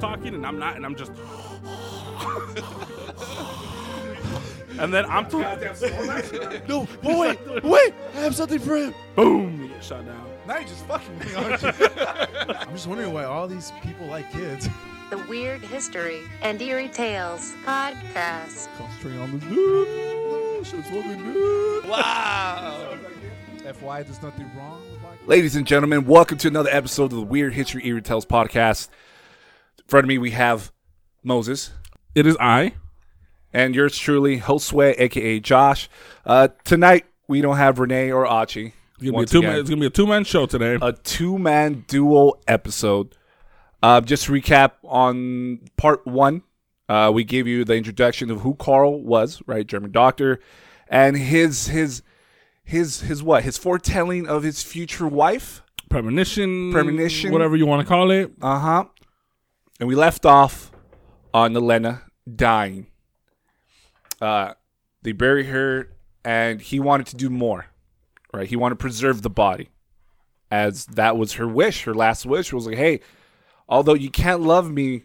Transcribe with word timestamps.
talking 0.00 0.34
and 0.34 0.46
I'm 0.46 0.58
not, 0.58 0.76
and 0.76 0.84
I'm 0.84 0.96
just. 0.96 1.12
and 4.80 4.92
then 4.92 5.04
I'm 5.06 5.24
No, 6.68 6.86
but 7.02 7.18
wait, 7.18 7.38
wait, 7.64 7.94
I 8.14 8.20
have 8.20 8.34
something 8.34 8.58
for 8.58 8.76
him. 8.76 8.94
boom, 9.14 9.62
you 9.62 9.68
get 9.68 9.84
shot 9.84 10.06
down. 10.06 10.26
Now 10.46 10.58
you're 10.58 10.68
just 10.68 10.84
fucking 10.86 11.18
me, 11.18 11.34
aren't 11.34 11.62
you? 11.62 11.68
I'm 12.48 12.72
just 12.72 12.86
wondering 12.86 13.12
why 13.12 13.24
all 13.24 13.46
these 13.46 13.72
people 13.82 14.06
like 14.06 14.30
kids. 14.32 14.68
The 15.10 15.18
Weird 15.28 15.60
History 15.60 16.20
and 16.40 16.60
Eerie 16.62 16.88
Tales 16.88 17.52
Podcast. 17.64 18.68
Concentrating 18.78 19.20
on 19.20 19.38
this 19.38 19.48
dude. 19.48 20.66
Shit's 20.66 20.88
fucking 20.88 21.32
good. 21.32 21.88
Wow. 21.88 22.96
FY, 23.64 24.02
there's 24.02 24.22
nothing 24.22 24.50
wrong 24.56 24.82
with 24.90 25.02
like. 25.02 25.26
Ladies 25.26 25.56
and 25.56 25.66
gentlemen, 25.66 26.06
welcome 26.06 26.38
to 26.38 26.48
another 26.48 26.70
episode 26.70 27.04
of 27.04 27.10
the 27.18 27.22
Weird 27.22 27.52
History 27.52 27.86
Eerie 27.86 28.02
Tales 28.02 28.24
podcast. 28.24 28.88
In 29.90 29.92
front 29.92 30.04
of 30.04 30.08
me, 30.08 30.18
we 30.18 30.30
have 30.30 30.70
Moises 31.26 31.70
It 32.14 32.24
is 32.24 32.36
I. 32.38 32.74
and 33.52 33.74
yours 33.74 33.98
truly, 33.98 34.38
Josue, 34.38 34.94
aka 34.96 35.40
Josh. 35.40 35.88
Uh, 36.24 36.46
tonight, 36.62 37.06
we 37.26 37.40
don't 37.40 37.56
have 37.56 37.80
Renee 37.80 38.12
or 38.12 38.24
Achi. 38.24 38.66
It's 39.00 39.10
gonna, 39.10 39.18
be 39.18 39.22
a 39.24 39.26
two 39.26 39.42
it's 39.42 39.68
gonna 39.68 39.80
be 39.80 39.86
a 39.86 39.90
two 39.90 40.06
man 40.06 40.22
show 40.22 40.46
today. 40.46 40.78
a 40.80 40.92
two 40.92 41.40
man 41.40 41.84
duo 41.88 42.34
episode. 42.46 43.16
Uh, 43.82 44.00
just 44.00 44.26
to 44.26 44.32
recap 44.32 44.74
on 44.84 45.58
part 45.76 46.06
one, 46.06 46.44
uh, 46.88 47.10
we 47.12 47.24
gave 47.24 47.48
you 47.48 47.64
the 47.64 47.74
introduction 47.74 48.30
of 48.30 48.42
who 48.42 48.54
Carl 48.54 49.02
was, 49.02 49.42
right? 49.48 49.66
German 49.66 49.90
doctor, 49.90 50.38
and 50.86 51.16
his 51.16 51.66
his 51.66 52.02
his 52.62 53.00
his 53.00 53.24
what? 53.24 53.42
His 53.42 53.58
foretelling 53.58 54.28
of 54.28 54.44
his 54.44 54.62
future 54.62 55.08
wife. 55.08 55.64
premonition, 55.88 56.70
Premonition. 56.70 57.32
whatever 57.32 57.56
you 57.56 57.66
want 57.66 57.82
to 57.82 57.88
call 57.88 58.12
it. 58.12 58.30
Uh 58.40 58.56
huh. 58.60 58.84
And 59.80 59.88
we 59.88 59.94
left 59.94 60.26
off 60.26 60.70
on 61.32 61.56
Elena 61.56 62.02
dying. 62.32 62.88
Uh, 64.20 64.52
they 65.00 65.12
bury 65.12 65.44
her, 65.44 65.88
and 66.22 66.60
he 66.60 66.78
wanted 66.78 67.06
to 67.06 67.16
do 67.16 67.30
more, 67.30 67.66
right? 68.34 68.46
He 68.46 68.56
wanted 68.56 68.74
to 68.74 68.82
preserve 68.82 69.22
the 69.22 69.30
body, 69.30 69.70
as 70.50 70.84
that 70.84 71.16
was 71.16 71.32
her 71.34 71.48
wish. 71.48 71.84
Her 71.84 71.94
last 71.94 72.26
wish 72.26 72.52
was 72.52 72.66
like, 72.66 72.76
"Hey, 72.76 73.00
although 73.70 73.94
you 73.94 74.10
can't 74.10 74.42
love 74.42 74.70
me 74.70 75.04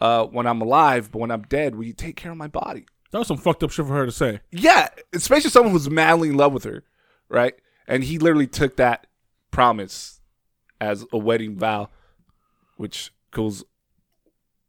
uh, 0.00 0.24
when 0.24 0.46
I'm 0.46 0.62
alive, 0.62 1.12
but 1.12 1.18
when 1.18 1.30
I'm 1.30 1.42
dead, 1.42 1.74
will 1.74 1.84
you 1.84 1.92
take 1.92 2.16
care 2.16 2.32
of 2.32 2.38
my 2.38 2.48
body?" 2.48 2.86
That 3.10 3.18
was 3.18 3.28
some 3.28 3.36
fucked 3.36 3.62
up 3.62 3.70
shit 3.70 3.86
for 3.86 3.92
her 3.92 4.06
to 4.06 4.12
say. 4.12 4.40
Yeah, 4.50 4.88
especially 5.12 5.50
someone 5.50 5.72
who's 5.72 5.90
madly 5.90 6.30
in 6.30 6.36
love 6.38 6.54
with 6.54 6.64
her, 6.64 6.84
right? 7.28 7.54
And 7.86 8.04
he 8.04 8.18
literally 8.18 8.46
took 8.46 8.76
that 8.76 9.06
promise 9.50 10.22
as 10.80 11.04
a 11.12 11.18
wedding 11.18 11.56
vow, 11.56 11.90
which 12.76 13.12
goes 13.30 13.64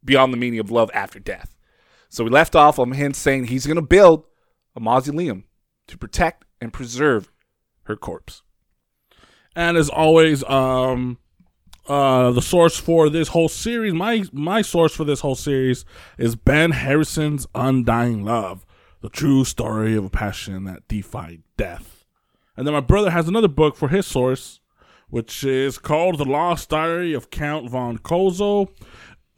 beyond 0.04 0.32
the 0.32 0.36
meaning 0.36 0.60
of 0.60 0.70
love 0.70 0.90
after 0.94 1.18
death. 1.18 1.56
So 2.08 2.24
we 2.24 2.30
left 2.30 2.56
off 2.56 2.78
on 2.78 2.92
him 2.92 3.14
saying 3.14 3.44
he's 3.44 3.66
going 3.66 3.76
to 3.76 3.82
build 3.82 4.24
a 4.74 4.80
mausoleum 4.80 5.44
to 5.86 5.98
protect 5.98 6.44
and 6.60 6.72
preserve 6.72 7.30
her 7.84 7.96
corpse. 7.96 8.42
And 9.54 9.76
as 9.76 9.88
always, 9.88 10.44
um, 10.44 11.18
uh, 11.88 12.30
the 12.30 12.42
source 12.42 12.76
for 12.76 13.08
this 13.10 13.28
whole 13.28 13.48
series, 13.48 13.92
my 13.92 14.24
my 14.32 14.62
source 14.62 14.94
for 14.94 15.04
this 15.04 15.20
whole 15.20 15.34
series 15.34 15.84
is 16.18 16.36
Ben 16.36 16.70
Harrison's 16.70 17.46
Undying 17.54 18.24
Love, 18.24 18.64
the 19.00 19.08
true 19.08 19.44
story 19.44 19.96
of 19.96 20.04
a 20.04 20.10
passion 20.10 20.64
that 20.64 20.86
defied 20.86 21.42
death. 21.56 22.04
And 22.56 22.66
then 22.66 22.74
my 22.74 22.80
brother 22.80 23.10
has 23.10 23.26
another 23.26 23.48
book 23.48 23.76
for 23.76 23.88
his 23.88 24.06
source, 24.06 24.60
which 25.08 25.42
is 25.42 25.78
called 25.78 26.18
The 26.18 26.24
Lost 26.24 26.68
Diary 26.68 27.12
of 27.12 27.30
Count 27.30 27.70
von 27.70 27.98
Cosel. 27.98 28.70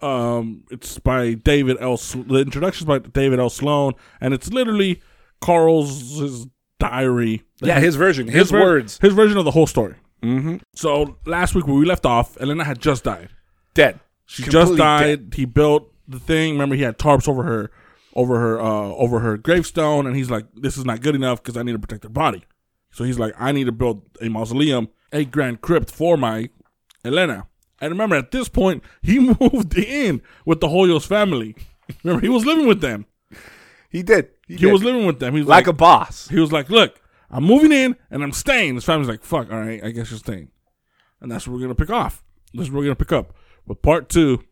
Um, 0.03 0.65
it's 0.71 0.99
by 0.99 1.35
David 1.35 1.77
L. 1.81 1.97
The 1.97 2.39
introduction 2.41 2.85
is 2.85 2.87
by 2.87 2.99
David 2.99 3.39
L. 3.39 3.51
Sloan, 3.51 3.95
and 4.21 4.35
it's 4.35 4.53
literally 4.53 5.01
Carl's 5.41 6.19
his 6.19 6.47
diary. 6.81 7.45
Yeah, 7.61 7.79
his 7.81 7.97
version, 7.97 8.27
his, 8.29 8.51
ver- 8.51 8.61
words. 8.61 8.99
his 9.01 9.15
version 9.15 9.39
of 9.39 9.45
the 9.45 9.53
whole 9.53 9.67
story. 9.67 9.95
Mm-hmm. 10.23 10.57
So 10.75 11.17
last 11.27 11.55
week 11.55 11.67
where 11.67 11.77
we 11.77 11.85
left 11.85 12.05
off, 12.07 12.41
Elena 12.41 12.65
had 12.65 12.81
just 12.81 13.05
died. 13.05 13.29
Dead. 13.75 14.01
She 14.27 14.43
Completely 14.43 14.69
just 14.71 14.79
died. 14.79 15.31
dead. 15.31 15.35
He 15.37 15.45
built 15.45 15.93
the 16.09 16.19
thing. 16.19 16.55
Remember, 16.55 16.75
he 16.75 16.83
had 16.83 16.99
tarps 16.99 17.29
over 17.29 17.43
her, 17.43 17.71
over 18.15 18.39
her, 18.39 18.61
uh, 18.61 18.65
over 18.65 19.21
her 19.21 19.37
gravestone, 19.37 20.07
and 20.07 20.17
he's 20.17 20.31
like, 20.31 20.47
"This 20.55 20.77
is 20.77 20.85
not 20.85 21.01
good 21.01 21.15
enough 21.15 21.43
because 21.43 21.57
I 21.57 21.63
need 21.63 21.73
to 21.73 21.79
protect 21.79 22.03
her 22.05 22.09
body." 22.09 22.45
So 22.91 23.05
he's 23.05 23.19
like, 23.19 23.35
"I 23.39 23.53
need 23.53 23.65
to 23.65 23.73
build 23.73 24.03
a 24.21 24.29
mausoleum, 24.29 24.89
a 25.13 25.25
grand 25.25 25.61
crypt 25.61 25.91
for 25.91 26.17
my 26.17 26.51
Elena." 27.05 27.47
And 27.83 27.91
remember, 27.91 28.15
at 28.17 28.31
this 28.31 28.49
point, 28.49 28.83
he 29.03 29.19
moved 29.41 29.77
in 29.77 30.23
with 30.47 30.61
the 30.61 30.69
Hoyos 30.69 31.07
family. 31.07 31.57
Remember, 32.05 32.23
he 32.23 32.29
was 32.31 32.47
living 32.47 32.67
with 32.67 32.81
them. 32.81 33.07
He 33.91 34.03
did. 34.03 34.29
He, 34.47 34.55
He 34.55 34.61
did. 34.61 34.73
was 34.73 34.83
living 34.85 35.05
with 35.05 35.19
them. 35.19 35.35
He 35.35 35.41
was 35.41 35.49
like 35.49 35.67
like, 35.67 35.75
a 35.75 35.77
boss. 35.77 36.29
he 36.29 36.39
was 36.41 36.53
like, 36.53 36.71
"Look, 36.71 37.01
I'm 37.31 37.45
moving 37.45 37.73
in 37.73 37.97
and 38.11 38.23
I'm 38.23 38.33
staying." 38.33 38.77
His 38.77 38.85
family's 38.85 39.09
like, 39.09 39.23
"Fuck, 39.25 39.51
all 39.53 39.61
right, 39.61 39.83
I 39.85 39.91
guess 39.91 40.11
you're 40.11 40.19
staying," 40.19 40.49
and 41.21 41.31
that's 41.31 41.47
what 41.47 41.55
we're 41.55 41.61
gonna 41.63 41.75
pick 41.75 41.91
off. 41.91 42.23
That's 42.55 42.71
where 42.71 42.79
we're 42.79 42.85
gonna 42.85 42.95
pick 42.97 43.13
up 43.13 43.35
with 43.67 43.83
part 43.83 44.09
two 44.09 44.45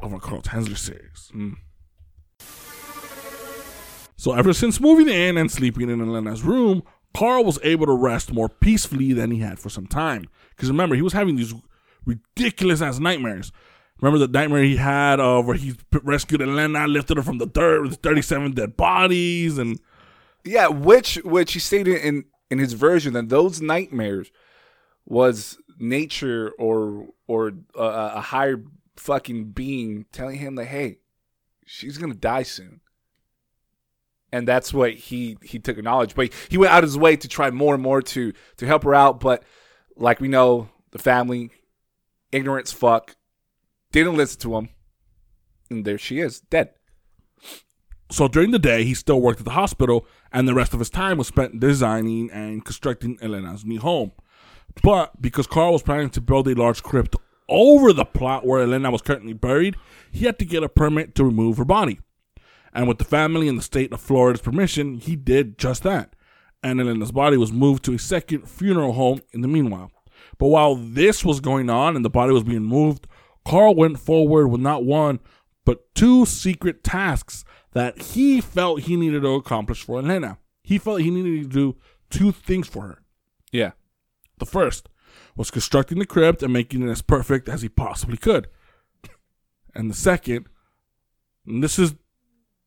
of 0.00 0.14
our 0.14 0.20
Carl 0.20 0.42
Tanzler 0.42 0.78
series. 0.78 1.30
Mm. 1.34 1.56
So 4.16 4.32
ever 4.32 4.52
since 4.52 4.80
moving 4.80 5.08
in 5.08 5.36
and 5.36 5.50
sleeping 5.50 5.90
in 5.90 6.00
Elena's 6.00 6.42
room, 6.42 6.82
Carl 7.14 7.44
was 7.44 7.58
able 7.62 7.86
to 7.86 7.92
rest 7.92 8.32
more 8.32 8.48
peacefully 8.48 9.12
than 9.12 9.30
he 9.30 9.38
had 9.40 9.58
for 9.58 9.68
some 9.68 9.86
time. 9.86 10.26
Because 10.50 10.70
remember, 10.70 10.94
he 10.94 11.02
was 11.02 11.12
having 11.12 11.36
these 11.36 11.52
ridiculous 12.06 12.80
ass 12.80 12.98
nightmares. 12.98 13.52
Remember 14.00 14.24
the 14.24 14.32
nightmare 14.32 14.62
he 14.62 14.76
had 14.76 15.20
uh, 15.20 15.42
where 15.42 15.56
he 15.56 15.74
rescued 16.02 16.42
Elena, 16.42 16.86
lifted 16.86 17.16
her 17.16 17.22
from 17.22 17.38
the 17.38 17.46
dirt 17.46 17.82
with 17.82 17.96
37 17.96 18.52
dead 18.52 18.76
bodies, 18.76 19.58
and 19.58 19.80
Yeah, 20.44 20.68
which 20.68 21.16
which 21.24 21.54
he 21.54 21.58
stated 21.58 21.96
in 22.02 22.24
in 22.50 22.58
his 22.58 22.74
version 22.74 23.14
that 23.14 23.28
those 23.28 23.60
nightmares 23.60 24.30
was 25.06 25.58
nature 25.78 26.52
or 26.58 27.08
or 27.26 27.52
uh, 27.78 28.12
a 28.14 28.20
higher 28.20 28.62
fucking 28.96 29.50
being 29.52 30.06
telling 30.12 30.38
him 30.38 30.54
that 30.56 30.66
hey, 30.66 30.98
she's 31.64 31.96
gonna 31.96 32.14
die 32.14 32.42
soon, 32.42 32.80
and 34.30 34.46
that's 34.46 34.74
what 34.74 34.92
he 34.92 35.38
he 35.42 35.58
took 35.58 35.82
knowledge. 35.82 36.14
But 36.14 36.32
he 36.50 36.58
went 36.58 36.72
out 36.72 36.84
of 36.84 36.88
his 36.88 36.98
way 36.98 37.16
to 37.16 37.28
try 37.28 37.50
more 37.50 37.74
and 37.74 37.82
more 37.82 38.02
to 38.02 38.32
to 38.58 38.66
help 38.66 38.84
her 38.84 38.94
out. 38.94 39.20
But 39.20 39.42
like 39.96 40.20
we 40.20 40.28
know, 40.28 40.68
the 40.90 40.98
family 40.98 41.50
ignorance 42.36 42.72
fuck 42.72 43.16
didn't 43.92 44.16
listen 44.16 44.40
to 44.40 44.56
him, 44.56 44.68
and 45.70 45.84
there 45.84 45.98
she 45.98 46.20
is 46.20 46.40
dead. 46.40 46.70
So 48.10 48.28
during 48.28 48.52
the 48.52 48.58
day, 48.58 48.84
he 48.84 48.94
still 48.94 49.20
worked 49.20 49.40
at 49.40 49.44
the 49.44 49.52
hospital, 49.52 50.06
and 50.32 50.46
the 50.46 50.54
rest 50.54 50.72
of 50.72 50.78
his 50.78 50.90
time 50.90 51.18
was 51.18 51.26
spent 51.26 51.58
designing 51.58 52.30
and 52.30 52.64
constructing 52.64 53.18
Elena's 53.20 53.64
new 53.64 53.80
home. 53.80 54.12
But 54.82 55.20
because 55.20 55.46
Carl 55.46 55.72
was 55.72 55.82
planning 55.82 56.10
to 56.10 56.20
build 56.20 56.46
a 56.46 56.54
large 56.54 56.82
crypt 56.82 57.16
over 57.48 57.92
the 57.92 58.04
plot 58.04 58.46
where 58.46 58.62
Elena 58.62 58.90
was 58.90 59.02
currently 59.02 59.32
buried, 59.32 59.76
he 60.12 60.26
had 60.26 60.38
to 60.38 60.44
get 60.44 60.62
a 60.62 60.68
permit 60.68 61.14
to 61.14 61.24
remove 61.24 61.56
her 61.56 61.64
body. 61.64 62.00
And 62.72 62.86
with 62.86 62.98
the 62.98 63.04
family 63.04 63.48
and 63.48 63.58
the 63.58 63.62
state 63.62 63.92
of 63.92 64.00
Florida's 64.00 64.42
permission, 64.42 64.98
he 64.98 65.16
did 65.16 65.58
just 65.58 65.82
that. 65.84 66.14
And 66.62 66.80
Elena's 66.80 67.12
body 67.12 67.36
was 67.36 67.52
moved 67.52 67.84
to 67.84 67.94
a 67.94 67.98
second 67.98 68.48
funeral 68.48 68.92
home 68.92 69.20
in 69.32 69.40
the 69.40 69.48
meanwhile. 69.48 69.90
But 70.38 70.48
while 70.48 70.74
this 70.76 71.24
was 71.24 71.40
going 71.40 71.70
on 71.70 71.96
and 71.96 72.04
the 72.04 72.10
body 72.10 72.32
was 72.32 72.44
being 72.44 72.62
moved, 72.62 73.06
Carl 73.44 73.74
went 73.74 73.98
forward 73.98 74.48
with 74.48 74.60
not 74.60 74.84
one, 74.84 75.20
but 75.64 75.94
two 75.94 76.26
secret 76.26 76.84
tasks 76.84 77.44
that 77.72 78.00
he 78.00 78.40
felt 78.40 78.82
he 78.82 78.96
needed 78.96 79.22
to 79.22 79.34
accomplish 79.34 79.82
for 79.82 79.98
Elena. 79.98 80.38
He 80.62 80.78
felt 80.78 81.00
he 81.00 81.10
needed 81.10 81.44
to 81.44 81.48
do 81.48 81.76
two 82.10 82.32
things 82.32 82.68
for 82.68 82.82
her. 82.82 83.02
Yeah. 83.52 83.72
The 84.38 84.46
first 84.46 84.88
was 85.36 85.50
constructing 85.50 85.98
the 85.98 86.06
crypt 86.06 86.42
and 86.42 86.52
making 86.52 86.82
it 86.82 86.90
as 86.90 87.02
perfect 87.02 87.48
as 87.48 87.62
he 87.62 87.68
possibly 87.68 88.16
could. 88.16 88.48
And 89.74 89.90
the 89.90 89.94
second, 89.94 90.48
and 91.46 91.62
this 91.62 91.78
is 91.78 91.94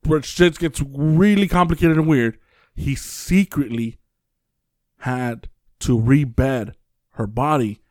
where 0.06 0.21
shit 0.21 0.60
gets 0.60 0.81
really 0.81 1.48
complicated 1.48 1.98
and 1.98 2.07
weird, 2.07 2.38
he 2.75 2.95
secretly 2.95 3.98
had 5.00 5.50
to 5.80 6.00
rebed 6.00 6.75
her 7.19 7.27
body 7.27 7.81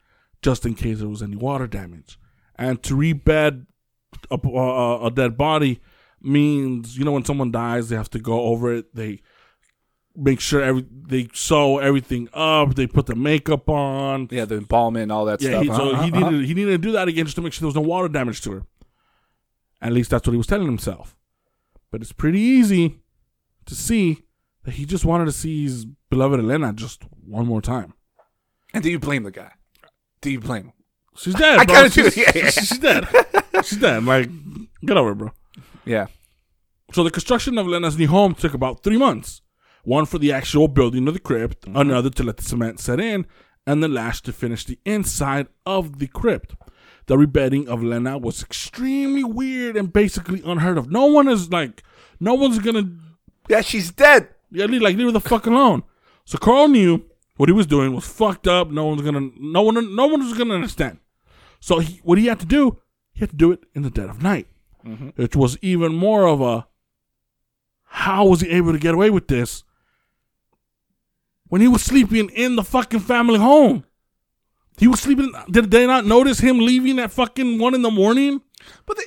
just 0.43 0.67
in 0.67 0.75
case 0.75 0.99
there 0.99 1.09
was 1.09 1.23
any 1.23 1.37
water 1.37 1.67
damage. 1.67 2.19
And 2.57 2.83
to 2.83 2.97
rebed 2.97 3.67
a, 4.31 4.39
a, 4.49 5.07
a 5.07 5.11
dead 5.11 5.37
body 5.37 5.81
means, 6.21 6.99
you 6.99 7.05
know, 7.05 7.13
when 7.13 7.25
someone 7.25 7.53
dies, 7.53 7.89
they 7.89 7.97
have 7.97 8.11
to 8.11 8.19
go 8.19 8.41
over 8.43 8.73
it. 8.75 8.95
They 8.95 9.21
make 10.17 10.41
sure 10.41 10.61
every 10.61 10.85
they 10.91 11.29
sew 11.33 11.79
everything 11.79 12.29
up. 12.33 12.75
They 12.75 12.87
put 12.89 13.07
the 13.07 13.15
makeup 13.15 13.69
on. 13.69 14.29
Yeah, 14.31 14.45
the 14.47 14.57
embalming 14.57 15.05
and 15.05 15.13
all 15.13 15.25
that 15.27 15.41
Yeah, 15.41 15.51
stuff. 15.51 15.63
he, 15.63 15.69
so 15.69 15.91
Uh-huh, 15.91 16.03
he 16.03 16.11
uh-huh. 16.13 16.31
needed 16.31 16.47
he 16.47 16.55
needed 16.55 16.71
to 16.73 16.79
do 16.79 16.93
that 16.93 17.07
again 17.07 17.27
just 17.27 17.37
to 17.37 17.43
make 17.43 17.53
sure 17.53 17.61
there 17.61 17.67
was 17.69 17.75
no 17.77 17.83
water 17.83 18.09
damage 18.09 18.41
to 18.43 18.51
her. 18.53 18.63
At 19.81 19.93
least 19.93 20.11
that's 20.11 20.27
what 20.27 20.33
he 20.33 20.39
was 20.39 20.47
telling 20.49 20.67
himself. 20.67 21.15
But 21.91 22.01
it's 22.03 22.13
pretty 22.13 22.41
easy 22.41 22.99
to 23.67 23.75
see 23.75 24.25
that 24.65 24.75
he 24.75 24.85
just 24.85 25.05
wanted 25.05 25.27
to 25.27 25.33
see 25.33 25.63
his 25.63 25.85
beloved 26.11 26.41
Elena 26.41 26.73
just 26.73 27.05
one 27.25 27.47
more 27.47 27.63
time. 27.63 27.95
And 28.75 28.83
do 28.83 28.91
you 28.91 28.99
blame 28.99 29.23
the 29.23 29.31
guy? 29.31 29.53
Do 30.21 30.31
you 30.31 30.41
blame 30.41 30.65
him? 30.65 30.73
She's 31.17 31.35
dead. 31.35 31.59
I 31.59 31.65
bro. 31.65 31.89
do, 31.89 31.89
She's, 31.91 32.17
yeah, 32.17 32.33
yeah, 32.35 32.45
yeah. 32.45 32.51
she's 32.51 32.79
dead. 32.79 33.09
She's 33.65 33.79
dead. 33.79 34.05
Like, 34.05 34.29
get 34.85 34.97
over 34.97 35.13
it, 35.13 35.15
bro. 35.17 35.33
Yeah. 35.85 36.07
So 36.93 37.03
the 37.03 37.11
construction 37.11 37.59
of 37.59 37.67
Lena's 37.67 37.99
new 37.99 38.09
home 38.09 38.35
took 38.35 38.55
about 38.55 38.83
three 38.83 38.99
months. 38.99 39.43
One 39.85 40.07
for 40.07 40.19
the 40.19 40.33
actual 40.33 40.69
building 40.69 41.09
of 41.09 41.15
the 41.15 41.21
crypt, 41.21 41.63
mm-hmm. 41.63 41.77
another 41.77 42.11
to 42.11 42.23
let 42.23 42.37
the 42.37 42.45
cement 42.45 42.79
set 42.81 43.01
in, 43.01 43.27
and 43.67 43.83
the 43.83 43.89
last 43.89 44.25
to 44.27 44.33
finish 44.33 44.65
the 44.65 44.79
inside 44.85 45.49
of 45.67 45.99
the 45.99 46.07
crypt. 46.07 46.55
The 47.07 47.17
rebedding 47.17 47.67
of 47.69 47.83
Lena 47.83 48.19
was 48.19 48.43
extremely 48.43 49.25
weird 49.25 49.77
and 49.77 49.93
basically 49.93 50.43
unheard 50.45 50.77
of. 50.79 50.91
No 50.91 51.07
one 51.07 51.27
is 51.29 51.51
like, 51.51 51.83
no 52.21 52.35
one's 52.35 52.59
gonna 52.59 52.91
Yeah, 53.49 53.63
she's 53.63 53.91
dead. 53.91 54.29
yeah, 54.51 54.67
leave, 54.67 54.83
like 54.83 54.97
leave 54.97 55.07
her 55.07 55.13
the 55.13 55.21
fuck 55.21 55.47
alone. 55.47 55.85
So 56.27 56.37
Carl 56.39 56.69
knew 56.69 57.05
what 57.39 57.49
he 57.49 57.53
was 57.55 57.67
doing 57.67 57.95
was 57.95 58.07
fucked 58.07 58.47
up. 58.47 58.71
No 58.71 58.85
one's 58.85 59.01
gonna, 59.01 59.31
no 59.39 59.63
one, 59.63 59.97
no 59.97 60.07
one 60.07 60.21
was 60.21 60.37
gonna 60.37 60.55
understand. 60.55 60.99
So 61.61 61.79
he, 61.79 62.01
what 62.03 62.19
he 62.19 62.27
had 62.27 62.41
to 62.41 62.47
do, 62.47 62.81
he 63.13 63.21
had 63.21 63.31
to 63.31 63.37
do 63.37 63.53
it 63.53 63.65
in 63.75 63.83
the 63.83 63.91
dead 63.91 64.11
of 64.11 64.23
night, 64.23 64.49
which 65.17 65.35
was 65.35 65.57
even 65.63 65.95
more 65.95 66.27
of 66.27 66.41
a. 66.41 66.67
How 67.91 68.27
was 68.27 68.43
he 68.43 68.51
able 68.51 68.73
to 68.73 68.79
get 68.79 68.93
away 68.93 69.09
with 69.09 69.29
this? 69.29 69.65
When 71.49 71.63
he 71.63 71.69
was 71.69 71.83
sleeping 71.83 72.29
in 72.31 72.57
the 72.57 72.65
fucking 72.65 73.01
family 73.01 73.39
home, 73.39 73.85
he 74.77 74.87
was 74.87 75.01
sleeping. 75.01 75.33
Did 75.51 75.71
they 75.71 75.87
not 75.87 76.05
notice 76.05 76.41
him 76.41 76.59
leaving 76.59 76.99
at 76.99 77.13
fucking 77.13 77.59
one 77.59 77.75
in 77.75 77.83
the 77.83 77.91
morning? 77.91 78.43
But 78.85 78.99
they, 78.99 79.05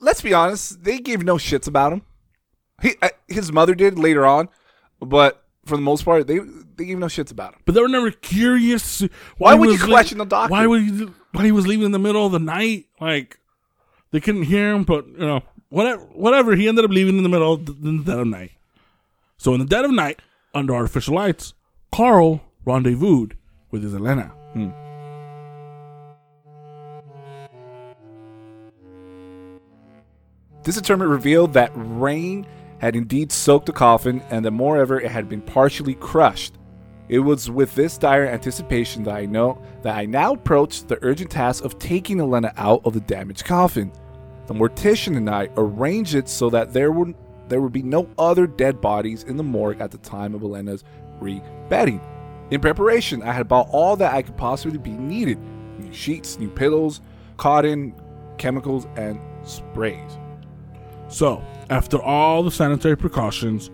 let's 0.00 0.20
be 0.20 0.32
honest, 0.32 0.84
they 0.84 0.98
gave 0.98 1.24
no 1.24 1.36
shits 1.36 1.66
about 1.66 1.94
him. 1.94 2.02
He, 2.82 2.94
uh, 3.02 3.08
his 3.26 3.50
mother 3.50 3.74
did 3.74 3.98
later 3.98 4.24
on, 4.24 4.48
but 5.00 5.44
for 5.64 5.76
the 5.76 5.82
most 5.82 6.04
part, 6.04 6.26
they 6.26 6.40
they 6.80 6.86
gave 6.86 6.98
no 6.98 7.06
shits 7.06 7.30
about 7.30 7.52
him. 7.52 7.60
But 7.66 7.74
they 7.74 7.82
were 7.82 7.88
never 7.88 8.10
curious. 8.10 9.02
Why 9.36 9.52
he 9.52 9.58
would 9.58 9.78
you 9.78 9.84
question 9.84 10.16
the 10.16 10.24
doctor? 10.24 10.50
Why 10.50 10.66
would 10.66 10.82
he, 10.82 11.08
why 11.32 11.44
he 11.44 11.52
was 11.52 11.66
leaving 11.66 11.84
in 11.84 11.92
the 11.92 11.98
middle 11.98 12.24
of 12.24 12.32
the 12.32 12.38
night? 12.38 12.86
Like 12.98 13.38
they 14.12 14.20
couldn't 14.20 14.44
hear 14.44 14.72
him, 14.72 14.84
but 14.84 15.06
you 15.06 15.18
know 15.18 15.42
whatever. 15.68 16.02
Whatever. 16.06 16.56
He 16.56 16.68
ended 16.68 16.86
up 16.86 16.90
leaving 16.90 17.18
in 17.18 17.22
the 17.22 17.28
middle 17.28 17.52
of 17.52 17.66
the, 17.66 17.72
the 17.72 18.02
dead 18.02 18.18
of 18.18 18.26
night. 18.28 18.52
So 19.36 19.52
in 19.52 19.60
the 19.60 19.66
dead 19.66 19.84
of 19.84 19.90
night, 19.90 20.22
under 20.54 20.74
artificial 20.74 21.14
lights, 21.14 21.52
Carl 21.92 22.40
rendezvoused 22.64 23.34
with 23.70 23.82
his 23.82 23.94
Elena. 23.94 24.32
Hmm. 24.54 24.70
This 30.62 30.76
determinant 30.76 31.10
revealed 31.10 31.52
that 31.52 31.72
rain 31.74 32.46
had 32.78 32.96
indeed 32.96 33.32
soaked 33.32 33.66
the 33.66 33.72
coffin 33.72 34.22
and 34.30 34.46
that 34.46 34.50
moreover 34.50 34.98
it 34.98 35.10
had 35.10 35.28
been 35.28 35.42
partially 35.42 35.94
crushed. 35.94 36.54
It 37.10 37.18
was 37.18 37.50
with 37.50 37.74
this 37.74 37.98
dire 37.98 38.24
anticipation 38.24 39.02
that 39.02 39.16
I 39.16 39.26
know 39.26 39.60
that 39.82 39.96
I 39.96 40.06
now 40.06 40.34
approached 40.34 40.86
the 40.86 40.96
urgent 41.02 41.28
task 41.28 41.64
of 41.64 41.76
taking 41.76 42.20
Elena 42.20 42.52
out 42.56 42.82
of 42.84 42.94
the 42.94 43.00
damaged 43.00 43.44
coffin. 43.44 43.90
The 44.46 44.54
mortician 44.54 45.16
and 45.16 45.28
I 45.28 45.48
arranged 45.56 46.14
it 46.14 46.28
so 46.28 46.48
that 46.50 46.72
there 46.72 46.92
would 46.92 47.16
there 47.48 47.60
would 47.60 47.72
be 47.72 47.82
no 47.82 48.08
other 48.16 48.46
dead 48.46 48.80
bodies 48.80 49.24
in 49.24 49.36
the 49.36 49.42
morgue 49.42 49.80
at 49.80 49.90
the 49.90 49.98
time 49.98 50.36
of 50.36 50.44
Elena's 50.44 50.84
re-bedding. 51.18 52.00
In 52.52 52.60
preparation, 52.60 53.24
I 53.24 53.32
had 53.32 53.48
bought 53.48 53.66
all 53.72 53.96
that 53.96 54.14
I 54.14 54.22
could 54.22 54.36
possibly 54.36 54.78
be 54.78 54.92
needed: 54.92 55.40
new 55.80 55.92
sheets, 55.92 56.38
new 56.38 56.48
pillows, 56.48 57.00
cotton, 57.38 57.92
chemicals, 58.38 58.86
and 58.94 59.20
sprays. 59.42 60.16
So 61.08 61.42
after 61.70 62.00
all 62.00 62.44
the 62.44 62.52
sanitary 62.52 62.96
precautions, 62.96 63.68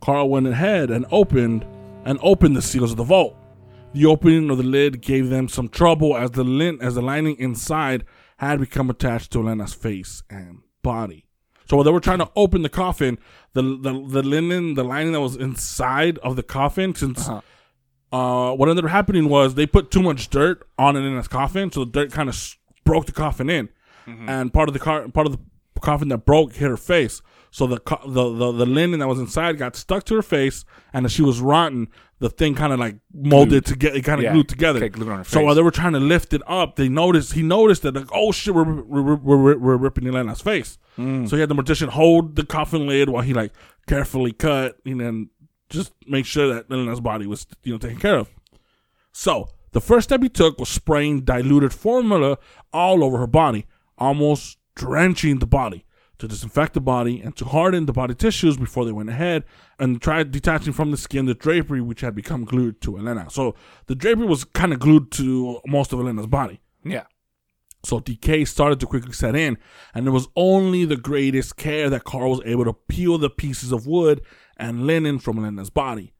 Carl 0.00 0.28
went 0.28 0.46
ahead 0.46 0.92
and 0.92 1.04
opened 1.10 1.66
and 2.06 2.18
opened 2.22 2.56
the 2.56 2.62
seals 2.62 2.92
of 2.92 2.96
the 2.96 3.04
vault. 3.04 3.36
The 3.92 4.06
opening 4.06 4.50
of 4.50 4.56
the 4.56 4.64
lid 4.64 5.02
gave 5.02 5.28
them 5.28 5.48
some 5.48 5.68
trouble 5.68 6.16
as 6.16 6.30
the 6.30 6.44
lint 6.44 6.80
as 6.80 6.94
the 6.94 7.02
lining 7.02 7.36
inside 7.38 8.04
had 8.38 8.60
become 8.60 8.88
attached 8.88 9.32
to 9.32 9.40
Elena's 9.40 9.74
face 9.74 10.22
and 10.30 10.60
body. 10.82 11.26
So 11.68 11.76
while 11.76 11.84
they 11.84 11.90
were 11.90 12.00
trying 12.00 12.18
to 12.18 12.30
open 12.36 12.62
the 12.62 12.68
coffin, 12.68 13.18
the 13.54 13.62
the, 13.62 13.92
the 14.08 14.22
linen, 14.22 14.74
the 14.74 14.84
lining 14.84 15.12
that 15.12 15.20
was 15.20 15.36
inside 15.36 16.18
of 16.18 16.36
the 16.36 16.42
coffin, 16.42 16.94
since 16.94 17.28
uh, 18.12 18.52
what 18.52 18.68
ended 18.68 18.84
up 18.84 18.90
happening 18.90 19.28
was 19.28 19.54
they 19.54 19.66
put 19.66 19.90
too 19.90 20.02
much 20.02 20.30
dirt 20.30 20.66
on 20.78 20.96
Elena's 20.96 21.28
coffin, 21.28 21.72
so 21.72 21.84
the 21.84 21.90
dirt 21.90 22.12
kind 22.12 22.28
of 22.28 22.56
broke 22.84 23.06
the 23.06 23.12
coffin 23.12 23.50
in, 23.50 23.68
and 24.28 24.52
part 24.52 24.68
of 24.68 24.74
the 24.74 24.78
car, 24.78 25.08
part 25.08 25.26
of 25.26 25.32
the 25.32 25.40
coffin 25.80 26.08
that 26.08 26.18
broke 26.24 26.52
hit 26.52 26.68
her 26.68 26.76
face. 26.76 27.20
So 27.56 27.66
the, 27.66 27.80
the 28.06 28.24
the 28.34 28.52
the 28.52 28.66
linen 28.66 29.00
that 29.00 29.08
was 29.08 29.18
inside 29.18 29.56
got 29.56 29.76
stuck 29.76 30.04
to 30.04 30.14
her 30.16 30.20
face, 30.20 30.66
and 30.92 31.06
as 31.06 31.12
she 31.12 31.22
was 31.22 31.40
rotten, 31.40 31.88
the 32.18 32.28
thing 32.28 32.54
kind 32.54 32.70
of 32.70 32.78
like 32.78 32.96
molded 33.14 33.64
together, 33.64 33.96
it 33.96 34.04
kind 34.04 34.18
of 34.20 34.24
Yeah. 34.24 34.32
glued 34.34 34.50
together. 34.50 34.76
Okay, 34.78 34.90
glued 34.90 35.26
so 35.26 35.40
while 35.40 35.54
they 35.54 35.62
were 35.62 35.70
trying 35.70 35.94
to 35.94 35.98
lift 35.98 36.34
it 36.34 36.42
up, 36.46 36.76
they 36.76 36.90
noticed 36.90 37.32
he 37.32 37.42
noticed 37.42 37.80
that 37.84 37.94
like, 37.94 38.10
oh 38.12 38.30
shit, 38.30 38.54
we're 38.54 38.64
we're, 38.82 39.00
we're, 39.02 39.36
we're, 39.38 39.56
we're 39.56 39.76
ripping 39.78 40.06
Elena's 40.06 40.42
face. 40.42 40.76
Mm. 40.98 41.26
So 41.30 41.36
he 41.36 41.40
had 41.40 41.48
the 41.48 41.54
magician 41.54 41.88
hold 41.88 42.36
the 42.36 42.44
coffin 42.44 42.86
lid 42.86 43.08
while 43.08 43.22
he 43.22 43.32
like 43.32 43.52
carefully 43.86 44.32
cut 44.32 44.76
and 44.84 45.00
then 45.00 45.30
just 45.70 45.94
make 46.06 46.26
sure 46.26 46.52
that 46.52 46.66
Elena's 46.70 47.00
body 47.00 47.26
was 47.26 47.46
you 47.62 47.72
know 47.72 47.78
taken 47.78 47.98
care 47.98 48.18
of. 48.18 48.28
So 49.12 49.48
the 49.72 49.80
first 49.80 50.10
step 50.10 50.22
he 50.22 50.28
took 50.28 50.58
was 50.58 50.68
spraying 50.68 51.22
diluted 51.22 51.72
formula 51.72 52.36
all 52.74 53.02
over 53.02 53.16
her 53.16 53.26
body, 53.26 53.64
almost 53.96 54.58
drenching 54.74 55.38
the 55.38 55.46
body 55.46 55.85
to 56.18 56.28
disinfect 56.28 56.74
the 56.74 56.80
body 56.80 57.20
and 57.20 57.36
to 57.36 57.44
harden 57.44 57.86
the 57.86 57.92
body 57.92 58.14
tissues 58.14 58.56
before 58.56 58.84
they 58.84 58.92
went 58.92 59.10
ahead 59.10 59.44
and 59.78 60.00
tried 60.00 60.30
detaching 60.30 60.72
from 60.72 60.90
the 60.90 60.96
skin 60.96 61.26
the 61.26 61.34
drapery 61.34 61.80
which 61.80 62.00
had 62.00 62.14
become 62.14 62.44
glued 62.44 62.80
to 62.80 62.96
Elena. 62.98 63.28
So 63.30 63.54
the 63.86 63.94
drapery 63.94 64.26
was 64.26 64.44
kind 64.44 64.72
of 64.72 64.78
glued 64.78 65.10
to 65.12 65.60
most 65.66 65.92
of 65.92 66.00
Elena's 66.00 66.26
body. 66.26 66.60
Yeah. 66.84 67.04
So 67.84 68.00
decay 68.00 68.44
started 68.44 68.80
to 68.80 68.86
quickly 68.86 69.12
set 69.12 69.36
in, 69.36 69.58
and 69.94 70.08
it 70.08 70.10
was 70.10 70.28
only 70.34 70.84
the 70.84 70.96
greatest 70.96 71.56
care 71.56 71.88
that 71.88 72.04
Carl 72.04 72.30
was 72.30 72.40
able 72.44 72.64
to 72.64 72.72
peel 72.72 73.16
the 73.16 73.30
pieces 73.30 73.70
of 73.70 73.86
wood 73.86 74.22
and 74.56 74.86
linen 74.86 75.20
from 75.20 75.38
Elena's 75.38 75.70
body. 75.70 76.12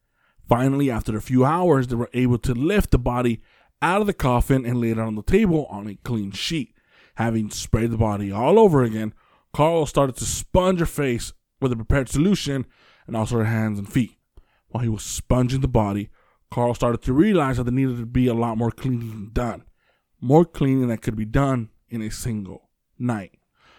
Finally, 0.48 0.90
after 0.90 1.16
a 1.16 1.20
few 1.20 1.44
hours, 1.44 1.88
they 1.88 1.96
were 1.96 2.10
able 2.14 2.38
to 2.38 2.54
lift 2.54 2.90
the 2.90 2.98
body 2.98 3.42
out 3.82 4.00
of 4.00 4.06
the 4.06 4.14
coffin 4.14 4.64
and 4.64 4.80
lay 4.80 4.90
it 4.90 4.98
on 4.98 5.16
the 5.16 5.22
table 5.22 5.66
on 5.68 5.88
a 5.88 5.96
clean 5.96 6.30
sheet. 6.30 6.72
Having 7.16 7.50
sprayed 7.50 7.90
the 7.90 7.96
body 7.96 8.30
all 8.30 8.58
over 8.58 8.84
again, 8.84 9.12
Carl 9.56 9.86
started 9.86 10.14
to 10.16 10.26
sponge 10.26 10.80
her 10.80 10.84
face 10.84 11.32
with 11.62 11.72
a 11.72 11.76
prepared 11.76 12.10
solution 12.10 12.66
and 13.06 13.16
also 13.16 13.38
her 13.38 13.46
hands 13.46 13.78
and 13.78 13.90
feet. 13.90 14.18
While 14.68 14.82
he 14.82 14.88
was 14.90 15.02
sponging 15.02 15.62
the 15.62 15.66
body, 15.66 16.10
Carl 16.50 16.74
started 16.74 17.00
to 17.04 17.14
realize 17.14 17.56
that 17.56 17.64
there 17.64 17.72
needed 17.72 17.96
to 17.96 18.04
be 18.04 18.26
a 18.26 18.34
lot 18.34 18.58
more 18.58 18.70
cleaning 18.70 19.30
done. 19.32 19.64
More 20.20 20.44
cleaning 20.44 20.88
that 20.88 21.00
could 21.00 21.16
be 21.16 21.24
done 21.24 21.70
in 21.88 22.02
a 22.02 22.10
single 22.10 22.68
night. 22.98 23.38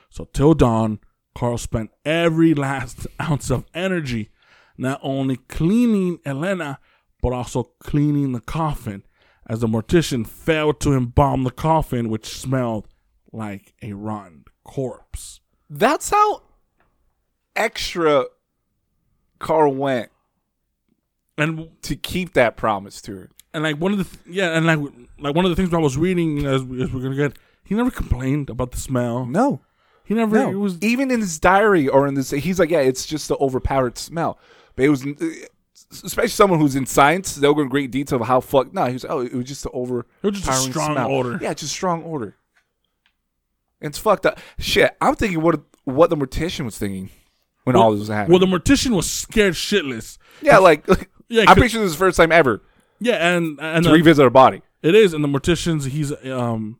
So 0.09 0.27
till 0.33 0.55
dawn, 0.55 0.97
Carl 1.35 1.59
spent 1.59 1.91
every 2.03 2.53
last 2.55 3.05
ounce 3.21 3.51
of 3.51 3.65
energy 3.75 4.31
not 4.79 4.99
only 5.03 5.35
cleaning 5.35 6.17
Elena, 6.25 6.79
but 7.21 7.33
also 7.33 7.73
cleaning 7.79 8.31
the 8.31 8.41
coffin, 8.41 9.03
as 9.45 9.59
the 9.59 9.67
mortician 9.67 10.25
failed 10.25 10.79
to 10.79 10.93
embalm 10.93 11.43
the 11.43 11.51
coffin, 11.51 12.09
which 12.09 12.25
smelled 12.25 12.87
like 13.31 13.75
a 13.83 13.93
rotten 13.93 14.43
corpse. 14.63 15.39
That's 15.69 16.09
how 16.09 16.43
extra 17.55 18.25
Carl 19.39 19.73
went 19.73 20.09
And 21.37 21.69
to 21.83 21.95
keep 21.95 22.33
that 22.33 22.57
promise 22.57 23.01
to 23.03 23.15
her. 23.15 23.29
and 23.53 23.63
like 23.63 23.77
one 23.77 23.91
of 23.91 23.97
the 23.97 24.03
th- 24.05 24.35
yeah, 24.35 24.55
and 24.57 24.65
like 24.65 24.79
like 25.19 25.35
one 25.35 25.45
of 25.45 25.49
the 25.51 25.55
things 25.55 25.73
I 25.73 25.77
was 25.77 25.97
reading 25.97 26.45
as, 26.45 26.63
we- 26.63 26.81
as 26.83 26.91
we're 26.91 27.01
gonna 27.01 27.15
get, 27.15 27.37
he 27.63 27.75
never 27.75 27.91
complained 27.91 28.49
about 28.49 28.71
the 28.71 28.77
smell. 28.79 29.25
No. 29.25 29.61
He 30.05 30.13
never. 30.13 30.37
No. 30.37 30.49
It 30.49 30.55
was 30.55 30.77
Even 30.81 31.11
in 31.11 31.19
his 31.19 31.37
diary 31.39 31.87
or 31.89 32.07
in 32.07 32.13
this, 32.13 32.29
he's 32.31 32.59
like, 32.59 32.69
yeah, 32.69 32.79
it's 32.79 33.05
just 33.05 33.27
the 33.27 33.35
overpowered 33.37 33.97
smell. 33.97 34.39
But 34.77 34.85
it 34.85 34.89
was, 34.89 35.05
uh, 35.05 35.13
especially 35.91 36.29
someone 36.29 36.59
who's 36.59 36.75
in 36.77 36.85
science, 36.85 37.35
they'll 37.35 37.53
go 37.53 37.61
in 37.63 37.67
great 37.67 37.91
detail 37.91 38.21
of 38.21 38.27
how 38.27 38.39
fuck. 38.39 38.73
No, 38.73 38.85
he 38.85 38.93
was, 38.93 39.03
like 39.03 39.11
oh, 39.11 39.19
it 39.19 39.33
was 39.33 39.45
just 39.45 39.63
the 39.63 39.69
over. 39.71 40.05
It 40.23 40.31
was 40.31 40.39
just 40.41 40.67
a 40.67 40.71
strong 40.71 40.97
odor. 40.97 41.39
Yeah, 41.41 41.51
it's 41.51 41.59
just 41.61 41.73
a 41.73 41.75
strong 41.75 42.03
odor. 42.05 42.37
It's 43.81 43.97
fucked 43.97 44.25
up. 44.25 44.39
Shit, 44.57 44.95
I'm 45.01 45.15
thinking 45.15 45.41
what 45.41 45.61
what 45.83 46.09
the 46.09 46.17
mortician 46.17 46.65
was 46.65 46.77
thinking 46.77 47.09
when 47.63 47.75
all 47.75 47.91
this 47.91 47.99
was 47.99 48.07
happening. 48.09 48.39
well, 48.39 48.47
the 48.49 48.57
mortician 48.59 48.95
was 48.95 49.09
scared 49.09 49.53
shitless. 49.53 50.17
yeah, 50.41 50.57
like, 50.57 50.85
Yeah, 51.29 51.43
I'm 51.47 51.55
pretty 51.55 51.69
sure 51.69 51.81
this 51.81 51.91
is 51.91 51.97
the 51.97 51.99
first 52.05 52.17
time 52.17 52.31
ever 52.31 52.61
Yeah, 52.99 53.35
and 53.35 53.59
and 53.61 53.83
to 53.83 53.89
the- 53.89 53.95
revisit 53.95 54.23
her 54.23 54.29
body. 54.29 54.61
It 54.81 54.95
is, 54.95 55.13
and 55.13 55.23
the 55.23 55.27
mortician's 55.27 55.85
he's 55.85 56.11
um 56.25 56.79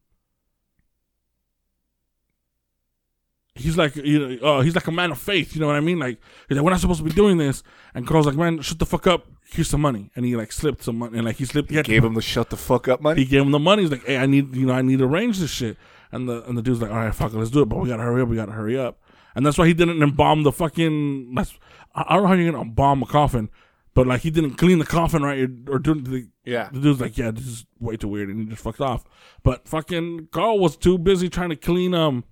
he's 3.55 3.77
like 3.77 3.95
you 3.95 4.19
know 4.37 4.47
uh, 4.47 4.61
he's 4.61 4.75
like 4.75 4.87
a 4.87 4.91
man 4.91 5.11
of 5.11 5.17
faith. 5.19 5.53
You 5.55 5.61
know 5.61 5.67
what 5.67 5.75
I 5.75 5.79
mean? 5.81 5.99
Like 5.99 6.19
he's 6.47 6.57
like 6.57 6.63
we're 6.63 6.71
not 6.71 6.79
supposed 6.79 6.99
to 6.99 7.03
be 7.05 7.11
doing 7.11 7.37
this, 7.37 7.63
and 7.93 8.05
Carl's 8.07 8.25
like 8.27 8.35
man, 8.35 8.61
shut 8.61 8.79
the 8.79 8.85
fuck 8.85 9.07
up. 9.07 9.25
Here's 9.49 9.69
some 9.69 9.81
money, 9.81 10.11
and 10.15 10.25
he 10.25 10.35
like 10.35 10.51
slipped 10.51 10.83
some 10.83 10.97
money, 10.99 11.17
and 11.17 11.25
like 11.25 11.37
he 11.37 11.45
slipped. 11.45 11.69
He 11.69 11.77
had 11.77 11.85
Gave 11.85 12.03
him 12.03 12.13
the 12.13 12.21
shut 12.21 12.49
the 12.49 12.57
fuck 12.57 12.87
up 12.87 13.01
money. 13.01 13.21
he 13.23 13.25
gave 13.29 13.41
him 13.41 13.51
the 13.51 13.59
money. 13.59 13.83
He's 13.83 13.91
like, 13.91 14.05
hey, 14.05 14.17
I 14.17 14.25
need 14.25 14.55
you 14.55 14.65
know 14.65 14.73
I 14.73 14.81
need 14.81 14.99
to 14.99 15.05
arrange 15.05 15.39
this 15.39 15.51
shit, 15.51 15.77
and 16.11 16.27
the 16.27 16.43
and 16.47 16.57
the 16.57 16.61
dude's 16.61 16.81
like, 16.81 16.91
all 16.91 16.97
right, 16.97 17.13
fuck 17.13 17.33
it, 17.33 17.37
let's 17.37 17.51
do 17.51 17.61
it, 17.61 17.69
but 17.69 17.77
we 17.79 17.89
gotta 17.89 18.03
hurry 18.03 18.21
up. 18.21 18.27
We 18.29 18.35
gotta 18.35 18.51
hurry 18.53 18.77
up, 18.79 18.99
and 19.35 19.45
that's 19.45 19.57
why 19.57 19.67
he 19.67 19.73
didn't 19.73 20.01
embalm 20.01 20.43
the 20.43 20.51
fucking. 20.51 21.33
That's, 21.35 21.53
I 21.95 22.13
don't 22.13 22.23
know 22.23 22.27
how 22.29 22.33
you're 22.35 22.51
gonna 22.51 22.63
embalm 22.63 23.03
a 23.03 23.05
coffin. 23.05 23.49
But 23.93 24.05
like 24.05 24.21
he 24.21 24.29
didn't 24.29 24.55
clean 24.57 24.77
the 24.77 24.85
coffin 24.85 25.23
right 25.23 25.39
or, 25.39 25.49
or 25.73 25.79
do 25.79 25.95
the 25.95 26.27
Yeah. 26.45 26.69
the 26.71 26.79
dude's 26.79 27.01
like, 27.01 27.17
yeah, 27.17 27.31
this 27.31 27.47
is 27.47 27.65
way 27.79 27.97
too 27.97 28.07
weird, 28.07 28.29
and 28.29 28.39
he 28.41 28.45
just 28.45 28.61
fucked 28.61 28.79
off. 28.79 29.03
But 29.41 29.67
fucking 29.67 30.27
Carl 30.31 30.59
was 30.59 30.77
too 30.77 30.99
busy 30.99 31.29
trying 31.29 31.49
to 31.49 31.55
clean 31.55 31.95
um 31.95 32.23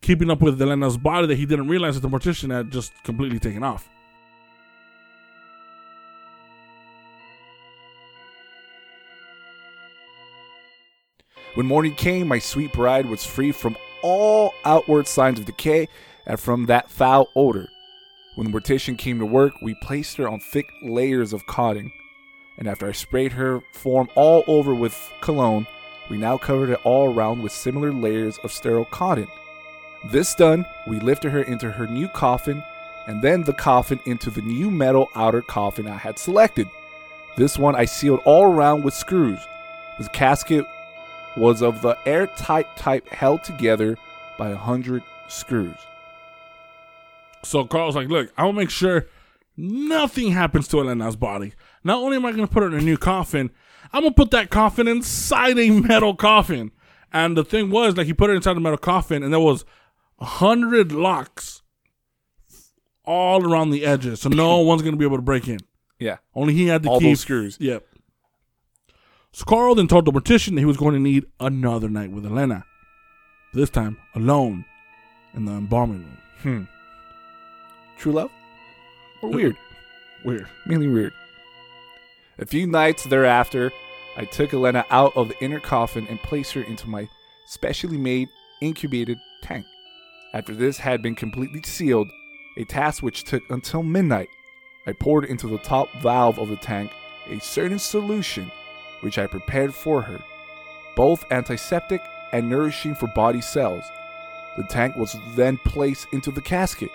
keeping 0.00 0.30
up 0.30 0.40
with 0.40 0.60
Elena's 0.60 0.96
body 0.96 1.26
that 1.26 1.36
he 1.36 1.44
didn't 1.44 1.68
realize 1.68 2.00
that 2.00 2.00
the 2.00 2.08
mortician 2.08 2.50
had 2.50 2.70
just 2.72 2.90
completely 3.04 3.38
taken 3.38 3.62
off. 3.62 3.90
When 11.54 11.66
morning 11.66 11.96
came, 11.96 12.28
my 12.28 12.38
sweet 12.38 12.72
bride 12.72 13.06
was 13.06 13.26
free 13.26 13.50
from 13.50 13.76
all 14.02 14.54
outward 14.64 15.08
signs 15.08 15.40
of 15.40 15.46
decay 15.46 15.88
and 16.24 16.38
from 16.38 16.66
that 16.66 16.90
foul 16.90 17.28
odor. 17.34 17.68
When 18.36 18.50
the 18.50 18.60
mortician 18.60 18.96
came 18.96 19.18
to 19.18 19.26
work, 19.26 19.54
we 19.60 19.74
placed 19.82 20.16
her 20.18 20.28
on 20.28 20.38
thick 20.38 20.70
layers 20.82 21.32
of 21.32 21.46
cotton, 21.46 21.90
and 22.56 22.68
after 22.68 22.86
I 22.86 22.92
sprayed 22.92 23.32
her 23.32 23.60
form 23.72 24.08
all 24.14 24.44
over 24.46 24.74
with 24.74 24.96
cologne, 25.22 25.66
we 26.08 26.18
now 26.18 26.38
covered 26.38 26.70
it 26.70 26.80
all 26.84 27.12
around 27.12 27.42
with 27.42 27.50
similar 27.50 27.92
layers 27.92 28.38
of 28.38 28.52
sterile 28.52 28.84
cotton. 28.84 29.26
This 30.12 30.34
done, 30.36 30.64
we 30.86 31.00
lifted 31.00 31.32
her 31.32 31.42
into 31.42 31.72
her 31.72 31.88
new 31.88 32.06
coffin, 32.08 32.62
and 33.08 33.20
then 33.20 33.42
the 33.42 33.52
coffin 33.52 33.98
into 34.06 34.30
the 34.30 34.42
new 34.42 34.70
metal 34.70 35.10
outer 35.16 35.42
coffin 35.42 35.88
I 35.88 35.96
had 35.96 36.16
selected. 36.16 36.68
This 37.36 37.58
one 37.58 37.74
I 37.74 37.86
sealed 37.86 38.20
all 38.24 38.44
around 38.44 38.84
with 38.84 38.94
screws. 38.94 39.40
The 39.98 40.08
casket 40.10 40.64
was 41.36 41.62
of 41.62 41.82
the 41.82 41.96
airtight 42.06 42.76
type 42.76 43.08
held 43.08 43.44
together 43.44 43.96
by 44.38 44.50
a 44.50 44.56
hundred 44.56 45.02
screws. 45.28 45.76
So 47.42 47.64
Carl's 47.64 47.96
like, 47.96 48.08
look, 48.08 48.32
I 48.36 48.44
will 48.44 48.52
make 48.52 48.70
sure 48.70 49.06
nothing 49.56 50.32
happens 50.32 50.68
to 50.68 50.80
Elena's 50.80 51.16
body. 51.16 51.54
Not 51.84 51.98
only 51.98 52.16
am 52.16 52.26
I 52.26 52.32
going 52.32 52.46
to 52.46 52.52
put 52.52 52.62
her 52.62 52.68
in 52.68 52.74
a 52.74 52.80
new 52.80 52.96
coffin, 52.98 53.50
I'm 53.92 54.02
going 54.02 54.12
to 54.12 54.16
put 54.16 54.30
that 54.32 54.50
coffin 54.50 54.86
inside 54.88 55.58
a 55.58 55.70
metal 55.70 56.14
coffin. 56.14 56.72
And 57.12 57.36
the 57.36 57.44
thing 57.44 57.70
was, 57.70 57.96
like, 57.96 58.06
he 58.06 58.12
put 58.12 58.30
it 58.30 58.34
inside 58.34 58.56
a 58.56 58.60
metal 58.60 58.78
coffin, 58.78 59.22
and 59.22 59.32
there 59.32 59.40
was 59.40 59.64
a 60.20 60.24
hundred 60.24 60.92
locks 60.92 61.62
all 63.04 63.44
around 63.44 63.70
the 63.70 63.84
edges, 63.84 64.20
so 64.20 64.28
no 64.28 64.58
one's 64.58 64.82
going 64.82 64.92
to 64.94 64.98
be 64.98 65.04
able 65.04 65.16
to 65.16 65.22
break 65.22 65.48
in. 65.48 65.58
Yeah. 65.98 66.18
Only 66.34 66.54
he 66.54 66.68
had 66.68 66.82
the 66.82 66.88
All 66.88 67.00
key. 67.00 67.08
those 67.08 67.20
screws. 67.20 67.56
Yep. 67.58 67.84
So 69.32 69.44
Carl 69.44 69.76
then 69.76 69.86
told 69.86 70.04
the 70.04 70.12
mortician 70.12 70.54
that 70.54 70.60
he 70.60 70.64
was 70.64 70.76
going 70.76 70.94
to 70.94 71.00
need 71.00 71.24
another 71.38 71.88
night 71.88 72.10
with 72.10 72.26
Elena. 72.26 72.64
This 73.54 73.70
time 73.70 73.96
alone 74.14 74.64
in 75.34 75.44
the 75.44 75.52
embalming 75.52 75.98
room. 75.98 76.18
Hmm. 76.42 76.62
True 77.98 78.12
love? 78.12 78.30
Or 79.22 79.30
weird? 79.30 79.56
Weird. 80.24 80.48
Mainly 80.66 80.88
weird. 80.88 81.12
A 82.38 82.46
few 82.46 82.66
nights 82.66 83.04
thereafter, 83.04 83.70
I 84.16 84.24
took 84.24 84.52
Elena 84.52 84.84
out 84.90 85.16
of 85.16 85.28
the 85.28 85.44
inner 85.44 85.60
coffin 85.60 86.06
and 86.08 86.18
placed 86.22 86.52
her 86.54 86.62
into 86.62 86.88
my 86.88 87.08
specially 87.46 87.98
made 87.98 88.28
incubated 88.60 89.18
tank. 89.42 89.66
After 90.32 90.54
this 90.54 90.78
had 90.78 91.02
been 91.02 91.14
completely 91.14 91.62
sealed, 91.62 92.08
a 92.56 92.64
task 92.64 93.02
which 93.02 93.24
took 93.24 93.42
until 93.50 93.82
midnight, 93.82 94.28
I 94.86 94.92
poured 94.92 95.24
into 95.24 95.46
the 95.46 95.58
top 95.58 95.88
valve 96.02 96.38
of 96.38 96.48
the 96.48 96.56
tank 96.56 96.90
a 97.28 97.38
certain 97.40 97.78
solution 97.78 98.50
which 99.00 99.18
I 99.18 99.26
prepared 99.26 99.74
for 99.74 100.02
her, 100.02 100.20
both 100.96 101.30
antiseptic 101.30 102.02
and 102.32 102.48
nourishing 102.48 102.94
for 102.94 103.06
body 103.08 103.40
cells. 103.40 103.84
The 104.56 104.64
tank 104.64 104.96
was 104.96 105.16
then 105.34 105.58
placed 105.58 106.08
into 106.12 106.30
the 106.30 106.40
casket. 106.40 106.90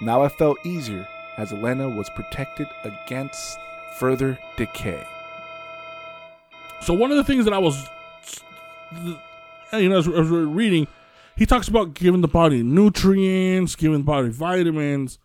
Now 0.00 0.22
I 0.22 0.28
felt 0.28 0.64
easier 0.64 1.08
as 1.36 1.52
Elena 1.52 1.88
was 1.88 2.10
protected 2.10 2.68
against 2.84 3.58
further 3.98 4.38
decay. 4.56 5.04
So 6.82 6.94
one 6.94 7.10
of 7.10 7.16
the 7.16 7.24
things 7.24 7.44
that 7.44 7.54
I 7.54 7.58
was, 7.58 7.88
you 9.72 9.88
know, 9.88 9.98
as, 9.98 10.06
as 10.06 10.30
we 10.30 10.38
we're 10.38 10.46
reading, 10.46 10.86
he 11.36 11.46
talks 11.46 11.68
about 11.68 11.94
giving 11.94 12.20
the 12.20 12.28
body 12.28 12.62
nutrients, 12.62 13.76
giving 13.76 13.98
the 13.98 14.04
body 14.04 14.28
vitamins, 14.28 15.18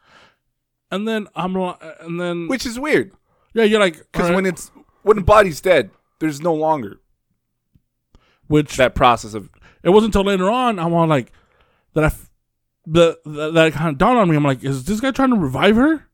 and 0.91 1.07
then 1.07 1.27
I'm 1.35 1.55
and 1.55 2.19
then 2.19 2.47
Which 2.47 2.65
is 2.65 2.79
weird 2.79 3.11
yeah, 3.53 3.63
you're 3.63 3.79
like 3.79 3.97
because 3.97 4.29
alright, 4.29 4.35
when 4.35 4.45
it's 4.45 4.71
when 5.03 5.17
the 5.17 5.23
body's 5.23 5.61
dead, 5.61 5.91
there's 6.19 6.41
no 6.41 6.53
longer 6.53 6.99
which 8.47 8.75
that 8.77 8.93
process 8.93 9.33
of 9.33 9.49
it 9.83 9.89
wasn't 9.89 10.13
until 10.13 10.25
later 10.25 10.49
on 10.49 10.79
I'm 10.79 10.93
all 10.93 11.07
like 11.07 11.31
that 11.93 12.03
I 12.03 12.07
f- 12.07 12.29
the, 12.85 13.19
the 13.25 13.51
that 13.51 13.73
kind 13.73 13.89
of 13.89 13.97
dawned 13.97 14.19
on 14.19 14.29
me. 14.29 14.35
I'm 14.35 14.43
like, 14.43 14.63
is 14.63 14.83
this 14.83 14.99
guy 14.99 15.11
trying 15.11 15.29
to 15.29 15.37
revive 15.37 15.75
her? 15.75 16.05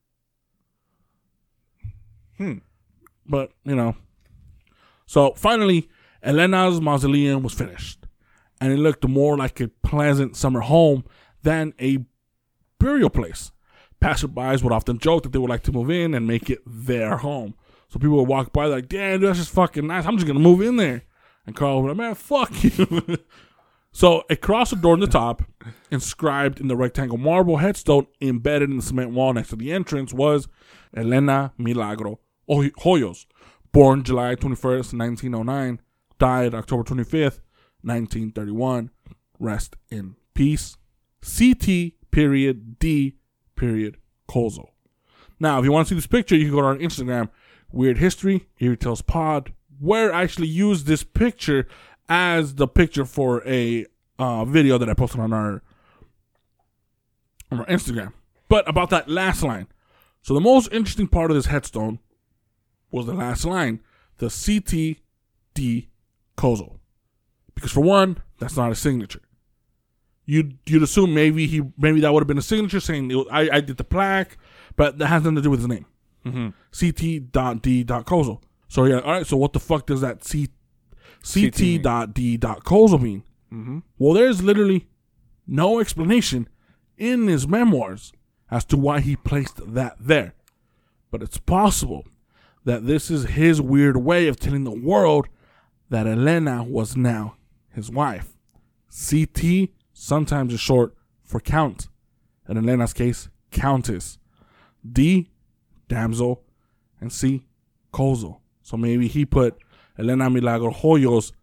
Hmm. 2.38 2.60
But 3.26 3.52
you 3.64 3.76
know, 3.76 3.96
so 5.06 5.34
finally, 5.34 5.90
Elena's 6.24 6.80
mausoleum 6.82 7.44
was 7.44 7.54
finished, 7.54 8.06
and 8.62 8.72
it 8.72 8.78
looked 8.78 9.08
more 9.08 9.38
like 9.38 9.60
a 9.60 9.68
pleasant 9.68 10.36
summer 10.36 10.62
home 10.62 11.04
than 11.44 11.74
a 11.80 12.06
burial 12.80 13.10
place. 13.10 13.52
Passersby 14.00 14.64
would 14.64 14.72
often 14.72 14.98
joke 14.98 15.24
that 15.24 15.34
they 15.34 15.40
would 15.40 15.50
like 15.50 15.64
to 15.64 15.72
move 15.72 15.90
in 15.90 16.14
and 16.14 16.26
make 16.26 16.50
it 16.50 16.60
their 16.66 17.18
home. 17.18 17.54
So 17.90 18.00
people 18.00 18.18
would 18.18 18.28
walk 18.28 18.54
by 18.54 18.66
like, 18.66 18.88
"Damn, 18.88 19.22
that's 19.22 19.40
just 19.40 19.52
fucking 19.52 19.88
nice. 19.88 20.06
I'm 20.06 20.18
just 20.18 20.28
gonna 20.28 20.40
move 20.40 20.62
in 20.62 20.78
there." 20.78 21.04
And 21.46 21.56
Carl 21.56 21.82
would 21.82 21.88
be 21.88 21.90
like, 21.90 21.98
"Man, 21.98 22.16
fuck 22.16 22.64
you." 22.64 23.18
so 23.92 24.24
across 24.30 24.70
the 24.70 24.76
door 24.76 24.94
in 24.94 25.00
the 25.00 25.08
top, 25.08 25.44
inscribed 25.92 26.60
in 26.60 26.68
the 26.68 26.78
rectangle 26.78 27.18
marble 27.18 27.58
headstone 27.58 28.08
embedded 28.22 28.70
in 28.70 28.78
the 28.78 28.84
cement 28.84 29.12
wall 29.12 29.34
next 29.34 29.50
to 29.50 29.56
the 29.56 29.72
entrance 29.72 30.14
was 30.14 30.48
Elena 30.96 31.54
Milagro 31.58 32.20
Hoy- 32.48 32.72
Hoyos, 32.80 33.26
born 33.72 34.04
July 34.04 34.36
21st, 34.36 34.94
1909, 34.94 35.80
died 36.18 36.54
October 36.56 36.84
25th, 36.84 37.40
1931. 37.82 38.90
Rest 39.40 39.76
in 39.90 40.16
peace. 40.34 40.78
CT 41.22 41.94
period 42.12 42.80
D 42.80 43.16
period 43.56 43.98
Cosel. 44.28 44.70
Now, 45.40 45.60
if 45.60 45.66
you 45.66 45.72
want 45.72 45.88
to 45.88 45.90
see 45.90 45.96
this 45.96 46.08
picture, 46.08 46.36
you 46.36 46.46
can 46.46 46.56
go 46.56 46.62
to 46.62 46.68
our 46.68 46.76
Instagram, 46.76 47.30
Weird 47.72 47.98
History, 47.98 48.48
Eerie 48.60 48.78
Tales 48.78 49.02
Pod, 49.02 49.54
where 49.80 50.14
I 50.14 50.24
actually 50.24 50.48
use 50.48 50.84
this 50.84 51.04
picture 51.04 51.68
as 52.08 52.56
the 52.56 52.68
picture 52.68 53.06
for 53.06 53.48
a 53.48 53.86
uh, 54.18 54.46
video 54.46 54.78
that 54.78 54.90
I 54.90 54.94
posted 54.94 55.22
on 55.22 55.34
our 55.34 55.62
on 57.52 57.60
our 57.60 57.66
Instagram. 57.68 58.14
But 58.48 58.68
about 58.68 58.90
that 58.90 59.10
last 59.10 59.44
line. 59.44 59.68
So 60.22 60.34
the 60.34 60.42
most 60.42 60.72
interesting 60.72 61.08
part 61.08 61.32
of 61.32 61.36
this 61.36 61.46
headstone 61.46 62.00
was 62.92 63.06
the 63.06 63.14
last 63.14 63.46
line, 63.46 63.82
the 64.18 64.28
CTD 64.28 65.88
Cosel. 66.36 66.80
Because 67.56 67.72
for 67.72 67.82
one, 67.82 68.22
that's 68.40 68.58
not 68.58 68.72
a 68.72 68.76
signature. 68.76 69.22
You'd 70.26 70.58
you'd 70.66 70.84
assume 70.84 71.14
maybe 71.14 71.48
he 71.48 71.62
maybe 71.78 72.02
that 72.02 72.14
would 72.14 72.22
have 72.22 72.28
been 72.28 72.38
a 72.38 72.44
signature 72.44 72.80
saying 72.80 73.12
I 73.32 73.50
I 73.50 73.62
did 73.62 73.78
the 73.78 73.84
plaque, 73.84 74.38
but 74.76 74.98
that 74.98 75.08
has 75.08 75.24
nothing 75.24 75.36
to 75.36 75.42
do 75.42 75.50
with 75.50 75.60
his 75.60 75.68
name. 75.68 75.86
Mm-hmm. 76.26 76.50
CT.D.Cosel. 76.78 78.42
So 78.68 78.86
yeah, 78.86 79.00
all 79.00 79.12
right. 79.12 79.26
So 79.26 79.38
what 79.38 79.54
the 79.54 79.60
fuck 79.60 79.86
does 79.86 80.02
that 80.02 80.24
C 80.24 80.50
CT.D.Cosel 81.24 83.00
mean? 83.00 83.24
Mm-hmm. 83.52 83.80
Well, 83.98 84.14
there's 84.14 84.44
literally 84.44 84.88
no 85.48 85.80
explanation 85.80 86.48
in 86.98 87.28
his 87.28 87.48
memoirs 87.48 88.14
as 88.52 88.66
to 88.66 88.78
why 88.78 89.00
he 89.00 89.16
placed 89.16 89.74
that 89.74 89.96
there. 90.00 90.34
But 91.12 91.24
it's 91.24 91.38
possible 91.38 92.06
that 92.66 92.86
this 92.86 93.10
is 93.10 93.26
his 93.26 93.62
weird 93.62 93.98
way 93.98 94.28
of 94.28 94.40
telling 94.40 94.64
the 94.64 94.72
world 94.72 95.28
that 95.90 96.06
Elena 96.06 96.64
was 96.64 96.96
now 96.96 97.36
his 97.70 97.90
wife. 97.90 98.36
CT 98.90 99.70
sometimes 99.94 100.54
is 100.54 100.60
short 100.60 100.94
for 101.24 101.40
count. 101.40 101.88
In 102.48 102.58
Elena's 102.58 102.94
case, 102.94 103.30
countess. 103.52 104.18
D, 104.90 105.30
damsel, 105.90 106.42
and 107.02 107.12
C, 107.12 107.44
Cosel. 107.92 108.40
So 108.62 108.78
maybe 108.78 109.10
he 109.10 109.26
put 109.26 109.58
Elena 109.98 110.30
Milagro 110.30 110.72
Hoyos, 110.72 111.34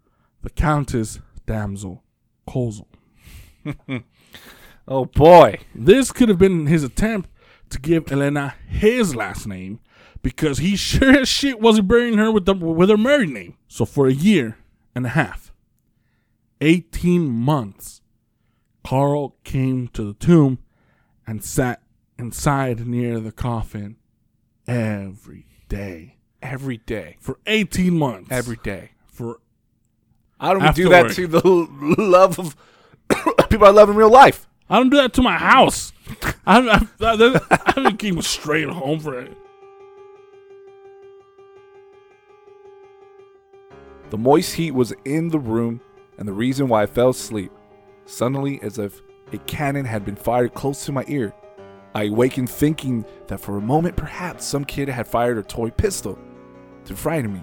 the 0.41 0.49
countess, 0.51 1.21
damsel, 1.45 2.03
kozo. 2.49 2.87
oh 4.89 5.05
boy, 5.05 5.59
This 5.75 6.13
could 6.13 6.29
have 6.31 6.39
been 6.39 6.67
his 6.67 6.85
attempt 6.85 7.29
to 7.71 7.81
give 7.81 8.11
Elena 8.11 8.55
his 8.69 9.15
last 9.15 9.47
name 9.47 9.81
because 10.23 10.59
he 10.59 10.77
sure 10.77 11.19
as 11.21 11.29
shit 11.29 11.61
wasn't 11.61 11.89
burying 11.89 12.17
her 12.17 12.31
with 12.31 12.47
the, 12.47 12.55
with 12.55 12.89
her 12.89 12.97
married 12.97 13.31
name. 13.31 13.57
So 13.69 13.85
for 13.85 14.07
a 14.07 14.13
year 14.13 14.57
and 14.95 15.05
a 15.05 15.11
half, 15.11 15.53
18 16.61 17.29
months, 17.29 18.01
Carl 18.85 19.37
came 19.45 19.89
to 19.89 20.05
the 20.05 20.15
tomb 20.15 20.61
and 21.27 21.45
sat 21.45 21.83
inside 22.19 22.87
near 22.87 23.19
the 23.19 23.33
coffin 23.33 23.97
every 24.67 25.47
day. 25.69 26.17
every 26.43 26.79
day, 26.79 27.17
For 27.21 27.39
18 27.47 27.99
months. 27.99 28.29
every 28.31 28.57
day. 28.63 28.91
For 29.07 29.41
I 30.39 30.53
don't 30.53 30.75
do 30.75 30.89
that 30.91 31.07
work. 31.07 31.15
to 31.15 31.27
the 31.27 31.41
love 31.99 32.39
of 32.39 32.57
people 33.49 33.67
I 33.67 33.71
love 33.71 33.89
in 33.89 33.97
real 33.97 34.11
life. 34.11 34.47
I 34.69 34.79
don't 34.79 34.91
do 34.91 34.97
that 34.97 35.13
to 35.15 35.23
my 35.23 35.37
house. 35.39 35.93
I, 36.47 36.61
I, 36.61 36.87
I, 37.01 37.91
I 38.17 38.21
straight 38.21 38.69
home 38.69 39.01
for 39.01 39.19
it. 39.21 39.37
The 44.11 44.19
moist 44.19 44.55
heat 44.55 44.71
was 44.73 44.93
in 45.05 45.29
the 45.31 45.39
room, 45.39 45.81
and 46.19 46.29
the 46.29 46.33
reason 46.33 46.69
why 46.69 46.83
I 46.83 46.87
fell 46.87 47.11
asleep, 47.11 47.51
suddenly 48.05 48.61
as 48.63 48.79
if 48.79 49.03
a 49.33 49.39
cannon 49.39 49.85
had 49.85 50.05
been 50.05 50.15
fired 50.17 50.55
close 50.55 50.85
to 50.87 50.93
my 50.93 51.05
ear. 51.09 51.33
I 51.97 52.09
awakened 52.09 52.51
thinking 52.51 53.07
that 53.29 53.41
for 53.41 53.57
a 53.57 53.63
moment 53.63 53.97
perhaps 53.97 54.45
some 54.45 54.67
kid 54.67 54.87
had 54.87 55.09
fired 55.09 55.39
a 55.39 55.43
toy 55.43 55.71
pistol 55.71 56.19
to 56.85 56.95
frighten 56.95 57.33
me. 57.33 57.43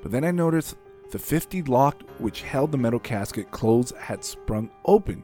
But 0.00 0.12
then 0.12 0.24
I 0.24 0.30
noticed 0.30 0.76
the 1.10 1.18
50 1.18 1.64
lock 1.64 2.02
which 2.16 2.40
held 2.40 2.72
the 2.72 2.78
metal 2.78 2.98
casket 2.98 3.50
closed 3.50 3.94
had 3.98 4.24
sprung 4.24 4.70
open. 4.86 5.22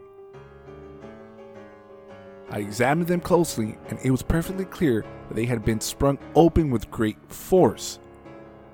I 2.50 2.58
examined 2.58 3.08
them 3.08 3.20
closely, 3.20 3.78
and 3.88 3.98
it 4.04 4.10
was 4.10 4.20
perfectly 4.20 4.66
clear 4.66 5.02
that 5.28 5.34
they 5.34 5.46
had 5.46 5.64
been 5.64 5.80
sprung 5.80 6.18
open 6.34 6.68
with 6.68 6.90
great 6.90 7.16
force. 7.32 7.98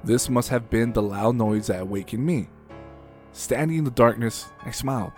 This 0.03 0.29
must 0.29 0.49
have 0.49 0.71
been 0.71 0.93
the 0.93 1.03
loud 1.03 1.37
noise 1.37 1.69
that 1.69 1.83
awakened 1.83 2.27
me. 2.27 2.49
Standing 3.31 3.79
in 3.79 3.85
the 3.85 3.93
darkness, 3.93 4.47
I 4.65 4.73
smiled. 4.73 5.13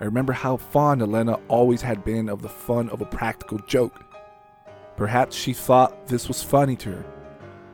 I 0.00 0.04
remember 0.04 0.32
how 0.32 0.56
fond 0.56 1.02
Elena 1.02 1.38
always 1.48 1.82
had 1.82 2.04
been 2.04 2.28
of 2.28 2.40
the 2.40 2.48
fun 2.48 2.88
of 2.88 3.02
a 3.02 3.06
practical 3.06 3.58
joke. 3.58 4.02
Perhaps 4.96 5.36
she 5.36 5.52
thought 5.52 6.06
this 6.06 6.26
was 6.26 6.42
funny 6.42 6.74
to 6.76 6.90
her, 6.90 7.04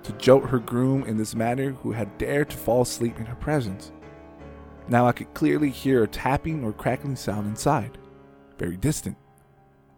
to 0.02 0.12
jolt 0.12 0.48
her 0.50 0.58
groom 0.58 1.04
in 1.04 1.16
this 1.16 1.34
manner 1.34 1.70
who 1.70 1.92
had 1.92 2.18
dared 2.18 2.50
to 2.50 2.56
fall 2.56 2.82
asleep 2.82 3.18
in 3.18 3.26
her 3.26 3.36
presence. 3.36 3.92
Now 4.88 5.06
I 5.06 5.12
could 5.12 5.34
clearly 5.34 5.70
hear 5.70 6.02
a 6.02 6.08
tapping 6.08 6.64
or 6.64 6.72
crackling 6.72 7.16
sound 7.16 7.46
inside, 7.46 7.98
very 8.58 8.76
distant, 8.76 9.16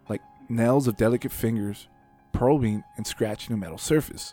like 0.09 0.23
nails 0.49 0.87
of 0.87 0.97
delicate 0.97 1.33
fingers 1.33 1.89
probing 2.33 2.85
and 2.97 3.07
scratching 3.07 3.55
a 3.55 3.57
metal 3.57 3.79
surface. 3.79 4.33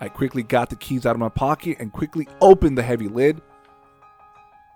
I 0.00 0.08
quickly 0.08 0.42
got 0.42 0.68
the 0.68 0.76
keys 0.76 1.06
out 1.06 1.16
of 1.16 1.20
my 1.20 1.28
pocket 1.28 1.78
and 1.80 1.92
quickly 1.92 2.28
opened 2.40 2.76
the 2.76 2.82
heavy 2.82 3.08
lid. 3.08 3.40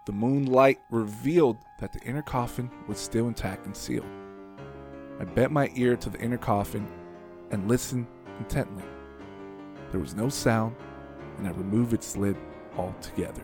The 0.07 0.12
moonlight 0.12 0.81
revealed 0.91 1.59
that 1.82 1.92
the 1.92 2.00
inner 2.08 2.22
coffin 2.22 2.70
was 2.86 2.96
still 2.96 3.26
intact 3.26 3.66
and 3.66 3.76
sealed. 3.76 4.06
I 5.18 5.24
bent 5.24 5.50
my 5.50 5.68
ear 5.74 5.96
to 5.96 6.08
the 6.08 6.20
inner 6.20 6.38
coffin 6.38 6.86
and 7.50 7.68
listened 7.68 8.06
intently. 8.38 8.84
There 9.90 9.98
was 9.98 10.14
no 10.14 10.28
sound, 10.28 10.76
and 11.38 11.48
I 11.48 11.50
removed 11.50 11.92
its 11.92 12.16
lid 12.16 12.36
altogether. 12.78 13.42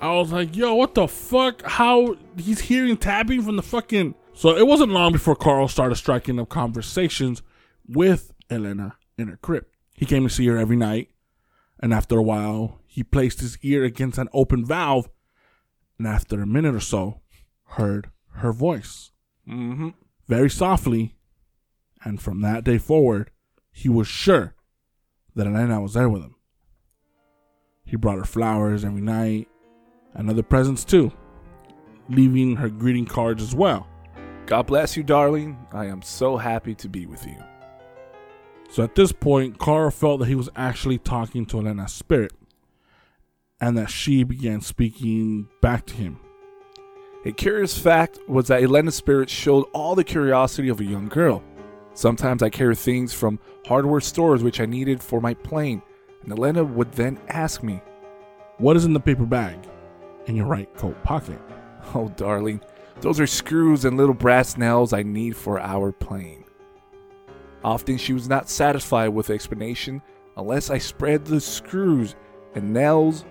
I 0.00 0.14
was 0.14 0.32
like, 0.32 0.56
yo, 0.56 0.74
what 0.74 0.94
the 0.94 1.06
fuck? 1.06 1.60
How 1.64 2.16
he's 2.38 2.60
hearing 2.60 2.96
tapping 2.96 3.42
from 3.42 3.56
the 3.56 3.62
fucking. 3.62 4.14
So 4.32 4.56
it 4.56 4.66
wasn't 4.66 4.92
long 4.92 5.12
before 5.12 5.36
Carl 5.36 5.68
started 5.68 5.96
striking 5.96 6.40
up 6.40 6.48
conversations 6.48 7.42
with 7.86 8.32
Elena 8.48 8.96
in 9.18 9.28
her 9.28 9.36
crib. 9.36 9.66
He 9.92 10.06
came 10.06 10.22
to 10.22 10.30
see 10.30 10.46
her 10.46 10.56
every 10.56 10.76
night, 10.76 11.10
and 11.78 11.92
after 11.92 12.16
a 12.16 12.22
while, 12.22 12.80
he 12.86 13.02
placed 13.02 13.40
his 13.40 13.58
ear 13.62 13.84
against 13.84 14.16
an 14.16 14.30
open 14.32 14.64
valve, 14.64 15.10
and 16.04 16.12
after 16.12 16.42
a 16.42 16.46
minute 16.46 16.74
or 16.74 16.80
so, 16.80 17.20
heard 17.64 18.10
her 18.36 18.52
voice 18.52 19.10
Mm-hmm. 19.48 19.90
very 20.28 20.50
softly. 20.50 21.16
And 22.04 22.20
from 22.20 22.40
that 22.42 22.64
day 22.64 22.78
forward, 22.78 23.30
he 23.70 23.88
was 23.88 24.08
sure 24.08 24.54
that 25.36 25.46
Elena 25.46 25.80
was 25.80 25.94
there 25.94 26.08
with 26.08 26.22
him. 26.22 26.34
He 27.84 27.96
brought 27.96 28.18
her 28.18 28.24
flowers 28.24 28.84
every 28.84 29.00
night 29.00 29.48
and 30.14 30.28
other 30.28 30.42
presents 30.42 30.84
too, 30.84 31.12
leaving 32.08 32.56
her 32.56 32.68
greeting 32.68 33.06
cards 33.06 33.42
as 33.42 33.54
well. 33.54 33.86
God 34.46 34.66
bless 34.66 34.96
you, 34.96 35.02
darling. 35.04 35.56
I 35.72 35.86
am 35.86 36.02
so 36.02 36.36
happy 36.36 36.74
to 36.76 36.88
be 36.88 37.06
with 37.06 37.24
you. 37.26 37.36
So 38.70 38.82
at 38.82 38.94
this 38.96 39.12
point, 39.12 39.58
Carl 39.58 39.90
felt 39.92 40.18
that 40.20 40.28
he 40.28 40.34
was 40.34 40.48
actually 40.56 40.98
talking 40.98 41.46
to 41.46 41.58
Elena's 41.60 41.92
spirit 41.92 42.32
and 43.62 43.78
that 43.78 43.88
she 43.88 44.24
began 44.24 44.60
speaking 44.60 45.48
back 45.60 45.86
to 45.86 45.94
him. 45.94 46.18
A 47.24 47.30
curious 47.30 47.78
fact 47.78 48.18
was 48.26 48.48
that 48.48 48.60
Elena's 48.60 48.96
spirit 48.96 49.30
showed 49.30 49.66
all 49.72 49.94
the 49.94 50.02
curiosity 50.02 50.68
of 50.68 50.80
a 50.80 50.84
young 50.84 51.06
girl. 51.06 51.44
Sometimes 51.94 52.42
I 52.42 52.50
carried 52.50 52.78
things 52.78 53.14
from 53.14 53.38
hardware 53.64 54.00
stores 54.00 54.42
which 54.42 54.60
I 54.60 54.66
needed 54.66 55.00
for 55.00 55.20
my 55.20 55.34
plane, 55.34 55.80
and 56.24 56.32
Elena 56.32 56.64
would 56.64 56.90
then 56.90 57.20
ask 57.28 57.62
me, 57.62 57.80
What 58.58 58.76
is 58.76 58.84
in 58.84 58.94
the 58.94 59.00
paper 59.00 59.26
bag 59.26 59.56
in 60.26 60.34
your 60.34 60.46
right 60.46 60.72
coat 60.76 61.02
pocket? 61.04 61.40
Oh, 61.94 62.08
darling, 62.16 62.60
those 63.00 63.18
are 63.18 63.26
screws 63.26 63.84
and 63.84 63.96
little 63.96 64.14
brass 64.14 64.56
nails 64.56 64.92
I 64.92 65.02
need 65.02 65.36
for 65.36 65.60
our 65.60 65.90
plane. 65.90 66.44
Often 67.64 67.98
she 67.98 68.12
was 68.12 68.28
not 68.28 68.48
satisfied 68.48 69.08
with 69.08 69.26
the 69.26 69.34
explanation 69.34 70.00
unless 70.36 70.70
I 70.70 70.78
spread 70.78 71.24
the 71.24 71.40
screws 71.40 72.14
and 72.54 72.72
nails 72.72 73.24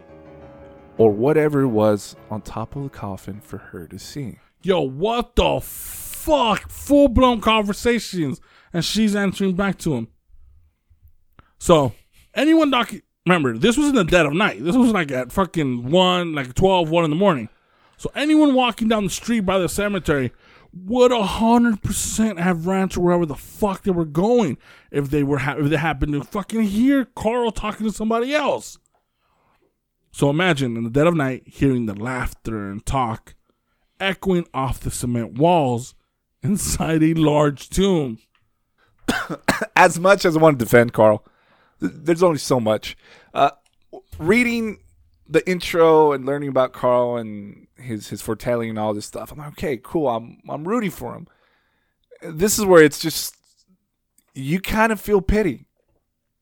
or 0.97 1.11
whatever 1.11 1.61
it 1.61 1.67
was 1.67 2.15
on 2.29 2.41
top 2.41 2.75
of 2.75 2.83
the 2.83 2.89
coffin 2.89 3.39
for 3.41 3.57
her 3.57 3.87
to 3.87 3.97
see. 3.97 4.39
Yo, 4.63 4.81
what 4.81 5.35
the 5.35 5.59
fuck? 5.61 6.69
Full 6.69 7.07
blown 7.07 7.41
conversations. 7.41 8.39
And 8.73 8.85
she's 8.85 9.15
answering 9.15 9.55
back 9.55 9.77
to 9.79 9.95
him. 9.95 10.07
So, 11.57 11.93
anyone 12.33 12.71
doc 12.71 12.93
remember, 13.25 13.57
this 13.57 13.77
was 13.77 13.89
in 13.89 13.95
the 13.95 14.03
dead 14.03 14.25
of 14.25 14.33
night. 14.33 14.63
This 14.63 14.75
was 14.75 14.91
like 14.91 15.11
at 15.11 15.31
fucking 15.31 15.89
1, 15.91 16.33
like 16.33 16.53
12, 16.53 16.89
1 16.89 17.03
in 17.03 17.09
the 17.09 17.15
morning. 17.15 17.49
So, 17.97 18.11
anyone 18.15 18.53
walking 18.53 18.87
down 18.87 19.03
the 19.03 19.09
street 19.09 19.41
by 19.41 19.59
the 19.59 19.69
cemetery 19.69 20.31
would 20.73 21.11
100% 21.11 22.39
have 22.39 22.65
ran 22.65 22.89
to 22.89 23.01
wherever 23.01 23.25
the 23.25 23.35
fuck 23.35 23.83
they 23.83 23.91
were 23.91 24.05
going 24.05 24.57
if 24.89 25.09
they 25.09 25.21
were 25.23 25.39
ha- 25.39 25.57
if 25.57 25.69
they 25.69 25.75
happened 25.75 26.13
to 26.13 26.23
fucking 26.23 26.63
hear 26.63 27.05
Carl 27.05 27.51
talking 27.51 27.85
to 27.85 27.93
somebody 27.93 28.33
else. 28.33 28.77
So 30.11 30.29
imagine 30.29 30.77
in 30.77 30.83
the 30.83 30.89
dead 30.89 31.07
of 31.07 31.15
night 31.15 31.43
hearing 31.45 31.85
the 31.85 31.95
laughter 31.95 32.69
and 32.69 32.85
talk 32.85 33.35
echoing 33.99 34.47
off 34.53 34.79
the 34.79 34.91
cement 34.91 35.37
walls 35.37 35.95
inside 36.43 37.03
a 37.03 37.13
large 37.13 37.69
tomb. 37.69 38.19
as 39.75 39.99
much 39.99 40.25
as 40.25 40.35
I 40.35 40.39
want 40.39 40.59
to 40.59 40.65
defend 40.65 40.93
Carl, 40.93 41.25
there's 41.79 42.23
only 42.23 42.37
so 42.37 42.59
much. 42.59 42.95
Uh, 43.33 43.51
reading 44.19 44.79
the 45.27 45.47
intro 45.49 46.11
and 46.11 46.25
learning 46.25 46.49
about 46.49 46.73
Carl 46.73 47.17
and 47.17 47.67
his 47.77 48.09
his 48.09 48.21
foretelling 48.21 48.69
and 48.69 48.79
all 48.79 48.93
this 48.93 49.05
stuff, 49.05 49.31
I'm 49.31 49.39
like, 49.39 49.49
okay, 49.49 49.79
cool. 49.81 50.07
I'm 50.09 50.39
I'm 50.47 50.67
rooting 50.67 50.91
for 50.91 51.15
him. 51.15 51.27
This 52.21 52.59
is 52.59 52.65
where 52.65 52.83
it's 52.83 52.99
just 52.99 53.35
you 54.33 54.59
kind 54.59 54.91
of 54.91 55.01
feel 55.01 55.21
pity. 55.21 55.65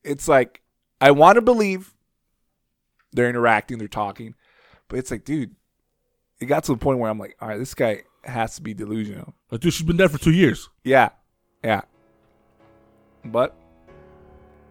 It's 0.04 0.28
like 0.28 0.62
I 1.00 1.12
want 1.12 1.36
to 1.36 1.42
believe 1.42 1.94
they're 3.12 3.30
interacting, 3.30 3.78
they're 3.78 3.88
talking, 3.88 4.36
but 4.88 5.00
it's 5.00 5.12
like, 5.12 5.26
dude, 5.26 5.56
it 6.40 6.46
got 6.46 6.64
to 6.66 6.74
the 6.74 6.78
point 6.78 7.00
where 7.00 7.10
I'm 7.10 7.20
like, 7.20 7.36
all 7.42 7.50
right, 7.50 7.58
this 7.58 7.74
guy 7.74 8.04
has 8.24 8.56
to 8.56 8.62
be 8.62 8.74
delusional. 8.74 9.34
Like, 9.52 9.62
dude, 9.62 9.74
she's 9.74 9.86
been 9.86 9.98
dead 9.98 10.12
for 10.12 10.18
two 10.18 10.32
years. 10.32 10.70
Yeah, 10.84 11.10
yeah. 11.64 11.82
But 13.26 13.56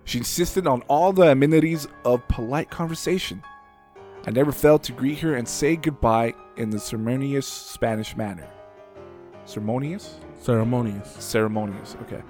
she 0.05 0.18
insisted 0.18 0.66
on 0.66 0.83
all 0.83 1.12
the 1.12 1.31
amenities 1.31 1.87
of 2.05 2.27
polite 2.29 2.70
conversation. 2.70 3.42
I 4.27 4.31
never 4.31 4.53
failed 4.53 4.83
to 4.85 4.92
greet 4.92 5.18
her 5.20 5.37
and 5.37 5.46
say 5.46 5.77
goodbye 5.77 6.35
in 6.57 6.70
the 6.70 6.79
ceremonious 6.79 7.46
Spanish 7.46 8.16
manner. 8.16 8.48
Ceremonious? 9.44 10.18
Ceremonious. 10.40 11.11
Ceremonious, 11.22 11.96
okay. 12.03 12.22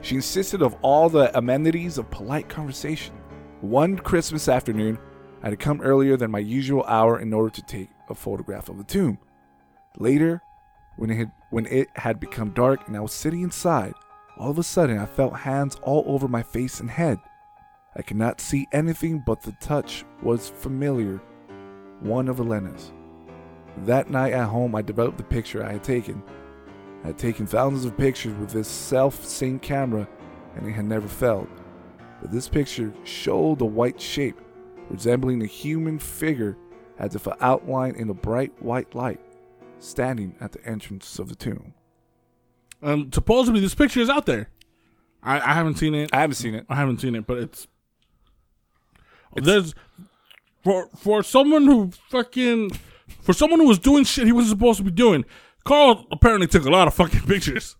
She 0.00 0.16
insisted 0.16 0.62
of 0.62 0.76
all 0.82 1.08
the 1.08 1.36
amenities 1.38 1.98
of 1.98 2.10
polite 2.10 2.48
conversation. 2.48 3.14
One 3.62 3.96
Christmas 3.96 4.48
afternoon, 4.48 4.98
I 5.40 5.50
had 5.50 5.60
come 5.60 5.82
earlier 5.82 6.16
than 6.16 6.32
my 6.32 6.40
usual 6.40 6.82
hour 6.82 7.20
in 7.20 7.32
order 7.32 7.50
to 7.50 7.62
take 7.62 7.90
a 8.08 8.14
photograph 8.14 8.68
of 8.68 8.76
the 8.76 8.82
tomb. 8.82 9.18
Later, 9.96 10.42
when 10.96 11.10
it 11.10 11.16
had, 11.16 11.32
when 11.50 11.66
it 11.66 11.86
had 11.94 12.18
become 12.18 12.50
dark 12.50 12.88
and 12.88 12.96
I 12.96 13.00
was 13.00 13.12
sitting 13.12 13.42
inside, 13.42 13.94
all 14.36 14.50
of 14.50 14.58
a 14.58 14.64
sudden 14.64 14.98
I 14.98 15.06
felt 15.06 15.36
hands 15.36 15.76
all 15.82 16.02
over 16.08 16.26
my 16.26 16.42
face 16.42 16.80
and 16.80 16.90
head. 16.90 17.20
I 17.94 18.02
could 18.02 18.16
not 18.16 18.40
see 18.40 18.66
anything, 18.72 19.22
but 19.24 19.42
the 19.42 19.52
touch 19.60 20.04
was 20.24 20.48
familiar, 20.48 21.22
one 22.00 22.26
of 22.26 22.40
Elena's. 22.40 22.92
That 23.84 24.10
night 24.10 24.32
at 24.32 24.48
home, 24.48 24.74
I 24.74 24.82
developed 24.82 25.18
the 25.18 25.22
picture 25.24 25.64
I 25.64 25.74
had 25.74 25.84
taken. 25.84 26.20
I 27.04 27.08
had 27.08 27.18
taken 27.18 27.46
thousands 27.46 27.84
of 27.84 27.96
pictures 27.96 28.36
with 28.38 28.50
this 28.50 28.66
self 28.66 29.24
same 29.24 29.60
camera, 29.60 30.08
and 30.56 30.66
it 30.66 30.72
had 30.72 30.86
never 30.86 31.06
failed. 31.06 31.61
But 32.22 32.30
this 32.30 32.48
picture 32.48 32.94
showed 33.02 33.60
a 33.60 33.64
white 33.64 34.00
shape, 34.00 34.40
resembling 34.88 35.42
a 35.42 35.46
human 35.46 35.98
figure, 35.98 36.56
as 36.96 37.16
if 37.16 37.26
an 37.26 37.34
outline 37.40 37.96
in 37.96 38.08
a 38.08 38.14
bright 38.14 38.52
white 38.62 38.94
light, 38.94 39.20
standing 39.80 40.36
at 40.40 40.52
the 40.52 40.64
entrance 40.64 41.18
of 41.18 41.28
the 41.28 41.34
tomb. 41.34 41.74
Um, 42.80 43.10
supposedly 43.12 43.60
this 43.60 43.74
picture 43.74 44.00
is 44.00 44.08
out 44.08 44.26
there. 44.26 44.50
I, 45.20 45.40
I 45.40 45.52
haven't 45.54 45.78
seen 45.78 45.96
it. 45.96 46.10
I 46.12 46.20
haven't 46.20 46.36
seen 46.36 46.54
it. 46.54 46.64
I 46.68 46.76
haven't 46.76 47.00
seen 47.00 47.16
it, 47.16 47.26
but 47.26 47.38
it's, 47.38 47.66
there's 49.34 49.74
for 50.62 50.88
for 50.96 51.24
someone 51.24 51.64
who 51.64 51.90
fucking 52.08 52.70
for 53.20 53.32
someone 53.32 53.58
who 53.58 53.66
was 53.66 53.80
doing 53.80 54.04
shit 54.04 54.26
he 54.26 54.32
wasn't 54.32 54.58
supposed 54.58 54.78
to 54.78 54.84
be 54.84 54.92
doing. 54.92 55.24
Carl 55.64 56.06
apparently 56.12 56.46
took 56.46 56.66
a 56.66 56.70
lot 56.70 56.86
of 56.86 56.94
fucking 56.94 57.22
pictures. 57.22 57.76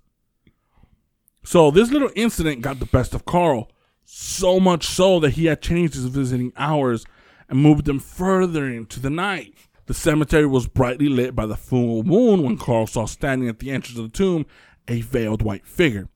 So 1.44 1.70
this 1.70 1.90
little 1.90 2.11
incident 2.16 2.62
got 2.62 2.81
the 2.81 2.87
best 2.87 3.14
of 3.14 3.24
Carl, 3.24 3.68
so 4.14 4.61
much 4.61 4.87
so 4.87 5.18
that 5.20 5.31
he 5.31 5.46
had 5.46 5.62
changed 5.62 5.94
his 5.94 6.05
visiting 6.05 6.53
hours 6.59 7.07
and 7.48 7.59
moved 7.59 7.87
them 7.87 7.98
further 7.98 8.68
into 8.68 9.01
the 9.01 9.09
night. 9.09 9.55
The 9.87 9.94
cemetery 9.94 10.46
was 10.46 10.68
brightly 10.68 11.09
lit 11.09 11.35
by 11.35 11.46
the 11.46 11.57
full 11.57 12.03
moon 12.03 12.42
when 12.42 12.59
Carl 12.59 12.87
saw 12.87 13.07
standing 13.07 13.48
at 13.48 13.59
the 13.59 13.70
entrance 13.70 13.98
of 13.98 14.05
the 14.05 14.16
tomb 14.16 14.44
a 14.87 15.01
veiled 15.01 15.40
white 15.40 15.66
figure. 15.66 16.09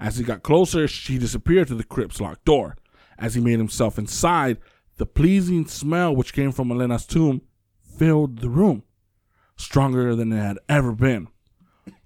As 0.00 0.16
he 0.16 0.24
got 0.24 0.42
closer, 0.42 0.88
she 0.88 1.16
disappeared 1.16 1.68
through 1.68 1.76
the 1.76 1.84
crypt's 1.84 2.20
locked 2.20 2.44
door. 2.44 2.76
As 3.20 3.36
he 3.36 3.40
made 3.40 3.58
himself 3.58 4.00
inside, 4.00 4.58
the 4.96 5.06
pleasing 5.06 5.64
smell 5.66 6.14
which 6.14 6.34
came 6.34 6.50
from 6.50 6.72
Elena's 6.72 7.06
tomb 7.06 7.42
filled 7.96 8.40
the 8.40 8.50
room, 8.50 8.82
stronger 9.56 10.16
than 10.16 10.32
it 10.32 10.42
had 10.42 10.58
ever 10.68 10.90
been. 10.90 11.28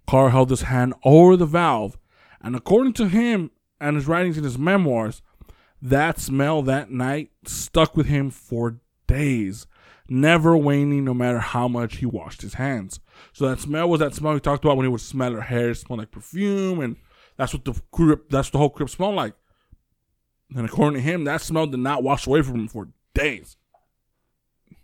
Carl 0.06 0.28
held 0.28 0.50
his 0.50 0.62
hand 0.62 0.92
over 1.04 1.38
the 1.38 1.46
valve, 1.46 1.96
and 2.42 2.54
according 2.54 2.92
to 2.94 3.08
him 3.08 3.50
and 3.80 3.96
his 3.96 4.06
writings 4.06 4.36
in 4.36 4.44
his 4.44 4.58
memoirs, 4.58 5.22
that 5.80 6.18
smell 6.18 6.62
that 6.62 6.90
night 6.90 7.30
stuck 7.44 7.96
with 7.96 8.06
him 8.06 8.30
for 8.30 8.80
days, 9.06 9.66
never 10.08 10.56
waning 10.56 11.04
no 11.04 11.14
matter 11.14 11.38
how 11.38 11.68
much 11.68 11.96
he 11.96 12.06
washed 12.06 12.42
his 12.42 12.54
hands. 12.54 13.00
So 13.32 13.48
that 13.48 13.60
smell 13.60 13.88
was 13.88 14.00
that 14.00 14.14
smell 14.14 14.34
he 14.34 14.40
talked 14.40 14.64
about 14.64 14.76
when 14.76 14.86
he 14.86 14.90
would 14.90 15.00
smell 15.00 15.32
her 15.32 15.40
hair, 15.42 15.74
smell 15.74 15.98
like 15.98 16.10
perfume, 16.10 16.80
and 16.80 16.96
that's 17.36 17.52
what 17.52 17.64
the 17.64 17.80
crypt, 17.90 18.30
that's 18.30 18.50
the 18.50 18.58
whole 18.58 18.70
crypt 18.70 18.92
smelled 18.92 19.14
like. 19.14 19.34
And 20.56 20.66
according 20.66 21.00
to 21.00 21.02
him, 21.02 21.24
that 21.24 21.42
smell 21.42 21.66
did 21.66 21.80
not 21.80 22.02
wash 22.02 22.26
away 22.26 22.42
from 22.42 22.56
him 22.56 22.68
for 22.68 22.88
days. 23.14 23.56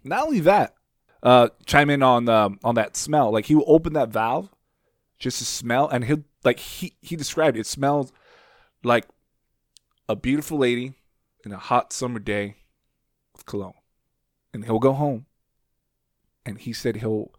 Not 0.03 0.25
only 0.27 0.41
that, 0.41 0.75
uh, 1.23 1.49
chime 1.65 1.89
in 1.89 2.03
on 2.03 2.29
um, 2.29 2.59
on 2.63 2.75
that 2.75 2.97
smell. 2.97 3.33
Like 3.33 3.47
he 3.47 3.55
will 3.55 3.65
open 3.67 3.95
that 3.95 4.11
valve, 4.11 4.51
just 5.19 5.39
to 5.39 5.45
smell, 5.45 5.89
and 5.89 6.05
he'll 6.05 6.23
like 6.45 6.59
he 6.59 6.95
he 7.01 7.17
described 7.17 7.57
it, 7.57 7.61
it 7.61 7.67
smells 7.67 8.13
like 8.85 9.07
a 10.09 10.17
beautiful 10.17 10.59
lady 10.59 10.95
in 11.45 11.53
a 11.53 11.59
hot 11.59 11.93
summer 11.93 12.19
day 12.19 12.57
with 13.33 13.47
cologne, 13.47 13.75
and 14.53 14.65
he'll 14.65 14.79
go 14.79 14.93
home, 14.93 15.27
and 16.47 16.59
he 16.59 16.73
said 16.73 16.97
he'll 16.97 17.31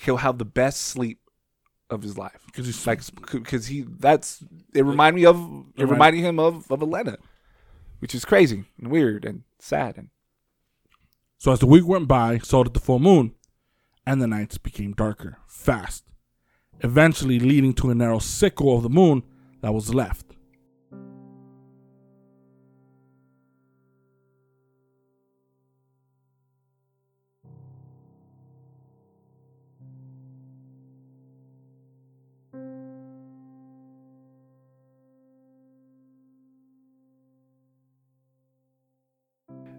he'll 0.00 0.18
have 0.18 0.38
the 0.38 0.44
best 0.44 0.80
sleep 0.80 1.20
of 1.88 2.02
his 2.02 2.18
life 2.18 2.40
Because 2.46 2.66
he's 2.66 2.84
like 2.86 3.00
because 3.30 3.68
he 3.68 3.86
that's 4.00 4.42
it 4.74 4.84
reminded 4.84 5.16
me 5.20 5.24
of 5.24 5.36
it 5.76 5.84
Right. 5.84 5.90
reminded 5.92 6.20
him 6.20 6.38
of 6.40 6.70
of 6.70 6.82
Elena, 6.82 7.18
which 8.00 8.14
is 8.14 8.24
crazy 8.24 8.64
and 8.78 8.90
weird 8.90 9.24
and 9.24 9.44
sad 9.60 9.96
and 9.96 10.08
So 11.38 11.52
as 11.52 11.60
the 11.60 11.66
week 11.66 11.86
went 11.86 12.08
by, 12.08 12.38
so 12.38 12.64
did 12.64 12.74
the 12.74 12.80
full 12.80 12.98
moon, 12.98 13.34
and 14.04 14.20
the 14.20 14.26
nights 14.26 14.58
became 14.58 14.92
darker, 14.92 15.38
fast, 15.46 16.04
eventually 16.80 17.38
leading 17.38 17.72
to 17.74 17.90
a 17.90 17.94
narrow 17.94 18.18
sickle 18.18 18.76
of 18.76 18.82
the 18.82 18.88
moon 18.90 19.22
that 19.60 19.72
was 19.72 19.94
left. 19.94 20.25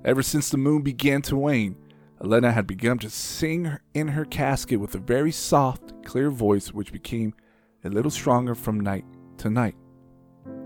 Ever 0.07 0.23
since 0.23 0.49
the 0.49 0.57
moon 0.57 0.83
began 0.83 1.21
to 1.23 1.35
wane, 1.35 1.75
Elena 2.23 2.53
had 2.53 2.65
begun 2.65 2.97
to 2.99 3.09
sing 3.09 3.77
in 3.93 4.07
her 4.07 4.23
casket 4.23 4.79
with 4.79 4.95
a 4.95 4.99
very 4.99 5.33
soft, 5.33 6.01
clear 6.05 6.31
voice 6.31 6.71
which 6.71 6.93
became 6.93 7.33
a 7.83 7.89
little 7.89 8.09
stronger 8.09 8.55
from 8.55 8.79
night 8.79 9.03
to 9.39 9.49
night. 9.49 9.75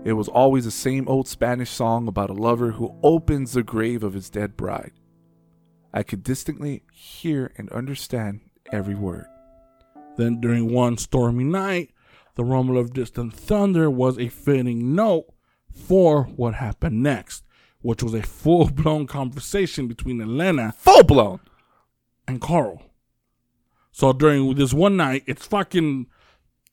It 0.04 0.12
was 0.12 0.28
always 0.28 0.64
the 0.64 0.70
same 0.70 1.08
old 1.08 1.26
Spanish 1.26 1.70
song 1.70 2.06
about 2.06 2.30
a 2.30 2.34
lover 2.34 2.70
who 2.70 2.96
opens 3.02 3.52
the 3.52 3.64
grave 3.64 4.04
of 4.04 4.12
his 4.12 4.30
dead 4.30 4.56
bride. 4.56 4.92
I 5.92 6.04
could 6.04 6.22
distinctly 6.22 6.84
hear 6.92 7.52
and 7.58 7.68
understand 7.70 8.42
every 8.70 8.94
word. 8.94 9.26
Then 10.16 10.40
during 10.40 10.72
one 10.72 10.98
stormy 10.98 11.42
night, 11.42 11.90
the 12.36 12.44
rumble 12.44 12.78
of 12.78 12.92
distant 12.92 13.34
thunder 13.34 13.90
was 13.90 14.20
a 14.20 14.28
fitting 14.28 14.94
note 14.94 15.26
for 15.74 16.26
what 16.26 16.54
happened 16.54 17.02
next, 17.02 17.42
which 17.82 18.02
was 18.02 18.14
a 18.14 18.22
full 18.22 18.70
blown 18.70 19.06
conversation 19.06 19.86
between 19.88 20.20
Elena 20.20 20.72
Full 20.78 21.04
blown! 21.04 21.40
and 22.26 22.40
Carl. 22.40 22.82
So 23.90 24.12
during 24.12 24.54
this 24.54 24.72
one 24.72 24.96
night, 24.96 25.24
it's 25.26 25.46
fucking 25.46 26.06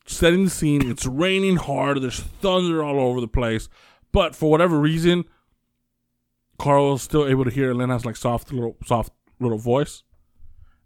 setting 0.05 0.45
the 0.45 0.49
scene. 0.49 0.89
It's 0.89 1.05
raining 1.05 1.57
hard. 1.57 2.01
There's 2.01 2.19
thunder 2.19 2.83
all 2.83 2.99
over 2.99 3.19
the 3.19 3.27
place. 3.27 3.67
But 4.11 4.35
for 4.35 4.49
whatever 4.49 4.79
reason, 4.79 5.25
Carl 6.57 6.95
is 6.95 7.01
still 7.01 7.27
able 7.27 7.45
to 7.45 7.51
hear 7.51 7.71
Elena's 7.71 8.05
like 8.05 8.15
soft 8.15 8.51
little 8.51 8.77
soft 8.85 9.11
little 9.39 9.57
voice. 9.57 10.03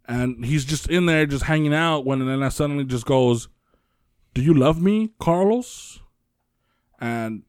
And 0.06 0.44
he's 0.44 0.66
just 0.66 0.90
in 0.90 1.06
there 1.06 1.26
just 1.26 1.46
hanging 1.46 1.74
out 1.74 2.06
when 2.06 2.22
Elena 2.22 2.52
suddenly 2.52 2.84
just 2.84 3.06
goes, 3.06 3.48
Do 4.34 4.42
you 4.42 4.54
love 4.54 4.82
me, 4.82 5.12
Carlos? 5.20 6.00
And 7.00 7.44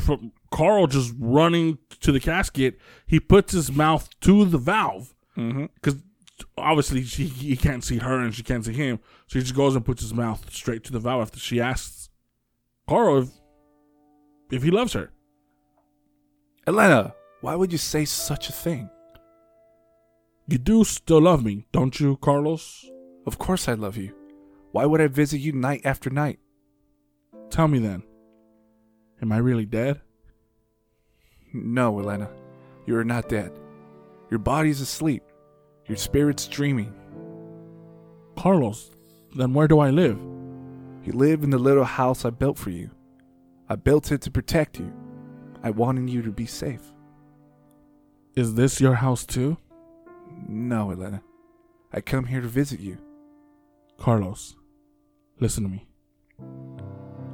from 0.00 0.32
Carl 0.50 0.86
just 0.86 1.14
running 1.18 1.78
to 2.00 2.12
the 2.12 2.20
casket, 2.20 2.78
he 3.06 3.20
puts 3.20 3.52
his 3.52 3.70
mouth 3.72 4.08
to 4.20 4.44
the 4.44 4.58
valve 4.58 5.14
Mm-hmm. 5.36 5.66
because 5.74 6.02
obviously 6.56 7.04
she, 7.04 7.26
he 7.26 7.56
can't 7.56 7.84
see 7.84 7.98
her 7.98 8.18
and 8.18 8.34
she 8.34 8.42
can't 8.42 8.64
see 8.64 8.72
him, 8.72 8.98
so 9.28 9.38
he 9.38 9.42
just 9.44 9.54
goes 9.54 9.76
and 9.76 9.84
puts 9.84 10.02
his 10.02 10.12
mouth 10.12 10.52
straight 10.52 10.82
to 10.84 10.92
the 10.92 10.98
valve 10.98 11.22
after 11.22 11.38
she 11.38 11.60
asks 11.60 12.08
Carl 12.88 13.18
if, 13.18 13.28
if 14.50 14.62
he 14.64 14.72
loves 14.72 14.94
her. 14.94 15.12
Elena, 16.66 17.14
why 17.40 17.54
would 17.54 17.70
you 17.70 17.78
say 17.78 18.04
such 18.04 18.48
a 18.48 18.52
thing? 18.52 18.90
You 20.48 20.58
do 20.58 20.82
still 20.82 21.20
love 21.20 21.44
me, 21.44 21.66
don't 21.70 22.00
you, 22.00 22.16
Carlos? 22.16 22.84
Of 23.26 23.38
course 23.38 23.68
I 23.68 23.74
love 23.74 23.96
you. 23.96 24.12
Why 24.72 24.86
would 24.86 25.00
I 25.00 25.06
visit 25.06 25.38
you 25.38 25.52
night 25.52 25.82
after 25.84 26.10
night? 26.10 26.40
Tell 27.50 27.68
me 27.68 27.78
then. 27.78 28.02
Am 29.22 29.30
I 29.30 29.38
really 29.38 29.66
dead? 29.66 30.00
No, 31.52 31.98
Elena, 31.98 32.30
you 32.86 32.96
are 32.96 33.04
not 33.04 33.28
dead. 33.28 33.52
Your 34.30 34.38
body's 34.38 34.80
asleep. 34.80 35.22
Your 35.86 35.96
spirit's 35.96 36.46
dreaming. 36.46 36.92
Carlos, 38.36 38.90
then 39.34 39.54
where 39.54 39.68
do 39.68 39.78
I 39.78 39.90
live? 39.90 40.18
You 41.04 41.12
live 41.12 41.42
in 41.42 41.50
the 41.50 41.58
little 41.58 41.84
house 41.84 42.24
I 42.24 42.30
built 42.30 42.58
for 42.58 42.70
you. 42.70 42.90
I 43.68 43.76
built 43.76 44.12
it 44.12 44.20
to 44.22 44.30
protect 44.30 44.78
you. 44.78 44.92
I 45.62 45.70
wanted 45.70 46.10
you 46.10 46.22
to 46.22 46.30
be 46.30 46.46
safe. 46.46 46.82
Is 48.34 48.54
this 48.54 48.80
your 48.80 48.94
house 48.94 49.24
too? 49.24 49.56
No, 50.46 50.90
Elena. 50.90 51.22
I 51.92 52.00
come 52.00 52.26
here 52.26 52.42
to 52.42 52.48
visit 52.48 52.80
you. 52.80 52.98
Carlos, 53.98 54.54
listen 55.40 55.64
to 55.64 55.70
me. 55.70 55.86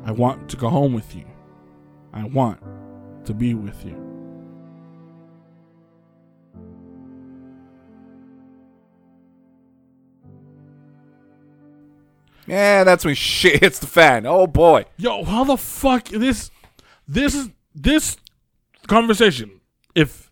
I 0.04 0.12
want 0.12 0.48
to 0.50 0.56
go 0.56 0.68
home 0.68 0.92
with 0.94 1.14
you. 1.14 1.26
I 2.12 2.24
want 2.24 2.60
to 3.24 3.34
be 3.34 3.54
with 3.54 3.84
you. 3.84 4.03
Yeah, 12.46 12.84
that's 12.84 13.04
when 13.04 13.14
shit 13.14 13.60
hits 13.60 13.78
the 13.78 13.86
fan. 13.86 14.26
Oh 14.26 14.46
boy. 14.46 14.84
Yo, 14.96 15.24
how 15.24 15.44
the 15.44 15.56
fuck 15.56 16.08
this 16.08 16.50
this 17.08 17.34
is 17.34 17.48
this 17.74 18.16
conversation 18.86 19.60
if 19.94 20.30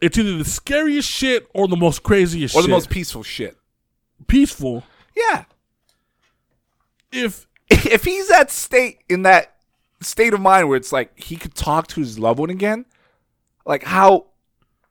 it's 0.00 0.18
either 0.18 0.36
the 0.38 0.44
scariest 0.44 1.08
shit 1.08 1.46
or 1.54 1.68
the 1.68 1.76
most 1.76 2.02
craziest 2.02 2.54
Or 2.56 2.62
the 2.62 2.68
most 2.68 2.90
peaceful 2.90 3.22
shit. 3.22 3.56
peaceful 4.26 4.82
Yeah. 5.16 5.44
if 7.12 7.46
If 7.70 8.04
he's 8.04 8.28
that 8.28 8.50
state 8.50 8.98
in 9.08 9.22
that 9.22 9.54
state 10.00 10.34
of 10.34 10.40
mind 10.40 10.68
where 10.68 10.76
it's 10.76 10.92
like 10.92 11.18
he 11.18 11.36
could 11.36 11.54
talk 11.54 11.86
to 11.88 12.00
his 12.00 12.18
loved 12.18 12.38
one 12.38 12.50
again, 12.50 12.84
like 13.64 13.82
how 13.84 14.26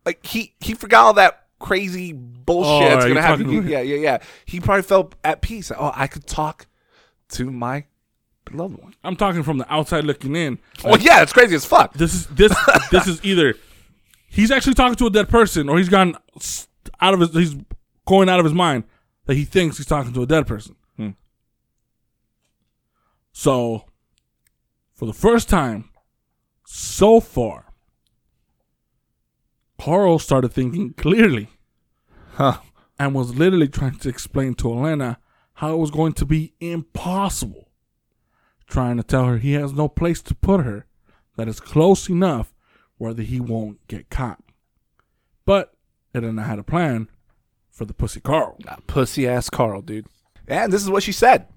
like 0.06 0.26
he 0.26 0.54
he 0.60 0.74
forgot 0.74 1.06
all 1.06 1.14
that 1.14 1.45
crazy 1.66 2.14
bullshit 2.14 2.88
Oh, 2.88 2.90
that's 2.90 3.06
gonna 3.06 3.22
happen. 3.22 3.46
talking- 3.46 3.68
Yeah, 3.68 3.82
yeah, 3.82 3.96
yeah. 3.98 4.18
He 4.46 4.60
probably 4.60 4.84
felt 4.84 5.16
at 5.24 5.42
peace. 5.42 5.72
Oh, 5.76 5.92
I 5.96 6.08
could 6.08 6.26
talk 6.28 6.68
to 7.30 7.52
my 7.52 7.86
beloved 8.46 8.78
one. 8.82 8.94
I'm 9.04 9.16
talking 9.16 9.42
from 9.44 9.58
the 9.58 9.74
outside 9.74 10.04
looking 10.04 10.36
in. 10.36 10.60
Well, 10.84 11.00
yeah, 11.00 11.22
it's 11.24 11.34
crazy 11.34 11.56
as 11.56 11.66
fuck. 11.66 11.94
This 11.94 12.14
is 12.14 12.28
this 12.28 12.56
this 12.92 13.08
is 13.08 13.24
either 13.26 13.56
he's 14.30 14.52
actually 14.52 14.76
talking 14.76 14.96
to 14.96 15.08
a 15.08 15.10
dead 15.10 15.28
person 15.30 15.68
or 15.70 15.78
he's 15.78 15.90
gone 15.90 16.16
out 17.02 17.14
of 17.16 17.20
his 17.20 17.34
he's 17.34 17.56
going 18.06 18.30
out 18.30 18.40
of 18.40 18.46
his 18.46 18.54
mind 18.54 18.84
that 19.26 19.34
he 19.36 19.44
thinks 19.46 19.78
he's 19.78 19.88
talking 19.88 20.14
to 20.14 20.22
a 20.22 20.28
dead 20.28 20.46
person. 20.46 20.76
Hmm. 20.98 21.10
So 23.32 23.86
for 24.94 25.06
the 25.08 25.14
first 25.14 25.50
time 25.50 25.90
so 26.66 27.20
far 27.20 27.66
Carl 29.80 30.20
started 30.20 30.52
thinking 30.54 30.94
clearly 30.94 31.50
Huh. 32.36 32.60
and 33.00 33.14
was 33.16 33.36
literally 33.36 33.70
trying 33.70 33.98
to 34.00 34.10
explain 34.10 34.56
to 34.56 34.72
Elena 34.72 35.20
how 35.56 35.74
it 35.74 35.78
was 35.78 35.92
going 35.92 36.12
to 36.14 36.26
be 36.26 36.54
impossible. 36.60 37.70
Trying 38.68 38.98
to 38.98 39.04
tell 39.04 39.26
her 39.26 39.38
he 39.38 39.54
has 39.54 39.72
no 39.72 39.88
place 39.88 40.22
to 40.24 40.36
put 40.36 40.66
her 40.66 40.86
that 41.38 41.48
is 41.48 41.62
close 41.62 42.10
enough 42.10 42.54
where 42.98 43.14
that 43.14 43.28
he 43.28 43.40
won't 43.40 43.86
get 43.88 44.10
caught. 44.10 44.42
But 45.46 45.76
Elena 46.14 46.44
had 46.44 46.60
a 46.60 46.64
plan, 46.64 47.10
for 47.70 47.86
the 47.86 47.94
pussy 47.94 48.20
Carl. 48.20 48.58
Ah, 48.68 48.78
pussy 48.88 49.28
ass 49.28 49.50
Carl, 49.50 49.82
dude. 49.82 50.08
And 50.48 50.72
this 50.72 50.82
is 50.82 50.90
what 50.90 51.04
she 51.04 51.12
said. 51.12 51.48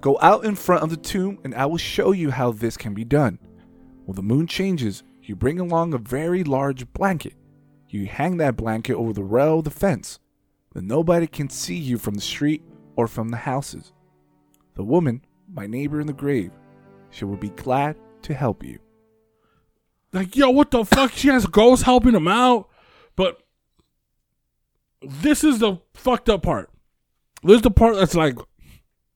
Go 0.00 0.18
out 0.20 0.44
in 0.44 0.54
front 0.54 0.82
of 0.82 0.90
the 0.90 0.96
tomb, 0.96 1.38
and 1.44 1.54
I 1.54 1.64
will 1.66 1.78
show 1.78 2.12
you 2.12 2.30
how 2.30 2.52
this 2.52 2.76
can 2.76 2.92
be 2.92 3.04
done. 3.04 3.38
When 4.04 4.16
the 4.16 4.22
moon 4.22 4.46
changes, 4.46 5.02
you 5.28 5.36
bring 5.36 5.58
along 5.58 5.94
a 5.94 5.98
very 5.98 6.44
large 6.44 6.92
blanket. 6.92 7.34
You 7.88 8.06
hang 8.06 8.36
that 8.38 8.56
blanket 8.56 8.94
over 8.94 9.12
the 9.12 9.22
rail 9.24 9.58
of 9.58 9.64
the 9.64 9.70
fence. 9.70 10.18
Then 10.74 10.86
nobody 10.86 11.26
can 11.26 11.48
see 11.48 11.76
you 11.76 11.98
from 11.98 12.14
the 12.14 12.20
street 12.20 12.62
or 12.96 13.06
from 13.06 13.28
the 13.28 13.36
houses. 13.36 13.92
The 14.74 14.84
woman, 14.84 15.24
my 15.52 15.66
neighbor 15.66 16.00
in 16.00 16.06
the 16.06 16.12
grave, 16.12 16.50
she 17.10 17.24
will 17.24 17.36
be 17.36 17.50
glad 17.50 17.96
to 18.22 18.34
help 18.34 18.64
you. 18.64 18.80
Like, 20.12 20.36
yo, 20.36 20.50
what 20.50 20.70
the 20.70 20.84
fuck? 20.84 21.12
She 21.12 21.28
has 21.28 21.46
ghosts 21.46 21.84
helping 21.84 22.14
him 22.14 22.28
out. 22.28 22.68
But 23.16 23.40
this 25.02 25.44
is 25.44 25.58
the 25.60 25.76
fucked 25.94 26.28
up 26.28 26.42
part. 26.42 26.70
This 27.42 27.56
is 27.56 27.62
the 27.62 27.70
part 27.70 27.96
that's 27.96 28.14
like, 28.14 28.36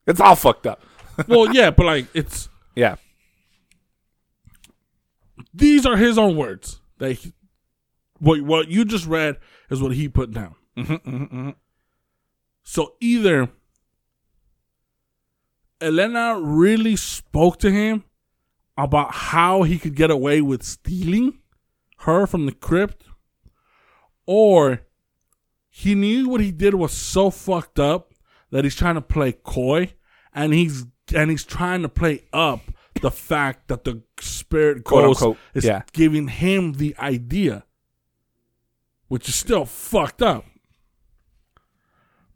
It's 0.07 0.21
all 0.21 0.37
fucked 0.37 0.66
up. 0.66 0.83
well, 1.27 1.53
yeah, 1.53 1.71
but 1.71 1.87
like, 1.87 2.07
it's 2.14 2.49
Yeah. 2.77 2.97
These 5.53 5.87
are 5.87 5.97
his 5.97 6.19
own 6.19 6.37
words. 6.37 6.81
That 6.99 7.13
he, 7.13 7.33
what 8.19 8.43
what 8.43 8.69
you 8.69 8.85
just 8.85 9.07
read 9.07 9.39
is 9.71 9.81
what 9.81 9.93
he 9.93 10.09
put 10.09 10.33
down. 10.33 10.55
Mm-hmm, 10.77 10.95
mm-hmm, 10.95 11.25
mm-hmm. 11.25 11.51
So 12.63 12.95
either 13.01 13.49
Elena 15.81 16.39
really 16.41 16.97
spoke 16.97 17.59
to 17.61 17.71
him 17.71 18.05
about 18.77 19.13
how 19.13 19.63
he 19.63 19.79
could 19.79 19.95
get 19.95 20.11
away 20.11 20.41
with 20.41 20.63
stealing 20.63 21.39
her 21.99 22.27
from 22.27 22.47
the 22.47 22.53
crypt, 22.53 23.05
or 24.27 24.83
he 25.69 25.95
knew 25.95 26.29
what 26.29 26.41
he 26.41 26.53
did 26.53 26.75
was 26.75 26.93
so 26.93 27.31
fucked 27.31 27.79
up 27.79 28.13
that 28.51 28.65
he's 28.65 28.77
trying 28.77 28.95
to 28.95 29.01
play 29.01 29.33
coy, 29.33 29.93
and 30.33 30.53
he's 30.53 30.85
and 31.15 31.31
he's 31.31 31.45
trying 31.45 31.83
to 31.83 31.89
play 31.89 32.25
up 32.33 32.61
the 33.01 33.11
fact 33.11 33.69
that 33.69 33.85
the 33.85 34.03
spirit 34.21 34.85
Quote, 34.85 35.05
ghost 35.05 35.23
unquote, 35.23 35.39
is 35.55 35.65
yeah. 35.65 35.83
giving 35.93 36.29
him 36.29 36.75
the 36.75 36.97
idea, 36.99 37.65
which 39.09 39.29
is 39.29 39.35
still 39.35 39.65
fucked 39.65 40.23
up. 40.23 40.45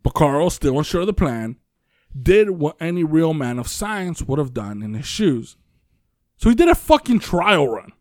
But 0.03 0.15
Carl, 0.15 0.51
still 0.51 0.79
unsure 0.79 1.03
of 1.03 1.07
the 1.07 1.13
plan, 1.13 1.57
did 2.21 2.51
what 2.51 2.77
any 2.81 3.05
real 3.05 3.35
man 3.35 3.59
of 3.59 3.69
science 3.69 4.23
would 4.23 4.39
have 4.39 4.53
done 4.53 4.83
in 4.83 4.95
his 4.95 5.07
shoes. 5.07 5.57
So 6.37 6.49
he 6.49 6.55
did 6.55 6.69
a 6.69 6.75
fucking 6.75 7.21
trial 7.21 7.69
run. 7.69 7.93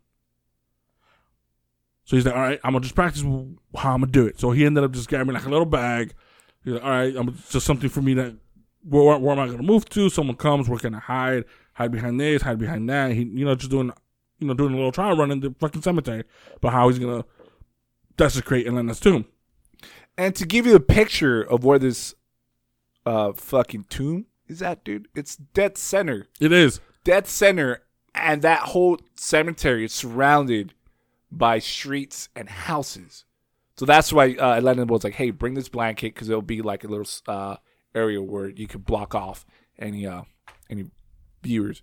So 2.04 2.16
he's 2.16 2.26
like, 2.26 2.34
all 2.34 2.42
right, 2.42 2.60
I'm 2.64 2.72
gonna 2.72 2.82
just 2.82 2.94
practice 2.94 3.22
how 3.22 3.94
I'm 3.94 4.00
gonna 4.00 4.06
do 4.06 4.26
it. 4.26 4.40
So 4.40 4.50
he 4.50 4.66
ended 4.66 4.84
up 4.84 4.90
just 4.90 5.08
grabbing 5.08 5.34
like 5.34 5.46
a 5.46 5.48
little 5.48 5.64
bag. 5.64 6.12
He's 6.64 6.74
like, 6.74 6.82
all 6.82 6.90
right, 6.90 7.14
I'm 7.16 7.34
just 7.50 7.64
something 7.64 7.88
for 7.88 8.02
me 8.02 8.14
to 8.14 8.36
where, 8.84 9.18
where 9.18 9.32
am 9.32 9.38
I 9.38 9.46
gonna 9.46 9.62
move 9.62 9.88
to? 9.90 10.10
Someone 10.10 10.36
comes, 10.36 10.68
we're 10.68 10.78
gonna 10.78 10.98
hide, 10.98 11.44
hide 11.74 11.92
behind 11.92 12.20
this, 12.20 12.42
hide 12.42 12.58
behind 12.58 12.88
that. 12.88 13.12
He, 13.12 13.22
you 13.22 13.44
know, 13.44 13.54
just 13.54 13.70
doing, 13.70 13.92
you 14.38 14.46
know, 14.46 14.54
doing 14.54 14.72
a 14.72 14.76
little 14.76 14.92
trial 14.92 15.16
run 15.16 15.30
in 15.30 15.40
the 15.40 15.54
fucking 15.58 15.82
cemetery. 15.82 16.24
But 16.60 16.72
how 16.72 16.88
he's 16.88 16.98
gonna 16.98 17.24
desecrate 18.16 18.66
Elena's 18.66 19.00
tomb? 19.00 19.26
And 20.16 20.34
to 20.36 20.46
give 20.46 20.66
you 20.66 20.76
a 20.76 20.80
picture 20.80 21.42
of 21.42 21.64
where 21.64 21.78
this 21.78 22.14
uh 23.06 23.32
fucking 23.32 23.84
tomb 23.88 24.26
is 24.48 24.62
at, 24.62 24.84
dude, 24.84 25.08
it's 25.14 25.36
dead 25.36 25.78
center. 25.78 26.28
It 26.40 26.52
is. 26.52 26.80
Dead 27.04 27.26
center, 27.26 27.82
and 28.14 28.42
that 28.42 28.60
whole 28.60 28.98
cemetery 29.16 29.84
is 29.84 29.92
surrounded 29.92 30.74
by 31.30 31.58
streets 31.58 32.28
and 32.36 32.48
houses. 32.48 33.24
So 33.76 33.86
that's 33.86 34.12
why 34.12 34.34
uh, 34.34 34.58
Atlanta 34.58 34.84
was 34.84 35.02
like, 35.02 35.14
"Hey, 35.14 35.30
bring 35.30 35.54
this 35.54 35.68
blanket 35.68 36.14
because 36.14 36.28
it'll 36.28 36.42
be 36.42 36.62
like 36.62 36.84
a 36.84 36.88
little 36.88 37.08
uh, 37.26 37.56
area 37.94 38.22
where 38.22 38.48
you 38.48 38.66
can 38.66 38.80
block 38.82 39.14
off 39.14 39.44
any 39.78 40.06
uh 40.06 40.22
any 40.70 40.86
viewers." 41.42 41.82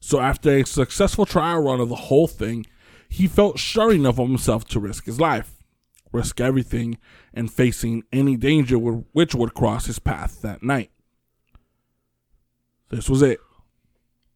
So 0.00 0.20
after 0.20 0.50
a 0.50 0.66
successful 0.66 1.26
trial 1.26 1.62
run 1.62 1.80
of 1.80 1.88
the 1.88 1.94
whole 1.96 2.28
thing, 2.28 2.66
he 3.08 3.26
felt 3.26 3.58
sure 3.58 3.92
enough 3.92 4.18
of 4.18 4.28
himself 4.28 4.66
to 4.68 4.80
risk 4.80 5.06
his 5.06 5.20
life, 5.20 5.62
risk 6.12 6.40
everything, 6.40 6.98
and 7.32 7.52
facing 7.52 8.04
any 8.12 8.36
danger 8.36 8.78
which 8.78 9.34
would 9.34 9.54
cross 9.54 9.86
his 9.86 9.98
path 9.98 10.42
that 10.42 10.62
night. 10.62 10.90
This 12.88 13.08
was 13.08 13.22
it. 13.22 13.40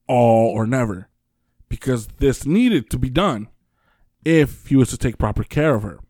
All 0.06 0.52
or 0.52 0.66
never. 0.66 1.08
Because 1.68 2.08
this 2.18 2.44
needed 2.44 2.90
to 2.90 2.98
be 2.98 3.10
done 3.10 3.48
if 4.24 4.66
he 4.66 4.76
was 4.76 4.90
to 4.90 4.98
take 4.98 5.18
proper 5.18 5.44
care 5.44 5.74
of 5.74 5.82
her. 5.82 6.00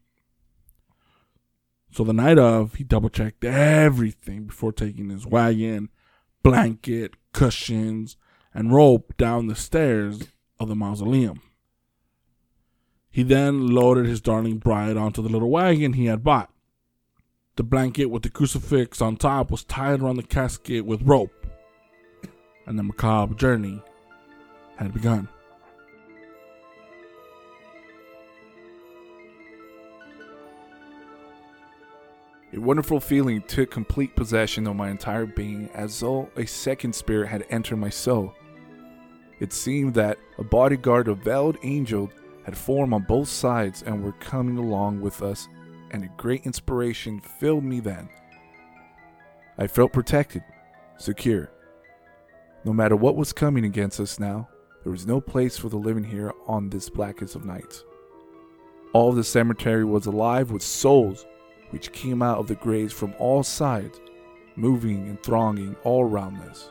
So 1.93 2.05
the 2.05 2.13
night 2.13 2.39
of, 2.39 2.75
he 2.75 2.85
double 2.85 3.11
checked 3.11 3.45
everything 3.45 4.45
before 4.45 4.73
taking 4.73 5.11
his 5.11 5.27
wagon, 5.27 5.91
blanket, 6.43 7.15
cushions, 7.33 8.17
and 8.53 8.73
rope 8.73 9.17
down 9.17 9.47
the 9.47 9.55
stairs 9.55 10.29
of 10.59 10.69
the 10.69 10.77
mausoleum. 10.77 11.41
He 13.11 13.23
then 13.23 13.69
loaded 13.69 14.07
his 14.07 14.21
darling 14.21 14.59
bride 14.59 14.97
onto 14.97 15.23
the 15.23 15.29
little 15.29 15.51
wagon 15.51 15.95
he 15.95 16.07
had 16.07 16.23
bought. 16.23 16.51
The 17.57 17.65
blanket 17.65 18.07
with 18.07 18.23
the 18.23 18.31
crucifix 18.31 19.03
on 19.03 19.17
top 19.17 19.51
was 19.51 19.65
tied 19.65 20.01
around 20.01 20.17
the 20.17 20.23
casket 20.23 20.85
with 20.87 21.03
rope, 21.03 21.47
and 22.67 22.79
the 22.79 22.83
macabre 22.83 23.35
journey 23.35 23.83
had 24.77 24.95
begun. 24.95 25.29
A 32.53 32.59
wonderful 32.59 32.99
feeling 32.99 33.43
took 33.43 33.71
complete 33.71 34.17
possession 34.17 34.67
of 34.67 34.75
my 34.75 34.91
entire 34.91 35.25
being 35.25 35.71
as 35.73 36.01
though 36.01 36.29
a 36.37 36.45
second 36.47 36.93
spirit 36.93 37.29
had 37.29 37.47
entered 37.49 37.77
my 37.77 37.91
soul. 37.91 38.35
It 39.39 39.53
seemed 39.53 39.95
that 39.95 40.19
a 40.37 40.43
bodyguard 40.43 41.07
of 41.07 41.19
veiled 41.19 41.59
angels 41.63 42.11
had 42.45 42.59
formed 42.59 42.93
on 42.93 43.05
both 43.05 43.29
sides 43.29 43.83
and 43.83 44.03
were 44.03 44.13
coming 44.13 44.59
along 44.59 45.01
with 45.01 45.23
us, 45.23 45.49
and 45.93 46.03
a 46.03 46.11
great 46.17 46.45
inspiration 46.45 47.21
filled 47.21 47.63
me 47.63 47.79
then. 47.79 48.09
I 49.57 49.69
felt 49.69 49.93
protected, 49.93 50.43
secure. 50.99 51.53
No 52.65 52.73
matter 52.73 52.97
what 52.97 53.15
was 53.15 53.33
coming 53.33 53.65
against 53.65 54.01
us 54.01 54.19
now, 54.19 54.49
there 54.83 54.93
was 54.93 55.07
no 55.07 55.21
place 55.21 55.57
for 55.57 55.69
the 55.69 55.77
living 55.77 56.05
here 56.05 56.33
on 56.49 56.69
this 56.69 56.91
blackest 56.91 57.37
of 57.37 57.45
nights. 57.45 57.85
All 58.93 59.11
of 59.11 59.17
the 59.17 59.23
cemetery 59.23 59.85
was 59.85 60.07
alive 60.07 60.51
with 60.51 60.63
souls 60.63 61.27
which 61.71 61.93
came 61.93 62.23
out 62.23 62.39
of 62.39 62.47
the 62.47 62.55
graves 62.57 62.93
from 62.93 63.15
all 63.19 63.43
sides, 63.43 64.01
moving 64.57 65.09
and 65.09 65.23
thronging 65.23 65.77
all 65.85 66.05
around 66.05 66.37
us. 66.43 66.71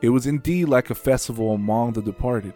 It 0.00 0.10
was 0.10 0.26
indeed 0.26 0.66
like 0.66 0.90
a 0.90 0.94
festival 0.94 1.54
among 1.54 1.92
the 1.92 2.02
departed, 2.02 2.54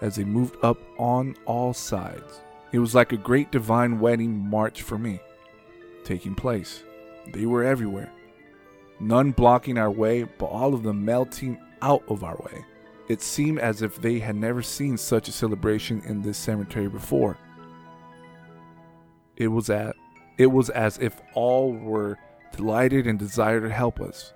as 0.00 0.16
they 0.16 0.24
moved 0.24 0.56
up 0.62 0.78
on 0.98 1.36
all 1.46 1.72
sides. 1.72 2.40
It 2.72 2.78
was 2.78 2.94
like 2.94 3.12
a 3.12 3.16
great 3.16 3.52
divine 3.52 4.00
wedding 4.00 4.36
march 4.36 4.82
for 4.82 4.98
me, 4.98 5.20
taking 6.04 6.34
place. 6.34 6.82
They 7.32 7.46
were 7.46 7.64
everywhere, 7.64 8.12
none 9.00 9.30
blocking 9.30 9.78
our 9.78 9.90
way, 9.90 10.24
but 10.24 10.46
all 10.46 10.74
of 10.74 10.82
them 10.82 11.04
melting 11.04 11.58
out 11.80 12.02
of 12.08 12.24
our 12.24 12.36
way. 12.36 12.64
It 13.08 13.22
seemed 13.22 13.58
as 13.58 13.82
if 13.82 14.00
they 14.00 14.18
had 14.18 14.34
never 14.34 14.62
seen 14.62 14.96
such 14.96 15.28
a 15.28 15.32
celebration 15.32 16.02
in 16.06 16.22
this 16.22 16.38
cemetery 16.38 16.88
before. 16.88 17.38
It 19.36 19.48
was 19.48 19.68
at 19.68 19.94
it 20.38 20.46
was 20.46 20.70
as 20.70 20.98
if 20.98 21.20
all 21.34 21.72
were 21.72 22.18
delighted 22.56 23.06
and 23.06 23.18
desired 23.18 23.62
to 23.62 23.70
help 23.70 24.00
us. 24.00 24.32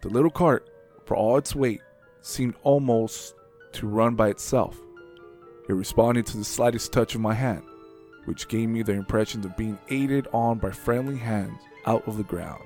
The 0.00 0.08
little 0.08 0.30
cart, 0.30 0.68
for 1.04 1.16
all 1.16 1.36
its 1.36 1.54
weight, 1.54 1.80
seemed 2.20 2.54
almost 2.62 3.34
to 3.72 3.86
run 3.86 4.14
by 4.14 4.28
itself. 4.28 4.80
It 5.68 5.72
responded 5.72 6.26
to 6.26 6.36
the 6.36 6.44
slightest 6.44 6.92
touch 6.92 7.14
of 7.14 7.20
my 7.20 7.34
hand, 7.34 7.64
which 8.26 8.48
gave 8.48 8.68
me 8.68 8.82
the 8.82 8.92
impression 8.92 9.44
of 9.44 9.56
being 9.56 9.78
aided 9.88 10.28
on 10.32 10.58
by 10.58 10.70
friendly 10.70 11.16
hands 11.16 11.60
out 11.86 12.06
of 12.06 12.16
the 12.16 12.22
ground. 12.22 12.64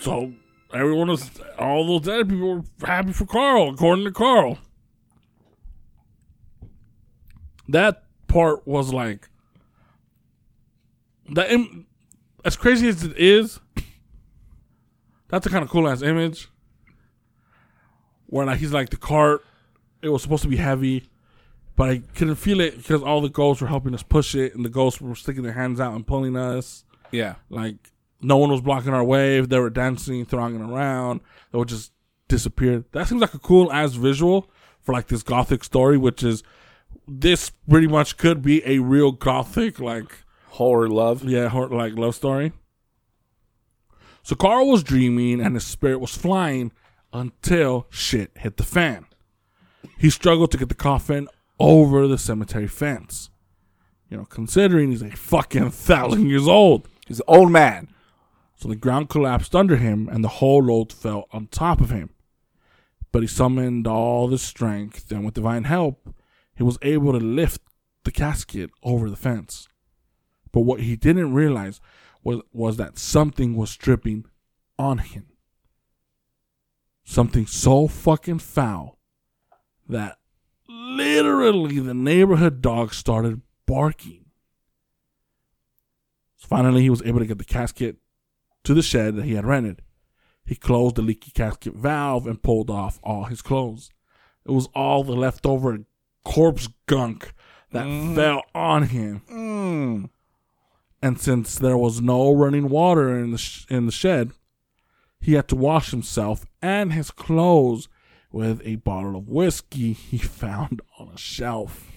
So 0.00 0.34
everyone 0.74 1.08
was, 1.08 1.30
all 1.58 1.86
those 1.86 2.02
dead 2.02 2.28
people 2.28 2.56
were 2.56 2.64
happy 2.86 3.12
for 3.12 3.26
Carl, 3.26 3.70
according 3.70 4.04
to 4.04 4.12
Carl. 4.12 4.58
That 7.68 8.04
part 8.26 8.66
was 8.66 8.92
like, 8.92 9.28
that 11.32 11.50
Im- 11.50 11.86
as 12.44 12.56
crazy 12.56 12.88
as 12.88 13.02
it 13.02 13.16
is, 13.16 13.60
that's 15.28 15.46
a 15.46 15.50
kind 15.50 15.64
of 15.64 15.70
cool 15.70 15.88
ass 15.88 16.02
image. 16.02 16.48
Where 18.26 18.46
like 18.46 18.58
he's 18.58 18.72
like 18.72 18.90
the 18.90 18.96
cart, 18.96 19.42
it 20.02 20.08
was 20.08 20.20
supposed 20.22 20.42
to 20.42 20.48
be 20.48 20.56
heavy, 20.56 21.04
but 21.76 21.88
I 21.90 21.98
couldn't 22.14 22.34
feel 22.36 22.60
it 22.60 22.76
because 22.76 23.02
all 23.02 23.20
the 23.20 23.28
ghosts 23.28 23.62
were 23.62 23.68
helping 23.68 23.94
us 23.94 24.02
push 24.02 24.34
it, 24.34 24.54
and 24.54 24.64
the 24.64 24.68
ghosts 24.68 25.00
were 25.00 25.14
sticking 25.14 25.42
their 25.42 25.52
hands 25.52 25.80
out 25.80 25.94
and 25.94 26.06
pulling 26.06 26.36
us 26.36 26.84
Yeah. 27.12 27.36
like 27.48 27.92
no 28.24 28.36
one 28.36 28.50
was 28.50 28.60
blocking 28.60 28.92
our 28.92 29.04
way. 29.04 29.40
They 29.40 29.58
were 29.58 29.70
dancing, 29.70 30.24
thronging 30.24 30.62
around. 30.62 31.20
They 31.52 31.58
would 31.58 31.68
just 31.68 31.92
disappear. 32.28 32.84
That 32.92 33.08
seems 33.08 33.20
like 33.20 33.34
a 33.34 33.38
cool 33.38 33.72
ass 33.72 33.94
visual 33.94 34.50
for 34.80 34.92
like 34.92 35.08
this 35.08 35.22
gothic 35.22 35.64
story, 35.64 35.96
which 35.98 36.22
is 36.22 36.42
this 37.06 37.50
pretty 37.68 37.86
much 37.86 38.16
could 38.16 38.42
be 38.42 38.62
a 38.66 38.78
real 38.78 39.12
gothic 39.12 39.78
like 39.78 40.24
Horror 40.48 40.88
love. 40.88 41.24
yeah, 41.24 41.48
hor- 41.48 41.68
like 41.68 41.94
love 41.96 42.14
story. 42.14 42.52
So 44.22 44.34
Carl 44.34 44.68
was 44.68 44.82
dreaming 44.82 45.40
and 45.40 45.54
his 45.54 45.66
spirit 45.66 45.98
was 45.98 46.16
flying 46.16 46.72
until 47.12 47.86
shit 47.90 48.30
hit 48.36 48.56
the 48.56 48.62
fan. 48.62 49.06
He 49.98 50.10
struggled 50.10 50.50
to 50.52 50.58
get 50.58 50.68
the 50.68 50.74
coffin 50.74 51.28
over 51.60 52.06
the 52.08 52.18
cemetery 52.18 52.66
fence. 52.66 53.30
You 54.08 54.16
know, 54.18 54.24
considering 54.24 54.90
he's 54.90 55.02
a 55.02 55.10
fucking 55.10 55.70
thousand 55.70 56.28
years 56.28 56.48
old. 56.48 56.88
He's 57.06 57.20
an 57.20 57.26
old 57.28 57.50
man. 57.50 57.88
So 58.64 58.70
the 58.70 58.76
ground 58.76 59.10
collapsed 59.10 59.54
under 59.54 59.76
him 59.76 60.08
and 60.10 60.24
the 60.24 60.40
whole 60.40 60.64
load 60.64 60.90
fell 60.90 61.28
on 61.32 61.48
top 61.48 61.82
of 61.82 61.90
him. 61.90 62.14
But 63.12 63.20
he 63.20 63.28
summoned 63.28 63.86
all 63.86 64.26
the 64.26 64.38
strength 64.38 65.12
and 65.12 65.22
with 65.22 65.34
divine 65.34 65.64
help, 65.64 66.14
he 66.56 66.62
was 66.62 66.78
able 66.80 67.12
to 67.12 67.18
lift 67.18 67.60
the 68.04 68.10
casket 68.10 68.70
over 68.82 69.10
the 69.10 69.16
fence. 69.16 69.68
But 70.50 70.60
what 70.60 70.80
he 70.80 70.96
didn't 70.96 71.34
realize 71.34 71.78
was, 72.22 72.40
was 72.54 72.78
that 72.78 72.98
something 72.98 73.54
was 73.54 73.76
dripping 73.76 74.24
on 74.78 74.96
him. 74.96 75.26
Something 77.04 77.44
so 77.44 77.86
fucking 77.86 78.38
foul 78.38 78.98
that 79.90 80.16
literally 80.66 81.80
the 81.80 81.92
neighborhood 81.92 82.62
dog 82.62 82.94
started 82.94 83.42
barking. 83.66 84.24
So 86.36 86.48
finally, 86.48 86.80
he 86.80 86.88
was 86.88 87.02
able 87.02 87.18
to 87.18 87.26
get 87.26 87.36
the 87.36 87.44
casket 87.44 87.98
to 88.64 88.74
the 88.74 88.82
shed 88.82 89.16
that 89.16 89.24
he 89.24 89.34
had 89.34 89.46
rented. 89.46 89.82
He 90.44 90.54
closed 90.54 90.96
the 90.96 91.02
leaky 91.02 91.30
casket 91.30 91.74
valve 91.74 92.26
and 92.26 92.42
pulled 92.42 92.70
off 92.70 92.98
all 93.02 93.24
his 93.24 93.40
clothes. 93.40 93.90
It 94.46 94.50
was 94.50 94.68
all 94.74 95.04
the 95.04 95.12
leftover 95.12 95.78
corpse 96.24 96.68
gunk 96.86 97.32
that 97.70 98.14
fell 98.14 98.42
on 98.54 98.84
him. 98.84 99.22
Mm. 99.30 100.10
And 101.02 101.20
since 101.20 101.56
there 101.56 101.76
was 101.76 102.00
no 102.00 102.32
running 102.32 102.68
water 102.68 103.18
in 103.18 103.30
the 103.30 103.38
sh- 103.38 103.66
in 103.68 103.86
the 103.86 103.92
shed, 103.92 104.32
he 105.20 105.34
had 105.34 105.48
to 105.48 105.56
wash 105.56 105.90
himself 105.90 106.46
and 106.60 106.92
his 106.92 107.10
clothes 107.10 107.88
with 108.30 108.60
a 108.64 108.76
bottle 108.76 109.16
of 109.16 109.28
whiskey 109.28 109.92
he 109.92 110.18
found 110.42 110.82
on 110.98 111.08
a 111.08 111.18
shelf. 111.18 111.90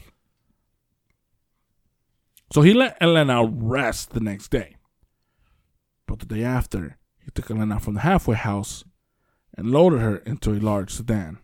So 2.54 2.62
he 2.62 2.74
let 2.74 2.98
Elena 3.02 3.46
rest 3.46 4.12
the 4.12 4.22
next 4.22 4.50
day. 4.52 4.77
But 6.08 6.20
the 6.20 6.26
day 6.26 6.44
after, 6.44 6.98
he 7.20 7.30
took 7.32 7.52
Elena 7.52 7.80
from 7.80 7.94
the 7.94 8.00
halfway 8.00 8.38
house 8.38 8.86
and 9.56 9.70
loaded 9.70 10.00
her 10.00 10.18
into 10.18 10.52
a 10.52 10.60
large 10.60 10.92
sedan. 10.92 11.40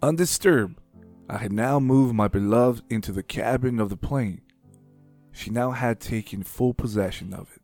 Undisturbed, 0.00 0.80
I 1.28 1.38
had 1.38 1.52
now 1.52 1.78
moved 1.78 2.14
my 2.14 2.28
beloved 2.28 2.82
into 2.88 3.12
the 3.12 3.22
cabin 3.22 3.78
of 3.78 3.90
the 3.90 3.96
plane. 3.96 4.40
She 5.32 5.50
now 5.50 5.72
had 5.72 6.00
taken 6.00 6.42
full 6.42 6.72
possession 6.72 7.34
of 7.34 7.50
it. 7.54 7.57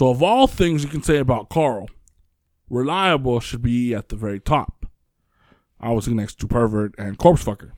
So, 0.00 0.08
of 0.08 0.22
all 0.22 0.46
things 0.46 0.82
you 0.82 0.88
can 0.88 1.02
say 1.02 1.18
about 1.18 1.50
Carl, 1.50 1.90
reliable 2.70 3.38
should 3.38 3.60
be 3.60 3.94
at 3.94 4.08
the 4.08 4.16
very 4.16 4.40
top. 4.40 4.86
Obviously, 5.78 6.14
next 6.14 6.40
to 6.40 6.46
pervert 6.46 6.94
and 6.96 7.18
corpse 7.18 7.44
fucker. 7.44 7.72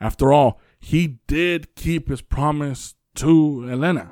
After 0.00 0.32
all, 0.32 0.60
he 0.78 1.18
did 1.26 1.74
keep 1.74 2.10
his 2.10 2.20
promise 2.20 2.94
to 3.16 3.68
Elena. 3.68 4.08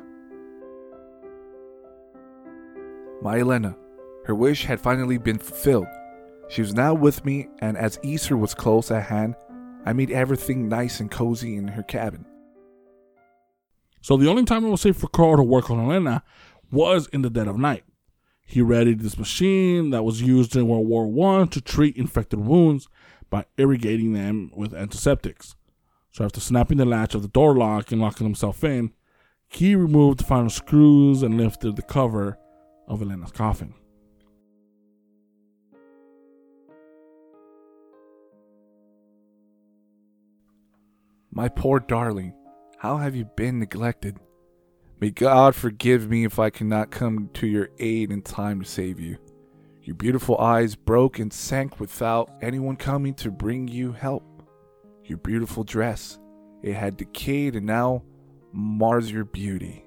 My 3.23 3.39
Elena, 3.39 3.77
her 4.25 4.35
wish 4.35 4.65
had 4.65 4.81
finally 4.81 5.17
been 5.17 5.39
fulfilled. 5.39 5.87
She 6.49 6.63
was 6.63 6.75
now 6.75 6.95
with 6.95 7.25
me, 7.25 7.47
and 7.61 7.79
as 7.79 8.01
Easter 8.03 8.37
was 8.37 8.55
close 8.55 8.91
at 8.91 9.05
hand, 9.05 9.37
I 9.87 9.93
made 9.93 10.11
everything 10.11 10.69
nice 10.69 10.99
and 10.99 11.09
cozy 11.09 11.55
in 11.55 11.69
her 11.69 11.85
cabin. 11.85 12.27
So, 14.01 14.17
the 14.17 14.29
only 14.29 14.45
time 14.45 14.65
it 14.65 14.69
was 14.69 14.81
safe 14.81 14.97
for 14.97 15.07
Carl 15.07 15.37
to 15.37 15.45
work 15.45 15.71
on 15.71 15.79
Elena 15.79 16.25
was 16.71 17.07
in 17.09 17.23
the 17.23 17.31
dead 17.31 17.49
of 17.49 17.59
night. 17.59 17.85
He 18.47 18.61
readied 18.61 19.01
this 19.01 19.19
machine 19.19 19.91
that 19.91 20.05
was 20.05 20.23
used 20.23 20.55
in 20.55 20.69
World 20.69 20.87
War 20.87 21.07
One 21.07 21.49
to 21.49 21.61
treat 21.61 21.97
infected 21.97 22.41
wounds 22.41 22.89
by 23.31 23.47
irrigating 23.57 24.13
them 24.13 24.51
with 24.55 24.75
antiseptics. 24.75 25.57
So 26.13 26.25
after 26.25 26.41
snapping 26.41 26.79
the 26.79 26.85
latch 26.85 27.15
of 27.15 27.23
the 27.23 27.29
door 27.29 27.57
lock 27.57 27.91
and 27.91 28.01
locking 28.01 28.27
himself 28.27 28.63
in, 28.63 28.93
he 29.49 29.75
removed 29.75 30.21
the 30.21 30.25
final 30.25 30.51
screws 30.51 31.23
and 31.23 31.37
lifted 31.37 31.77
the 31.77 31.83
cover 31.83 32.39
of 32.87 33.01
Elena's 33.01 33.33
coffin. 33.33 33.75
My 41.33 41.49
poor 41.49 41.81
darling, 41.81 42.33
how 42.79 42.99
have 42.99 43.17
you 43.17 43.25
been 43.25 43.59
neglected? 43.59 44.19
May 45.05 45.11
God 45.11 45.55
forgive 45.55 46.09
me 46.09 46.25
if 46.25 46.39
I 46.39 46.49
cannot 46.49 46.91
come 46.91 47.29
to 47.35 47.47
your 47.47 47.69
aid 47.79 48.11
in 48.11 48.23
time 48.23 48.63
to 48.63 48.67
save 48.67 48.99
you. 48.99 49.19
Your 49.83 49.97
beautiful 49.97 50.39
eyes 50.39 50.77
broke 50.77 51.19
and 51.19 51.31
sank 51.31 51.79
without 51.79 52.31
anyone 52.41 52.77
coming 52.77 53.13
to 53.17 53.31
bring 53.31 53.69
you 53.69 53.93
help. 53.93 54.25
Your 55.05 55.19
beautiful 55.19 55.63
dress, 55.63 56.19
it 56.63 56.73
had 56.73 56.97
decayed 56.97 57.55
and 57.55 57.67
now 57.67 58.03
mars 58.51 59.13
your 59.13 59.27
beauty. 59.27 59.85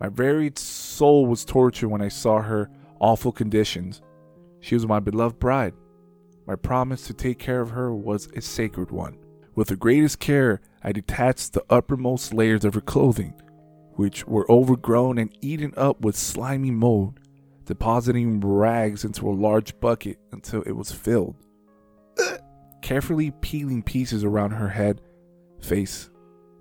My 0.00 0.08
very 0.08 0.50
soul 0.56 1.26
was 1.26 1.44
tortured 1.44 1.90
when 1.90 2.02
I 2.02 2.08
saw 2.08 2.42
her 2.42 2.68
awful 2.98 3.30
conditions. 3.30 4.02
She 4.58 4.74
was 4.74 4.84
my 4.84 4.98
beloved 4.98 5.38
bride. 5.38 5.74
My 6.44 6.56
promise 6.56 7.06
to 7.06 7.14
take 7.14 7.38
care 7.38 7.60
of 7.60 7.70
her 7.70 7.94
was 7.94 8.26
a 8.34 8.40
sacred 8.40 8.90
one. 8.90 9.16
With 9.54 9.68
the 9.68 9.76
greatest 9.76 10.18
care, 10.18 10.60
I 10.82 10.90
detached 10.90 11.52
the 11.52 11.64
uppermost 11.70 12.34
layers 12.34 12.64
of 12.64 12.74
her 12.74 12.80
clothing, 12.80 13.40
which 13.96 14.26
were 14.26 14.50
overgrown 14.50 15.18
and 15.18 15.36
eaten 15.40 15.72
up 15.76 16.00
with 16.00 16.16
slimy 16.16 16.70
mold, 16.70 17.20
depositing 17.64 18.40
rags 18.40 19.04
into 19.04 19.28
a 19.28 19.32
large 19.32 19.78
bucket 19.80 20.18
until 20.32 20.62
it 20.62 20.72
was 20.72 20.92
filled. 20.92 21.36
Carefully 22.82 23.32
peeling 23.40 23.82
pieces 23.82 24.24
around 24.24 24.52
her 24.52 24.68
head, 24.68 25.00
face, 25.60 26.10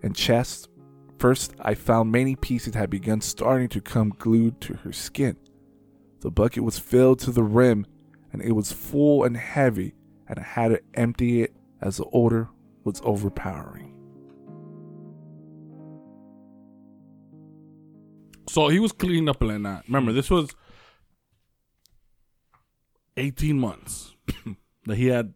and 0.02 0.16
chest, 0.16 0.70
first 1.18 1.54
I 1.60 1.74
found 1.74 2.12
many 2.12 2.36
pieces 2.36 2.76
had 2.76 2.90
begun 2.90 3.22
starting 3.22 3.70
to 3.70 3.82
come 3.82 4.10
glued 4.18 4.62
to 4.62 4.76
her 4.76 4.92
skin. 4.92 5.38
The 6.22 6.32
bucket 6.32 6.64
was 6.64 6.80
filled 6.80 7.20
to 7.20 7.32
the 7.32 7.44
rim, 7.44 7.86
and 8.32 8.42
it 8.42 8.54
was 8.54 8.72
full 8.72 9.24
and 9.24 9.36
heavy, 9.36 9.96
and 10.28 10.40
I 10.40 10.44
had 10.44 10.70
to 10.70 10.82
empty 10.94 11.42
it 11.42 11.54
as 11.82 11.98
the 11.98 12.06
odor 12.14 12.50
was 12.84 13.02
overpowering. 13.04 13.93
So 18.54 18.68
he 18.68 18.78
was 18.80 18.92
cleaning 18.92 19.28
up 19.28 19.42
and 19.42 19.66
that. 19.66 19.86
Remember, 19.88 20.14
this 20.14 20.30
was 20.30 20.52
18 23.18 23.60
months 23.60 24.14
that 24.86 24.96
he 24.96 25.08
had. 25.08 25.34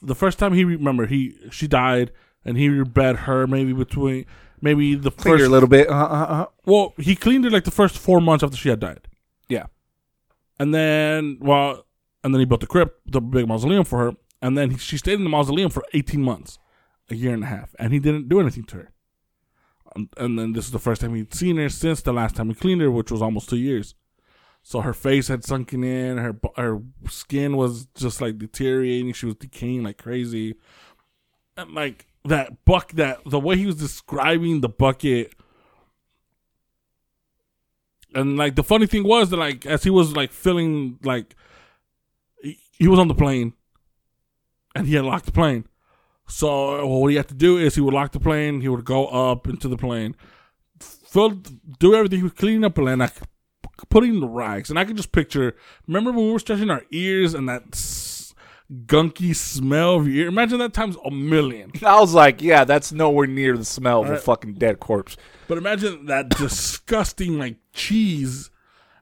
The 0.00 0.14
first 0.14 0.38
time 0.38 0.54
he 0.54 0.64
remember 0.64 1.04
he 1.06 1.36
she 1.50 1.66
died 1.68 2.10
and 2.42 2.56
he 2.56 2.82
bed 2.84 3.16
her 3.26 3.46
maybe 3.46 3.74
between 3.74 4.24
maybe 4.62 4.94
the 4.94 5.10
Cleaned 5.10 5.22
first 5.22 5.40
her 5.42 5.46
a 5.46 5.50
little 5.50 5.68
bit. 5.68 5.88
Uh, 5.90 5.92
uh, 5.92 6.26
uh. 6.36 6.46
well 6.64 6.94
he 6.98 7.14
cleaned 7.14 7.44
her 7.44 7.50
like 7.50 7.64
the 7.64 7.70
first 7.70 7.98
four 7.98 8.20
months 8.20 8.42
after 8.42 8.56
she 8.56 8.70
had 8.70 8.80
died 8.80 9.08
Yeah. 9.48 9.66
and 10.58 10.74
then 10.74 11.38
well 11.40 11.86
and 12.22 12.34
then 12.34 12.40
he 12.40 12.46
built 12.46 12.60
the 12.62 12.66
crypt 12.66 13.00
the 13.10 13.20
big 13.20 13.46
mausoleum 13.46 13.84
for 13.84 13.98
her 14.04 14.12
and 14.42 14.56
then 14.58 14.70
he, 14.70 14.78
she 14.78 14.96
stayed 14.98 15.14
in 15.14 15.24
the 15.24 15.30
mausoleum 15.30 15.70
for 15.70 15.84
18 15.94 16.22
months 16.22 16.58
a 17.10 17.14
year 17.14 17.32
and 17.34 17.44
a 17.44 17.46
half 17.46 17.74
and 17.78 17.92
he 17.92 17.98
didn't 17.98 18.28
do 18.28 18.40
anything 18.40 18.64
to 18.64 18.76
her 18.76 18.90
and, 19.94 20.38
then 20.38 20.52
this 20.52 20.66
is 20.66 20.72
the 20.72 20.78
first 20.78 21.00
time 21.00 21.14
he'd 21.14 21.34
seen 21.34 21.56
her 21.56 21.68
since 21.68 22.02
the 22.02 22.12
last 22.12 22.36
time 22.36 22.48
he 22.48 22.54
cleaned 22.54 22.80
her 22.80 22.90
which 22.90 23.10
was 23.10 23.22
almost 23.22 23.48
two 23.48 23.56
years. 23.56 23.94
So 24.62 24.80
her 24.80 24.94
face 24.94 25.28
had 25.28 25.44
sunken 25.44 25.84
in 25.84 26.16
her 26.16 26.34
her 26.56 26.80
skin 27.08 27.56
was 27.56 27.86
just 27.94 28.20
like 28.20 28.38
deteriorating. 28.38 29.12
She 29.12 29.26
was 29.26 29.34
decaying 29.36 29.82
like 29.82 29.98
crazy. 29.98 30.54
And 31.56 31.72
like 31.74 32.06
that 32.24 32.64
buck 32.64 32.92
that 32.92 33.20
the 33.26 33.38
way 33.38 33.56
he 33.56 33.66
was 33.66 33.76
describing 33.76 34.62
the 34.62 34.70
bucket. 34.70 35.34
And 38.14 38.36
like 38.38 38.54
the 38.54 38.64
funny 38.64 38.86
thing 38.86 39.04
was 39.04 39.30
that 39.30 39.36
like 39.36 39.66
as 39.66 39.84
he 39.84 39.90
was 39.90 40.16
like 40.16 40.32
feeling 40.32 40.98
like 41.02 41.36
he, 42.42 42.58
he 42.72 42.88
was 42.88 42.98
on 42.98 43.08
the 43.08 43.14
plane. 43.14 43.52
And 44.74 44.86
he 44.86 44.94
had 44.94 45.04
locked 45.04 45.26
the 45.26 45.32
plane 45.32 45.68
so 46.26 46.86
what 46.86 47.08
he 47.08 47.16
had 47.16 47.28
to 47.28 47.34
do 47.34 47.58
is 47.58 47.74
he 47.74 47.80
would 47.80 47.94
lock 47.94 48.12
the 48.12 48.20
plane 48.20 48.60
he 48.60 48.68
would 48.68 48.84
go 48.84 49.06
up 49.06 49.46
into 49.46 49.68
the 49.68 49.76
plane 49.76 50.16
f- 50.80 50.98
filled, 51.06 51.78
do 51.78 51.94
everything. 51.94 52.18
He 52.18 52.24
was 52.24 52.32
cleaning 52.32 52.64
up 52.64 52.78
Elena, 52.78 53.10
putting 53.88 54.20
the 54.20 54.28
rags, 54.28 54.70
and 54.70 54.78
I 54.78 54.84
could 54.84 54.96
just 54.96 55.12
picture. 55.12 55.56
Remember 55.86 56.12
when 56.12 56.26
we 56.26 56.32
were 56.32 56.38
stretching 56.38 56.70
our 56.70 56.84
ears 56.90 57.34
and 57.34 57.48
that 57.48 57.70
gunky 58.86 59.34
smell 59.34 59.96
of 59.96 60.08
your 60.08 60.24
ear? 60.24 60.28
Imagine 60.28 60.58
that 60.58 60.74
times 60.74 60.96
a 61.04 61.10
million. 61.10 61.72
I 61.84 62.00
was 62.00 62.14
like, 62.14 62.42
yeah, 62.42 62.64
that's 62.64 62.92
nowhere 62.92 63.26
near 63.26 63.56
the 63.56 63.64
smell 63.64 64.02
of 64.02 64.10
a 64.10 64.16
fucking 64.16 64.54
dead 64.54 64.80
corpse. 64.80 65.16
But 65.48 65.58
imagine 65.58 66.06
that 66.06 66.30
disgusting 66.30 67.38
like 67.38 67.56
cheese, 67.72 68.50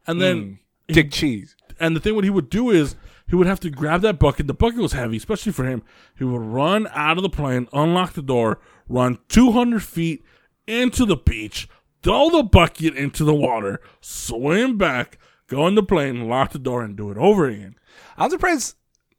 and 0.07 0.21
then 0.21 0.59
mm. 0.89 0.95
Dick 0.95 1.11
cheese. 1.11 1.57
and 1.81 1.97
the 1.97 2.01
thing 2.01 2.15
what 2.15 2.25
he 2.25 2.31
would 2.31 2.51
do 2.51 2.71
is 2.71 2.97
he 3.29 3.37
would 3.37 3.47
have 3.47 3.61
to 3.61 3.71
grab 3.71 4.03
that 4.03 4.19
bucket. 4.19 4.47
The 4.47 4.55
bucket 4.55 4.81
was 4.81 4.93
heavy, 4.93 5.17
especially 5.17 5.53
for 5.53 5.65
him. 5.65 5.83
He 6.17 6.25
would 6.25 6.41
run 6.41 6.89
out 6.93 7.17
of 7.17 7.23
the 7.23 7.31
plane, 7.31 7.69
unlock 7.73 8.13
the 8.13 8.23
door, 8.23 8.61
run 8.89 9.19
200 9.29 9.83
feet 9.83 10.25
into 10.67 11.05
the 11.05 11.17
beach, 11.17 11.69
throw 12.03 12.31
the 12.31 12.43
bucket 12.43 12.95
into 12.95 13.25
the 13.25 13.35
water, 13.35 13.81
swim 14.01 14.79
back, 14.79 15.19
go 15.47 15.67
in 15.67 15.75
the 15.75 15.83
plane, 15.83 16.29
lock 16.29 16.53
the 16.53 16.59
door, 16.59 16.83
and 16.83 16.97
do 16.97 17.11
it 17.11 17.19
over 17.19 17.47
again. 17.47 17.77
I'm 18.17 18.31
surprised 18.31 18.77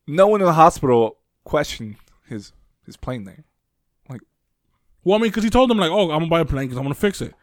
no 0.08 0.28
one 0.28 0.42
in 0.42 0.46
the 0.48 0.54
hospital 0.54 1.18
questioned 1.44 1.96
his 2.28 2.54
his 2.86 2.98
plane 2.98 3.24
there. 3.24 3.46
Well, 5.04 5.18
I 5.18 5.22
mean, 5.22 5.30
because 5.32 5.44
he 5.44 5.50
told 5.50 5.70
them 5.70 5.78
like, 5.78 5.92
"Oh, 5.92 6.12
I'm 6.12 6.20
gonna 6.20 6.28
buy 6.28 6.40
a 6.42 6.46
plane 6.46 6.66
because 6.66 6.78
I'm 6.78 6.84
gonna 6.84 6.96
fix 6.96 7.22
it." 7.22 7.34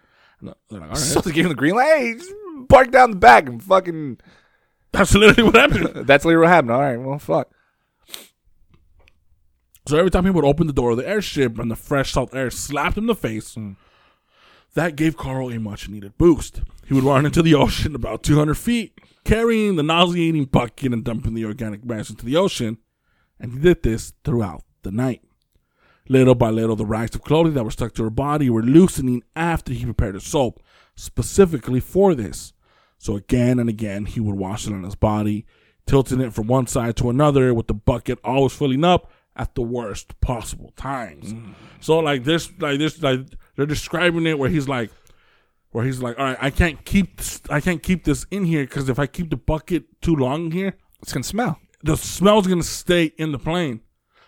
And 0.41 0.55
they're 0.69 0.81
like, 0.81 0.89
"All 0.91 0.95
right." 0.95 0.99
So 0.99 1.21
they 1.21 1.33
gave 1.33 1.45
him 1.45 1.51
the 1.51 1.55
green 1.55 1.75
light. 1.75 1.99
Hey, 1.99 2.15
just 2.15 2.33
park 2.69 2.91
down 2.91 3.11
the 3.11 3.17
back 3.17 3.47
and 3.49 3.63
fucking. 3.63 4.19
That's 4.93 5.14
literally 5.14 5.45
what 5.45 5.55
happened. 5.55 6.07
That's 6.07 6.24
literally 6.24 6.47
what 6.47 6.53
happened. 6.53 6.72
All 6.72 6.80
right, 6.80 6.97
well, 6.97 7.18
fuck. 7.18 7.51
So 9.86 9.97
every 9.97 10.11
time 10.11 10.24
he 10.24 10.30
would 10.30 10.45
open 10.45 10.66
the 10.66 10.72
door 10.72 10.91
of 10.91 10.99
the 10.99 11.09
airship 11.09 11.59
and 11.59 11.70
the 11.70 11.76
fresh 11.76 12.12
salt 12.12 12.34
air 12.34 12.51
slapped 12.51 12.97
him 12.97 13.05
in 13.05 13.09
the 13.09 13.14
face, 13.14 13.55
hmm. 13.55 13.72
that 14.74 14.97
gave 14.97 15.16
Carl 15.16 15.51
a 15.51 15.59
much 15.59 15.88
needed 15.88 16.18
boost. 16.18 16.62
He 16.86 16.95
would 16.95 17.05
run 17.05 17.24
into 17.24 17.43
the 17.43 17.55
ocean 17.55 17.95
about 17.95 18.22
200 18.22 18.55
feet, 18.55 19.01
carrying 19.24 19.76
the 19.76 19.82
nauseating 19.82 20.45
bucket 20.45 20.93
and 20.93 21.05
dumping 21.05 21.34
the 21.34 21.45
organic 21.45 21.84
mass 21.84 22.11
into 22.11 22.26
the 22.26 22.36
ocean, 22.36 22.78
and 23.38 23.53
he 23.53 23.59
did 23.59 23.82
this 23.82 24.12
throughout 24.24 24.64
the 24.82 24.91
night. 24.91 25.22
Little 26.09 26.34
by 26.34 26.51
little, 26.51 26.76
the 26.76 26.84
rags 26.84 27.14
of 27.14 27.22
clothing 27.22 27.55
that 27.55 27.64
were 27.64 27.70
stuck 27.70 27.95
to 27.95 28.03
her 28.03 28.11
body 28.11 28.51
were 28.51 28.62
loosening 28.62 29.22
after 29.36 29.72
he 29.72 29.84
prepared 29.84 30.16
a 30.16 30.20
soap 30.20 30.61
specifically 30.97 31.80
for 31.80 32.14
this. 32.14 32.53
So 33.01 33.16
again 33.16 33.59
and 33.59 33.70
again, 33.70 34.05
he 34.05 34.20
would 34.20 34.36
wash 34.36 34.66
it 34.66 34.74
on 34.74 34.82
his 34.84 34.94
body, 34.94 35.46
tilting 35.86 36.20
it 36.20 36.34
from 36.34 36.48
one 36.48 36.66
side 36.66 36.96
to 36.98 37.09
another, 37.09 37.55
with 37.55 37.66
the 37.66 37.72
bucket 37.74 38.18
always 38.22 38.53
filling 38.53 38.84
up 38.84 39.11
at 39.34 39.55
the 39.55 39.62
worst 39.62 40.20
possible 40.20 40.70
times. 40.76 41.32
Mm. 41.32 41.55
So 41.80 41.98
like 42.01 42.24
this, 42.24 42.51
like 42.59 42.78
this, 42.78 43.03
like 43.03 43.20
they're 43.57 43.64
describing 43.64 44.26
it 44.26 44.38
where 44.38 44.51
he's 44.51 44.68
like, 44.68 44.90
where 45.70 45.82
he's 45.84 46.03
like, 46.03 46.18
all 46.18 46.26
right, 46.26 46.36
I 46.42 46.51
can't 46.51 46.84
keep, 46.84 47.16
this, 47.16 47.40
I 47.48 47.61
can't 47.61 47.82
keep 47.82 48.05
this 48.05 48.26
in 48.30 48.44
here 48.44 48.64
because 48.64 48.90
if 48.90 48.98
I 48.98 49.07
keep 49.07 49.30
the 49.30 49.36
bucket 49.36 49.84
too 50.03 50.14
long 50.14 50.46
in 50.46 50.51
here, 50.53 50.74
It's 51.01 51.14
gonna 51.14 51.24
smell. 51.24 51.59
the 51.82 51.96
smell's 51.96 52.46
gonna 52.46 52.62
stay 52.62 53.12
in 53.16 53.32
the 53.32 53.38
plane. 53.38 53.80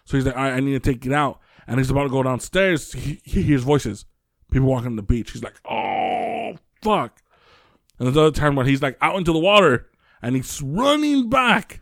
So 0.06 0.16
he's 0.16 0.24
like, 0.24 0.36
all 0.36 0.44
right, 0.44 0.54
I 0.54 0.60
need 0.60 0.82
to 0.82 0.92
take 0.92 1.04
it 1.04 1.12
out. 1.12 1.40
And 1.66 1.78
he's 1.78 1.90
about 1.90 2.04
to 2.04 2.08
go 2.08 2.22
downstairs. 2.22 2.92
He, 2.94 3.20
he 3.22 3.42
hears 3.42 3.64
voices, 3.64 4.06
people 4.50 4.68
walking 4.68 4.86
on 4.88 4.96
the 4.96 5.02
beach. 5.02 5.32
He's 5.32 5.42
like, 5.42 5.60
oh 5.68 6.54
fuck. 6.82 7.21
And 7.98 8.06
there's 8.06 8.16
other 8.16 8.30
time 8.30 8.56
when 8.56 8.66
he's 8.66 8.82
like 8.82 8.96
out 9.00 9.16
into 9.16 9.32
the 9.32 9.38
water 9.38 9.88
and 10.20 10.36
he's 10.36 10.62
running 10.62 11.28
back, 11.28 11.80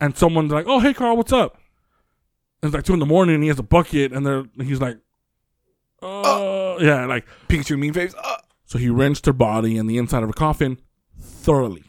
and 0.00 0.16
someone's 0.16 0.52
like, 0.52 0.66
oh 0.68 0.80
hey 0.80 0.94
Carl, 0.94 1.16
what's 1.16 1.32
up? 1.32 1.58
And 2.62 2.68
it's 2.68 2.74
like 2.74 2.84
two 2.84 2.94
in 2.94 2.98
the 2.98 3.06
morning 3.06 3.34
and 3.34 3.44
he 3.44 3.48
has 3.48 3.58
a 3.58 3.62
bucket 3.64 4.12
and 4.12 4.26
they're 4.26 4.44
he's 4.62 4.80
like, 4.80 4.98
oh 6.02 6.78
yeah, 6.80 7.06
like 7.06 7.26
Pikachu 7.48 7.78
mean 7.78 7.92
face. 7.92 8.14
Uh, 8.22 8.36
so 8.64 8.78
he 8.78 8.88
rinsed 8.88 9.26
her 9.26 9.32
body 9.32 9.76
and 9.76 9.88
the 9.88 9.98
inside 9.98 10.22
of 10.22 10.28
her 10.28 10.34
coffin 10.34 10.78
thoroughly, 11.18 11.84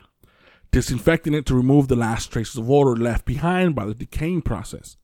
disinfecting 0.71 1.33
it 1.33 1.45
to 1.45 1.55
remove 1.55 1.87
the 1.87 1.95
last 1.95 2.31
traces 2.31 2.57
of 2.57 2.69
odor 2.69 2.95
left 2.95 3.25
behind 3.25 3.75
by 3.75 3.85
the 3.85 3.93
decaying 3.93 4.41
process. 4.41 4.97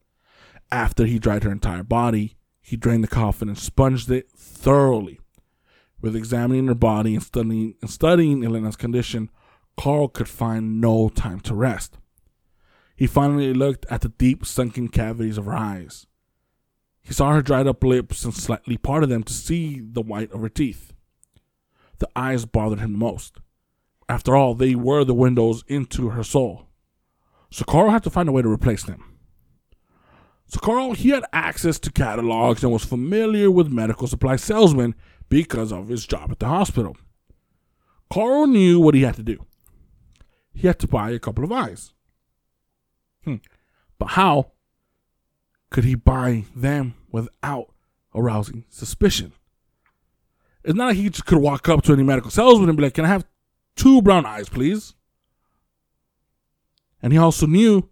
After 0.71 1.05
he 1.05 1.19
dried 1.19 1.43
her 1.43 1.51
entire 1.51 1.83
body, 1.83 2.35
he 2.59 2.75
drained 2.75 3.03
the 3.03 3.07
coffin 3.07 3.47
and 3.47 3.57
sponged 3.57 4.09
it 4.09 4.29
thoroughly. 4.31 5.19
With 6.01 6.15
examining 6.15 6.67
her 6.67 6.75
body 6.75 7.15
and 7.15 7.23
studying, 7.23 7.75
and 7.81 7.89
studying 7.89 8.43
Elena's 8.43 8.75
condition, 8.75 9.29
Carl 9.77 10.07
could 10.07 10.29
find 10.29 10.79
no 10.79 11.09
time 11.09 11.39
to 11.41 11.55
rest. 11.55 11.97
He 12.95 13.07
finally 13.07 13.53
looked 13.53 13.85
at 13.89 14.01
the 14.01 14.09
deep 14.09 14.45
sunken 14.45 14.87
cavities 14.87 15.37
of 15.37 15.45
her 15.45 15.55
eyes. 15.55 16.07
He 17.01 17.13
saw 17.13 17.31
her 17.31 17.41
dried 17.41 17.67
up 17.67 17.83
lips 17.83 18.25
and 18.25 18.33
slightly 18.33 18.77
parted 18.77 19.09
them 19.09 19.23
to 19.23 19.33
see 19.33 19.79
the 19.79 20.01
white 20.01 20.31
of 20.31 20.41
her 20.41 20.49
teeth. 20.49 20.93
The 21.99 22.09
eyes 22.15 22.45
bothered 22.45 22.79
him 22.79 22.97
most. 22.97 23.37
After 24.09 24.35
all, 24.35 24.55
they 24.55 24.75
were 24.75 25.03
the 25.03 25.13
windows 25.13 25.63
into 25.67 26.09
her 26.09 26.23
soul. 26.23 26.67
So 27.51 27.65
Carl 27.65 27.91
had 27.91 28.03
to 28.03 28.09
find 28.09 28.27
a 28.27 28.31
way 28.31 28.41
to 28.41 28.51
replace 28.51 28.83
them. 28.83 29.17
So 30.47 30.59
Carl, 30.59 30.93
he 30.93 31.09
had 31.09 31.25
access 31.33 31.77
to 31.79 31.91
catalogs 31.91 32.63
and 32.63 32.71
was 32.71 32.85
familiar 32.85 33.51
with 33.51 33.71
medical 33.71 34.07
supply 34.07 34.35
salesmen 34.37 34.95
because 35.29 35.71
of 35.71 35.89
his 35.89 36.05
job 36.05 36.31
at 36.31 36.39
the 36.39 36.47
hospital. 36.47 36.95
Carl 38.11 38.47
knew 38.47 38.79
what 38.79 38.95
he 38.95 39.01
had 39.01 39.15
to 39.15 39.23
do. 39.23 39.45
He 40.53 40.67
had 40.67 40.79
to 40.79 40.87
buy 40.87 41.11
a 41.11 41.19
couple 41.19 41.43
of 41.43 41.51
eyes. 41.51 41.93
Hmm. 43.23 43.35
But 43.99 44.09
how 44.09 44.51
could 45.69 45.83
he 45.83 45.95
buy 45.95 46.45
them 46.55 46.95
without 47.11 47.73
arousing 48.15 48.65
suspicion? 48.69 49.33
It's 50.63 50.75
not 50.75 50.87
like 50.87 50.97
he 50.97 51.09
just 51.09 51.25
could 51.25 51.37
walk 51.39 51.69
up 51.69 51.83
to 51.83 51.93
any 51.93 52.03
medical 52.03 52.31
salesman 52.31 52.69
and 52.69 52.77
be 52.77 52.83
like, 52.83 52.93
Can 52.93 53.05
I 53.05 53.09
have 53.09 53.25
two 53.75 54.01
brown 54.01 54.25
eyes, 54.25 54.49
please? 54.49 54.95
And 57.01 57.13
he 57.13 57.19
also 57.19 57.45
knew 57.45 57.89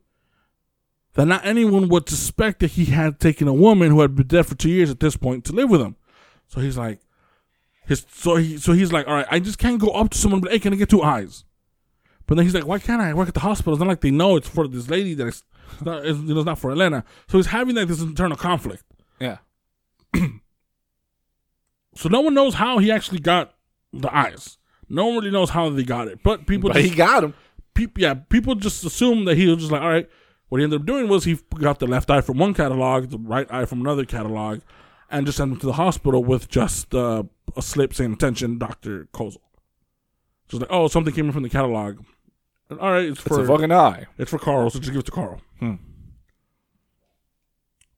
that 1.13 1.25
not 1.25 1.45
anyone 1.45 1.87
would 1.89 2.09
suspect 2.09 2.59
that 2.59 2.71
he 2.71 2.85
had 2.85 3.19
taken 3.19 3.47
a 3.47 3.53
woman 3.53 3.91
who 3.91 4.01
had 4.01 4.15
been 4.15 4.27
dead 4.27 4.45
for 4.45 4.55
two 4.55 4.69
years 4.69 4.89
at 4.89 4.99
this 4.99 5.15
point 5.15 5.45
to 5.45 5.53
live 5.53 5.69
with 5.69 5.81
him. 5.81 5.95
So 6.47 6.59
he's 6.59 6.77
like, 6.77 6.99
his 7.87 8.05
so 8.11 8.35
he 8.37 8.57
so 8.57 8.73
he's 8.73 8.91
like, 8.91 9.07
all 9.07 9.13
right, 9.13 9.27
I 9.29 9.39
just 9.39 9.57
can't 9.59 9.79
go 9.79 9.89
up 9.89 10.09
to 10.11 10.17
someone, 10.17 10.41
but 10.41 10.51
hey, 10.51 10.59
can 10.59 10.73
I 10.73 10.75
get 10.75 10.89
two 10.89 11.01
eyes? 11.03 11.43
But 12.27 12.35
then 12.35 12.45
he's 12.45 12.55
like, 12.55 12.65
why 12.65 12.79
can't 12.79 13.01
I? 13.01 13.13
Work 13.13 13.27
at 13.27 13.33
the 13.35 13.39
hospital. 13.41 13.73
It's 13.73 13.79
not 13.79 13.87
like 13.87 14.01
they 14.01 14.11
know 14.11 14.35
it's 14.35 14.47
for 14.49 14.67
this 14.67 14.89
lady 14.89 15.13
that 15.13 15.27
it's 15.27 15.43
not, 15.83 16.05
it's, 16.05 16.17
you 16.19 16.33
know, 16.33 16.39
it's 16.39 16.45
not 16.45 16.57
for 16.57 16.71
Elena. 16.71 17.03
So 17.29 17.37
he's 17.37 17.47
having 17.47 17.75
like 17.75 17.87
this 17.87 18.01
internal 18.01 18.35
conflict. 18.37 18.83
yeah. 19.19 19.37
So 21.95 22.09
no 22.09 22.21
one 22.21 22.33
knows 22.33 22.55
how 22.55 22.79
he 22.79 22.91
actually 22.91 23.19
got 23.19 23.53
the 23.93 24.13
eyes. 24.15 24.57
No 24.89 25.05
one 25.05 25.15
really 25.15 25.31
knows 25.31 25.51
how 25.51 25.69
they 25.69 25.83
got 25.83 26.07
it, 26.07 26.19
but 26.23 26.45
people 26.45 26.69
But 26.69 26.77
just, 26.77 26.89
he 26.89 26.95
got 26.95 27.23
him. 27.23 27.33
peop 27.73 27.97
yeah, 27.97 28.13
people 28.13 28.55
just 28.55 28.83
assume 28.83 29.25
that 29.25 29.37
he 29.37 29.47
was 29.47 29.59
just 29.59 29.71
like, 29.71 29.81
all 29.81 29.89
right. 29.89 30.09
What 30.49 30.59
he 30.59 30.63
ended 30.63 30.81
up 30.81 30.85
doing 30.85 31.07
was 31.07 31.23
he 31.23 31.39
got 31.57 31.79
the 31.79 31.87
left 31.87 32.11
eye 32.11 32.21
from 32.21 32.37
one 32.37 32.53
catalog, 32.53 33.09
the 33.09 33.17
right 33.17 33.47
eye 33.51 33.65
from 33.65 33.81
another 33.81 34.05
catalog, 34.05 34.59
and 35.09 35.25
just 35.25 35.37
send 35.37 35.53
him 35.53 35.59
to 35.59 35.65
the 35.65 35.73
hospital 35.73 36.23
with 36.23 36.49
just 36.49 36.93
uh, 36.93 37.23
a 37.55 37.61
slip 37.61 37.93
saying, 37.93 38.13
"Attention, 38.13 38.57
Doctor 38.57 39.07
Cosel." 39.13 39.41
It's 40.45 40.53
like, 40.53 40.67
oh, 40.69 40.87
something 40.87 41.13
came 41.13 41.25
in 41.25 41.31
from 41.31 41.43
the 41.43 41.49
catalog. 41.49 41.99
And, 42.69 42.79
all 42.79 42.91
right, 42.91 43.05
it's 43.05 43.19
It's 43.19 43.27
for 43.27 43.43
a 43.43 43.47
fucking 43.47 43.71
eye. 43.71 44.05
it's 44.17 44.29
for 44.29 44.37
Carl, 44.37 44.69
so 44.69 44.79
just 44.79 44.91
give 44.91 44.99
it 44.99 45.05
to 45.05 45.11
Carl. 45.11 45.41
Hmm. 45.59 45.75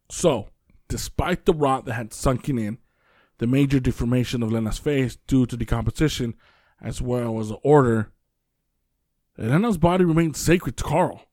So, 0.10 0.48
despite 0.88 1.46
the 1.46 1.54
rot 1.54 1.86
that 1.86 1.94
had 1.94 2.14
sunken 2.14 2.58
in, 2.58 2.78
the 3.40 3.48
major 3.48 3.80
deformation 3.80 4.42
of 4.42 4.52
Lena's 4.52 4.78
face 4.78 5.18
due 5.28 5.46
to 5.46 5.58
decomposition, 5.58 6.36
as 6.82 7.02
well 7.02 7.40
as 7.40 7.50
the 7.50 7.56
order, 7.56 8.12
Lena's 9.38 9.78
body 9.78 10.06
remained 10.06 10.38
sacred 10.38 10.78
to 10.78 10.84
Carl. 10.84 11.24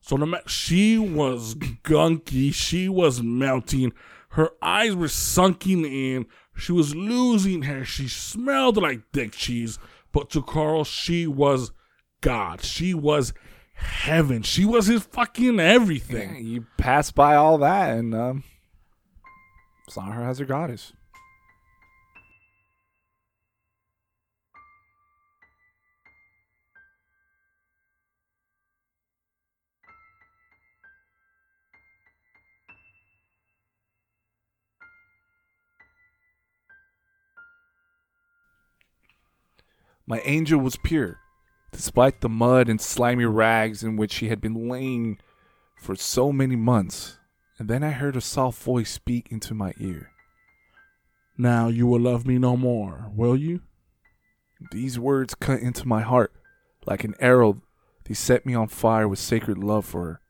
So 0.00 0.16
no 0.16 0.26
matter 0.26 0.48
she 0.48 0.98
was 0.98 1.54
gunky, 1.54 2.52
she 2.52 2.88
was 2.88 3.22
melting, 3.22 3.92
her 4.32 4.50
eyes 4.60 4.94
were 4.94 5.08
sunking 5.08 5.84
in, 5.84 6.26
she 6.56 6.72
was 6.72 6.94
losing 6.94 7.62
hair, 7.62 7.84
she 7.84 8.08
smelled 8.08 8.76
like 8.76 9.00
dick 9.12 9.32
cheese, 9.32 9.78
but 10.12 10.30
to 10.30 10.42
Carl, 10.42 10.84
she 10.84 11.26
was 11.26 11.72
God. 12.20 12.62
She 12.62 12.94
was 12.94 13.32
heaven. 13.74 14.42
She 14.42 14.64
was 14.64 14.86
his 14.86 15.02
fucking 15.02 15.60
everything. 15.60 16.34
Yeah, 16.34 16.40
you 16.40 16.66
pass 16.78 17.10
by 17.10 17.36
all 17.36 17.58
that 17.58 17.96
and 17.96 18.14
um, 18.14 18.44
saw 19.88 20.10
her 20.12 20.24
as 20.24 20.38
her 20.38 20.44
goddess. 20.44 20.92
My 40.06 40.20
angel 40.20 40.60
was 40.60 40.76
pure, 40.76 41.18
despite 41.70 42.20
the 42.20 42.28
mud 42.28 42.68
and 42.68 42.80
slimy 42.80 43.24
rags 43.24 43.82
in 43.82 43.96
which 43.96 44.12
she 44.12 44.28
had 44.28 44.40
been 44.40 44.68
laying 44.68 45.18
for 45.76 45.94
so 45.96 46.32
many 46.32 46.56
months. 46.56 47.18
And 47.58 47.68
then 47.68 47.84
I 47.84 47.90
heard 47.90 48.16
a 48.16 48.20
soft 48.20 48.62
voice 48.62 48.90
speak 48.90 49.30
into 49.30 49.54
my 49.54 49.72
ear. 49.78 50.10
Now 51.38 51.68
you 51.68 51.86
will 51.86 52.00
love 52.00 52.26
me 52.26 52.38
no 52.38 52.56
more, 52.56 53.10
will 53.14 53.36
you? 53.36 53.62
These 54.70 54.98
words 54.98 55.34
cut 55.34 55.60
into 55.60 55.88
my 55.88 56.02
heart 56.02 56.32
like 56.86 57.04
an 57.04 57.14
arrow. 57.18 57.62
They 58.04 58.14
set 58.14 58.46
me 58.46 58.54
on 58.54 58.68
fire 58.68 59.08
with 59.08 59.18
sacred 59.18 59.58
love 59.58 59.84
for 59.84 60.04
her. 60.04 60.20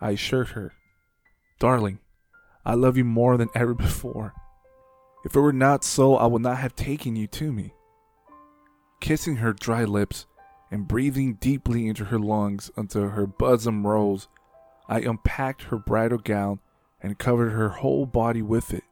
I 0.00 0.12
assured 0.12 0.48
her, 0.48 0.72
Darling, 1.58 1.98
I 2.64 2.74
love 2.74 2.96
you 2.96 3.04
more 3.04 3.36
than 3.36 3.50
ever 3.54 3.74
before. 3.74 4.32
If 5.24 5.34
it 5.34 5.40
were 5.40 5.52
not 5.52 5.84
so, 5.84 6.16
I 6.16 6.26
would 6.26 6.42
not 6.42 6.58
have 6.58 6.76
taken 6.76 7.16
you 7.16 7.26
to 7.28 7.52
me. 7.52 7.73
Kissing 9.04 9.36
her 9.36 9.52
dry 9.52 9.84
lips 9.84 10.24
and 10.70 10.88
breathing 10.88 11.34
deeply 11.34 11.88
into 11.88 12.06
her 12.06 12.18
lungs 12.18 12.70
until 12.74 13.10
her 13.10 13.26
bosom 13.26 13.86
rose, 13.86 14.28
I 14.88 15.00
unpacked 15.00 15.64
her 15.64 15.76
bridal 15.76 16.16
gown 16.16 16.60
and 17.02 17.18
covered 17.18 17.50
her 17.50 17.68
whole 17.68 18.06
body 18.06 18.40
with 18.40 18.72
it. 18.72 18.84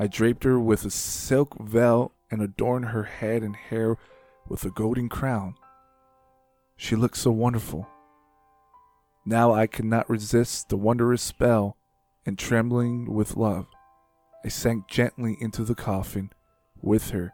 I 0.00 0.08
draped 0.08 0.42
her 0.42 0.58
with 0.58 0.84
a 0.84 0.90
silk 0.90 1.56
veil 1.60 2.10
and 2.28 2.42
adorned 2.42 2.86
her 2.86 3.04
head 3.04 3.44
and 3.44 3.54
hair 3.54 3.98
with 4.48 4.64
a 4.64 4.70
golden 4.70 5.08
crown. 5.08 5.54
She 6.76 6.96
looked 6.96 7.18
so 7.18 7.30
wonderful. 7.30 7.86
Now 9.24 9.54
I 9.54 9.68
could 9.68 9.84
not 9.84 10.10
resist 10.10 10.70
the 10.70 10.76
wondrous 10.76 11.22
spell, 11.22 11.76
and 12.26 12.36
trembling 12.36 13.14
with 13.14 13.36
love, 13.36 13.68
I 14.44 14.48
sank 14.48 14.88
gently 14.88 15.36
into 15.40 15.62
the 15.62 15.76
coffin 15.76 16.30
with 16.82 17.10
her 17.10 17.32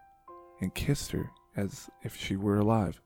and 0.61 0.75
kissed 0.75 1.13
her 1.13 1.31
as 1.61 1.89
if 2.03 2.17
she 2.17 2.37
were 2.37 2.57
alive. 2.57 3.01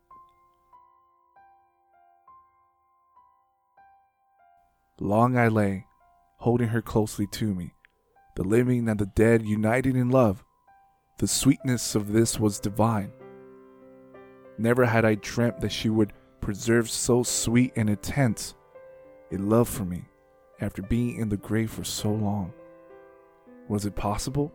Long 5.01 5.37
I 5.37 5.49
lay, 5.49 5.87
holding 6.39 6.69
her 6.69 6.81
closely 6.81 7.27
to 7.33 7.55
me, 7.55 7.75
the 8.37 8.45
living 8.45 8.89
and 8.89 8.99
the 8.99 9.07
dead 9.07 9.43
united 9.43 9.97
in 9.97 10.11
love. 10.11 10.45
The 11.19 11.27
sweetness 11.29 11.95
of 11.95 12.13
this 12.13 12.39
was 12.39 12.61
divine. 12.61 13.13
Never 14.57 14.85
had 14.85 15.05
I 15.05 15.17
dreamt 15.17 15.61
that 15.61 15.73
she 15.73 15.89
would 15.89 16.13
preserve 16.41 16.89
so 16.89 17.23
sweet 17.23 17.73
and 17.77 17.91
intense 17.91 18.55
a 19.33 19.37
love 19.37 19.69
for 19.69 19.85
me 19.85 20.05
after 20.61 20.83
being 20.83 21.17
in 21.17 21.29
the 21.29 21.37
grave 21.37 21.71
for 21.71 21.85
so 21.85 22.11
long. 22.11 22.53
Was 23.69 23.87
it 23.87 23.97
possible? 23.97 24.53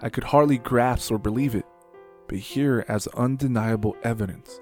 I 0.00 0.08
could 0.08 0.24
hardly 0.24 0.58
grasp 0.58 1.12
or 1.12 1.18
believe 1.18 1.54
it, 1.54 1.64
but 2.28 2.38
here 2.38 2.84
as 2.88 3.06
undeniable 3.08 3.96
evidence, 4.02 4.60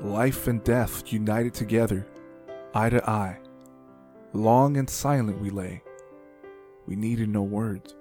life 0.00 0.46
and 0.46 0.62
death 0.64 1.12
united 1.12 1.54
together, 1.54 2.06
eye 2.74 2.90
to 2.90 3.08
eye. 3.08 3.38
Long 4.32 4.76
and 4.76 4.88
silent 4.88 5.40
we 5.40 5.50
lay. 5.50 5.82
We 6.86 6.96
needed 6.96 7.28
no 7.28 7.42
words. 7.42 7.94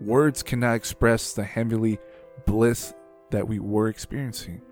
Words 0.00 0.42
cannot 0.42 0.74
express 0.74 1.32
the 1.32 1.44
heavenly 1.44 1.98
bliss 2.46 2.94
that 3.30 3.46
we 3.46 3.58
were 3.58 3.88
experiencing. 3.88 4.62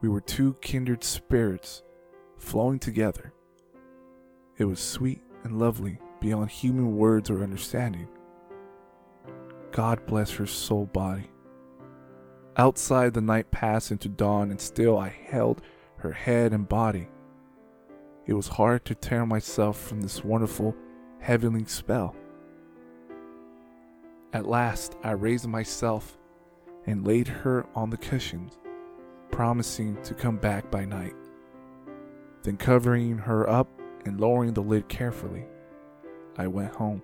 We 0.00 0.08
were 0.08 0.20
two 0.20 0.54
kindred 0.60 1.04
spirits 1.04 1.82
flowing 2.38 2.78
together. 2.78 3.32
It 4.58 4.64
was 4.64 4.80
sweet 4.80 5.22
and 5.42 5.58
lovely 5.58 5.98
beyond 6.20 6.50
human 6.50 6.96
words 6.96 7.30
or 7.30 7.42
understanding. 7.42 8.08
God 9.72 10.06
bless 10.06 10.30
her 10.32 10.46
soul 10.46 10.86
body. 10.86 11.30
Outside, 12.56 13.14
the 13.14 13.20
night 13.20 13.50
passed 13.50 13.90
into 13.90 14.08
dawn, 14.08 14.50
and 14.50 14.60
still 14.60 14.96
I 14.96 15.08
held 15.08 15.60
her 15.96 16.12
head 16.12 16.52
and 16.52 16.68
body. 16.68 17.08
It 18.26 18.34
was 18.34 18.48
hard 18.48 18.84
to 18.84 18.94
tear 18.94 19.26
myself 19.26 19.80
from 19.80 20.00
this 20.00 20.22
wonderful, 20.24 20.74
heavenly 21.18 21.64
spell. 21.64 22.14
At 24.32 24.46
last, 24.46 24.96
I 25.02 25.12
raised 25.12 25.48
myself 25.48 26.16
and 26.86 27.06
laid 27.06 27.26
her 27.28 27.66
on 27.74 27.90
the 27.90 27.96
cushions, 27.96 28.58
promising 29.30 30.00
to 30.02 30.14
come 30.14 30.36
back 30.36 30.70
by 30.70 30.84
night. 30.84 31.14
Then, 32.44 32.56
covering 32.56 33.18
her 33.18 33.48
up 33.48 33.68
and 34.04 34.20
lowering 34.20 34.52
the 34.52 34.62
lid 34.62 34.88
carefully, 34.88 35.46
I 36.36 36.46
went 36.46 36.74
home. 36.74 37.02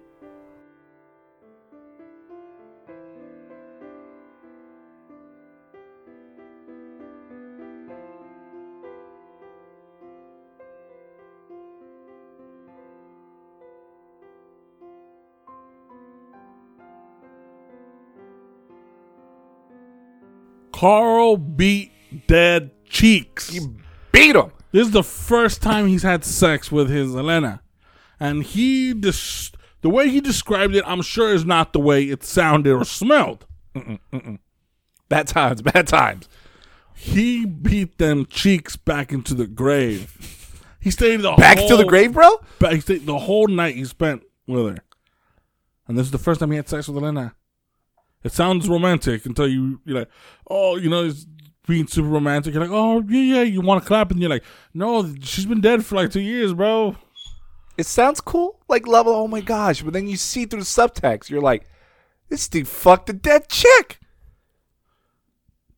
Carl 20.80 21.36
beat 21.36 21.92
dead 22.26 22.70
cheeks. 22.86 23.50
He 23.50 23.60
beat 24.12 24.34
him! 24.34 24.50
This 24.72 24.86
is 24.86 24.92
the 24.94 25.02
first 25.02 25.60
time 25.60 25.86
he's 25.88 26.04
had 26.04 26.24
sex 26.24 26.72
with 26.72 26.88
his 26.88 27.14
Elena, 27.14 27.60
and 28.18 28.42
he 28.42 28.94
dis- 28.94 29.52
the 29.82 29.90
way 29.90 30.08
he 30.08 30.22
described 30.22 30.74
it, 30.74 30.82
I'm 30.86 31.02
sure 31.02 31.34
is 31.34 31.44
not 31.44 31.74
the 31.74 31.80
way 31.80 32.04
it 32.04 32.24
sounded 32.24 32.72
or 32.72 32.86
smelled. 32.86 33.44
Bad 35.10 35.26
times, 35.28 35.60
bad 35.60 35.86
times. 35.86 36.30
He 36.94 37.44
beat 37.44 37.98
them 37.98 38.24
cheeks 38.24 38.76
back 38.76 39.12
into 39.12 39.34
the 39.34 39.46
grave. 39.46 40.64
He 40.80 40.90
stayed 40.90 41.20
the 41.20 41.32
Back 41.32 41.58
whole, 41.58 41.68
to 41.68 41.76
the 41.76 41.84
grave, 41.84 42.14
bro? 42.14 42.40
Back, 42.58 42.72
he 42.72 42.80
stayed 42.80 43.04
the 43.04 43.18
whole 43.18 43.48
night 43.48 43.74
he 43.74 43.84
spent 43.84 44.22
with 44.46 44.76
her, 44.76 44.84
and 45.86 45.98
this 45.98 46.06
is 46.06 46.10
the 46.10 46.16
first 46.16 46.40
time 46.40 46.52
he 46.52 46.56
had 46.56 46.70
sex 46.70 46.88
with 46.88 46.96
Elena. 46.96 47.34
It 48.22 48.32
sounds 48.32 48.68
romantic 48.68 49.24
until 49.24 49.48
you 49.48 49.80
you're 49.84 50.00
like, 50.00 50.10
oh, 50.48 50.76
you 50.76 50.90
know, 50.90 51.04
it's 51.04 51.26
being 51.66 51.86
super 51.86 52.08
romantic. 52.08 52.52
You're 52.52 52.62
like, 52.62 52.72
oh 52.72 53.02
yeah, 53.08 53.36
yeah, 53.36 53.42
you 53.42 53.60
want 53.60 53.82
to 53.82 53.88
clap, 53.88 54.10
and 54.10 54.20
you're 54.20 54.30
like, 54.30 54.44
no, 54.74 55.14
she's 55.20 55.46
been 55.46 55.60
dead 55.60 55.84
for 55.84 55.94
like 55.94 56.10
two 56.10 56.20
years, 56.20 56.52
bro. 56.52 56.96
It 57.78 57.86
sounds 57.86 58.20
cool, 58.20 58.60
like 58.68 58.86
level. 58.86 59.14
Oh 59.14 59.28
my 59.28 59.40
gosh! 59.40 59.82
But 59.82 59.94
then 59.94 60.06
you 60.06 60.16
see 60.16 60.44
through 60.44 60.60
the 60.60 60.66
subtext, 60.66 61.30
you're 61.30 61.40
like, 61.40 61.66
this 62.28 62.46
dude 62.48 62.68
fucked 62.68 63.08
a 63.08 63.14
dead 63.14 63.48
chick. 63.48 64.00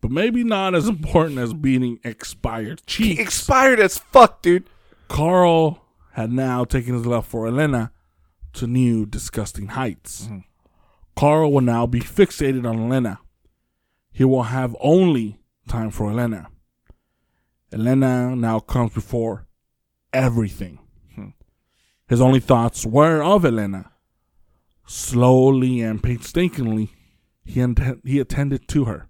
But 0.00 0.10
maybe 0.10 0.42
not 0.42 0.74
as 0.74 0.88
important 0.88 1.38
as 1.38 1.54
beating 1.54 2.00
expired 2.02 2.84
cheeks. 2.86 3.20
Expired 3.20 3.78
as 3.78 3.98
fuck, 3.98 4.42
dude. 4.42 4.68
Carl 5.06 5.84
had 6.14 6.32
now 6.32 6.64
taken 6.64 6.94
his 6.94 7.06
love 7.06 7.24
for 7.24 7.46
Elena 7.46 7.92
to 8.54 8.66
new 8.66 9.06
disgusting 9.06 9.68
heights. 9.68 10.24
Mm-hmm. 10.24 10.38
Carl 11.16 11.52
will 11.52 11.60
now 11.60 11.86
be 11.86 12.00
fixated 12.00 12.68
on 12.68 12.80
Elena. 12.80 13.20
He 14.10 14.24
will 14.24 14.44
have 14.44 14.76
only 14.80 15.38
time 15.68 15.90
for 15.90 16.10
Elena. 16.10 16.48
Elena 17.72 18.36
now 18.36 18.60
comes 18.60 18.92
before 18.92 19.46
everything. 20.12 20.78
Hmm. 21.14 21.28
His 22.08 22.20
only 22.20 22.40
thoughts 22.40 22.84
were 22.84 23.22
of 23.22 23.44
Elena. 23.44 23.90
Slowly 24.86 25.80
and 25.80 26.02
painstakingly, 26.02 26.92
he, 27.44 27.60
int- 27.60 28.04
he 28.04 28.18
attended 28.18 28.68
to 28.68 28.84
her. 28.84 29.08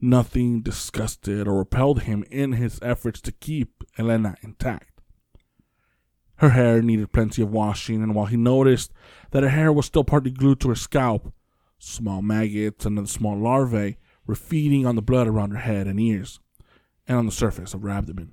Nothing 0.00 0.60
disgusted 0.60 1.46
or 1.46 1.58
repelled 1.58 2.02
him 2.02 2.24
in 2.30 2.52
his 2.52 2.78
efforts 2.82 3.20
to 3.22 3.32
keep 3.32 3.84
Elena 3.96 4.34
intact. 4.42 4.95
Her 6.38 6.50
hair 6.50 6.82
needed 6.82 7.12
plenty 7.12 7.42
of 7.42 7.50
washing, 7.50 8.02
and 8.02 8.14
while 8.14 8.26
he 8.26 8.36
noticed 8.36 8.92
that 9.30 9.42
her 9.42 9.48
hair 9.48 9.72
was 9.72 9.86
still 9.86 10.04
partly 10.04 10.30
glued 10.30 10.60
to 10.60 10.68
her 10.68 10.74
scalp, 10.74 11.32
small 11.78 12.22
maggots 12.22 12.84
and 12.84 12.98
other 12.98 13.08
small 13.08 13.38
larvae 13.38 13.96
were 14.26 14.34
feeding 14.34 14.86
on 14.86 14.96
the 14.96 15.02
blood 15.02 15.26
around 15.26 15.52
her 15.52 15.58
head 15.58 15.86
and 15.86 15.98
ears, 15.98 16.40
and 17.06 17.16
on 17.16 17.26
the 17.26 17.32
surface 17.32 17.72
of 17.72 17.82
her 17.82 17.90
abdomen. 17.90 18.32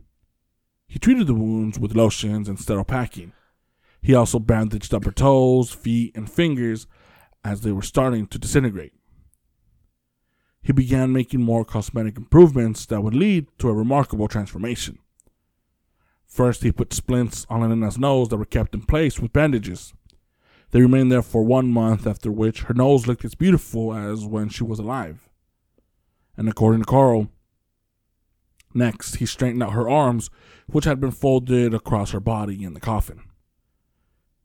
He 0.88 1.00
treated 1.00 1.28
the 1.28 1.34
wounds 1.34 1.80
with 1.80 1.96
lotions 1.96 2.50
and 2.50 2.60
sterile 2.60 2.84
packing. 2.84 3.32
He 4.02 4.14
also 4.14 4.38
bandaged 4.38 4.94
up 4.94 5.06
her 5.06 5.12
toes, 5.12 5.72
feet, 5.72 6.16
and 6.16 6.30
fingers 6.30 6.88
as 7.44 7.62
they 7.62 7.72
were 7.72 7.82
starting 7.82 8.28
to 8.28 8.38
disintegrate. 8.38 8.94
He 10.62 10.74
began 10.74 11.12
making 11.12 11.42
more 11.42 11.66
cosmetic 11.66 12.18
improvements 12.18 12.86
that 12.88 13.02
would 13.02 13.16
lead 13.16 13.48
to 13.60 13.70
a 13.70 13.74
remarkable 13.74 14.28
transformation. 14.28 15.00
First, 16.34 16.64
he 16.64 16.72
put 16.72 16.94
splints 16.94 17.46
on 17.48 17.62
Elena's 17.62 18.00
nose 18.00 18.30
that 18.30 18.38
were 18.38 18.46
kept 18.46 18.74
in 18.74 18.82
place 18.82 19.20
with 19.20 19.32
bandages. 19.32 19.94
They 20.72 20.82
remained 20.82 21.12
there 21.12 21.22
for 21.22 21.44
one 21.44 21.72
month, 21.72 22.08
after 22.08 22.32
which 22.32 22.64
her 22.64 22.74
nose 22.74 23.06
looked 23.06 23.24
as 23.24 23.36
beautiful 23.36 23.94
as 23.94 24.26
when 24.26 24.50
she 24.50 24.64
was 24.64 24.80
alive. 24.80 25.30
And 26.36 26.50
according 26.50 26.82
to 26.82 26.88
Carl, 26.88 27.28
next 28.74 29.18
he 29.18 29.28
straightened 29.28 29.62
out 29.62 29.74
her 29.74 29.88
arms, 29.88 30.32
which 30.66 30.86
had 30.86 31.00
been 31.00 31.12
folded 31.12 31.72
across 31.72 32.10
her 32.14 32.20
body 32.20 32.64
in 32.64 32.74
the 32.74 32.80
coffin. 32.80 33.22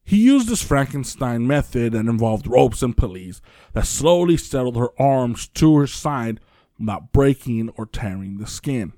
He 0.05 0.19
used 0.19 0.49
this 0.49 0.63
Frankenstein 0.63 1.47
method 1.47 1.95
that 1.95 2.01
involved 2.01 2.47
ropes 2.47 2.83
and 2.83 2.95
pulleys 2.95 3.41
that 3.73 3.87
slowly 3.87 4.37
settled 4.37 4.77
her 4.77 4.91
arms 5.01 5.49
to 5.55 5.79
her 5.79 5.87
side 5.87 6.39
without 6.79 7.13
breaking 7.13 7.71
or 7.79 7.87
tearing 7.87 8.37
the 8.37 8.47
skin. 8.47 8.93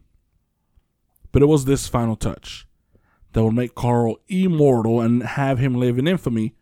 But 1.31 1.43
it 1.43 1.47
was 1.47 1.67
this 1.67 1.87
final 1.87 2.17
touch 2.17 2.67
that 3.33 3.45
would 3.45 3.55
make 3.55 3.75
Carl 3.75 4.17
immortal 4.29 5.01
and 5.01 5.23
have 5.23 5.59
him 5.59 5.75
live 5.75 5.99
in 5.99 6.09
infamy 6.09 6.55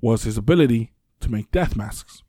was 0.00 0.24
his 0.24 0.36
ability 0.36 0.92
to 1.20 1.30
make 1.30 1.50
death 1.50 1.76
masks. 1.76 2.22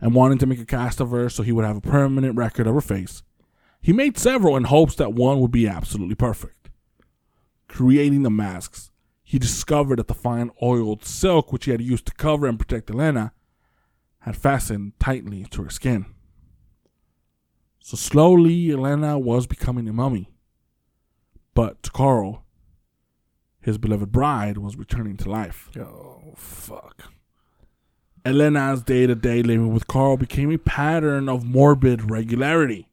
and 0.00 0.14
wanting 0.16 0.38
to 0.38 0.46
make 0.46 0.58
a 0.58 0.66
cast 0.66 1.00
of 1.00 1.12
her 1.12 1.28
so 1.28 1.44
he 1.44 1.52
would 1.52 1.64
have 1.64 1.76
a 1.76 1.80
permanent 1.80 2.36
record 2.36 2.66
of 2.66 2.74
her 2.74 2.80
face, 2.80 3.22
he 3.80 3.92
made 3.92 4.18
several 4.18 4.56
in 4.56 4.64
hopes 4.64 4.96
that 4.96 5.12
one 5.12 5.40
would 5.40 5.52
be 5.52 5.68
absolutely 5.68 6.16
perfect. 6.16 6.68
Creating 7.68 8.24
the 8.24 8.30
masks, 8.30 8.90
he 9.22 9.38
discovered 9.38 10.00
that 10.00 10.08
the 10.08 10.14
fine 10.14 10.50
oiled 10.60 11.04
silk 11.04 11.52
which 11.52 11.66
he 11.66 11.70
had 11.70 11.80
used 11.80 12.04
to 12.06 12.14
cover 12.14 12.48
and 12.48 12.58
protect 12.58 12.90
Elena 12.90 13.32
had 14.20 14.36
fastened 14.36 14.92
tightly 14.98 15.44
to 15.50 15.62
her 15.62 15.70
skin. 15.70 16.06
So 17.78 17.96
slowly, 17.96 18.72
Elena 18.72 19.18
was 19.20 19.46
becoming 19.46 19.88
a 19.88 19.92
mummy. 19.92 20.31
But 21.54 21.82
to 21.82 21.90
Carl, 21.90 22.44
his 23.60 23.78
beloved 23.78 24.10
bride 24.10 24.58
was 24.58 24.76
returning 24.76 25.16
to 25.18 25.30
life. 25.30 25.70
Oh 25.78 26.34
fuck. 26.36 27.12
Elena's 28.24 28.82
day 28.82 29.06
to 29.06 29.14
day 29.14 29.42
living 29.42 29.72
with 29.72 29.86
Carl 29.86 30.16
became 30.16 30.50
a 30.52 30.58
pattern 30.58 31.28
of 31.28 31.44
morbid 31.44 32.10
regularity. 32.10 32.88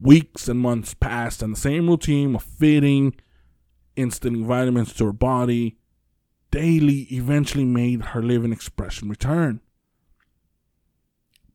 Weeks 0.00 0.48
and 0.48 0.60
months 0.60 0.94
passed, 0.94 1.42
and 1.42 1.54
the 1.54 1.60
same 1.60 1.88
routine 1.88 2.34
of 2.34 2.42
feeding, 2.42 3.14
instilling 3.96 4.46
vitamins 4.46 4.92
to 4.94 5.06
her 5.06 5.12
body, 5.12 5.78
daily 6.50 7.06
eventually 7.10 7.64
made 7.64 8.02
her 8.06 8.22
living 8.22 8.52
expression 8.52 9.08
return. 9.08 9.60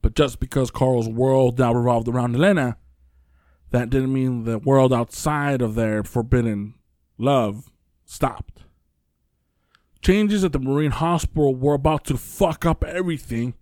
But 0.01 0.15
just 0.15 0.39
because 0.39 0.71
Carl's 0.71 1.07
world 1.07 1.59
now 1.59 1.73
revolved 1.73 2.07
around 2.07 2.35
Elena, 2.35 2.77
that 3.71 3.89
didn't 3.89 4.13
mean 4.13 4.43
the 4.43 4.59
world 4.59 4.93
outside 4.93 5.61
of 5.61 5.75
their 5.75 6.03
forbidden 6.03 6.75
love 7.17 7.71
stopped. 8.05 8.63
Changes 10.01 10.43
at 10.43 10.51
the 10.51 10.59
Marine 10.59 10.91
Hospital 10.91 11.55
were 11.55 11.75
about 11.75 12.05
to 12.05 12.17
fuck 12.17 12.65
up 12.65 12.83
everything 12.83 13.53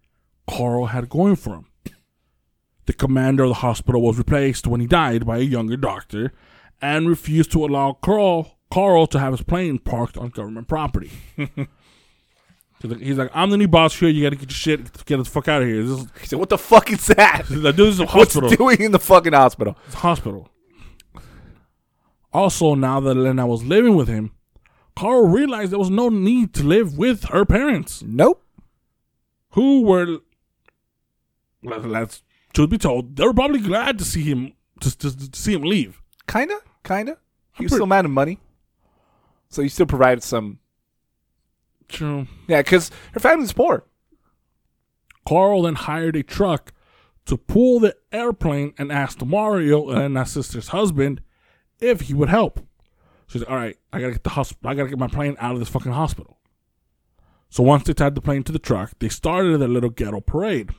Carl 0.48 0.88
had 0.88 1.10
going 1.10 1.36
for 1.36 1.56
him. 1.56 1.66
The 2.86 2.94
commander 2.94 3.44
of 3.44 3.50
the 3.50 3.56
hospital 3.56 4.02
was 4.02 4.18
replaced 4.18 4.66
when 4.66 4.82
he 4.82 4.88
died 4.88 5.26
by 5.26 5.38
a 5.38 5.42
younger 5.42 5.78
doctor 5.78 6.34
and 6.82 7.08
refused 7.08 7.52
to 7.52 7.64
allow 7.64 7.94
Carl, 7.94 8.58
Carl 8.72 9.06
to 9.08 9.20
have 9.20 9.34
his 9.34 9.44
plane 9.44 9.78
parked 9.80 10.18
on 10.18 10.30
government 10.30 10.68
property. 10.68 11.12
He's 12.82 13.18
like, 13.18 13.30
I'm 13.34 13.50
the 13.50 13.58
new 13.58 13.68
boss 13.68 13.94
here. 14.00 14.08
You 14.08 14.24
got 14.24 14.30
to 14.30 14.36
get 14.38 14.50
your 14.50 14.56
shit, 14.56 15.06
get 15.06 15.18
the 15.18 15.26
fuck 15.26 15.48
out 15.50 15.62
of 15.62 15.68
here. 15.68 15.84
This 15.84 16.00
is, 16.00 16.08
He 16.22 16.28
said, 16.28 16.40
"What 16.40 16.48
the 16.50 16.58
fuck 16.58 16.90
is 16.92 17.08
that? 17.08 17.46
he's 17.48 17.58
like, 17.58 17.76
this 17.76 17.88
is 17.90 18.00
a 18.00 18.04
What's 18.04 18.34
hospital. 18.36 18.54
it 18.54 18.58
doing 18.58 18.82
in 18.82 18.92
the 18.94 19.00
fucking 19.00 19.34
hospital?" 19.34 19.78
It's 19.88 19.96
a 19.96 20.00
hospital. 20.00 20.50
Also, 22.32 22.76
now 22.76 23.00
that 23.00 23.18
Elena 23.18 23.48
was 23.48 23.64
living 23.64 23.96
with 23.96 24.08
him, 24.08 24.32
Carl 24.96 25.28
realized 25.28 25.72
there 25.72 25.80
was 25.80 25.90
no 25.90 26.10
need 26.10 26.54
to 26.54 26.64
live 26.64 26.98
with 26.98 27.26
her 27.26 27.44
parents, 27.44 28.04
Nope. 28.06 28.44
who 29.52 29.82
were, 29.82 30.20
let- 31.64 31.86
let's 31.86 32.22
truth 32.54 32.70
be 32.70 32.78
told, 32.78 33.16
they 33.16 33.26
were 33.26 33.34
probably 33.34 33.60
glad 33.60 33.98
to 33.98 34.06
see 34.06 34.24
him 34.24 34.54
to, 34.82 34.96
to, 35.00 35.32
to 35.32 35.40
see 35.40 35.54
him 35.54 35.64
leave. 35.64 36.02
Kinda, 36.28 36.60
kinda. 36.84 37.18
He 37.56 37.64
was 37.64 37.74
still 37.74 37.88
mad 37.88 38.06
at 38.06 38.12
money, 38.12 38.40
so 39.50 39.62
he 39.64 39.70
still 39.70 39.86
provided 39.88 40.24
some. 40.24 40.60
True. 41.90 42.28
Yeah, 42.48 42.62
because 42.62 42.92
her 43.14 43.20
family's 43.20 43.54
poor. 43.54 43.84
Carl 45.28 45.64
then 45.64 45.76
hired 45.76 46.16
a 46.16 46.24
truck 46.24 46.72
to 47.26 47.38
pull 47.38 47.80
the 47.80 47.96
airplane 48.12 48.74
and 48.78 48.92
asked 48.92 49.24
Mario, 49.24 49.90
Elena's 49.90 50.32
sister's 50.32 50.70
husband, 50.70 51.22
if 51.80 52.02
he 52.02 52.14
would 52.14 52.30
help. 52.30 52.66
She's 53.28 53.42
like, 53.42 53.50
all 53.52 53.58
right, 53.58 53.78
I 53.94 54.00
gotta 54.00 54.14
get 54.14 54.24
the 54.24 54.32
hospital. 54.32 54.70
I 54.70 54.74
gotta 54.74 54.90
get 54.90 54.98
my 54.98 55.08
plane 55.08 55.36
out 55.40 55.54
of 55.54 55.60
this 55.60 55.70
fucking 55.70 55.92
hospital. 55.92 56.40
So 57.50 57.64
once 57.64 57.84
they 57.84 57.94
tied 57.94 58.16
the 58.16 58.22
plane 58.22 58.44
to 58.44 58.52
the 58.52 58.60
truck, 58.60 58.94
they 59.00 59.10
started 59.10 59.60
their 59.60 59.68
little 59.68 59.90
ghetto 59.90 60.22
parade. 60.22 60.72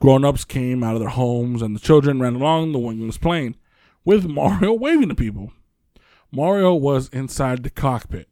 Grown-ups 0.00 0.44
came 0.44 0.82
out 0.82 0.94
of 0.94 1.00
their 1.00 1.08
homes, 1.08 1.62
and 1.62 1.74
the 1.74 1.80
children 1.80 2.20
ran 2.20 2.36
along 2.36 2.72
the 2.72 2.78
wingless 2.78 3.18
plane, 3.18 3.56
with 4.04 4.26
Mario 4.26 4.72
waving 4.78 5.08
to 5.08 5.14
people. 5.14 5.52
Mario 6.30 6.74
was 6.74 7.08
inside 7.08 7.62
the 7.62 7.70
cockpit, 7.70 8.28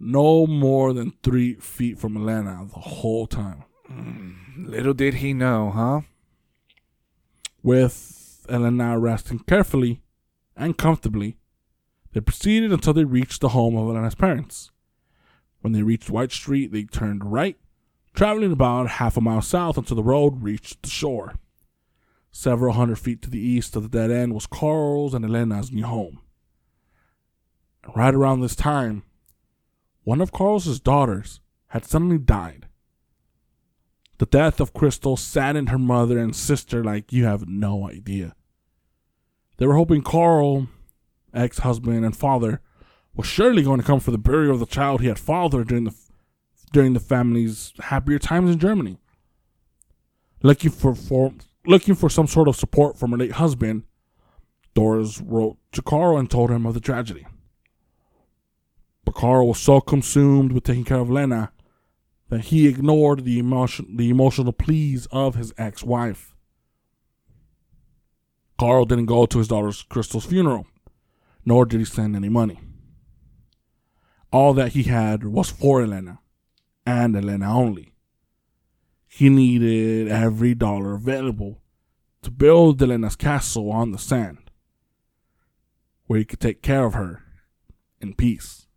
no 0.00 0.46
more 0.46 0.94
than 0.94 1.12
three 1.22 1.54
feet 1.54 1.98
from 1.98 2.16
Elena 2.16 2.66
the 2.72 2.80
whole 2.80 3.26
time. 3.26 3.64
Mm, 3.88 4.34
little 4.68 4.94
did 4.94 5.14
he 5.14 5.34
know, 5.34 5.70
huh? 5.70 6.00
With 7.62 8.46
Elena 8.48 8.98
resting 8.98 9.40
carefully 9.40 10.00
and 10.56 10.78
comfortably, 10.78 11.36
they 12.12 12.20
proceeded 12.20 12.72
until 12.72 12.94
they 12.94 13.04
reached 13.04 13.42
the 13.42 13.50
home 13.50 13.76
of 13.76 13.88
Elena's 13.88 14.14
parents. 14.14 14.70
When 15.60 15.74
they 15.74 15.82
reached 15.82 16.08
White 16.08 16.32
Street, 16.32 16.72
they 16.72 16.84
turned 16.84 17.30
right, 17.30 17.58
traveling 18.14 18.52
about 18.52 18.88
half 18.88 19.18
a 19.18 19.20
mile 19.20 19.42
south 19.42 19.76
until 19.76 19.96
the 19.96 20.02
road 20.02 20.42
reached 20.42 20.82
the 20.82 20.88
shore. 20.88 21.34
Several 22.32 22.72
hundred 22.74 22.98
feet 22.98 23.20
to 23.22 23.30
the 23.30 23.40
east 23.40 23.76
of 23.76 23.82
the 23.82 23.88
dead 23.88 24.10
end 24.10 24.32
was 24.32 24.46
Carl's 24.46 25.12
and 25.12 25.24
Elena's 25.24 25.70
new 25.70 25.84
home. 25.84 26.20
Right 27.94 28.14
around 28.14 28.40
this 28.40 28.56
time, 28.56 29.02
one 30.04 30.20
of 30.20 30.32
Carl's 30.32 30.80
daughters 30.80 31.40
had 31.68 31.84
suddenly 31.84 32.18
died. 32.18 32.66
The 34.18 34.26
death 34.26 34.60
of 34.60 34.74
Crystal 34.74 35.16
saddened 35.16 35.70
her 35.70 35.78
mother 35.78 36.18
and 36.18 36.34
sister 36.36 36.84
like 36.84 37.12
you 37.12 37.24
have 37.24 37.48
no 37.48 37.88
idea. 37.88 38.34
They 39.56 39.66
were 39.66 39.76
hoping 39.76 40.02
Carl, 40.02 40.68
ex 41.32 41.58
husband 41.58 42.04
and 42.04 42.16
father, 42.16 42.60
was 43.14 43.26
surely 43.26 43.62
going 43.62 43.80
to 43.80 43.86
come 43.86 44.00
for 44.00 44.10
the 44.10 44.18
burial 44.18 44.54
of 44.54 44.60
the 44.60 44.66
child 44.66 45.00
he 45.00 45.08
had 45.08 45.18
fathered 45.18 45.68
during 45.68 45.84
the 45.84 45.94
during 46.72 46.92
the 46.92 47.00
family's 47.00 47.72
happier 47.80 48.18
times 48.18 48.50
in 48.50 48.58
Germany. 48.58 48.98
Looking 50.42 50.70
for, 50.70 50.94
for 50.94 51.32
looking 51.66 51.94
for 51.94 52.08
some 52.08 52.26
sort 52.26 52.48
of 52.48 52.56
support 52.56 52.96
from 52.96 53.10
her 53.10 53.18
late 53.18 53.32
husband, 53.32 53.84
Doris 54.74 55.20
wrote 55.20 55.58
to 55.72 55.82
Carl 55.82 56.16
and 56.16 56.30
told 56.30 56.50
him 56.50 56.66
of 56.66 56.74
the 56.74 56.80
tragedy. 56.80 57.26
But 59.10 59.20
Carl 59.22 59.48
was 59.48 59.58
so 59.58 59.80
consumed 59.80 60.52
with 60.52 60.62
taking 60.62 60.84
care 60.84 61.00
of 61.00 61.10
Lena 61.10 61.50
that 62.28 62.42
he 62.42 62.68
ignored 62.68 63.24
the 63.24 63.40
emotion 63.40 63.96
the 63.96 64.08
emotional 64.08 64.52
pleas 64.52 65.08
of 65.10 65.34
his 65.34 65.52
ex-wife. 65.58 66.32
Carl 68.56 68.84
didn't 68.84 69.06
go 69.06 69.26
to 69.26 69.38
his 69.38 69.48
daughter's 69.48 69.82
Crystal's 69.82 70.26
funeral, 70.26 70.64
nor 71.44 71.66
did 71.66 71.80
he 71.80 71.84
send 71.84 72.14
any 72.14 72.28
money. 72.28 72.60
All 74.30 74.54
that 74.54 74.74
he 74.74 74.84
had 74.84 75.24
was 75.24 75.50
for 75.50 75.82
Elena, 75.82 76.20
and 76.86 77.16
Elena 77.16 77.52
only. 77.52 77.94
He 79.08 79.28
needed 79.28 80.06
every 80.06 80.54
dollar 80.54 80.94
available 80.94 81.60
to 82.22 82.30
build 82.30 82.80
Elena's 82.80 83.16
castle 83.16 83.72
on 83.72 83.90
the 83.90 83.98
sand, 83.98 84.52
where 86.06 86.20
he 86.20 86.24
could 86.24 86.38
take 86.38 86.62
care 86.62 86.84
of 86.84 86.94
her 86.94 87.24
in 88.00 88.14
peace. 88.14 88.68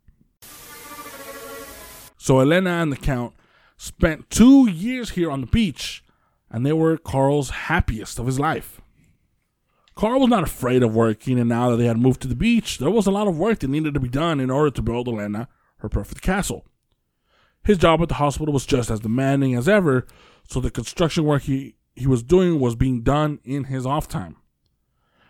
So 2.24 2.40
Elena 2.40 2.70
and 2.70 2.90
the 2.90 2.96
Count 2.96 3.34
spent 3.76 4.30
two 4.30 4.66
years 4.66 5.10
here 5.10 5.30
on 5.30 5.42
the 5.42 5.46
beach, 5.46 6.02
and 6.50 6.64
they 6.64 6.72
were 6.72 6.96
Carl's 6.96 7.50
happiest 7.50 8.18
of 8.18 8.24
his 8.24 8.40
life. 8.40 8.80
Carl 9.94 10.20
was 10.20 10.30
not 10.30 10.42
afraid 10.42 10.82
of 10.82 10.94
working, 10.94 11.38
and 11.38 11.50
now 11.50 11.68
that 11.68 11.76
they 11.76 11.84
had 11.84 11.98
moved 11.98 12.22
to 12.22 12.28
the 12.28 12.34
beach, 12.34 12.78
there 12.78 12.88
was 12.88 13.06
a 13.06 13.10
lot 13.10 13.28
of 13.28 13.36
work 13.36 13.58
that 13.58 13.68
needed 13.68 13.92
to 13.92 14.00
be 14.00 14.08
done 14.08 14.40
in 14.40 14.50
order 14.50 14.70
to 14.70 14.80
build 14.80 15.06
Elena 15.06 15.48
her 15.80 15.90
perfect 15.90 16.22
castle. 16.22 16.64
His 17.62 17.76
job 17.76 18.00
at 18.00 18.08
the 18.08 18.14
hospital 18.14 18.54
was 18.54 18.64
just 18.64 18.90
as 18.90 19.00
demanding 19.00 19.54
as 19.54 19.68
ever, 19.68 20.06
so 20.48 20.60
the 20.60 20.70
construction 20.70 21.24
work 21.24 21.42
he, 21.42 21.76
he 21.94 22.06
was 22.06 22.22
doing 22.22 22.58
was 22.58 22.74
being 22.74 23.02
done 23.02 23.38
in 23.44 23.64
his 23.64 23.84
off 23.84 24.08
time. 24.08 24.36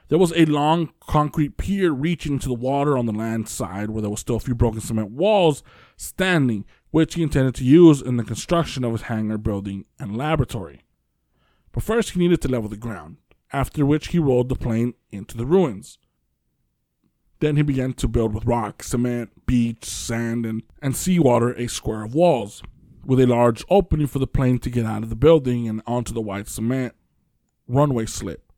There 0.08 0.18
was 0.18 0.32
a 0.36 0.44
long 0.44 0.92
concrete 1.00 1.56
pier 1.56 1.90
reaching 1.90 2.38
to 2.38 2.48
the 2.48 2.54
water 2.54 2.98
on 2.98 3.06
the 3.06 3.12
land 3.12 3.48
side 3.48 3.90
where 3.90 4.02
there 4.02 4.10
was 4.10 4.20
still 4.20 4.36
a 4.36 4.40
few 4.40 4.54
broken 4.54 4.80
cement 4.80 5.10
walls 5.10 5.62
standing, 5.96 6.66
which 6.94 7.16
he 7.16 7.24
intended 7.24 7.56
to 7.56 7.64
use 7.64 8.00
in 8.00 8.18
the 8.18 8.22
construction 8.22 8.84
of 8.84 8.92
his 8.92 9.02
hangar 9.02 9.36
building 9.36 9.84
and 9.98 10.16
laboratory. 10.16 10.84
But 11.72 11.82
first 11.82 12.10
he 12.10 12.20
needed 12.20 12.40
to 12.42 12.48
level 12.48 12.68
the 12.68 12.76
ground, 12.76 13.16
after 13.52 13.84
which 13.84 14.08
he 14.08 14.20
rolled 14.20 14.48
the 14.48 14.54
plane 14.54 14.94
into 15.10 15.36
the 15.36 15.44
ruins. 15.44 15.98
Then 17.40 17.56
he 17.56 17.62
began 17.62 17.94
to 17.94 18.06
build 18.06 18.32
with 18.32 18.44
rock, 18.44 18.84
cement, 18.84 19.44
beach, 19.44 19.84
sand, 19.84 20.46
and, 20.46 20.62
and 20.80 20.94
seawater 20.94 21.52
a 21.54 21.66
square 21.66 22.04
of 22.04 22.14
walls, 22.14 22.62
with 23.04 23.18
a 23.18 23.26
large 23.26 23.64
opening 23.68 24.06
for 24.06 24.20
the 24.20 24.28
plane 24.28 24.60
to 24.60 24.70
get 24.70 24.86
out 24.86 25.02
of 25.02 25.10
the 25.10 25.16
building 25.16 25.68
and 25.68 25.82
onto 25.88 26.14
the 26.14 26.20
white 26.20 26.46
cement 26.46 26.94
runway 27.66 28.06
slip. 28.06 28.52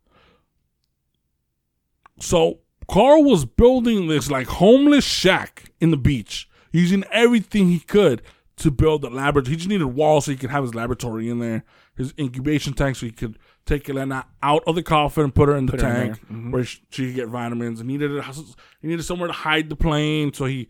So 2.21 2.59
Carl 2.87 3.25
was 3.25 3.47
building 3.47 4.09
this 4.09 4.31
like 4.31 4.49
homeless 4.49 5.07
shack 5.07 5.73
in 5.81 5.91
the 5.91 5.97
beach, 5.97 6.51
using 6.81 7.05
everything 7.11 7.69
he 7.69 7.81
could 7.81 8.23
to 8.59 8.71
build 8.71 9.05
a 9.05 9.11
laboratory. 9.11 9.53
He 9.53 9.57
just 9.57 9.69
needed 9.69 9.87
walls 9.87 10.25
so 10.25 10.31
he 10.31 10.37
could 10.37 10.51
have 10.51 10.65
his 10.65 10.75
laboratory 10.75 11.29
in 11.29 11.39
there, 11.41 11.65
his 11.97 12.15
incubation 12.19 12.73
tank 12.73 12.97
so 12.97 13.07
he 13.07 13.13
could 13.13 13.39
take 13.67 13.89
Elena 13.89 14.27
out 14.43 14.63
of 14.67 14.75
the 14.77 14.83
coffin 14.83 15.25
and 15.25 15.35
put 15.35 15.49
her 15.49 15.57
in 15.57 15.67
the 15.67 15.73
Put 15.73 15.83
her 15.83 15.89
in 15.89 16.15
tank 16.15 16.53
where 16.53 16.65
she, 16.65 16.81
she 16.91 17.07
could 17.07 17.15
get 17.17 17.29
vitamins. 17.29 17.81
And 17.81 17.89
needed 17.89 18.17
a, 18.17 18.23
he 18.23 18.89
needed 18.89 19.03
somewhere 19.03 19.27
to 19.27 19.33
hide 19.35 19.69
the 19.69 19.77
plane, 19.77 20.33
so 20.33 20.47
he 20.47 20.69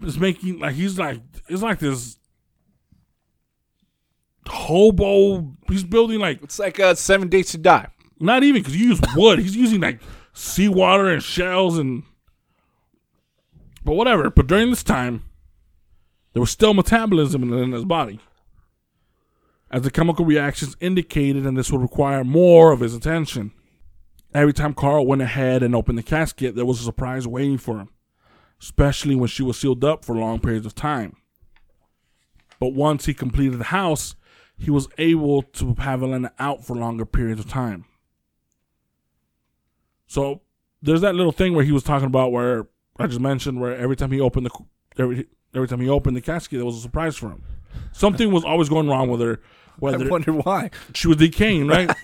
was 0.00 0.18
making 0.18 0.58
like 0.58 0.74
he's 0.74 0.98
like 0.98 1.20
it's 1.48 1.62
like 1.62 1.78
this 1.78 2.18
hobo. 4.46 5.54
He's 5.68 5.84
building 5.84 6.20
like 6.20 6.42
It's 6.42 6.58
like 6.58 6.78
uh, 6.80 6.94
Seven 6.94 7.28
Days 7.28 7.50
to 7.52 7.58
Die. 7.58 7.86
not 8.20 8.42
even 8.42 8.60
because 8.60 8.76
you 8.76 8.88
use 8.88 9.00
wood. 9.16 9.38
He's 9.38 9.56
using 9.56 9.80
like 9.80 10.00
seawater 10.32 11.08
and 11.08 11.22
shells 11.22 11.78
and. 11.78 12.02
But 13.84 13.94
whatever. 13.94 14.30
But 14.30 14.46
during 14.46 14.70
this 14.70 14.82
time, 14.82 15.24
there 16.32 16.40
was 16.40 16.50
still 16.50 16.74
metabolism 16.74 17.52
in, 17.52 17.72
his 17.72 17.84
body, 17.84 18.20
as 19.70 19.82
the 19.82 19.90
chemical 19.90 20.24
reactions 20.24 20.76
indicated, 20.80 21.46
and 21.46 21.56
this 21.56 21.70
would 21.70 21.82
require 21.82 22.24
more 22.24 22.72
of 22.72 22.80
his 22.80 22.94
attention. 22.94 23.52
Every 24.34 24.52
time 24.52 24.72
Carl 24.72 25.06
went 25.06 25.20
ahead 25.20 25.62
and 25.62 25.74
opened 25.74 25.98
the 25.98 26.02
casket, 26.02 26.54
there 26.54 26.64
was 26.64 26.80
a 26.80 26.84
surprise 26.84 27.26
waiting 27.26 27.58
for 27.58 27.78
him, 27.78 27.90
especially 28.60 29.14
when 29.14 29.28
she 29.28 29.42
was 29.42 29.58
sealed 29.58 29.84
up 29.84 30.04
for 30.04 30.14
long 30.14 30.40
periods 30.40 30.64
of 30.64 30.74
time. 30.74 31.16
But 32.58 32.72
once 32.72 33.04
he 33.06 33.12
completed 33.12 33.58
the 33.58 33.64
house, 33.64 34.14
he 34.56 34.70
was 34.70 34.88
able 34.96 35.42
to 35.42 35.74
have 35.74 36.02
Elena 36.02 36.32
out 36.38 36.64
for 36.64 36.76
longer 36.76 37.04
periods 37.04 37.40
of 37.40 37.48
time. 37.48 37.84
So 40.06 40.42
there's 40.80 41.00
that 41.00 41.14
little 41.14 41.32
thing 41.32 41.54
where 41.54 41.64
he 41.64 41.72
was 41.72 41.82
talking 41.82 42.06
about 42.06 42.32
where 42.32 42.68
I 42.98 43.06
just 43.06 43.20
mentioned 43.20 43.60
where 43.60 43.76
every 43.76 43.96
time 43.96 44.10
he 44.12 44.20
opened 44.20 44.46
the 44.46 44.50
every 44.98 45.26
every 45.54 45.68
time 45.68 45.80
he 45.80 45.88
opened 45.88 46.16
the 46.16 46.20
casket, 46.20 46.58
there 46.58 46.66
was 46.66 46.76
a 46.76 46.80
surprise 46.80 47.16
for 47.16 47.28
him. 47.30 47.42
Something 47.92 48.30
was 48.32 48.44
always 48.44 48.68
going 48.68 48.88
wrong 48.88 49.08
with 49.10 49.20
her. 49.20 49.40
I 49.42 49.72
Whether 49.78 50.08
wonder 50.10 50.32
why. 50.32 50.70
she 50.94 51.08
was 51.08 51.16
decaying, 51.16 51.66
right? 51.68 51.90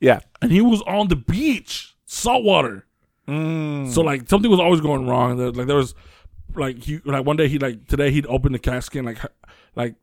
Yeah. 0.00 0.20
and 0.40 0.50
he 0.50 0.62
was 0.62 0.80
on 0.82 1.08
the 1.08 1.16
beach, 1.16 1.94
saltwater. 2.06 2.86
Mm. 3.28 3.90
So 3.92 4.00
like 4.00 4.28
something 4.30 4.50
was 4.50 4.58
always 4.58 4.80
going 4.80 5.06
wrong. 5.06 5.36
There, 5.36 5.50
like 5.52 5.66
there 5.66 5.76
was 5.76 5.94
like 6.54 6.82
he 6.82 7.00
like 7.04 7.26
one 7.26 7.36
day 7.36 7.48
he 7.48 7.58
like 7.58 7.86
today 7.86 8.10
he'd 8.10 8.26
open 8.26 8.52
the 8.52 8.58
casket 8.58 9.00
and 9.00 9.06
like 9.06 9.18
her, 9.18 9.30
like 9.76 9.94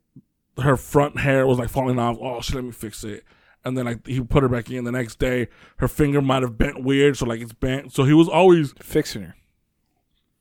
her 0.62 0.76
front 0.76 1.18
hair 1.18 1.46
was 1.48 1.58
like 1.58 1.68
falling 1.68 1.98
off. 1.98 2.16
Oh 2.20 2.40
shit, 2.40 2.54
let 2.54 2.64
me 2.64 2.70
fix 2.70 3.02
it. 3.02 3.24
And 3.64 3.76
then 3.76 3.86
like 3.86 4.06
he 4.06 4.20
put 4.20 4.44
her 4.44 4.48
back 4.48 4.70
in 4.70 4.84
the 4.84 4.92
next 4.92 5.18
day. 5.18 5.48
Her 5.78 5.88
finger 5.88 6.22
might 6.22 6.42
have 6.42 6.56
bent 6.56 6.82
weird, 6.84 7.16
so 7.16 7.26
like 7.26 7.40
it's 7.40 7.52
bent. 7.52 7.92
So 7.92 8.04
he 8.04 8.12
was 8.14 8.28
always 8.28 8.72
Fixing 8.80 9.22
her. 9.22 9.34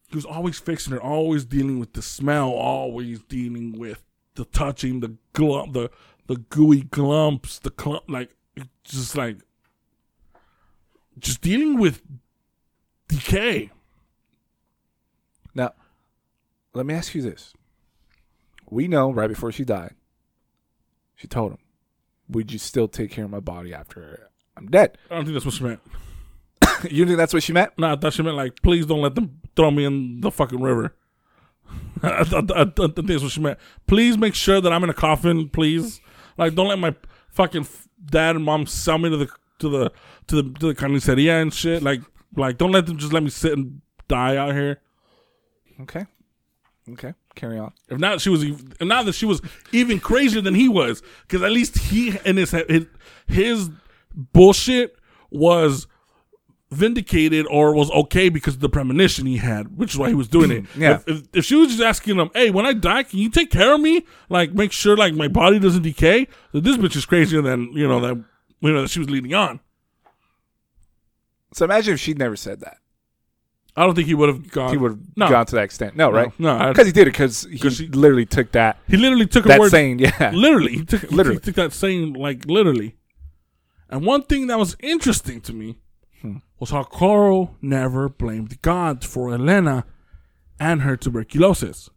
He 0.08 0.16
was 0.16 0.26
always 0.26 0.58
fixing 0.58 0.94
her, 0.94 1.02
always 1.02 1.46
dealing 1.46 1.80
with 1.80 1.94
the 1.94 2.02
smell, 2.02 2.50
always 2.50 3.22
dealing 3.24 3.78
with 3.78 4.04
the 4.36 4.46
touching, 4.46 5.02
the 5.02 5.18
glump, 5.34 5.74
the 5.74 5.90
the 6.28 6.38
gooey 6.38 6.84
glumps, 6.84 7.60
the 7.60 7.70
clump, 7.70 8.04
like 8.08 8.36
just 8.84 9.16
like 9.16 9.38
just 11.20 11.42
dealing 11.42 11.80
with 11.80 12.02
decay. 13.08 13.72
Now, 15.54 15.74
let 16.74 16.86
me 16.86 16.94
ask 16.94 17.16
you 17.16 17.22
this. 17.22 17.54
We 18.70 18.88
know 18.88 19.12
right 19.12 19.28
before 19.28 19.52
she 19.52 19.66
died, 19.66 19.96
she 21.16 21.28
told 21.28 21.54
him, 21.54 21.60
Would 22.30 22.52
you 22.52 22.60
still 22.60 22.88
take 22.88 23.12
care 23.12 23.26
of 23.26 23.32
my 23.32 23.40
body 23.40 23.74
after 23.74 24.30
I'm 24.56 24.68
dead? 24.68 24.98
I 25.10 25.16
don't 25.16 25.26
think 25.26 25.34
that's 25.34 25.46
what 25.46 25.56
she 25.56 25.64
meant. 25.64 25.82
you 26.92 27.06
think 27.06 27.18
that's 27.18 27.34
what 27.34 27.44
she 27.44 27.54
meant? 27.54 27.72
No, 27.78 27.94
I 27.94 27.96
thought 27.96 28.14
she 28.14 28.24
meant 28.24 28.36
like, 28.38 28.62
please 28.62 28.86
don't 28.86 29.02
let 29.02 29.16
them 29.16 29.40
throw 29.56 29.72
me 29.72 29.86
in 29.86 30.22
the 30.22 30.32
fucking 30.32 30.62
river. 30.62 30.96
I, 32.04 32.24
thought 32.24 32.52
I, 32.56 32.66
thought- 32.66 32.92
I 32.92 32.94
think 32.94 33.08
that's 33.08 33.24
what 33.24 33.32
she 33.32 33.42
meant. 33.42 33.60
Please 33.88 34.18
make 34.18 34.36
sure 34.36 34.62
that 34.62 34.72
I'm 34.72 34.84
in 34.84 34.90
a 34.90 34.94
coffin, 34.94 35.50
please. 35.50 36.00
Like, 36.38 36.56
don't 36.56 36.68
let 36.68 36.80
my 36.80 36.96
fucking 37.32 37.62
f- 37.62 37.88
dad 38.06 38.36
and 38.36 38.46
mom 38.46 38.66
sell 38.68 38.98
me 38.98 39.10
to 39.10 39.18
the 39.18 39.28
to 39.60 39.70
the 39.70 39.92
to 40.28 40.42
the 40.42 40.60
to 40.60 40.68
the 40.68 40.76
carniceria 40.76 41.42
and 41.42 41.54
shit. 41.54 41.82
Like, 41.82 42.02
like 42.36 42.58
don't 42.58 42.72
let 42.72 42.86
them 42.86 42.98
just 42.98 43.14
let 43.14 43.24
me 43.24 43.30
sit 43.30 43.54
and 43.54 43.82
die 44.08 44.38
out 44.38 44.54
here. 44.54 44.80
Okay. 45.82 46.06
Okay. 46.92 47.14
Carry 47.36 47.58
on. 47.60 47.74
If 47.90 48.00
not, 48.00 48.22
she 48.22 48.30
was. 48.30 48.44
If 48.44 48.82
not 48.82 49.06
that 49.06 49.14
she 49.14 49.26
was 49.26 49.42
even 49.72 50.00
crazier 50.00 50.42
than 50.42 50.56
he 50.56 50.70
was, 50.70 51.02
because 51.24 51.42
at 51.44 51.52
least 51.52 51.78
he 51.78 52.18
and 52.26 52.38
his 52.38 52.52
his, 52.52 52.86
his 53.28 53.70
bullshit 54.14 54.96
was 55.30 55.88
vindicated 56.72 57.46
or 57.50 57.74
was 57.74 57.90
okay 57.92 58.28
because 58.30 58.56
of 58.56 58.60
the 58.60 58.68
premonition 58.70 59.26
he 59.26 59.38
had, 59.38 59.78
which 59.78 59.94
is 59.94 59.98
why 59.98 60.10
he 60.10 60.14
was 60.16 60.28
doing 60.28 60.52
it. 60.52 60.66
Yeah. 60.78 60.96
If, 60.96 61.08
if, 61.08 61.24
if 61.34 61.46
she 61.46 61.56
was 61.56 61.70
just 61.70 61.82
asking 61.82 62.20
him, 62.20 62.30
"Hey, 62.34 62.50
when 62.50 62.66
I 62.66 62.74
die, 62.74 63.04
can 63.04 63.20
you 63.20 63.30
take 63.30 63.52
care 63.52 63.74
of 63.74 63.80
me? 63.82 64.06
Like, 64.30 64.54
make 64.54 64.72
sure 64.72 64.98
like 64.98 65.14
my 65.14 65.28
body 65.28 65.60
doesn't 65.60 65.84
decay." 65.84 66.28
Then 66.52 66.64
this 66.64 66.78
bitch 66.78 66.96
is 66.96 67.06
crazier 67.06 67.42
than 67.42 67.72
you 67.74 67.88
know 67.88 68.00
that 68.02 68.24
you 68.62 68.74
know 68.74 68.82
that 68.82 68.90
she 68.90 69.00
was 69.00 69.10
leading 69.10 69.34
on. 69.34 69.60
So 71.54 71.66
imagine 71.66 71.94
if 71.94 72.00
she'd 72.00 72.20
never 72.20 72.36
said 72.36 72.60
that. 72.62 72.78
I 73.76 73.84
don't 73.86 73.94
think 73.94 74.08
he 74.08 74.16
would 74.16 74.28
have 74.30 74.50
gone. 74.52 74.72
He 74.72 74.78
would 74.78 74.92
have 74.92 75.00
no. 75.16 75.30
gone 75.30 75.46
to 75.46 75.56
that 75.56 75.62
extent. 75.64 75.96
No, 75.96 76.12
right? 76.12 76.32
no, 76.40 76.68
Because 76.70 76.88
he 76.88 76.92
did 76.92 77.04
it 77.08 77.12
because 77.12 77.44
he 77.50 77.60
'Cause 77.60 77.78
he- 77.78 77.88
literally 77.88 78.26
took 78.26 78.52
that 78.54 78.80
He 78.88 78.98
literally 78.98 79.28
took 79.28 79.46
a 79.46 79.50
that 79.50 79.60
word. 79.60 79.70
saying, 79.70 80.00
yeah. 80.00 80.32
literally, 80.34 80.78
he 80.78 80.84
took 80.86 81.04
Literally. 81.12 81.36
he 81.38 81.42
took 81.46 81.56
that 81.56 81.74
saying 81.74 82.14
like 82.14 82.46
literally. 82.48 82.96
And 83.90 84.04
one 84.06 84.24
thing 84.24 84.48
that 84.48 84.58
was 84.58 84.76
interesting 84.80 85.42
to 85.42 85.54
me 85.54 85.78
was 86.60 86.72
how 86.72 86.84
Carl 86.84 87.56
never 87.62 88.10
blamed 88.10 88.62
God 88.62 89.04
for 89.04 89.34
Elena 89.34 89.86
and 90.60 90.82
her 90.82 90.98
tuberculosis. 90.98 91.90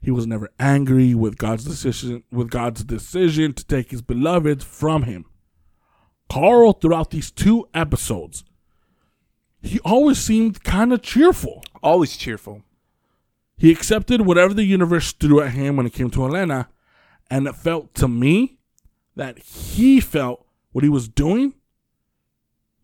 He 0.00 0.10
was 0.10 0.26
never 0.26 0.50
angry 0.60 1.14
with 1.14 1.36
God's 1.36 1.64
decision 1.64 2.22
with 2.30 2.50
God's 2.50 2.84
decision 2.84 3.54
to 3.54 3.64
take 3.64 3.90
his 3.90 4.02
beloved 4.02 4.62
from 4.62 5.02
him. 5.02 5.24
Carl, 6.28 6.72
throughout 6.74 7.10
these 7.10 7.30
two 7.30 7.68
episodes, 7.74 8.44
he 9.62 9.80
always 9.80 10.18
seemed 10.18 10.62
kind 10.62 10.92
of 10.92 11.02
cheerful. 11.02 11.64
Always 11.82 12.16
cheerful. 12.16 12.62
He 13.56 13.72
accepted 13.72 14.20
whatever 14.20 14.54
the 14.54 14.64
universe 14.64 15.12
threw 15.12 15.40
at 15.40 15.52
him 15.52 15.76
when 15.76 15.86
it 15.86 15.92
came 15.92 16.10
to 16.10 16.24
Elena, 16.24 16.68
and 17.30 17.46
it 17.46 17.56
felt 17.56 17.94
to 17.94 18.06
me 18.06 18.58
that 19.16 19.38
he 19.38 19.98
felt 19.98 20.46
what 20.72 20.84
he 20.84 20.90
was 20.90 21.08
doing 21.08 21.54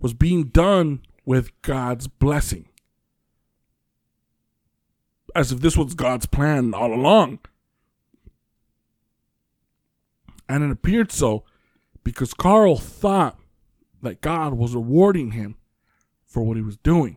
was 0.03 0.13
being 0.13 0.45
done 0.45 1.01
with 1.25 1.51
God's 1.63 2.09
blessing. 2.09 2.69
As 5.35 5.53
if 5.53 5.61
this 5.61 5.77
was 5.77 5.95
God's 5.95 6.27
plan 6.27 6.75
all 6.75 6.93
along. 6.93 7.39
And 10.49 10.63
it 10.63 10.71
appeared 10.71 11.11
so 11.11 11.45
because 12.05 12.35
Carl 12.35 12.77
thought 12.77 13.39
that 14.03 14.21
God 14.21 14.55
was 14.55 14.75
rewarding 14.75 15.31
him 15.31 15.55
for 16.27 16.43
what 16.43 16.57
he 16.57 16.63
was 16.63 16.77
doing. 16.77 17.17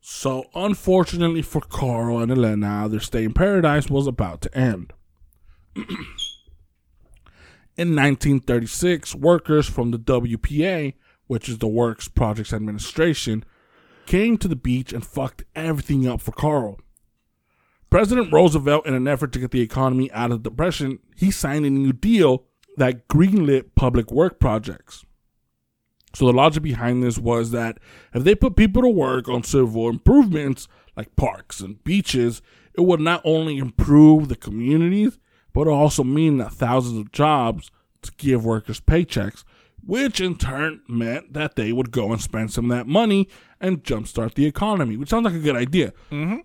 So, 0.00 0.46
unfortunately 0.54 1.42
for 1.42 1.60
Carl 1.60 2.18
and 2.18 2.32
Elena, 2.32 2.88
their 2.88 3.00
stay 3.00 3.24
in 3.24 3.34
paradise 3.34 3.90
was 3.90 4.06
about 4.06 4.40
to 4.40 4.56
end. 4.56 4.94
in 5.76 5.84
1936, 7.94 9.14
workers 9.14 9.68
from 9.68 9.90
the 9.90 9.98
WPA, 9.98 10.94
which 11.28 11.48
is 11.48 11.58
the 11.58 11.68
Works 11.68 12.08
Projects 12.08 12.52
Administration, 12.52 13.44
came 14.06 14.36
to 14.38 14.48
the 14.48 14.56
beach 14.56 14.92
and 14.92 15.06
fucked 15.06 15.44
everything 15.54 16.08
up 16.08 16.20
for 16.20 16.32
Carl. 16.32 16.80
President 17.90 18.32
Roosevelt, 18.32 18.86
in 18.86 18.94
an 18.94 19.06
effort 19.08 19.32
to 19.32 19.38
get 19.38 19.50
the 19.50 19.60
economy 19.60 20.10
out 20.12 20.30
of 20.32 20.42
depression, 20.42 20.98
he 21.16 21.30
signed 21.30 21.64
a 21.64 21.70
new 21.70 21.92
deal 21.92 22.44
that 22.76 23.08
greenlit 23.08 23.74
public 23.74 24.10
work 24.10 24.38
projects. 24.40 25.04
So 26.14 26.26
the 26.26 26.32
logic 26.32 26.62
behind 26.62 27.02
this 27.02 27.18
was 27.18 27.50
that 27.52 27.78
if 28.14 28.24
they 28.24 28.34
put 28.34 28.56
people 28.56 28.82
to 28.82 28.88
work 28.88 29.28
on 29.28 29.42
civil 29.42 29.88
improvements 29.88 30.68
like 30.96 31.16
parks 31.16 31.60
and 31.60 31.82
beaches, 31.84 32.42
it 32.74 32.82
would 32.82 33.00
not 33.00 33.20
only 33.24 33.58
improve 33.58 34.28
the 34.28 34.36
communities, 34.36 35.18
but 35.52 35.68
also 35.68 36.04
mean 36.04 36.38
that 36.38 36.52
thousands 36.52 36.98
of 36.98 37.12
jobs 37.12 37.70
to 38.02 38.12
give 38.16 38.44
workers 38.44 38.80
paychecks, 38.80 39.44
which 39.88 40.20
in 40.20 40.36
turn 40.36 40.82
meant 40.86 41.32
that 41.32 41.56
they 41.56 41.72
would 41.72 41.90
go 41.90 42.12
and 42.12 42.20
spend 42.20 42.52
some 42.52 42.70
of 42.70 42.76
that 42.76 42.86
money 42.86 43.26
and 43.58 43.82
jumpstart 43.82 44.34
the 44.34 44.44
economy, 44.44 44.98
which 44.98 45.08
sounds 45.08 45.24
like 45.24 45.32
a 45.32 45.38
good 45.38 45.56
idea. 45.56 45.94
Mm-hmm. 46.12 46.40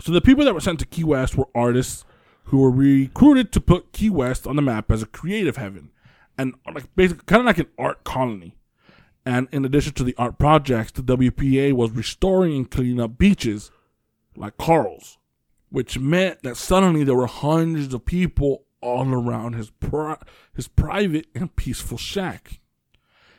So 0.00 0.12
the 0.12 0.22
people 0.22 0.46
that 0.46 0.54
were 0.54 0.60
sent 0.60 0.78
to 0.78 0.86
Key 0.86 1.04
West 1.04 1.36
were 1.36 1.48
artists 1.54 2.06
who 2.44 2.62
were 2.62 2.70
recruited 2.70 3.52
to 3.52 3.60
put 3.60 3.92
Key 3.92 4.08
West 4.08 4.46
on 4.46 4.56
the 4.56 4.62
map 4.62 4.90
as 4.90 5.02
a 5.02 5.06
creative 5.06 5.58
heaven, 5.58 5.90
and 6.38 6.54
like 6.72 6.88
basically 6.96 7.24
kind 7.26 7.40
of 7.40 7.46
like 7.46 7.58
an 7.58 7.68
art 7.78 8.02
colony. 8.02 8.56
And 9.26 9.46
in 9.52 9.66
addition 9.66 9.92
to 9.92 10.04
the 10.04 10.14
art 10.16 10.38
projects, 10.38 10.92
the 10.92 11.02
WPA 11.02 11.74
was 11.74 11.90
restoring 11.90 12.56
and 12.56 12.70
cleaning 12.70 12.98
up 12.98 13.18
beaches 13.18 13.70
like 14.36 14.56
Carl's, 14.56 15.18
which 15.68 15.98
meant 15.98 16.42
that 16.44 16.56
suddenly 16.56 17.04
there 17.04 17.14
were 17.14 17.26
hundreds 17.26 17.92
of 17.92 18.06
people 18.06 18.64
all 18.80 19.12
around 19.12 19.54
his 19.54 19.70
pri- 19.70 20.20
his 20.54 20.68
private 20.68 21.26
and 21.34 21.54
peaceful 21.56 21.98
shack. 21.98 22.60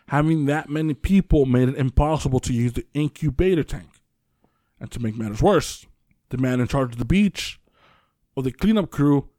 Having 0.07 0.45
that 0.45 0.69
many 0.69 0.93
people 0.93 1.45
made 1.45 1.69
it 1.69 1.75
impossible 1.75 2.39
to 2.41 2.53
use 2.53 2.73
the 2.73 2.85
incubator 2.93 3.63
tank. 3.63 3.89
And 4.79 4.89
to 4.91 4.99
make 4.99 5.15
matters 5.17 5.41
worse, 5.41 5.85
the 6.29 6.37
man 6.37 6.59
in 6.59 6.67
charge 6.67 6.93
of 6.93 6.97
the 6.99 7.05
beach 7.05 7.59
or 8.35 8.43
the 8.43 8.51
cleanup 8.51 8.89
crew 8.89 9.29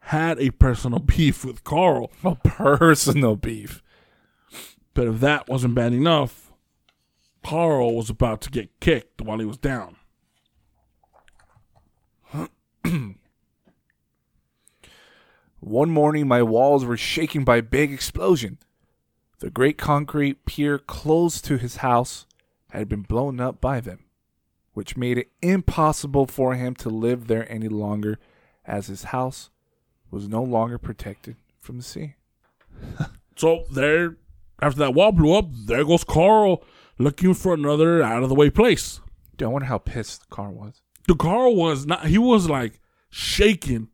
had 0.00 0.38
a 0.38 0.50
personal 0.50 0.98
beef 1.16 1.44
with 1.44 1.64
Carl. 1.64 2.10
A 2.24 2.36
personal 2.36 3.36
beef. 3.36 3.82
But 4.94 5.06
if 5.06 5.20
that 5.20 5.48
wasn't 5.48 5.74
bad 5.74 5.92
enough, 5.92 6.52
Carl 7.44 7.94
was 7.96 8.10
about 8.10 8.40
to 8.42 8.50
get 8.50 8.80
kicked 8.80 9.22
while 9.22 9.38
he 9.38 9.46
was 9.46 9.58
down. 9.58 9.96
One 15.60 15.90
morning, 15.90 16.26
my 16.26 16.42
walls 16.42 16.84
were 16.84 16.96
shaken 16.96 17.44
by 17.44 17.58
a 17.58 17.62
big 17.62 17.92
explosion. 17.92 18.58
The 19.40 19.50
great 19.50 19.76
concrete 19.78 20.46
pier 20.46 20.78
close 20.78 21.40
to 21.42 21.58
his 21.58 21.76
house 21.76 22.26
had 22.70 22.88
been 22.88 23.02
blown 23.02 23.40
up 23.40 23.60
by 23.60 23.80
them, 23.80 24.04
which 24.72 24.96
made 24.96 25.18
it 25.18 25.30
impossible 25.42 26.26
for 26.26 26.54
him 26.54 26.74
to 26.76 26.88
live 26.88 27.26
there 27.26 27.50
any 27.52 27.68
longer, 27.68 28.18
as 28.64 28.86
his 28.86 29.04
house 29.04 29.50
was 30.10 30.28
no 30.28 30.42
longer 30.42 30.78
protected 30.78 31.36
from 31.60 31.76
the 31.76 31.82
sea. 31.82 32.14
So 33.36 33.64
there, 33.70 34.18
after 34.60 34.80
that 34.80 34.92
wall 34.92 35.12
blew 35.12 35.32
up, 35.32 35.46
there 35.50 35.82
goes 35.82 36.04
Carl 36.04 36.62
looking 36.98 37.32
for 37.32 37.54
another 37.54 38.02
out 38.02 38.22
of 38.22 38.28
the 38.28 38.34
way 38.34 38.50
place. 38.50 39.00
Dude, 39.38 39.46
I 39.46 39.50
wonder 39.50 39.66
how 39.66 39.78
pissed 39.78 40.28
Carl 40.28 40.52
was. 40.52 40.82
The 41.08 41.14
Carl 41.14 41.56
was 41.56 41.86
not. 41.86 42.08
He 42.08 42.18
was 42.18 42.50
like 42.50 42.82
shaking. 43.08 43.88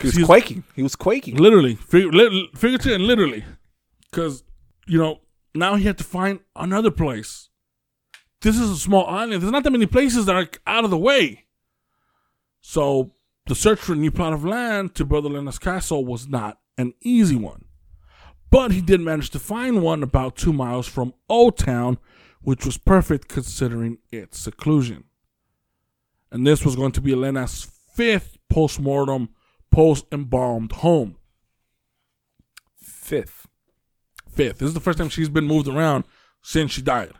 He 0.00 0.06
was 0.06 0.26
quaking. 0.26 0.64
He 0.74 0.82
was 0.82 0.96
quaking. 0.96 1.36
Literally, 1.36 1.74
fig- 1.74 2.12
li- 2.12 2.50
figuratively 2.54 2.94
and 2.94 3.04
literally, 3.04 3.44
because 4.10 4.44
you 4.86 4.98
know 4.98 5.20
now 5.54 5.74
he 5.74 5.84
had 5.84 5.98
to 5.98 6.04
find 6.04 6.40
another 6.56 6.90
place. 6.90 7.48
This 8.40 8.56
is 8.58 8.70
a 8.70 8.76
small 8.76 9.06
island. 9.06 9.42
There's 9.42 9.52
not 9.52 9.64
that 9.64 9.70
many 9.70 9.86
places 9.86 10.26
that 10.26 10.36
are 10.36 10.48
out 10.66 10.84
of 10.84 10.90
the 10.90 10.98
way. 10.98 11.46
So 12.60 13.12
the 13.46 13.54
search 13.54 13.80
for 13.80 13.94
a 13.94 13.96
new 13.96 14.10
plot 14.10 14.32
of 14.32 14.44
land 14.44 14.94
to 14.96 15.04
build 15.04 15.26
Elena's 15.26 15.58
castle 15.58 16.04
was 16.04 16.28
not 16.28 16.58
an 16.76 16.94
easy 17.00 17.34
one, 17.34 17.64
but 18.50 18.70
he 18.70 18.80
did 18.80 19.00
manage 19.00 19.30
to 19.30 19.38
find 19.38 19.82
one 19.82 20.02
about 20.02 20.36
two 20.36 20.52
miles 20.52 20.86
from 20.86 21.14
Old 21.28 21.56
Town, 21.58 21.98
which 22.42 22.64
was 22.64 22.78
perfect 22.78 23.26
considering 23.28 23.98
its 24.12 24.38
seclusion. 24.38 25.04
And 26.30 26.46
this 26.46 26.64
was 26.64 26.76
going 26.76 26.92
to 26.92 27.00
be 27.00 27.12
Elena's 27.12 27.66
fifth 27.94 28.36
post-mortem 29.70 30.28
post-embalmed 30.28 30.72
home. 30.72 31.16
Fifth. 32.80 33.46
fifth. 34.30 34.58
This 34.58 34.68
is 34.68 34.74
the 34.74 34.80
first 34.80 34.98
time 34.98 35.08
she's 35.08 35.28
been 35.28 35.46
moved 35.46 35.68
around 35.68 36.04
since 36.42 36.72
she 36.72 36.82
died. 36.82 37.12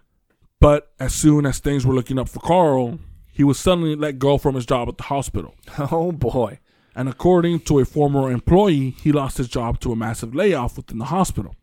But 0.60 0.92
as 0.98 1.14
soon 1.14 1.46
as 1.46 1.58
things 1.58 1.86
were 1.86 1.94
looking 1.94 2.18
up 2.18 2.28
for 2.28 2.40
Carl, 2.40 2.98
he 3.32 3.44
was 3.44 3.58
suddenly 3.58 3.94
let 3.94 4.18
go 4.18 4.38
from 4.38 4.54
his 4.54 4.66
job 4.66 4.88
at 4.88 4.96
the 4.96 5.04
hospital. 5.04 5.54
Oh 5.78 6.12
boy. 6.12 6.58
And 6.94 7.08
according 7.08 7.60
to 7.60 7.78
a 7.78 7.84
former 7.84 8.30
employee, 8.30 8.90
he 9.02 9.12
lost 9.12 9.38
his 9.38 9.48
job 9.48 9.78
to 9.80 9.92
a 9.92 9.96
massive 9.96 10.34
layoff 10.34 10.76
within 10.76 10.98
the 10.98 11.04
hospital. 11.06 11.54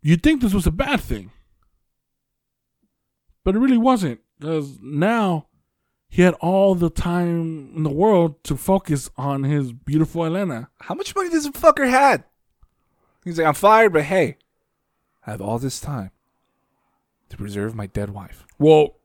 You'd 0.00 0.22
think 0.22 0.40
this 0.40 0.54
was 0.54 0.66
a 0.66 0.70
bad 0.70 1.00
thing. 1.00 1.30
But 3.44 3.54
it 3.54 3.58
really 3.58 3.78
wasn't, 3.78 4.20
because 4.38 4.78
now 4.80 5.48
he 6.10 6.22
had 6.22 6.34
all 6.34 6.74
the 6.74 6.90
time 6.90 7.70
in 7.76 7.84
the 7.84 7.90
world 7.90 8.42
to 8.44 8.56
focus 8.56 9.08
on 9.16 9.44
his 9.44 9.72
beautiful 9.72 10.24
Elena. 10.24 10.68
How 10.80 10.94
much 10.96 11.14
money 11.14 11.30
does 11.30 11.46
a 11.46 11.52
fucker 11.52 11.88
had? 11.88 12.24
He's 13.24 13.38
like, 13.38 13.46
I'm 13.46 13.54
fired, 13.54 13.92
but 13.92 14.02
hey, 14.02 14.36
I 15.24 15.30
have 15.30 15.40
all 15.40 15.60
this 15.60 15.80
time 15.80 16.10
to 17.28 17.36
preserve 17.36 17.76
my 17.76 17.86
dead 17.86 18.10
wife. 18.10 18.44
Well, 18.58 18.96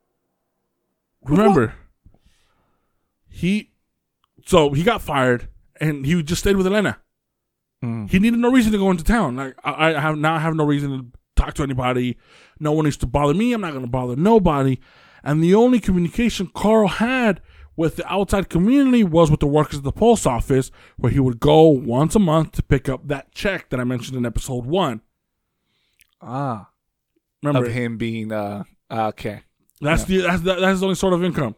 remember, 1.24 1.76
he 3.28 3.70
so 4.46 4.72
he 4.72 4.82
got 4.82 5.02
fired 5.02 5.48
and 5.80 6.08
he 6.08 6.24
just 6.24 6.42
stayed 6.42 6.58
with 6.58 6.66
Elena. 6.66 7.00
Mm. 7.84 8.10
He 8.10 8.18
needed 8.18 8.40
no 8.40 8.52
reason 8.52 8.72
to 8.72 8.80
go 8.80 8.90
into 8.90 9.04
town. 9.04 9.36
Like 9.36 9.56
I, 9.64 9.94
I 9.94 10.00
have 10.00 10.18
now 10.18 10.36
I 10.36 10.40
have 10.40 10.56
no 10.56 10.66
reason 10.66 10.90
to 10.90 11.06
talk 11.36 11.54
to 11.56 11.64
anybody. 11.64 12.18
No 12.60 12.72
one 12.72 12.86
needs 12.86 12.98
to 12.98 13.06
bother 13.06 13.36
me. 13.36 13.54
I'm 13.54 13.62
not 13.62 13.74
going 13.74 13.86
to 13.86 13.92
bother 13.92 14.16
nobody. 14.16 14.80
And 15.26 15.44
the 15.44 15.56
only 15.56 15.80
communication 15.80 16.52
Carl 16.54 16.88
had 16.88 17.42
with 17.76 17.98
the 17.98 18.08
outside 18.10 18.48
community 18.48 19.04
was 19.04 19.30
with 19.30 19.42
the 19.42 19.48
workers 19.48 19.80
at 19.80 19.84
the 19.84 19.92
post 19.92 20.26
office, 20.26 20.72
where 20.98 21.12
he 21.12 21.20
would 21.20 21.40
go 21.40 21.64
once 21.64 22.16
a 22.16 22.20
month 22.20 22.54
to 22.54 22.64
pick 22.64 22.88
up 22.88 23.08
that 23.08 23.34
check 23.34 23.70
that 23.70 23.80
I 23.80 23.84
mentioned 23.84 24.18
in 24.18 24.26
episode 24.26 24.66
one. 24.66 25.02
Ah. 26.22 26.70
Remember, 27.44 27.68
Of 27.68 27.74
him 27.74 27.98
being, 27.98 28.32
uh, 28.32 28.64
okay. 28.90 29.42
That's 29.82 30.06
the 30.06 30.20
that's 30.20 30.42
that's 30.42 30.62
his 30.62 30.84
only 30.84 30.96
sort 30.96 31.14
of 31.14 31.24
income. 31.24 31.56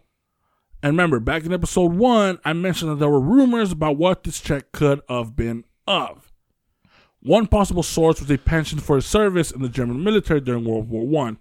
And 0.81 0.93
remember, 0.93 1.19
back 1.19 1.45
in 1.45 1.53
episode 1.53 1.93
one, 1.93 2.39
I 2.43 2.53
mentioned 2.53 2.91
that 2.91 2.95
there 2.95 3.09
were 3.09 3.19
rumors 3.19 3.71
about 3.71 3.97
what 3.97 4.23
this 4.23 4.39
check 4.39 4.71
could 4.71 5.01
have 5.09 5.35
been 5.35 5.65
of. 5.85 6.31
One 7.21 7.47
possible 7.47 7.83
source 7.83 8.19
was 8.19 8.29
a 8.31 8.37
pension 8.37 8.79
for 8.79 8.95
his 8.95 9.05
service 9.05 9.51
in 9.51 9.61
the 9.61 9.69
German 9.69 10.03
military 10.03 10.39
during 10.39 10.65
World 10.65 10.89
War 10.89 11.05
One, 11.05 11.37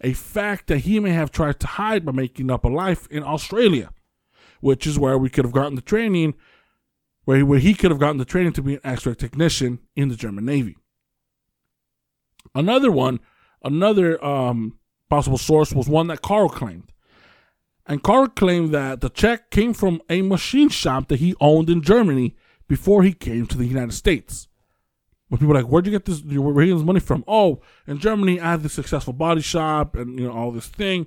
a 0.00 0.12
fact 0.12 0.66
that 0.68 0.78
he 0.78 0.98
may 1.00 1.10
have 1.10 1.30
tried 1.30 1.60
to 1.60 1.66
hide 1.66 2.04
by 2.04 2.12
making 2.12 2.50
up 2.50 2.64
a 2.64 2.68
life 2.68 3.06
in 3.10 3.22
Australia, 3.22 3.90
which 4.60 4.86
is 4.86 4.98
where 4.98 5.18
we 5.18 5.28
could 5.28 5.44
have 5.44 5.52
gotten 5.52 5.74
the 5.74 5.82
training, 5.82 6.34
where 7.24 7.38
he, 7.38 7.42
where 7.42 7.58
he 7.58 7.74
could 7.74 7.90
have 7.90 8.00
gotten 8.00 8.18
the 8.18 8.24
training 8.24 8.52
to 8.54 8.62
be 8.62 8.74
an 8.74 8.80
X-ray 8.84 9.14
technician 9.14 9.80
in 9.94 10.08
the 10.08 10.16
German 10.16 10.44
Navy. 10.44 10.76
Another 12.54 12.90
one, 12.90 13.20
another 13.62 14.22
um, 14.24 14.78
possible 15.08 15.38
source 15.38 15.72
was 15.72 15.88
one 15.88 16.06
that 16.06 16.22
Carl 16.22 16.48
claimed. 16.48 16.92
And 17.86 18.02
Carl 18.02 18.28
claimed 18.28 18.72
that 18.72 19.00
the 19.00 19.10
check 19.10 19.50
came 19.50 19.74
from 19.74 20.00
a 20.08 20.22
machine 20.22 20.68
shop 20.68 21.08
that 21.08 21.20
he 21.20 21.34
owned 21.40 21.68
in 21.68 21.82
Germany 21.82 22.36
before 22.68 23.02
he 23.02 23.12
came 23.12 23.46
to 23.46 23.58
the 23.58 23.66
United 23.66 23.92
States. 23.92 24.48
When 25.30 25.38
people 25.38 25.52
are 25.56 25.62
like, 25.62 25.70
where'd 25.70 25.86
you 25.86 25.92
get 25.92 26.04
this? 26.04 26.22
Are 26.22 26.66
this 26.66 26.82
money 26.82 26.98
from? 26.98 27.22
Oh, 27.28 27.60
in 27.86 27.98
Germany, 27.98 28.40
I 28.40 28.50
had 28.50 28.64
this 28.64 28.72
successful 28.72 29.12
body 29.12 29.40
shop 29.40 29.94
and 29.94 30.18
you 30.18 30.26
know 30.26 30.32
all 30.32 30.50
this 30.50 30.66
thing, 30.66 31.06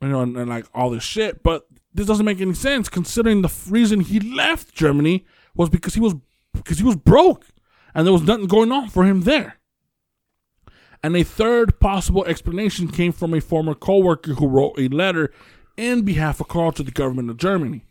you 0.00 0.08
know, 0.08 0.20
and, 0.20 0.36
and 0.36 0.48
like 0.48 0.66
all 0.72 0.88
this 0.88 1.02
shit. 1.02 1.42
But 1.42 1.66
this 1.92 2.06
doesn't 2.06 2.24
make 2.24 2.40
any 2.40 2.54
sense 2.54 2.88
considering 2.88 3.42
the 3.42 3.52
reason 3.68 3.98
he 3.98 4.20
left 4.20 4.74
Germany 4.74 5.26
was 5.56 5.70
because 5.70 5.94
he 5.94 6.00
was 6.00 6.14
because 6.54 6.78
he 6.78 6.84
was 6.84 6.94
broke 6.94 7.46
and 7.94 8.06
there 8.06 8.12
was 8.12 8.22
nothing 8.22 8.46
going 8.46 8.70
on 8.70 8.88
for 8.88 9.04
him 9.04 9.22
there. 9.22 9.56
And 11.02 11.16
a 11.16 11.24
third 11.24 11.80
possible 11.80 12.24
explanation 12.26 12.86
came 12.86 13.10
from 13.10 13.34
a 13.34 13.40
former 13.40 13.74
coworker 13.74 14.34
who 14.34 14.46
wrote 14.46 14.78
a 14.78 14.86
letter 14.86 15.32
in 15.76 16.02
behalf 16.02 16.40
of 16.40 16.46
Carl 16.46 16.70
to 16.72 16.84
the 16.84 16.92
government 16.92 17.28
of 17.28 17.38
Germany, 17.38 17.84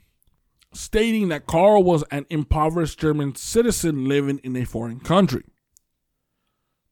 stating 0.74 1.30
that 1.30 1.46
Carl 1.48 1.84
was 1.84 2.04
an 2.12 2.26
impoverished 2.30 3.00
German 3.00 3.36
citizen 3.36 4.06
living 4.08 4.40
in 4.44 4.56
a 4.56 4.66
foreign 4.66 5.00
country. 5.00 5.44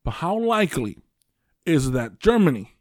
But 0.03 0.15
how 0.15 0.37
likely 0.37 0.97
is 1.65 1.91
that 1.91 2.19
Germany, 2.19 2.75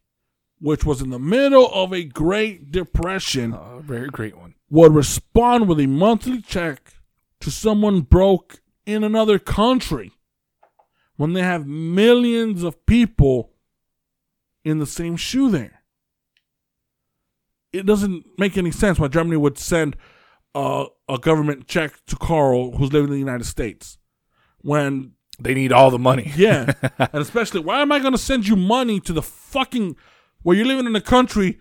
which 0.59 0.85
was 0.85 1.01
in 1.01 1.09
the 1.09 1.19
middle 1.19 1.69
of 1.73 1.93
a 1.93 2.03
Great 2.03 2.71
Depression, 2.71 3.53
uh, 3.53 3.77
A 3.77 3.81
very 3.81 4.09
great 4.09 4.37
one. 4.37 4.55
would 4.69 4.93
respond 4.93 5.67
with 5.67 5.79
a 5.79 5.87
monthly 5.87 6.41
check 6.41 6.95
to 7.39 7.51
someone 7.51 8.01
broke 8.01 8.61
in 8.85 9.03
another 9.03 9.39
country 9.39 10.11
when 11.15 11.33
they 11.33 11.43
have 11.43 11.67
millions 11.67 12.63
of 12.63 12.85
people 12.85 13.51
in 14.63 14.79
the 14.79 14.85
same 14.85 15.15
shoe 15.15 15.49
there. 15.49 15.83
It 17.71 17.85
doesn't 17.85 18.25
make 18.37 18.57
any 18.57 18.71
sense 18.71 18.99
why 18.99 19.07
Germany 19.09 19.37
would 19.37 19.57
send 19.57 19.95
a, 20.55 20.85
a 21.07 21.17
government 21.17 21.67
check 21.67 21.93
to 22.07 22.15
Carl 22.15 22.71
who's 22.77 22.91
living 22.93 23.07
in 23.09 23.13
the 23.13 23.19
United 23.19 23.45
States 23.45 23.97
when 24.61 25.13
They 25.39 25.53
need 25.53 25.71
all 25.71 25.91
the 25.91 25.99
money. 25.99 26.31
yeah, 26.35 26.73
and 26.99 27.15
especially 27.21 27.61
why 27.61 27.81
am 27.81 27.91
I 27.91 27.99
going 27.99 28.13
to 28.13 28.17
send 28.17 28.47
you 28.47 28.55
money 28.55 28.99
to 29.01 29.13
the 29.13 29.21
fucking 29.21 29.95
where 30.43 30.55
you're 30.55 30.65
living 30.65 30.85
in 30.87 30.95
a 30.95 31.01
country 31.01 31.59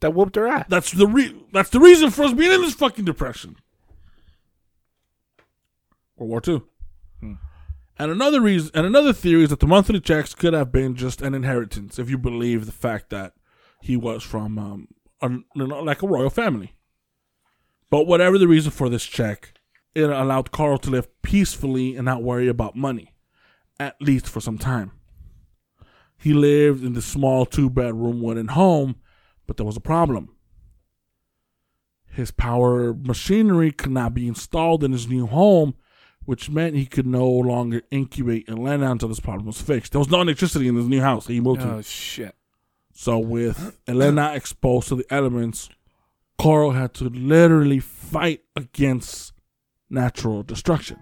That 0.00 0.14
whooped 0.14 0.36
her 0.36 0.46
ass. 0.48 0.66
that's 0.68 0.90
the 0.92 1.06
re- 1.06 1.34
that's 1.52 1.70
the 1.70 1.80
reason 1.80 2.10
for 2.10 2.24
us 2.24 2.32
being 2.34 2.52
in 2.52 2.60
this 2.62 2.74
fucking 2.74 3.04
depression. 3.04 3.56
World 6.16 6.30
War 6.30 6.40
Two. 6.40 6.66
And 7.98 8.10
another 8.10 8.42
reason, 8.42 8.70
and 8.74 8.84
another 8.86 9.14
theory 9.14 9.44
is 9.44 9.48
that 9.48 9.60
the 9.60 9.66
monthly 9.66 10.00
checks 10.00 10.34
could 10.34 10.52
have 10.52 10.70
been 10.70 10.96
just 10.96 11.22
an 11.22 11.32
inheritance, 11.32 11.98
if 11.98 12.10
you 12.10 12.18
believe 12.18 12.66
the 12.66 12.72
fact 12.72 13.08
that 13.08 13.32
he 13.80 13.96
was 13.96 14.22
from 14.22 14.58
um, 14.58 14.88
a, 15.22 15.30
like 15.62 16.02
a 16.02 16.06
royal 16.06 16.28
family. 16.28 16.74
But 17.90 18.06
whatever 18.06 18.38
the 18.38 18.48
reason 18.48 18.70
for 18.72 18.88
this 18.88 19.04
check, 19.04 19.52
it 19.94 20.10
allowed 20.10 20.50
Carl 20.50 20.78
to 20.78 20.90
live 20.90 21.08
peacefully 21.22 21.96
and 21.96 22.04
not 22.04 22.22
worry 22.22 22.48
about 22.48 22.76
money, 22.76 23.14
at 23.78 23.96
least 24.00 24.28
for 24.28 24.40
some 24.40 24.58
time. 24.58 24.92
He 26.18 26.32
lived 26.32 26.84
in 26.84 26.94
the 26.94 27.02
small 27.02 27.46
two 27.46 27.70
bedroom 27.70 28.20
wooden 28.22 28.48
home, 28.48 28.96
but 29.46 29.56
there 29.56 29.66
was 29.66 29.76
a 29.76 29.80
problem. 29.80 30.30
His 32.10 32.30
power 32.30 32.94
machinery 32.94 33.70
could 33.70 33.92
not 33.92 34.14
be 34.14 34.26
installed 34.26 34.82
in 34.82 34.92
his 34.92 35.06
new 35.06 35.26
home, 35.26 35.74
which 36.24 36.48
meant 36.50 36.74
he 36.74 36.86
could 36.86 37.06
no 37.06 37.28
longer 37.28 37.82
incubate 37.90 38.48
Elena 38.48 38.90
until 38.90 39.08
this 39.08 39.20
problem 39.20 39.46
was 39.46 39.60
fixed. 39.60 39.92
There 39.92 39.98
was 39.98 40.10
no 40.10 40.22
electricity 40.22 40.66
in 40.66 40.76
his 40.76 40.88
new 40.88 41.00
house 41.02 41.26
that 41.26 41.34
he 41.34 41.40
moved 41.40 41.60
Oh 41.62 41.76
to. 41.76 41.82
shit. 41.82 42.34
So 42.94 43.18
with 43.18 43.76
Elena 43.86 44.32
exposed 44.34 44.88
to 44.88 44.96
the 44.96 45.04
elements, 45.10 45.68
Carl 46.38 46.72
had 46.72 46.94
to 46.94 47.04
literally 47.04 47.80
fight 47.80 48.42
against 48.54 49.32
natural 49.90 50.42
destruction. 50.42 50.98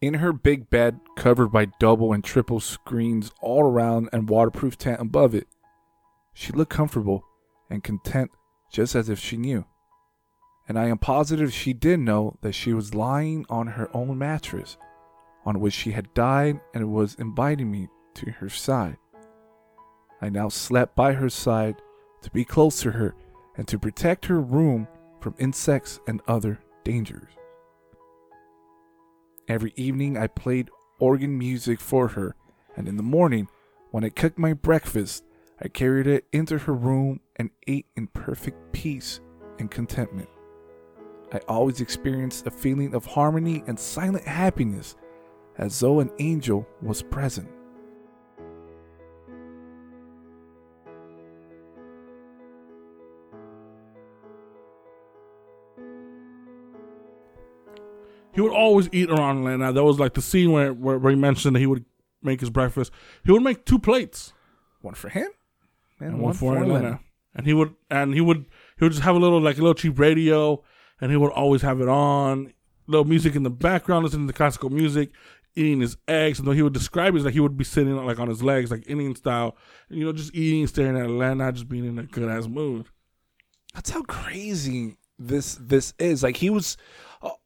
In 0.00 0.14
her 0.14 0.32
big 0.32 0.70
bed, 0.70 1.00
covered 1.16 1.48
by 1.48 1.66
double 1.80 2.12
and 2.12 2.22
triple 2.22 2.60
screens 2.60 3.32
all 3.40 3.64
around 3.64 4.08
and 4.12 4.28
waterproof 4.28 4.78
tent 4.78 5.00
above 5.00 5.34
it, 5.34 5.48
she 6.32 6.52
looked 6.52 6.70
comfortable 6.70 7.24
and 7.68 7.82
content 7.82 8.30
just 8.70 8.94
as 8.94 9.08
if 9.08 9.18
she 9.18 9.36
knew. 9.36 9.64
And 10.68 10.78
I 10.78 10.86
am 10.88 10.98
positive 10.98 11.52
she 11.52 11.72
did 11.72 12.00
know 12.00 12.36
that 12.42 12.52
she 12.52 12.74
was 12.74 12.94
lying 12.94 13.46
on 13.48 13.68
her 13.68 13.88
own 13.96 14.18
mattress, 14.18 14.76
on 15.46 15.60
which 15.60 15.72
she 15.72 15.92
had 15.92 16.12
died 16.12 16.60
and 16.74 16.92
was 16.92 17.14
inviting 17.14 17.70
me 17.70 17.88
to 18.14 18.30
her 18.32 18.50
side. 18.50 18.98
I 20.20 20.28
now 20.28 20.50
slept 20.50 20.94
by 20.94 21.14
her 21.14 21.30
side 21.30 21.76
to 22.22 22.30
be 22.30 22.44
close 22.44 22.82
to 22.82 22.90
her 22.90 23.14
and 23.56 23.66
to 23.68 23.78
protect 23.78 24.26
her 24.26 24.40
room 24.40 24.86
from 25.20 25.34
insects 25.38 26.00
and 26.06 26.20
other 26.28 26.58
dangers. 26.84 27.32
Every 29.48 29.72
evening 29.76 30.18
I 30.18 30.26
played 30.26 30.68
organ 30.98 31.38
music 31.38 31.80
for 31.80 32.08
her, 32.08 32.36
and 32.76 32.86
in 32.86 32.96
the 32.96 33.02
morning, 33.02 33.48
when 33.90 34.04
I 34.04 34.10
cooked 34.10 34.38
my 34.38 34.52
breakfast, 34.52 35.24
I 35.62 35.68
carried 35.68 36.06
it 36.06 36.26
into 36.32 36.58
her 36.58 36.74
room 36.74 37.20
and 37.36 37.50
ate 37.66 37.86
in 37.96 38.08
perfect 38.08 38.72
peace 38.72 39.20
and 39.58 39.70
contentment. 39.70 40.28
I 41.32 41.40
always 41.46 41.80
experienced 41.80 42.46
a 42.46 42.50
feeling 42.50 42.94
of 42.94 43.04
harmony 43.04 43.62
and 43.66 43.78
silent 43.78 44.24
happiness 44.24 44.96
as 45.58 45.78
though 45.78 46.00
an 46.00 46.10
angel 46.18 46.66
was 46.80 47.02
present. 47.02 47.50
He 58.32 58.40
would 58.40 58.52
always 58.52 58.88
eat 58.92 59.10
around 59.10 59.44
Elena. 59.44 59.72
That 59.72 59.82
was 59.82 59.98
like 59.98 60.14
the 60.14 60.22
scene 60.22 60.52
where, 60.52 60.72
where, 60.72 60.96
where 60.96 61.10
he 61.10 61.18
mentioned 61.18 61.56
that 61.56 61.60
he 61.60 61.66
would 61.66 61.84
make 62.22 62.38
his 62.38 62.50
breakfast. 62.50 62.92
He 63.24 63.32
would 63.32 63.42
make 63.42 63.64
two 63.64 63.80
plates. 63.80 64.32
One 64.80 64.94
for 64.94 65.08
him 65.08 65.28
and, 65.98 66.14
and 66.14 66.20
one, 66.20 66.34
for 66.34 66.56
Elena. 66.56 67.00
And 67.34 67.46
he 67.46 67.52
would 67.52 67.74
and 67.90 68.14
he 68.14 68.20
would 68.20 68.46
he 68.78 68.84
would 68.84 68.92
just 68.92 69.02
have 69.02 69.16
a 69.16 69.18
little 69.18 69.40
like 69.40 69.58
a 69.58 69.60
little 69.60 69.74
cheap 69.74 69.98
radio 69.98 70.62
and 71.00 71.10
he 71.10 71.16
would 71.16 71.32
always 71.32 71.62
have 71.62 71.80
it 71.80 71.88
on, 71.88 72.52
little 72.86 73.04
music 73.04 73.36
in 73.36 73.42
the 73.42 73.50
background, 73.50 74.04
listening 74.04 74.26
to 74.26 74.32
classical 74.32 74.70
music, 74.70 75.10
eating 75.54 75.80
his 75.80 75.96
eggs. 76.06 76.38
And 76.38 76.48
though 76.48 76.52
he 76.52 76.62
would 76.62 76.72
describe 76.72 77.14
it 77.14 77.18
as 77.18 77.24
like 77.24 77.34
he 77.34 77.40
would 77.40 77.56
be 77.56 77.64
sitting 77.64 77.94
like 78.04 78.18
on 78.18 78.28
his 78.28 78.42
legs, 78.42 78.70
like 78.70 78.88
Indian 78.88 79.14
style, 79.14 79.56
and, 79.88 79.98
you 79.98 80.04
know, 80.04 80.12
just 80.12 80.34
eating, 80.34 80.66
staring 80.66 80.96
at 80.96 81.06
Elena, 81.06 81.52
just 81.52 81.68
being 81.68 81.84
in 81.84 81.98
a 81.98 82.04
good 82.04 82.28
ass 82.28 82.46
mood. 82.46 82.86
That's 83.74 83.90
how 83.90 84.02
crazy 84.02 84.96
this 85.18 85.58
this 85.60 85.94
is. 85.98 86.22
Like 86.22 86.38
he 86.38 86.50
was, 86.50 86.76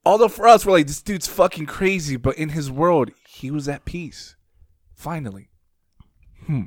although 0.04 0.28
for 0.28 0.46
us 0.46 0.64
we're 0.64 0.72
like 0.72 0.86
this 0.86 1.02
dude's 1.02 1.26
fucking 1.26 1.66
crazy, 1.66 2.16
but 2.16 2.36
in 2.36 2.50
his 2.50 2.70
world 2.70 3.10
he 3.26 3.50
was 3.50 3.68
at 3.68 3.84
peace. 3.84 4.36
Finally. 4.94 5.48
Hmm. 6.46 6.62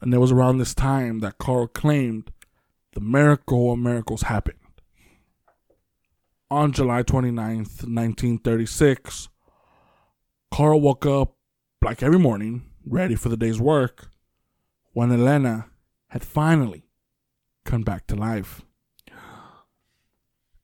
And 0.00 0.12
it 0.12 0.18
was 0.18 0.32
around 0.32 0.58
this 0.58 0.74
time 0.74 1.20
that 1.20 1.38
Carl 1.38 1.66
claimed 1.66 2.30
the 2.92 3.00
miracle 3.00 3.72
of 3.72 3.78
miracles 3.78 4.22
happened. 4.22 4.58
On 6.50 6.72
July 6.72 7.02
29th, 7.02 7.84
1936, 7.84 9.28
Carl 10.50 10.80
woke 10.80 11.06
up 11.06 11.36
like 11.82 12.02
every 12.02 12.18
morning, 12.18 12.70
ready 12.86 13.14
for 13.14 13.30
the 13.30 13.36
day's 13.36 13.58
work, 13.58 14.08
when 14.92 15.10
Elena 15.10 15.70
had 16.08 16.22
finally 16.22 16.84
come 17.64 17.82
back 17.82 18.06
to 18.06 18.14
life. 18.14 18.62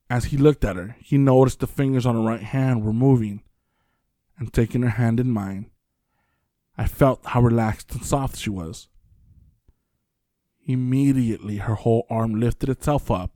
As 0.09 0.25
he 0.25 0.37
looked 0.37 0.63
at 0.63 0.75
her, 0.75 0.95
he 0.99 1.17
noticed 1.17 1.59
the 1.59 1.67
fingers 1.67 2.05
on 2.05 2.15
her 2.15 2.21
right 2.21 2.43
hand 2.43 2.83
were 2.83 2.93
moving, 2.93 3.41
and 4.37 4.53
taking 4.53 4.83
her 4.83 4.89
hand 4.89 5.19
in 5.19 5.31
mine, 5.31 5.71
I 6.77 6.85
felt 6.85 7.25
how 7.25 7.41
relaxed 7.41 7.91
and 7.93 8.05
soft 8.05 8.37
she 8.37 8.49
was. 8.49 8.87
Immediately, 10.65 11.57
her 11.57 11.75
whole 11.75 12.05
arm 12.09 12.39
lifted 12.39 12.69
itself 12.69 13.09
up, 13.09 13.31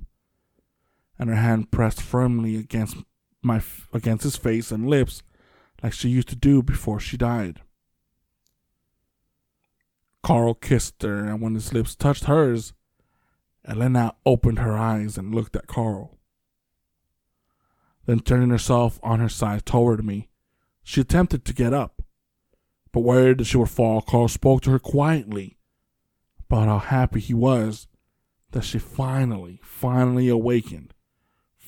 and 1.17 1.29
her 1.29 1.35
hand 1.35 1.71
pressed 1.71 2.01
firmly 2.01 2.57
against 2.57 2.97
my 3.41 3.61
against 3.93 4.23
his 4.23 4.35
face 4.35 4.71
and 4.71 4.89
lips, 4.89 5.23
like 5.83 5.93
she 5.93 6.09
used 6.09 6.29
to 6.29 6.35
do 6.35 6.61
before 6.61 6.99
she 6.99 7.17
died. 7.17 7.61
Carl 10.23 10.55
kissed 10.55 11.03
her, 11.03 11.25
and 11.25 11.39
when 11.39 11.53
his 11.53 11.71
lips 11.71 11.95
touched 11.95 12.23
hers, 12.23 12.73
Elena 13.63 14.15
opened 14.25 14.59
her 14.59 14.75
eyes 14.75 15.17
and 15.17 15.35
looked 15.35 15.55
at 15.55 15.67
Carl. 15.67 16.17
Then, 18.07 18.19
turning 18.19 18.49
herself 18.49 18.99
on 19.03 19.19
her 19.19 19.29
side 19.29 19.65
toward 19.65 20.03
me, 20.03 20.29
she 20.83 21.01
attempted 21.01 21.45
to 21.45 21.53
get 21.53 21.73
up. 21.73 22.01
But 22.91 23.01
worried 23.01 23.39
that 23.39 23.45
she 23.45 23.57
would 23.57 23.69
fall, 23.69 24.01
Carl 24.01 24.27
spoke 24.27 24.61
to 24.61 24.71
her 24.71 24.79
quietly 24.79 25.57
about 26.49 26.67
how 26.67 26.79
happy 26.79 27.19
he 27.19 27.33
was 27.33 27.87
that 28.51 28.63
she 28.63 28.79
finally, 28.79 29.59
finally 29.63 30.29
awakened 30.29 30.94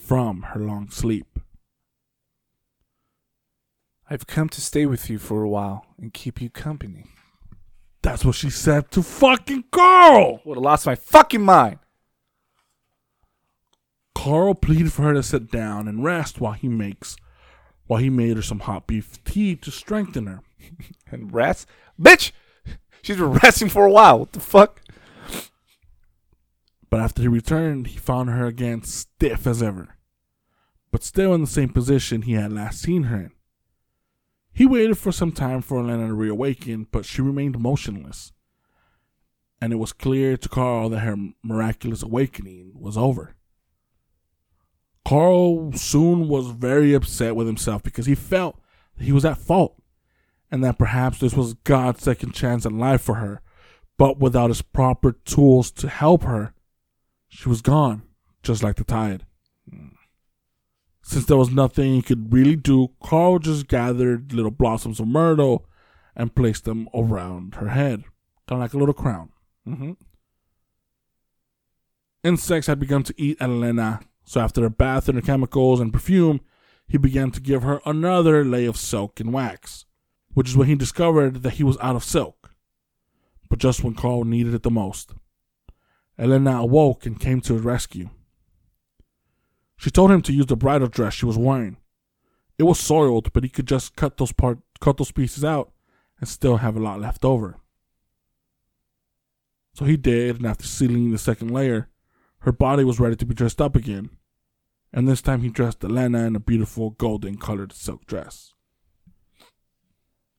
from 0.08 0.44
her 0.54 0.60
long 0.60 0.90
sleep. 0.90 1.40
I've 4.10 4.26
come 4.26 4.48
to 4.50 4.62
stay 4.62 4.86
with 4.86 5.10
you 5.10 5.20
for 5.20 5.44
a 5.44 5.50
while 5.50 5.86
and 6.00 6.14
keep 6.14 6.42
you 6.42 6.50
company. 6.50 7.08
That's 8.02 8.24
what 8.24 8.36
she 8.36 8.50
said 8.50 8.90
to 8.92 9.04
fucking 9.04 9.66
Carl. 9.70 10.40
Would 10.46 10.56
have 10.56 10.64
lost 10.64 10.86
my 10.86 10.96
fucking 10.96 11.42
mind. 11.42 11.80
Carl 14.16 14.56
pleaded 14.56 14.94
for 14.94 15.02
her 15.04 15.14
to 15.14 15.22
sit 15.22 15.52
down 15.52 15.90
and 15.90 16.06
rest 16.06 16.40
while 16.40 16.54
he 16.54 16.70
makes 16.70 17.18
while 17.88 18.00
he 18.00 18.10
made 18.10 18.36
her 18.36 18.44
some 18.44 18.60
hot 18.60 18.88
beef 18.88 19.22
tea 19.24 19.56
to 19.56 19.72
strengthen 19.72 20.28
her. 20.28 20.42
and 21.12 21.34
rest? 21.34 21.68
Bitch! 22.00 22.32
She's 23.02 23.18
been 23.18 23.34
resting 23.34 23.70
for 23.70 23.86
a 23.86 23.92
while. 23.92 24.20
What 24.20 24.34
the 24.34 24.40
fuck? 24.40 24.82
But 26.90 27.00
after 27.00 27.22
he 27.22 27.28
returned, 27.28 27.88
he 27.88 27.98
found 27.98 28.30
her 28.30 28.46
again 28.46 28.84
stiff 28.84 29.46
as 29.46 29.62
ever, 29.62 29.97
but 30.98 31.04
still 31.04 31.36
in 31.36 31.42
the 31.42 31.46
same 31.46 31.70
position 31.70 32.24
he 32.24 32.34
had 32.34 32.52
last 32.52 32.82
seen 32.82 33.04
her 33.04 33.18
in. 33.18 33.32
He 34.52 34.66
waited 34.66 34.98
for 34.98 35.12
some 35.12 35.32
time 35.32 35.62
for 35.62 35.78
Elena 35.80 36.08
to 36.08 36.14
reawaken, 36.16 36.88
but 36.92 37.06
she 37.06 37.22
remained 37.22 37.60
motionless. 37.60 38.34
And 39.62 39.72
it 39.72 39.76
was 39.76 39.94
clear 39.94 40.38
to 40.38 40.50
Carl 40.50 40.90
that 40.90 41.02
her 41.02 41.16
miraculous 41.44 42.02
awakening 42.02 42.72
was 42.74 42.98
over. 42.98 43.36
Carl 45.06 45.72
soon 45.74 46.30
was 46.30 46.50
very 46.50 46.96
upset 46.96 47.36
with 47.36 47.46
himself 47.46 47.84
because 47.84 48.08
he 48.08 48.16
felt 48.16 48.60
he 49.00 49.12
was 49.12 49.24
at 49.24 49.38
fault 49.38 49.80
and 50.50 50.64
that 50.64 50.80
perhaps 50.80 51.20
this 51.20 51.36
was 51.36 51.54
God's 51.54 52.02
second 52.02 52.32
chance 52.32 52.66
in 52.66 52.80
life 52.80 53.02
for 53.02 53.16
her. 53.16 53.44
But 54.00 54.18
without 54.18 54.50
his 54.50 54.64
proper 54.64 55.12
tools 55.12 55.70
to 55.74 55.90
help 55.90 56.24
her, 56.24 56.56
she 57.28 57.50
was 57.50 57.62
gone, 57.62 58.02
just 58.42 58.64
like 58.64 58.78
the 58.78 58.84
tide. 58.84 59.28
Since 61.08 61.24
there 61.24 61.38
was 61.38 61.52
nothing 61.52 61.94
he 61.94 62.02
could 62.02 62.34
really 62.34 62.58
do, 62.58 62.90
Carl 63.02 63.40
just 63.40 63.70
gathered 63.70 64.34
little 64.34 64.52
blossoms 64.52 65.00
of 65.00 65.08
myrtle 65.08 65.66
and 66.18 66.36
placed 66.36 66.66
them 66.66 66.90
around 66.94 67.56
her 67.56 67.70
head, 67.70 68.04
kind 68.46 68.60
of 68.62 68.66
like 68.66 68.74
a 68.74 68.78
little 68.78 68.94
crown. 68.94 69.30
Mm-hmm. 69.66 69.94
Insects 72.26 72.68
had 72.68 72.82
begun 72.82 73.04
to 73.04 73.14
eat 73.16 73.38
Elena, 73.40 74.02
so 74.26 74.42
after 74.42 74.66
a 74.66 74.70
bath 74.70 75.08
in 75.08 75.16
her 75.16 75.22
chemicals 75.22 75.80
and 75.80 75.94
perfume, 75.94 76.42
he 76.90 76.98
began 76.98 77.32
to 77.32 77.40
give 77.40 77.64
her 77.64 77.80
another 77.86 78.44
lay 78.44 78.66
of 78.66 78.76
silk 78.76 79.22
and 79.22 79.32
wax, 79.32 79.86
which 80.34 80.50
is 80.50 80.58
when 80.58 80.68
he 80.68 80.76
discovered 80.76 81.42
that 81.42 81.54
he 81.54 81.64
was 81.64 81.78
out 81.78 81.96
of 81.96 82.04
silk, 82.04 82.54
but 83.48 83.60
just 83.60 83.82
when 83.82 83.94
Carl 83.96 84.26
needed 84.26 84.54
it 84.54 84.64
the 84.64 84.70
most. 84.70 85.14
Elena 86.20 86.58
awoke 86.58 87.06
and 87.06 87.18
came 87.18 87.40
to 87.40 87.54
his 87.54 87.64
rescue. 87.64 88.10
She 89.78 89.92
told 89.92 90.12
him 90.12 90.22
to 90.24 90.34
use 90.34 90.48
the 90.48 90.56
bridal 90.56 90.88
dress 90.88 91.14
she 91.14 91.26
was 91.26 91.38
wearing. 91.38 91.78
It 92.58 92.64
was 92.64 92.80
soiled, 92.80 93.32
but 93.34 93.44
he 93.44 93.50
could 93.50 93.68
just 93.68 93.96
cut 93.96 94.18
those 94.18 94.32
part 94.32 94.60
cut 94.80 94.98
those 94.98 95.12
pieces 95.12 95.44
out 95.44 95.72
and 96.20 96.28
still 96.28 96.58
have 96.58 96.76
a 96.76 96.80
lot 96.80 97.00
left 97.00 97.24
over. 97.24 97.58
So 99.74 99.86
he 99.86 99.98
did, 99.98 100.38
and 100.38 100.46
after 100.48 100.66
sealing 100.66 101.12
the 101.12 101.20
second 101.20 101.52
layer, 101.52 101.90
her 102.40 102.52
body 102.52 102.84
was 102.84 103.00
ready 103.00 103.16
to 103.16 103.26
be 103.26 103.36
dressed 103.36 103.62
up 103.62 103.76
again. 103.76 104.10
And 104.92 105.08
this 105.08 105.22
time 105.22 105.42
he 105.42 105.50
dressed 105.50 105.84
Elena 105.84 106.26
in 106.26 106.36
a 106.36 106.40
beautiful 106.40 106.92
golden 106.92 107.38
colored 107.38 107.74
silk 107.74 108.06
dress. 108.08 108.54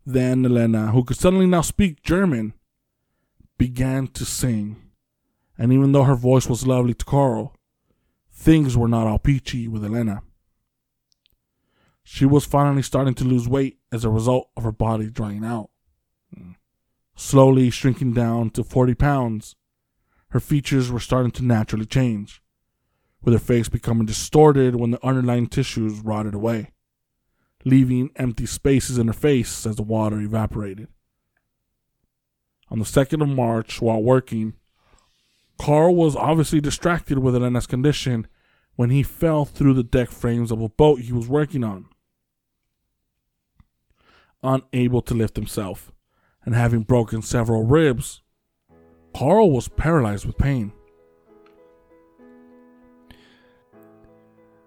Then 0.04 0.44
Elena, 0.44 0.88
who 0.88 1.04
could 1.04 1.18
suddenly 1.18 1.46
now 1.46 1.60
speak 1.60 2.02
German, 2.02 2.54
began 3.58 4.06
to 4.08 4.24
sing. 4.24 4.76
And 5.56 5.72
even 5.72 5.92
though 5.92 6.04
her 6.04 6.14
voice 6.14 6.48
was 6.48 6.66
lovely 6.66 6.94
to 6.94 7.04
Carl, 7.04 7.54
things 8.38 8.76
were 8.76 8.88
not 8.88 9.06
all 9.06 9.18
peachy 9.18 9.66
with 9.66 9.84
Elena. 9.84 10.22
She 12.04 12.24
was 12.24 12.46
finally 12.46 12.82
starting 12.82 13.14
to 13.14 13.24
lose 13.24 13.48
weight 13.48 13.78
as 13.90 14.04
a 14.04 14.08
result 14.10 14.48
of 14.56 14.62
her 14.62 14.72
body 14.72 15.10
drying 15.10 15.44
out. 15.44 15.70
Hmm. 16.32 16.52
Slowly 17.16 17.68
shrinking 17.68 18.12
down 18.12 18.50
to 18.50 18.62
40 18.62 18.94
pounds, 18.94 19.56
her 20.28 20.40
features 20.40 20.90
were 20.90 21.00
starting 21.00 21.32
to 21.32 21.44
naturally 21.44 21.84
change, 21.84 22.40
with 23.22 23.34
her 23.34 23.40
face 23.40 23.68
becoming 23.68 24.06
distorted 24.06 24.76
when 24.76 24.92
the 24.92 25.04
underlying 25.04 25.48
tissues 25.48 25.98
rotted 26.00 26.34
away. 26.34 26.72
leaving 27.64 28.10
empty 28.16 28.46
spaces 28.46 28.98
in 28.98 29.08
her 29.08 29.12
face 29.12 29.66
as 29.66 29.74
the 29.76 29.82
water 29.82 30.20
evaporated. 30.20 30.86
On 32.70 32.78
the 32.78 32.84
2nd 32.84 33.20
of 33.20 33.28
March, 33.28 33.82
while 33.82 34.02
working, 34.02 34.54
Carl 35.58 35.94
was 35.94 36.16
obviously 36.16 36.60
distracted 36.60 37.18
with 37.18 37.34
Elena's 37.34 37.66
condition 37.66 38.26
when 38.76 38.90
he 38.90 39.02
fell 39.02 39.44
through 39.44 39.74
the 39.74 39.82
deck 39.82 40.10
frames 40.10 40.52
of 40.52 40.62
a 40.62 40.68
boat 40.68 41.00
he 41.00 41.12
was 41.12 41.28
working 41.28 41.64
on. 41.64 41.86
Unable 44.42 45.02
to 45.02 45.14
lift 45.14 45.36
himself 45.36 45.92
and 46.44 46.54
having 46.54 46.82
broken 46.82 47.20
several 47.22 47.64
ribs, 47.64 48.22
Carl 49.14 49.50
was 49.50 49.68
paralyzed 49.68 50.24
with 50.24 50.38
pain. 50.38 50.72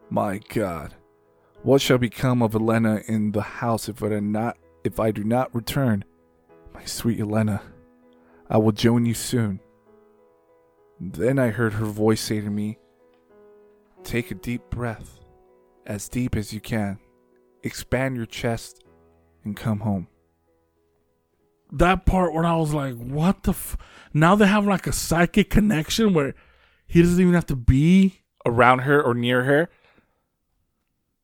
My 0.09 0.41
God, 0.49 0.93
what 1.63 1.79
shall 1.79 1.97
become 1.97 2.43
of 2.43 2.53
Elena 2.53 3.01
in 3.07 3.31
the 3.31 3.41
house 3.41 3.87
if 3.87 4.03
I 4.03 4.09
do 4.09 4.19
not 4.19 4.57
if 4.83 4.99
I 4.99 5.11
do 5.11 5.23
not 5.23 5.55
return? 5.55 6.03
My 6.73 6.83
sweet 6.83 7.21
Elena, 7.21 7.61
I 8.49 8.57
will 8.57 8.73
join 8.73 9.05
you 9.05 9.13
soon. 9.13 9.61
Then 11.03 11.39
I 11.39 11.49
heard 11.49 11.73
her 11.73 11.85
voice 11.85 12.21
say 12.21 12.41
to 12.41 12.49
me, 12.51 12.77
Take 14.03 14.29
a 14.29 14.35
deep 14.35 14.69
breath, 14.69 15.19
as 15.87 16.07
deep 16.07 16.35
as 16.35 16.53
you 16.53 16.61
can. 16.61 16.99
Expand 17.63 18.17
your 18.17 18.27
chest 18.27 18.83
and 19.43 19.57
come 19.57 19.79
home. 19.79 20.07
That 21.71 22.05
part 22.05 22.33
where 22.33 22.45
I 22.45 22.55
was 22.55 22.73
like, 22.73 22.95
what 22.97 23.43
the 23.43 23.51
f-? 23.51 23.77
Now 24.13 24.35
they 24.35 24.45
have 24.45 24.67
like 24.67 24.85
a 24.85 24.91
psychic 24.91 25.49
connection 25.49 26.13
where 26.13 26.35
he 26.85 27.01
doesn't 27.01 27.19
even 27.19 27.33
have 27.33 27.47
to 27.47 27.55
be. 27.55 28.19
Around 28.45 28.79
her 28.79 29.01
or 29.01 29.13
near 29.13 29.43
her. 29.43 29.69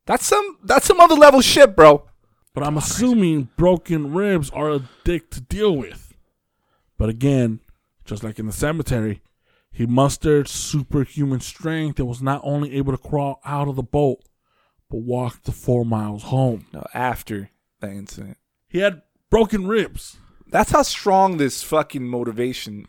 That's 0.06 0.24
some 0.24 0.58
that's 0.62 0.86
some 0.86 1.00
other 1.00 1.16
level 1.16 1.40
shit, 1.40 1.74
bro. 1.74 2.04
But 2.54 2.64
I'm 2.64 2.76
assuming 2.76 3.48
broken 3.56 4.12
ribs 4.14 4.50
are 4.50 4.70
a 4.70 4.88
dick 5.04 5.30
to 5.30 5.40
deal 5.40 5.76
with. 5.76 6.14
But 6.96 7.08
again, 7.08 7.58
just 8.04 8.22
like 8.22 8.38
in 8.38 8.46
the 8.46 8.52
cemetery, 8.52 9.20
he 9.78 9.86
mustered 9.86 10.48
superhuman 10.48 11.38
strength 11.38 12.00
and 12.00 12.08
was 12.08 12.20
not 12.20 12.40
only 12.42 12.74
able 12.74 12.90
to 12.90 12.98
crawl 12.98 13.40
out 13.44 13.68
of 13.68 13.76
the 13.76 13.82
boat, 13.84 14.24
but 14.90 15.02
walk 15.02 15.44
the 15.44 15.52
four 15.52 15.84
miles 15.84 16.24
home. 16.24 16.66
No, 16.72 16.84
after 16.92 17.50
that 17.78 17.92
incident. 17.92 18.38
He 18.66 18.78
had 18.78 19.02
broken 19.30 19.68
ribs. 19.68 20.16
That's 20.48 20.72
how 20.72 20.82
strong 20.82 21.36
this 21.36 21.62
fucking 21.62 22.04
motivation, 22.08 22.88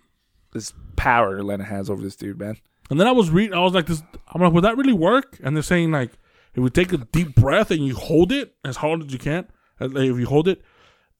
this 0.51 0.73
power 0.95 1.37
Elena 1.37 1.65
has 1.65 1.91
over 1.91 2.01
this 2.01 2.15
dude, 2.15 2.39
man. 2.39 2.57
And 2.89 2.99
then 2.99 3.05
I 3.05 3.11
was 3.11 3.29
reading, 3.29 3.53
I 3.53 3.59
was 3.59 3.75
like, 3.75 3.85
"This, 3.85 4.01
I'm 4.33 4.41
like, 4.41 4.51
would 4.51 4.63
that 4.63 4.75
really 4.75 4.91
work?" 4.91 5.37
And 5.43 5.55
they're 5.55 5.61
saying 5.61 5.91
like, 5.91 6.13
if 6.55 6.63
we 6.63 6.71
take 6.71 6.91
a 6.91 6.97
deep 6.97 7.35
breath 7.35 7.69
and 7.69 7.85
you 7.85 7.95
hold 7.95 8.31
it 8.31 8.55
as 8.65 8.77
hard 8.77 9.03
as 9.03 9.13
you 9.13 9.19
can, 9.19 9.47
if 9.79 9.93
you 10.19 10.25
hold 10.25 10.47
it, 10.47 10.63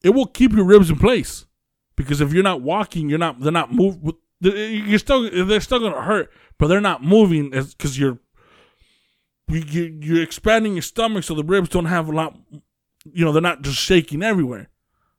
it 0.02 0.10
will 0.10 0.26
keep 0.26 0.50
your 0.50 0.64
ribs 0.64 0.90
in 0.90 0.96
place. 0.96 1.46
Because 1.94 2.20
if 2.20 2.32
you're 2.32 2.42
not 2.42 2.60
walking, 2.60 3.08
you're 3.08 3.20
not, 3.20 3.38
they're 3.38 3.52
not 3.52 3.72
move. 3.72 3.98
You're 4.40 4.98
still, 4.98 5.46
they're 5.46 5.60
still 5.60 5.80
gonna 5.80 6.02
hurt, 6.02 6.30
but 6.58 6.68
they're 6.68 6.80
not 6.80 7.02
moving 7.02 7.50
because 7.50 7.98
you're, 7.98 8.18
you, 9.48 9.60
you- 9.60 9.98
you're 10.00 10.22
expanding 10.22 10.74
your 10.74 10.82
stomach 10.82 11.24
so 11.24 11.34
the 11.34 11.44
ribs 11.44 11.68
don't 11.68 11.86
have 11.86 12.08
a 12.08 12.12
lot. 12.12 12.36
You 13.12 13.24
know, 13.24 13.32
they're 13.32 13.42
not 13.42 13.62
just 13.62 13.78
shaking 13.78 14.22
everywhere. 14.22 14.68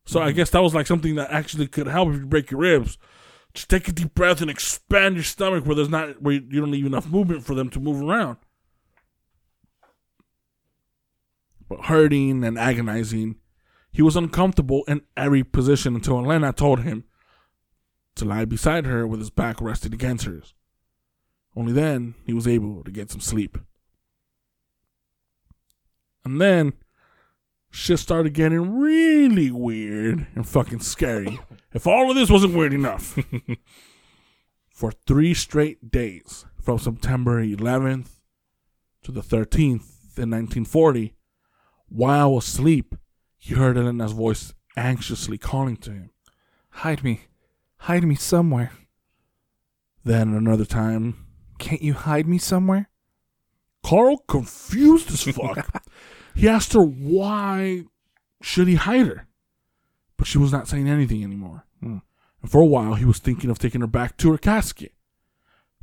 So 0.06 0.20
I 0.20 0.28
mm-hmm. 0.28 0.38
guess 0.38 0.50
that 0.52 0.62
was 0.62 0.74
like 0.74 0.88
something 0.88 1.16
that 1.16 1.32
actually 1.32 1.68
could 1.68 1.88
help 1.88 2.10
if 2.10 2.16
you 2.16 2.26
break 2.26 2.52
your 2.52 2.60
ribs. 2.60 2.98
Just 3.54 3.70
take 3.70 3.88
a 3.88 3.92
deep 3.92 4.16
breath 4.16 4.42
and 4.42 4.50
expand 4.50 5.16
your 5.16 5.24
stomach 5.24 5.66
where 5.66 5.76
there's 5.76 5.90
not 5.90 6.22
where 6.22 6.36
you 6.36 6.62
don't 6.62 6.72
leave 6.72 6.86
enough 6.86 7.08
movement 7.10 7.44
for 7.44 7.54
them 7.54 7.70
to 7.70 7.80
move 7.80 8.02
around. 8.02 8.38
But 11.68 11.86
hurting 11.86 12.44
and 12.44 12.58
agonizing, 12.58 13.36
he 13.92 14.02
was 14.02 14.16
uncomfortable 14.16 14.84
in 14.88 15.02
every 15.18 15.44
position 15.44 15.96
until 15.96 16.20
Elena 16.20 16.54
told 16.54 16.82
him 16.82 17.04
to 18.22 18.28
lie 18.28 18.46
beside 18.46 18.86
her 18.86 19.08
with 19.08 19.20
his 19.20 19.32
back 19.32 19.60
rested 19.60 19.94
against 19.94 20.26
hers. 20.26 20.54
Only 21.56 21.74
then 21.74 22.14
he 22.24 22.34
was 22.34 22.48
able 22.48 22.84
to 22.84 22.92
get 22.92 23.10
some 23.10 23.20
sleep. 23.20 23.58
And 26.24 26.40
then 26.40 26.74
shit 27.72 27.98
started 27.98 28.34
getting 28.34 28.80
really 28.80 29.50
weird 29.50 30.28
and 30.36 30.48
fucking 30.48 30.82
scary. 30.82 31.40
If 31.74 31.88
all 31.88 32.12
of 32.12 32.16
this 32.16 32.30
wasn't 32.30 32.54
weird 32.54 32.74
enough. 32.74 33.18
For 34.70 34.92
three 34.92 35.34
straight 35.34 35.92
days, 35.92 36.46
from 36.62 36.78
September 36.78 37.44
11th 37.44 38.10
to 39.04 39.12
the 39.12 39.22
13th 39.22 40.18
in 40.18 40.30
1940, 40.30 41.16
while 41.90 42.38
asleep, 42.38 42.96
he 43.38 43.56
heard 43.56 43.78
Elena's 43.78 44.12
voice 44.12 44.54
anxiously 44.78 45.40
calling 45.40 45.78
to 45.78 45.92
him. 45.92 46.10
Hide 46.70 47.04
me. 47.04 47.22
Hide 47.86 48.04
me 48.04 48.14
somewhere. 48.14 48.72
Then 50.04 50.36
another 50.36 50.66
time, 50.66 51.26
Can't 51.58 51.82
you 51.82 51.94
hide 51.94 52.28
me 52.28 52.38
somewhere? 52.38 52.90
Carl, 53.84 54.18
confused 54.28 55.10
as 55.10 55.24
fuck, 55.24 55.84
he 56.36 56.48
asked 56.48 56.74
her 56.74 56.84
why 56.84 57.86
should 58.40 58.68
he 58.68 58.76
hide 58.76 59.08
her, 59.08 59.28
but 60.16 60.28
she 60.28 60.38
was 60.38 60.52
not 60.52 60.68
saying 60.68 60.88
anything 60.88 61.24
anymore. 61.24 61.66
Hmm. 61.80 61.98
And 62.44 62.52
for 62.52 62.62
a 62.62 62.68
while, 62.68 62.94
he 62.94 63.06
was 63.06 63.18
thinking 63.18 63.50
of 63.50 63.58
taking 63.58 63.82
her 63.82 63.88
back 63.88 64.16
to 64.18 64.32
her 64.32 64.38
casket, 64.38 64.94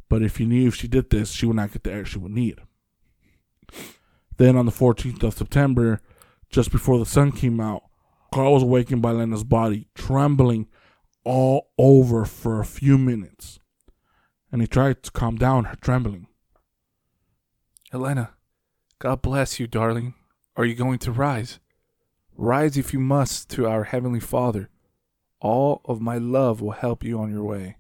but 0.09 0.22
if 0.22 0.36
he 0.36 0.46
knew 0.46 0.68
if 0.68 0.76
she 0.76 0.86
did 0.86 1.11
this, 1.11 1.32
she 1.32 1.46
would 1.46 1.57
not 1.57 1.72
get 1.72 1.82
the 1.82 1.92
air 1.92 2.05
she 2.05 2.18
would 2.18 2.30
need. 2.30 2.61
Then 4.36 4.57
on 4.57 4.66
the 4.66 4.72
14th 4.72 5.24
of 5.24 5.34
September, 5.34 6.01
just 6.49 6.70
before 6.70 7.01
the 7.01 7.07
sun 7.07 7.32
came 7.32 7.59
out, 7.59 7.82
Carl 8.32 8.55
was 8.55 8.62
awakened 8.62 9.03
by 9.03 9.11
Lena's 9.11 9.42
body 9.42 9.88
trembling 9.96 10.68
all 11.29 11.68
over 11.76 12.24
for 12.24 12.59
a 12.59 12.64
few 12.64 12.97
minutes, 12.97 13.61
and 14.51 14.62
he 14.62 14.66
tried 14.66 15.03
to 15.03 15.11
calm 15.11 15.37
down 15.37 15.64
her 15.64 15.76
trembling. 15.76 16.26
Elena, 17.93 18.31
God 18.99 19.20
bless 19.20 19.61
you, 19.61 19.66
darling. 19.66 20.14
Are 20.57 20.64
you 20.64 20.74
going 20.74 20.99
to 21.01 21.12
rise? 21.12 21.61
Rise 22.35 22.79
if 22.79 22.95
you 22.95 22.99
must 22.99 23.51
to 23.51 23.66
our 23.66 23.85
Heavenly 23.85 24.21
Father. 24.21 24.71
All 25.38 25.83
of 25.84 26.00
my 26.00 26.17
love 26.17 26.63
will 26.63 26.71
help 26.71 27.05
you 27.05 27.21
on 27.21 27.30
your 27.30 27.45
way. 27.45 27.76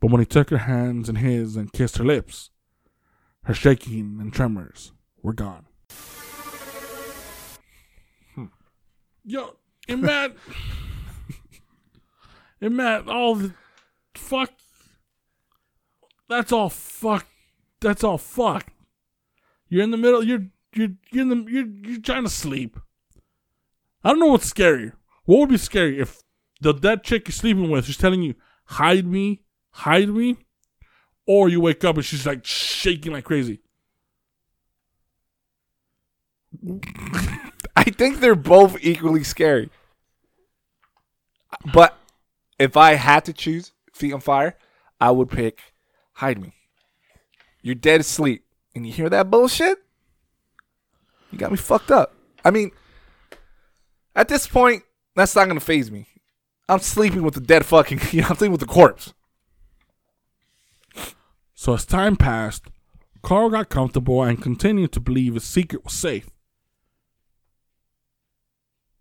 But 0.00 0.12
when 0.12 0.20
he 0.20 0.26
took 0.26 0.50
her 0.50 0.58
hands 0.58 1.08
in 1.08 1.16
his 1.16 1.56
and 1.56 1.72
kissed 1.72 1.98
her 1.98 2.04
lips, 2.04 2.50
her 3.46 3.54
shaking 3.54 4.18
and 4.20 4.32
tremors 4.32 4.92
were 5.22 5.32
gone. 5.32 5.66
Hmm. 8.36 8.44
Yo, 9.24 9.56
and 9.88 10.04
And 12.62 12.76
Matt, 12.76 13.08
all 13.08 13.34
the 13.34 13.54
fuck, 14.14 14.52
that's 16.28 16.52
all 16.52 16.68
fuck, 16.68 17.26
that's 17.80 18.04
all 18.04 18.18
fuck. 18.18 18.68
You're 19.68 19.82
in 19.82 19.90
the 19.90 19.96
middle. 19.96 20.22
You're 20.22 20.46
you're 20.72 20.90
you're 21.10 21.22
in 21.22 21.28
the 21.28 21.50
you're 21.50 21.66
you're 21.66 22.00
trying 22.00 22.22
to 22.22 22.30
sleep. 22.30 22.78
I 24.04 24.10
don't 24.10 24.20
know 24.20 24.26
what's 24.26 24.52
scarier. 24.52 24.92
What 25.24 25.40
would 25.40 25.48
be 25.48 25.56
scary 25.56 25.98
if 25.98 26.22
the 26.60 26.72
that 26.72 27.02
chick 27.02 27.26
you're 27.26 27.32
sleeping 27.32 27.68
with 27.68 27.88
is 27.88 27.96
telling 27.96 28.22
you 28.22 28.36
hide 28.66 29.06
me, 29.06 29.42
hide 29.70 30.10
me, 30.10 30.36
or 31.26 31.48
you 31.48 31.60
wake 31.60 31.82
up 31.82 31.96
and 31.96 32.04
she's 32.04 32.26
like 32.26 32.44
shaking 32.44 33.12
like 33.12 33.24
crazy. 33.24 33.58
I 37.74 37.84
think 37.84 38.20
they're 38.20 38.36
both 38.36 38.76
equally 38.82 39.24
scary. 39.24 39.68
But 41.74 41.98
if 42.58 42.76
I 42.76 42.94
had 42.94 43.24
to 43.26 43.32
choose 43.32 43.72
Feet 43.92 44.12
on 44.12 44.20
Fire, 44.20 44.56
I 45.00 45.10
would 45.10 45.30
pick 45.30 45.74
Hide 46.14 46.40
Me. 46.40 46.54
You're 47.62 47.74
dead 47.74 48.00
asleep, 48.00 48.44
and 48.74 48.86
you 48.86 48.92
hear 48.92 49.08
that 49.08 49.30
bullshit? 49.30 49.78
You 51.30 51.38
got 51.38 51.50
me 51.50 51.56
fucked 51.56 51.90
up. 51.90 52.14
I 52.44 52.50
mean, 52.50 52.72
at 54.14 54.28
this 54.28 54.46
point, 54.46 54.82
that's 55.14 55.34
not 55.34 55.48
gonna 55.48 55.60
phase 55.60 55.90
me. 55.90 56.06
I'm 56.68 56.80
sleeping 56.80 57.22
with 57.22 57.34
the 57.34 57.40
dead 57.40 57.64
fucking. 57.64 58.00
You 58.12 58.22
know, 58.22 58.28
I'm 58.28 58.36
sleeping 58.36 58.52
with 58.52 58.60
the 58.60 58.66
corpse. 58.66 59.14
So 61.54 61.74
as 61.74 61.86
time 61.86 62.16
passed, 62.16 62.64
Carl 63.22 63.50
got 63.50 63.68
comfortable 63.68 64.22
and 64.22 64.42
continued 64.42 64.92
to 64.92 65.00
believe 65.00 65.34
his 65.34 65.44
secret 65.44 65.84
was 65.84 65.92
safe. 65.92 66.28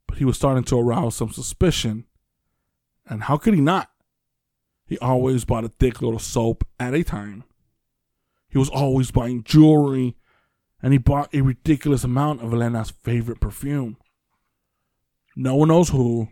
But 0.07 0.19
he 0.19 0.25
was 0.25 0.37
starting 0.37 0.63
to 0.65 0.79
arouse 0.79 1.15
some 1.15 1.31
suspicion. 1.31 2.05
And 3.11 3.23
how 3.23 3.35
could 3.35 3.53
he 3.53 3.59
not? 3.59 3.91
He 4.87 4.97
always 4.99 5.43
bought 5.43 5.65
a 5.65 5.69
thick 5.69 6.01
little 6.01 6.17
soap 6.17 6.65
at 6.79 6.93
a 6.93 7.03
time. 7.03 7.43
He 8.47 8.57
was 8.57 8.69
always 8.69 9.11
buying 9.11 9.43
jewelry, 9.43 10.15
and 10.81 10.93
he 10.93 10.97
bought 10.97 11.33
a 11.33 11.41
ridiculous 11.41 12.05
amount 12.05 12.41
of 12.41 12.53
Elena's 12.53 12.91
favorite 13.03 13.41
perfume. 13.41 13.97
No 15.35 15.55
one 15.55 15.67
knows 15.67 15.89
who, 15.89 16.29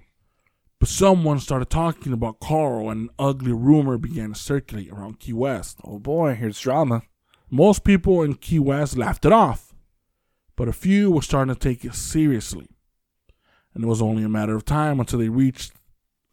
but 0.80 0.88
someone 0.88 1.42
started 1.42 1.70
talking 1.70 2.14
about 2.14 2.40
Carl, 2.40 2.90
and 2.90 3.10
an 3.10 3.16
ugly 3.20 3.52
rumor 3.52 3.98
began 3.98 4.34
to 4.34 4.40
circulate 4.40 4.90
around 4.90 5.20
Key 5.20 5.34
West. 5.34 5.80
Oh 5.84 6.00
boy, 6.00 6.36
here's 6.36 6.62
drama. 6.62 7.02
Most 7.50 7.84
people 7.84 8.24
in 8.24 8.36
Key 8.36 8.60
West 8.60 8.98
laughed 8.98 9.26
it 9.26 9.34
off, 9.34 9.76
but 10.56 10.70
a 10.70 10.74
few 10.74 11.12
were 11.12 11.22
starting 11.22 11.54
to 11.54 11.60
take 11.60 11.84
it 11.84 11.94
seriously. 11.94 12.70
And 13.74 13.84
it 13.84 13.88
was 13.88 14.02
only 14.02 14.24
a 14.24 14.30
matter 14.30 14.56
of 14.56 14.64
time 14.64 15.02
until 15.02 15.20
they 15.20 15.28
reached 15.28 15.74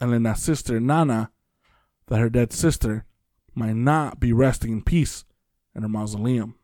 Elena's 0.01 0.43
sister, 0.43 0.81
Nana, 0.81 1.31
that 2.07 2.19
her 2.19 2.31
dead 2.31 2.53
sister 2.53 3.05
might 3.55 3.77
not 3.77 4.21
be 4.21 4.33
resting 4.33 4.73
in 4.73 4.83
peace 4.83 5.25
in 5.75 5.83
her 5.83 5.89
mausoleum. 5.89 6.55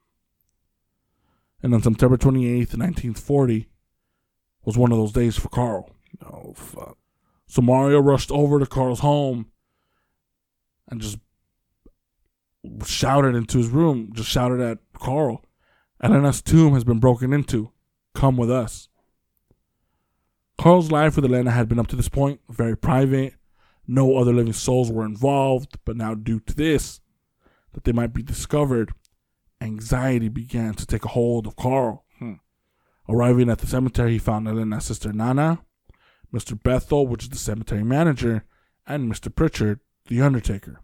And 1.63 1.73
on 1.75 1.83
September 1.83 2.17
28th, 2.17 2.77
1940, 2.77 3.69
was 4.65 4.77
one 4.79 4.93
of 4.93 4.99
those 4.99 5.13
days 5.13 5.37
for 5.37 5.49
Carl. 5.49 5.91
Oh 6.25 6.53
fuck. 6.55 6.99
So 7.47 7.63
Mario 7.63 8.01
rushed 8.01 8.31
over 8.31 8.59
to 8.59 8.67
Carl's 8.67 9.01
home 9.01 9.47
and 10.89 11.01
just 11.01 11.19
shouted 12.85 13.35
into 13.35 13.59
his 13.59 13.69
room, 13.69 14.13
just 14.15 14.29
shouted 14.29 14.61
at 14.61 14.79
Carl, 14.99 15.45
Elena's 16.01 16.43
tomb 16.43 16.75
has 16.75 16.85
been 16.85 16.99
broken 16.99 17.33
into. 17.33 17.71
Come 18.15 18.37
with 18.37 18.51
us. 18.51 18.89
Carl's 20.63 20.93
life 20.93 21.17
with 21.17 21.25
Elena 21.25 21.51
had 21.51 21.69
been 21.69 21.81
up 21.81 21.89
to 21.89 21.97
this 21.97 22.09
point 22.09 22.41
very 22.49 22.77
private. 22.77 23.35
No 23.89 24.17
other 24.17 24.33
living 24.33 24.53
souls 24.53 24.93
were 24.93 25.05
involved, 25.05 25.77
but 25.85 25.97
now 25.97 26.15
due 26.15 26.39
to 26.39 26.55
this, 26.55 27.01
that 27.73 27.83
they 27.83 27.91
might 27.91 28.13
be 28.13 28.23
discovered, 28.23 28.93
anxiety 29.61 30.29
began 30.29 30.75
to 30.75 30.87
take 30.87 31.05
a 31.05 31.09
hold 31.09 31.49
of 31.49 31.57
Carl. 31.57 32.05
Hmm. 32.21 32.35
Arriving 33.09 33.51
at 33.51 33.59
the 33.59 33.67
cemetery, 33.67 34.13
he 34.13 34.19
found 34.21 34.47
Elena's 34.47 34.85
sister 34.85 35.13
Nana, 35.13 35.59
Mr. 36.33 36.57
Bethel, 36.63 37.09
which 37.09 37.25
is 37.25 37.31
the 37.31 37.39
cemetery 37.39 37.83
manager, 37.83 38.45
and 38.87 39.13
Mr. 39.13 39.35
Pritchard, 39.35 39.81
the 40.07 40.23
undertaker. 40.23 40.79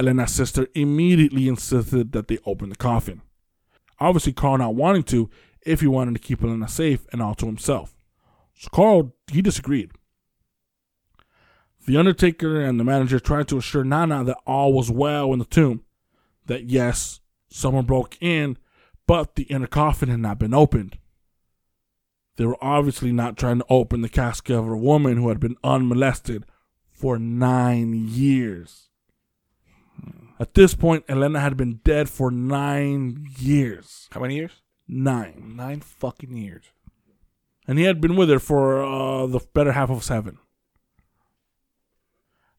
Elena's 0.00 0.32
sister 0.32 0.66
immediately 0.74 1.46
insisted 1.46 2.12
that 2.12 2.28
they 2.28 2.38
open 2.46 2.70
the 2.70 2.76
coffin. 2.76 3.20
Obviously, 4.00 4.32
Carl 4.32 4.56
not 4.56 4.74
wanting 4.74 5.02
to, 5.02 5.28
if 5.66 5.82
he 5.82 5.86
wanted 5.86 6.14
to 6.14 6.20
keep 6.20 6.42
Elena 6.42 6.68
safe 6.68 7.06
and 7.12 7.20
all 7.20 7.34
to 7.34 7.44
himself. 7.44 7.95
So 8.56 8.68
Carl, 8.72 9.14
he 9.30 9.42
disagreed. 9.42 9.92
The 11.86 11.96
undertaker 11.96 12.60
and 12.60 12.80
the 12.80 12.84
manager 12.84 13.20
tried 13.20 13.48
to 13.48 13.58
assure 13.58 13.84
Nana 13.84 14.24
that 14.24 14.38
all 14.46 14.72
was 14.72 14.90
well 14.90 15.32
in 15.32 15.38
the 15.38 15.44
tomb. 15.44 15.84
That 16.46 16.64
yes, 16.64 17.20
someone 17.48 17.84
broke 17.84 18.16
in, 18.20 18.56
but 19.06 19.34
the 19.34 19.44
inner 19.44 19.66
coffin 19.66 20.08
had 20.08 20.20
not 20.20 20.38
been 20.38 20.54
opened. 20.54 20.98
They 22.36 22.44
were 22.44 22.62
obviously 22.62 23.12
not 23.12 23.36
trying 23.36 23.58
to 23.58 23.66
open 23.70 24.02
the 24.02 24.08
casket 24.08 24.56
of 24.56 24.68
a 24.68 24.76
woman 24.76 25.16
who 25.16 25.28
had 25.28 25.40
been 25.40 25.56
unmolested 25.62 26.44
for 26.90 27.18
nine 27.18 28.08
years. 28.08 28.88
At 30.38 30.54
this 30.54 30.74
point, 30.74 31.04
Elena 31.08 31.40
had 31.40 31.56
been 31.56 31.80
dead 31.82 32.10
for 32.10 32.30
nine 32.30 33.26
years. 33.38 34.08
How 34.12 34.20
many 34.20 34.36
years? 34.36 34.62
Nine. 34.86 35.54
Nine 35.56 35.80
fucking 35.80 36.36
years. 36.36 36.64
And 37.66 37.78
he 37.78 37.84
had 37.84 38.00
been 38.00 38.16
with 38.16 38.28
her 38.30 38.38
for 38.38 38.82
uh, 38.82 39.26
the 39.26 39.40
better 39.52 39.72
half 39.72 39.90
of 39.90 40.04
seven. 40.04 40.38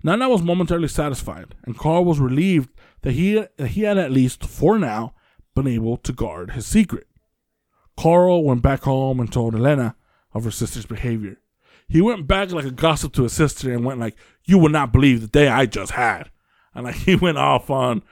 Nana 0.04 0.30
was 0.30 0.42
momentarily 0.42 0.88
satisfied, 0.88 1.56
and 1.64 1.78
Carl 1.78 2.06
was 2.06 2.20
relieved 2.20 2.70
that 3.02 3.14
he, 3.14 3.44
that 3.58 3.70
he 3.70 3.82
had 3.82 3.98
at 3.98 4.12
least, 4.12 4.46
for 4.46 4.78
now, 4.78 5.14
been 5.56 5.68
able 5.68 5.98
to 5.98 6.14
guard 6.14 6.52
his 6.52 6.66
secret. 6.66 7.08
Carl 7.98 8.44
went 8.44 8.62
back 8.62 8.84
home 8.84 9.20
and 9.20 9.32
told 9.32 9.56
Elena 9.56 9.96
of 10.34 10.44
her 10.44 10.52
sister's 10.52 10.86
behavior. 10.86 11.38
He 11.88 12.02
went 12.02 12.28
back 12.28 12.52
like 12.52 12.66
a 12.66 12.72
gossip 12.72 13.14
to 13.14 13.24
his 13.24 13.34
sister 13.34 13.74
and 13.74 13.86
went 13.86 14.00
like, 14.00 14.16
"You 14.46 14.58
will 14.58 14.70
not 14.70 14.92
believe 14.92 15.22
the 15.22 15.28
day 15.28 15.48
I 15.48 15.66
just 15.66 15.94
had," 15.94 16.30
and 16.76 16.86
like 16.86 16.96
he 17.08 17.16
went 17.16 17.38
off 17.38 17.70
on 17.70 18.04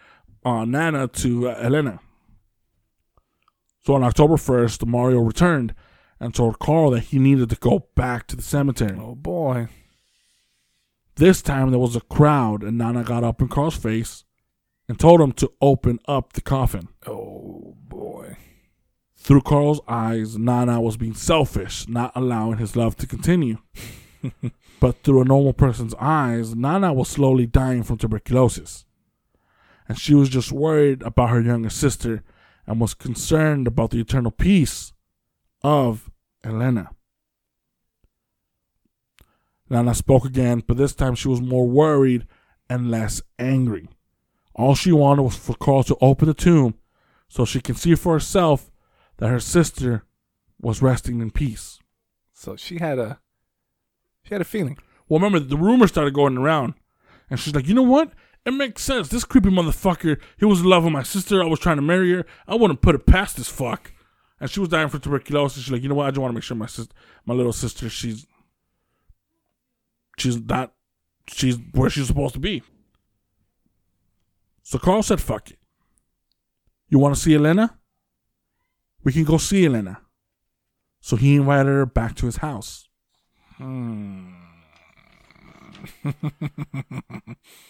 on 0.44 0.72
Nana 0.72 1.08
to 1.08 1.50
uh, 1.50 1.54
Elena. 1.60 2.00
So 3.86 3.94
on 3.94 4.04
October 4.04 4.38
first, 4.38 4.86
Mario 4.86 5.20
returned 5.20 5.76
and 6.20 6.34
told 6.34 6.60
Carl 6.60 6.92
that 6.92 7.06
he 7.06 7.20
needed 7.20 7.50
to 7.50 7.56
go 7.56 7.88
back 7.96 8.28
to 8.28 8.36
the 8.36 8.42
cemetery. 8.42 8.98
Oh 9.00 9.16
boy. 9.16 9.68
This 11.16 11.42
time 11.42 11.70
there 11.70 11.80
was 11.80 11.96
a 11.96 12.02
crowd, 12.02 12.64
and 12.64 12.78
Nana 12.78 13.04
got 13.04 13.24
up 13.24 13.42
in 13.42 13.48
Carl's 13.48 13.78
face 13.78 14.26
and 14.88 15.00
told 15.00 15.22
him 15.22 15.32
to 15.34 15.52
open 15.62 16.00
up 16.08 16.34
the 16.34 16.42
coffin. 16.42 16.90
Oh 17.08 17.76
boy. 17.88 18.38
Through 19.16 19.42
Carl's 19.42 19.82
eyes, 19.88 20.38
Nana 20.38 20.80
was 20.80 20.98
being 20.98 21.16
selfish, 21.16 21.88
not 21.88 22.12
allowing 22.16 22.58
his 22.58 22.76
love 22.76 22.96
to 22.98 23.08
continue. 23.08 23.58
but 24.80 25.02
through 25.04 25.22
a 25.22 25.26
normal 25.26 25.54
person's 25.54 25.96
eyes, 26.00 26.54
Nana 26.54 26.94
was 26.94 27.10
slowly 27.10 27.46
dying 27.48 27.84
from 27.84 27.98
tuberculosis. 27.98 28.86
And 29.88 29.98
she 29.98 30.14
was 30.14 30.30
just 30.30 30.52
worried 30.52 31.02
about 31.02 31.30
her 31.30 31.42
younger 31.42 31.70
sister 31.70 32.24
and 32.68 32.80
was 32.80 32.94
concerned 32.94 33.68
about 33.68 33.92
the 33.92 34.00
eternal 34.00 34.32
peace 34.32 34.94
of 35.66 36.12
Elena. 36.44 36.92
Nana 39.68 39.96
spoke 39.96 40.24
again, 40.24 40.64
but 40.68 40.78
this 40.78 40.94
time 40.94 41.16
she 41.16 41.28
was 41.28 41.42
more 41.42 41.68
worried 41.68 42.28
and 42.70 42.92
less 42.92 43.24
angry. 43.40 43.90
All 44.54 44.76
she 44.76 44.92
wanted 44.92 45.24
was 45.24 45.36
for 45.36 45.56
Carl 45.56 45.82
to 45.86 45.98
open 46.02 46.28
the 46.28 46.36
tomb 46.36 46.76
so 47.28 47.46
she 47.46 47.62
can 47.62 47.74
see 47.74 47.96
for 47.96 48.14
herself 48.14 48.70
that 49.18 49.30
her 49.30 49.40
sister 49.40 50.04
was 50.62 50.84
resting 50.84 51.20
in 51.20 51.32
peace. 51.32 51.80
So 52.32 52.56
she 52.56 52.78
had 52.78 53.00
a 53.00 53.20
she 54.22 54.36
had 54.36 54.42
a 54.42 54.46
feeling. 54.46 54.78
Well, 55.10 55.20
remember, 55.20 55.40
the 55.40 55.58
rumors 55.58 55.90
started 55.90 56.14
going 56.14 56.38
around, 56.38 56.76
and 57.28 57.40
she's 57.40 57.56
like, 57.56 57.68
you 57.68 57.74
know 57.74 57.82
what? 57.82 58.12
It 58.46 58.54
makes 58.54 58.84
sense. 58.84 59.08
This 59.08 59.26
creepy 59.26 59.50
motherfucker, 59.50 60.20
he 60.38 60.46
was 60.46 60.60
in 60.60 60.68
love 60.68 60.84
with 60.84 60.94
my 60.94 61.02
sister. 61.02 61.42
I 61.42 61.48
was 61.48 61.60
trying 61.60 61.78
to 61.78 61.82
marry 61.82 62.14
her. 62.14 62.26
I 62.48 62.54
wouldn't 62.54 62.82
put 62.82 62.94
it 62.94 63.08
past 63.08 63.38
this 63.38 63.50
fuck. 63.50 63.92
And 64.40 64.50
she 64.50 64.60
was 64.60 64.70
dying 64.70 64.90
from 64.90 65.00
tuberculosis. 65.00 65.64
She's 65.64 65.72
like, 65.72 65.82
you 65.82 65.90
know 65.90 65.96
what? 65.96 66.08
I 66.08 66.12
just 66.12 66.20
want 66.20 66.32
to 66.32 66.36
make 66.36 66.44
sure 66.44 66.58
my 66.58 66.66
sister, 66.66 66.94
my 67.26 67.34
little 67.34 67.54
sister, 67.54 67.90
she's, 67.90 68.28
she's 70.18 70.40
not, 70.42 70.74
she's 71.28 71.58
where 71.74 71.90
she's 71.90 72.08
supposed 72.08 72.34
to 72.34 72.40
be. 72.40 72.62
So 74.64 74.78
Carl 74.78 75.04
said, 75.04 75.22
fuck 75.22 75.52
it. 75.52 75.60
You 76.90 77.00
want 77.00 77.16
to 77.16 77.22
see 77.22 77.36
Elena? 77.36 77.78
We 79.04 79.14
can 79.14 79.24
go 79.24 79.38
see 79.38 79.66
Elena. 79.66 80.02
So 81.00 81.16
he 81.16 81.36
invited 81.36 81.68
her 81.68 81.86
back 81.86 82.16
to 82.16 82.26
his 82.26 82.38
house. 82.38 82.88
Hmm. 83.58 84.34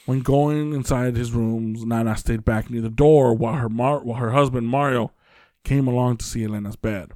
when 0.05 0.21
going 0.21 0.73
inside 0.73 1.15
his 1.15 1.33
rooms, 1.33 1.85
Nana 1.85 2.15
stayed 2.15 2.45
back 2.45 2.69
near 2.69 2.81
the 2.81 2.89
door 2.89 3.33
while 3.33 3.55
her 3.55 3.69
Mar- 3.69 4.03
while 4.03 4.19
her 4.19 4.31
husband 4.31 4.67
Mario 4.67 5.11
came 5.65 5.87
along 5.87 6.17
to 6.17 6.25
see 6.25 6.45
Elena's 6.45 6.75
bed. 6.75 7.11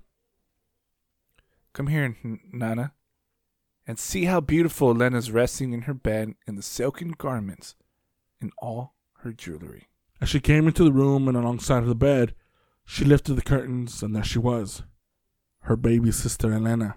Come 1.72 1.88
here, 1.88 2.18
Nana, 2.52 2.94
and 3.88 3.98
see 3.98 4.26
how 4.26 4.42
beautiful 4.42 4.92
Elena's 4.92 5.32
resting 5.32 5.72
in 5.72 5.84
her 5.84 5.94
bed 5.94 6.34
in 6.46 6.56
the 6.56 6.62
silken 6.62 7.12
garments 7.12 7.76
and 8.42 8.52
all 8.58 8.96
her 9.20 9.32
jewelry. 9.32 9.88
As 10.20 10.30
she 10.30 10.40
came 10.40 10.68
into 10.68 10.84
the 10.84 10.92
room 10.92 11.28
and 11.28 11.38
alongside 11.38 11.84
of 11.84 11.88
the 11.88 11.96
bed, 11.96 12.34
she 12.86 13.06
lifted 13.06 13.36
the 13.36 13.42
curtains 13.42 14.04
and 14.04 14.16
there 14.16 14.24
she 14.24 14.40
was, 14.40 14.84
her 15.62 15.78
baby 15.78 16.12
sister 16.12 16.52
Elena. 16.52 16.96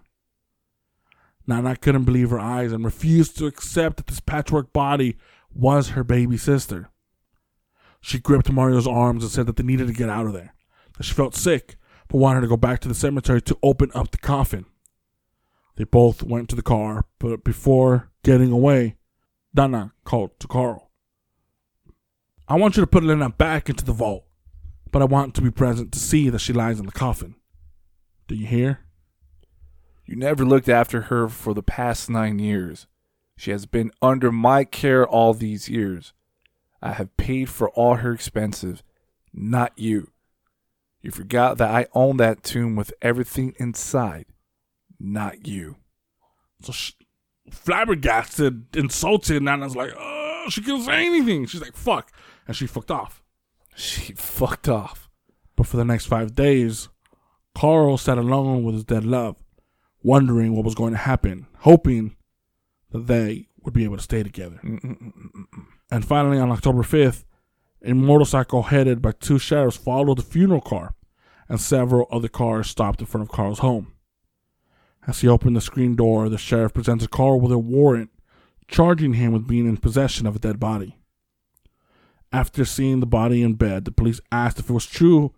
Nana 1.47 1.77
couldn't 1.77 2.05
believe 2.05 2.31
her 2.31 2.41
eyes 2.41 2.73
and 2.73 2.85
refused 2.85 3.37
to 3.39 3.47
accept 3.47 3.99
that 3.99 4.07
this 4.07 4.21
patchwork 4.21 4.73
body 4.73 5.17
was 5.55 5.91
her 5.91 6.05
baby 6.05 6.37
sister. 6.37 6.89
She 8.01 8.19
gripped 8.19 8.51
Mario's 8.51 8.87
arms 8.87 9.23
and 9.23 9.31
said 9.31 9.47
that 9.47 9.57
they 9.57 9.63
needed 9.63 9.87
to 9.87 9.93
get 9.93 10.09
out 10.09 10.27
of 10.27 10.33
there, 10.33 10.55
that 10.97 11.05
she 11.05 11.15
felt 11.15 11.35
sick, 11.35 11.77
but 12.09 12.19
wanted 12.19 12.43
to 12.43 12.49
go 12.49 12.57
back 12.57 12.81
to 12.81 12.89
the 12.89 12.95
cemetery 12.95 13.41
to 13.43 13.59
open 13.63 13.91
up 13.95 14.11
the 14.11 14.19
coffin. 14.19 14.67
They 15.77 15.85
both 15.85 16.23
went 16.23 16.49
to 16.51 16.57
the 16.57 16.63
car, 16.63 17.05
but 17.19 17.45
before 17.45 18.11
getting 18.23 18.53
away, 18.53 18.97
Nana 19.55 19.93
called 20.05 20.39
to 20.41 20.47
Carl. 20.47 20.91
I 22.49 22.57
want 22.57 22.77
you 22.77 22.83
to 22.83 22.87
put 22.87 23.05
Elena 23.05 23.31
back 23.31 23.71
into 23.71 23.85
the 23.85 23.93
vault, 23.93 24.25
but 24.91 25.01
I 25.01 25.07
want 25.07 25.35
to 25.35 25.43
be 25.43 25.51
present 25.51 25.93
to 25.93 25.99
see 25.99 26.29
that 26.29 26.41
she 26.41 26.53
lies 26.53 26.79
in 26.79 26.87
the 26.87 26.93
coffin. 26.93 27.37
Do 28.29 28.35
you 28.35 28.47
hear? 28.47 28.81
You 30.05 30.17
never 30.17 30.45
looked 30.45 30.69
after 30.69 31.03
her 31.03 31.29
for 31.29 31.55
the 31.55 31.63
past 31.63 32.11
nine 32.11 32.39
years. 32.39 32.87
She 33.37 33.51
has 33.51 33.67
been 33.67 33.91
under 34.03 34.31
my 34.31 34.65
care 34.65 35.07
all 35.07 35.33
these 35.33 35.69
years. 35.69 36.13
I 36.83 36.93
have 36.93 37.17
paid 37.17 37.49
for 37.49 37.71
all 37.71 37.97
her 37.97 38.13
expenses, 38.13 38.83
not 39.33 39.73
you. 39.77 40.11
You 41.03 41.11
forgot 41.11 41.59
that 41.59 41.71
I 41.71 41.87
own 41.95 42.17
that 42.19 42.43
tomb 42.43 42.77
with 42.77 42.95
everything 43.03 43.55
inside, 43.59 44.27
not 45.01 45.47
you. 45.47 45.77
So 46.63 46.73
she, 46.73 46.95
flabbergasted, 47.51 48.77
insulted, 48.77 49.37
and 49.37 49.47
Nana's 49.47 49.75
like, 49.75 49.93
oh, 49.99 50.47
she 50.49 50.63
couldn't 50.63 50.85
say 50.85 51.07
anything. 51.07 51.47
She's 51.47 51.61
like, 51.61 51.77
fuck. 51.77 52.13
And 52.47 52.57
she 52.57 52.67
fucked 52.67 52.91
off. 52.91 53.23
She 53.75 54.13
fucked 54.15 54.69
off. 54.69 55.09
But 55.57 55.67
for 55.67 55.77
the 55.77 55.85
next 55.85 56.07
five 56.07 56.35
days, 56.35 56.89
Carl 57.55 57.99
sat 57.99 58.19
alone 58.19 58.63
with 58.63 58.75
his 58.75 58.85
dead 58.85 59.05
love, 59.05 59.43
wondering 60.03 60.55
what 60.55 60.65
was 60.65 60.75
going 60.75 60.93
to 60.93 60.99
happen, 60.99 61.47
hoping 61.61 62.17
that 62.91 63.07
they 63.07 63.49
would 63.63 63.75
be 63.75 63.85
able 63.85 63.97
to 63.97 64.03
stay 64.03 64.23
together. 64.23 64.61
And 65.91 66.05
finally, 66.05 66.39
on 66.39 66.51
October 66.51 66.83
5th, 66.83 67.25
a 67.85 67.95
motorcycle 67.95 68.65
headed 68.65 69.03
by 69.03 69.13
two 69.13 69.39
sheriffs 69.39 69.77
followed 69.77 70.19
the 70.19 70.23
funeral 70.23 70.61
car 70.61 70.95
and 71.49 71.61
several 71.61 72.07
other 72.11 72.29
cars 72.29 72.69
stopped 72.69 73.01
in 73.01 73.07
front 73.07 73.23
of 73.29 73.35
Carl's 73.35 73.59
home. 73.59 73.93
As 75.07 75.21
he 75.21 75.29
opened 75.29 75.57
the 75.57 75.61
screen 75.61 75.97
door, 75.97 76.29
the 76.29 76.39
sheriff 76.39 76.75
presented 76.75 77.11
Carl 77.11 77.41
with 77.41 77.53
a 77.53 77.59
warrant 77.59 78.11
charging 78.69 79.15
him 79.15 79.33
with 79.33 79.49
being 79.49 79.67
in 79.67 79.77
possession 79.77 80.27
of 80.27 80.37
a 80.37 80.39
dead 80.39 80.61
body. 80.61 80.97
After 82.33 82.65
seeing 82.65 83.01
the 83.01 83.07
body 83.07 83.43
in 83.43 83.55
bed, 83.55 83.85
the 83.85 83.93
police 83.93 84.21
asked 84.31 84.59
if 84.59 84.71
it 84.71 84.73
was 84.73 84.87
true 84.87 85.35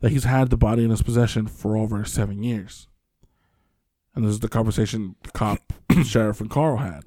that 0.00 0.12
he's 0.12 0.24
had 0.24 0.50
the 0.50 0.56
body 0.56 0.84
in 0.84 0.90
his 0.90 1.02
possession 1.02 1.46
for 1.46 1.76
over 1.76 2.04
seven 2.04 2.42
years. 2.42 2.86
And 4.14 4.24
this 4.24 4.32
is 4.32 4.40
the 4.40 4.48
conversation 4.48 5.16
the 5.22 5.30
cop, 5.30 5.72
sheriff, 6.04 6.40
and 6.40 6.50
Carl 6.50 6.78
had. 6.78 7.04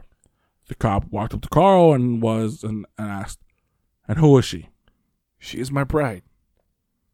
The 0.67 0.75
cop 0.75 1.05
walked 1.11 1.33
up 1.33 1.41
to 1.41 1.49
Carl 1.49 1.93
and 1.93 2.21
was 2.21 2.63
and, 2.63 2.85
and 2.97 3.09
asked, 3.09 3.39
"And 4.07 4.17
who 4.17 4.37
is 4.37 4.45
she? 4.45 4.69
She 5.39 5.59
is 5.59 5.71
my 5.71 5.83
bride. 5.83 6.23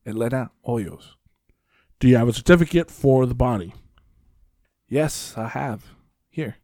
Elena 0.05 0.51
Hoyos. 0.65 1.15
Do 1.99 2.07
you 2.07 2.17
have 2.17 2.27
a 2.27 2.33
certificate 2.33 2.89
for 2.89 3.25
the 3.25 3.35
body? 3.35 3.73
Yes, 4.87 5.33
I 5.37 5.49
have. 5.49 5.93
Here. 6.29 6.57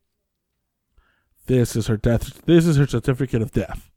This 1.47 1.75
is 1.75 1.87
her 1.87 1.97
death. 1.97 2.45
This 2.45 2.65
is 2.65 2.77
her 2.77 2.87
certificate 2.87 3.41
of 3.41 3.51
death. 3.51 3.91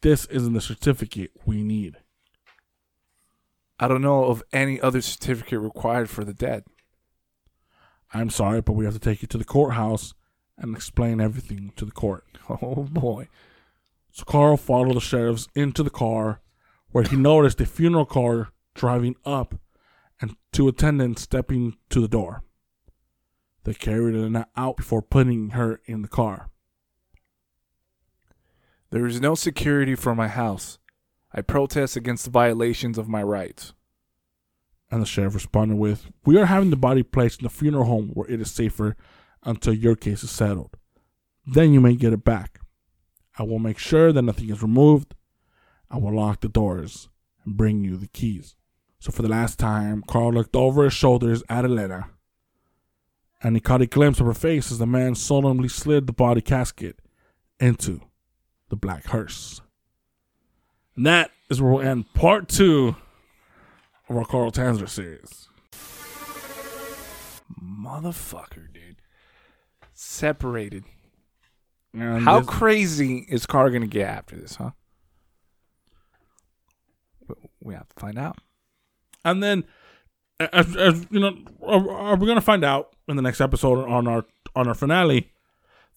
This 0.00 0.24
isn't 0.26 0.54
the 0.54 0.60
certificate 0.60 1.32
we 1.44 1.62
need." 1.62 1.98
I 3.80 3.86
don't 3.86 4.02
know 4.02 4.24
of 4.24 4.42
any 4.52 4.80
other 4.80 5.00
certificate 5.00 5.60
required 5.60 6.10
for 6.10 6.24
the 6.24 6.34
dead. 6.34 6.64
I'm 8.12 8.30
sorry, 8.30 8.60
but 8.60 8.72
we 8.72 8.84
have 8.84 8.94
to 8.94 9.00
take 9.00 9.22
you 9.22 9.28
to 9.28 9.38
the 9.38 9.44
courthouse 9.44 10.14
and 10.56 10.74
explain 10.74 11.20
everything 11.20 11.72
to 11.76 11.84
the 11.84 11.92
court. 11.92 12.24
Oh 12.50 12.84
boy. 12.90 13.28
So 14.18 14.24
Carl 14.24 14.56
followed 14.56 14.96
the 14.96 15.00
sheriffs 15.00 15.46
into 15.54 15.84
the 15.84 15.90
car, 15.90 16.40
where 16.90 17.04
he 17.04 17.14
noticed 17.14 17.60
a 17.60 17.66
funeral 17.66 18.04
car 18.04 18.48
driving 18.74 19.14
up 19.24 19.54
and 20.20 20.34
two 20.50 20.66
attendants 20.66 21.22
stepping 21.22 21.76
to 21.90 22.00
the 22.00 22.08
door. 22.08 22.42
They 23.62 23.74
carried 23.74 24.16
her 24.16 24.46
out 24.56 24.76
before 24.76 25.02
putting 25.02 25.50
her 25.50 25.80
in 25.84 26.02
the 26.02 26.08
car. 26.08 26.50
There 28.90 29.06
is 29.06 29.20
no 29.20 29.36
security 29.36 29.94
for 29.94 30.16
my 30.16 30.26
house. 30.26 30.80
I 31.32 31.40
protest 31.40 31.94
against 31.94 32.24
the 32.24 32.32
violations 32.32 32.98
of 32.98 33.08
my 33.08 33.22
rights. 33.22 33.72
And 34.90 35.00
the 35.00 35.06
sheriff 35.06 35.34
responded 35.34 35.76
with, 35.76 36.10
We 36.24 36.36
are 36.38 36.46
having 36.46 36.70
the 36.70 36.76
body 36.76 37.04
placed 37.04 37.38
in 37.38 37.44
the 37.44 37.50
funeral 37.50 37.84
home 37.84 38.08
where 38.14 38.28
it 38.28 38.40
is 38.40 38.50
safer 38.50 38.96
until 39.44 39.74
your 39.74 39.94
case 39.94 40.24
is 40.24 40.32
settled. 40.32 40.76
Then 41.46 41.72
you 41.72 41.80
may 41.80 41.94
get 41.94 42.12
it 42.12 42.24
back. 42.24 42.57
I 43.38 43.44
will 43.44 43.58
make 43.58 43.78
sure 43.78 44.12
that 44.12 44.22
nothing 44.22 44.50
is 44.50 44.62
removed. 44.62 45.14
I 45.90 45.96
will 45.98 46.14
lock 46.14 46.40
the 46.40 46.48
doors 46.48 47.08
and 47.44 47.56
bring 47.56 47.84
you 47.84 47.96
the 47.96 48.08
keys. 48.08 48.56
So 48.98 49.12
for 49.12 49.22
the 49.22 49.28
last 49.28 49.58
time, 49.58 50.02
Carl 50.06 50.32
looked 50.32 50.56
over 50.56 50.84
his 50.84 50.92
shoulders 50.92 51.44
at 51.48 51.64
Elena, 51.64 52.10
and 53.40 53.54
he 53.54 53.60
caught 53.60 53.80
a 53.80 53.86
glimpse 53.86 54.18
of 54.18 54.26
her 54.26 54.34
face 54.34 54.72
as 54.72 54.78
the 54.78 54.86
man 54.86 55.14
solemnly 55.14 55.68
slid 55.68 56.06
the 56.06 56.12
body 56.12 56.40
casket 56.40 56.98
into 57.60 58.00
the 58.70 58.76
black 58.76 59.06
hearse. 59.06 59.60
And 60.96 61.06
that 61.06 61.30
is 61.48 61.62
where 61.62 61.72
we'll 61.72 61.86
end 61.86 62.12
part 62.14 62.48
two 62.48 62.96
of 64.08 64.16
our 64.16 64.24
Carl 64.24 64.50
Tanzler 64.50 64.88
series. 64.88 65.48
Motherfucker, 67.62 68.72
dude. 68.72 68.96
Separated. 69.94 70.84
And 71.94 72.22
How 72.24 72.40
this- 72.40 72.48
crazy 72.48 73.26
is 73.28 73.46
Carl 73.46 73.70
gonna 73.70 73.86
get 73.86 74.08
after 74.08 74.36
this, 74.36 74.56
huh? 74.56 74.70
We 77.60 77.74
have 77.74 77.88
to 77.88 78.00
find 78.00 78.18
out. 78.18 78.38
and 79.24 79.42
then, 79.42 79.64
as, 80.40 80.74
as 80.76 81.06
you 81.10 81.20
know, 81.20 81.36
are, 81.62 81.90
are 81.90 82.16
we 82.16 82.26
gonna 82.26 82.40
find 82.40 82.64
out 82.64 82.94
in 83.08 83.16
the 83.16 83.22
next 83.22 83.40
episode 83.40 83.84
on 83.88 84.06
our 84.06 84.24
on 84.54 84.68
our 84.68 84.74
finale 84.74 85.32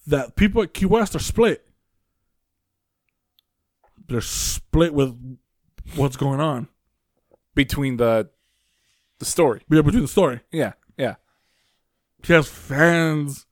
that 0.07 0.35
people 0.35 0.61
at 0.63 0.73
Key 0.73 0.85
West 0.85 1.15
are 1.15 1.19
split. 1.19 1.68
They're 4.07 4.19
split 4.22 4.93
with 4.93 5.15
what's 5.95 6.18
going 6.18 6.39
on 6.41 6.68
Between 7.55 7.97
the 7.97 8.30
the 9.19 9.26
story. 9.26 9.61
Yeah, 9.69 9.81
between 9.81 10.01
the 10.01 10.07
story. 10.07 10.41
Yeah, 10.51 10.73
yeah. 10.97 11.15
He 12.23 12.34
has 12.34 12.47
fans. 12.49 13.45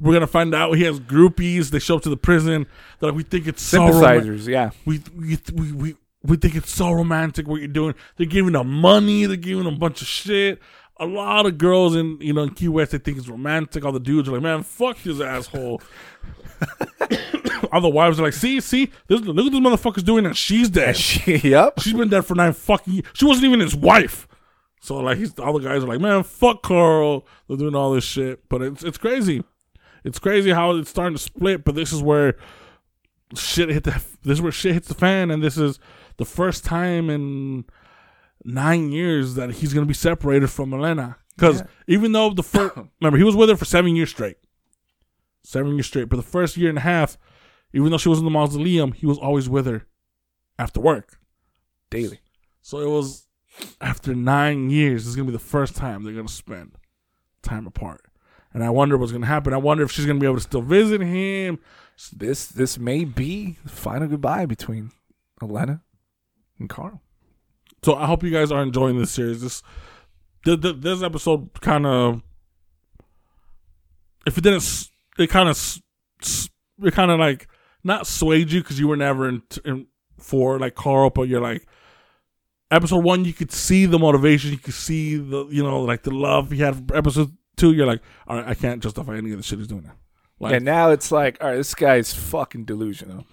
We're 0.00 0.14
gonna 0.14 0.26
find 0.26 0.54
out 0.54 0.72
he 0.76 0.84
has 0.84 1.00
groupies. 1.00 1.70
They 1.70 1.78
show 1.78 1.96
up 1.96 2.02
to 2.02 2.10
the 2.10 2.16
prison. 2.16 2.66
They're 2.98 3.10
like, 3.10 3.16
we 3.16 3.22
think 3.22 3.46
it's 3.46 3.62
so 3.62 3.78
romantic. 3.78 4.00
Sympathizers, 4.00 4.48
yeah. 4.48 4.70
we 4.84 5.00
we 5.16 5.38
we 5.54 5.72
we 5.72 5.96
we 6.24 6.36
think 6.36 6.54
it's 6.54 6.72
so 6.72 6.92
romantic 6.92 7.46
what 7.46 7.60
you're 7.60 7.68
doing. 7.68 7.94
They're 8.16 8.26
giving 8.26 8.52
them 8.52 8.68
money. 8.68 9.26
They're 9.26 9.36
giving 9.36 9.64
them 9.64 9.74
a 9.74 9.78
bunch 9.78 10.02
of 10.02 10.08
shit. 10.08 10.60
A 10.98 11.06
lot 11.06 11.46
of 11.46 11.58
girls 11.58 11.96
in 11.96 12.18
you 12.20 12.32
know 12.32 12.42
in 12.42 12.50
Key 12.50 12.68
West 12.68 12.92
they 12.92 12.98
think 12.98 13.18
it's 13.18 13.28
romantic. 13.28 13.84
All 13.84 13.92
the 13.92 14.00
dudes 14.00 14.28
are 14.28 14.32
like, 14.32 14.42
man, 14.42 14.62
fuck 14.62 15.00
this 15.02 15.20
asshole. 15.20 15.82
All 17.72 17.80
the 17.80 17.88
wives 17.88 18.20
are 18.20 18.24
like, 18.24 18.34
see, 18.34 18.60
see, 18.60 18.90
this, 19.06 19.20
look 19.20 19.34
what 19.34 19.50
this 19.50 19.60
motherfucker's 19.60 20.02
doing, 20.02 20.26
and 20.26 20.36
she's 20.36 20.68
dead. 20.68 20.98
yep. 21.26 21.80
She's 21.80 21.94
been 21.94 22.10
dead 22.10 22.26
for 22.26 22.34
nine 22.34 22.52
fucking 22.52 22.92
years. 22.92 23.06
She 23.14 23.24
wasn't 23.24 23.46
even 23.46 23.60
his 23.60 23.74
wife. 23.74 24.28
So 24.80 24.96
like, 24.96 25.16
he's 25.16 25.38
all 25.38 25.52
the 25.54 25.60
guys 25.60 25.82
are 25.82 25.86
like, 25.86 26.00
man, 26.00 26.22
fuck 26.22 26.62
Carl. 26.62 27.26
They're 27.48 27.56
doing 27.56 27.74
all 27.74 27.92
this 27.92 28.04
shit, 28.04 28.48
but 28.48 28.62
it's 28.62 28.82
it's 28.82 28.98
crazy. 28.98 29.42
It's 30.04 30.18
crazy 30.18 30.50
how 30.50 30.72
it's 30.76 30.90
starting 30.90 31.16
to 31.16 31.22
split. 31.22 31.64
But 31.64 31.74
this 31.74 31.92
is 31.92 32.02
where 32.02 32.36
shit 33.34 33.68
hit 33.68 33.84
the. 33.84 34.02
This 34.22 34.38
is 34.38 34.42
where 34.42 34.52
shit 34.52 34.74
hits 34.74 34.88
the 34.88 34.94
fan, 34.94 35.30
and 35.30 35.42
this 35.42 35.56
is 35.58 35.78
the 36.16 36.24
first 36.24 36.64
time 36.64 37.08
in 37.10 37.64
nine 38.44 38.90
years 38.92 39.34
that 39.34 39.50
he's 39.54 39.72
gonna 39.72 39.86
be 39.86 39.94
separated 39.94 40.48
from 40.48 40.72
Elena. 40.74 41.16
Because 41.36 41.60
Yeah. 41.60 41.66
even 41.86 42.12
though 42.12 42.30
the 42.30 42.42
first, 42.42 42.76
remember 43.00 43.16
he 43.18 43.24
was 43.24 43.36
with 43.36 43.48
her 43.48 43.56
for 43.56 43.64
seven 43.64 43.96
years 43.96 44.10
straight, 44.10 44.36
seven 45.44 45.72
years 45.74 45.86
straight. 45.86 46.08
But 46.08 46.16
the 46.16 46.22
first 46.22 46.56
year 46.56 46.68
and 46.68 46.78
a 46.78 46.82
half, 46.82 47.16
even 47.72 47.90
though 47.90 47.98
she 47.98 48.08
was 48.08 48.18
in 48.18 48.24
the 48.24 48.30
mausoleum, 48.30 48.92
he 48.92 49.06
was 49.06 49.18
always 49.18 49.48
with 49.48 49.66
her 49.66 49.86
after 50.58 50.80
work. 50.80 51.18
Daily. 51.90 52.20
So 52.60 52.78
it 52.80 52.88
was 52.88 53.26
after 53.80 54.14
nine 54.14 54.70
years. 54.70 55.02
This 55.04 55.10
is 55.10 55.16
gonna 55.16 55.26
be 55.26 55.32
the 55.32 55.38
first 55.38 55.74
time 55.76 56.02
they're 56.02 56.12
gonna 56.14 56.28
spend 56.28 56.76
time 57.42 57.66
apart, 57.66 58.02
and 58.54 58.62
I 58.62 58.70
wonder 58.70 58.96
what's 58.96 59.12
gonna 59.12 59.26
happen. 59.26 59.52
I 59.52 59.58
wonder 59.58 59.84
if 59.84 59.92
she's 59.92 60.06
gonna 60.06 60.18
be 60.18 60.26
able 60.26 60.36
to 60.36 60.42
still 60.42 60.62
visit 60.62 61.00
him. 61.00 61.58
This 62.12 62.46
this 62.46 62.78
may 62.78 63.04
be 63.04 63.58
the 63.62 63.70
final 63.70 64.08
goodbye 64.08 64.46
between 64.46 64.92
Elena 65.42 65.82
and 66.58 66.68
Carl. 66.68 67.02
So 67.82 67.94
I 67.94 68.06
hope 68.06 68.22
you 68.22 68.30
guys 68.30 68.52
are 68.52 68.62
enjoying 68.62 68.98
this 68.98 69.10
series. 69.10 69.42
This 69.42 69.62
th- 70.44 70.60
th- 70.60 70.76
this 70.78 71.02
episode 71.02 71.60
kind 71.60 71.86
of, 71.86 72.22
if 74.26 74.38
it 74.38 74.42
didn't, 74.42 74.88
it 75.18 75.30
kind 75.30 75.48
of, 75.48 75.78
it 76.82 76.94
kind 76.94 77.10
of 77.10 77.18
like 77.18 77.48
not 77.84 78.06
swayed 78.06 78.52
you 78.52 78.62
because 78.62 78.78
you 78.78 78.88
were 78.88 78.96
never 78.96 79.28
in, 79.28 79.42
in 79.64 79.86
for 80.18 80.58
like 80.58 80.74
Carl, 80.74 81.10
but 81.10 81.28
you're 81.28 81.40
like 81.40 81.66
episode 82.70 83.04
one, 83.04 83.24
you 83.24 83.32
could 83.32 83.52
see 83.52 83.86
the 83.86 83.98
motivation, 83.98 84.50
you 84.50 84.58
could 84.58 84.74
see 84.74 85.16
the 85.16 85.46
you 85.50 85.62
know 85.62 85.82
like 85.82 86.02
the 86.02 86.10
love 86.10 86.50
he 86.50 86.58
had. 86.58 86.90
Episode 86.92 87.36
two, 87.62 87.72
you're 87.72 87.86
like, 87.86 88.02
all 88.26 88.36
right, 88.36 88.48
I 88.48 88.54
can't 88.54 88.82
justify 88.82 89.16
any 89.16 89.30
of 89.30 89.36
the 89.36 89.42
shit 89.42 89.58
he's 89.58 89.68
doing 89.68 89.84
now. 89.84 89.94
Like, 90.40 90.54
and 90.54 90.64
now 90.64 90.90
it's 90.90 91.12
like, 91.12 91.38
all 91.40 91.48
right, 91.48 91.56
this 91.56 91.74
guy's 91.74 92.12
fucking 92.12 92.64
delusional, 92.64 93.24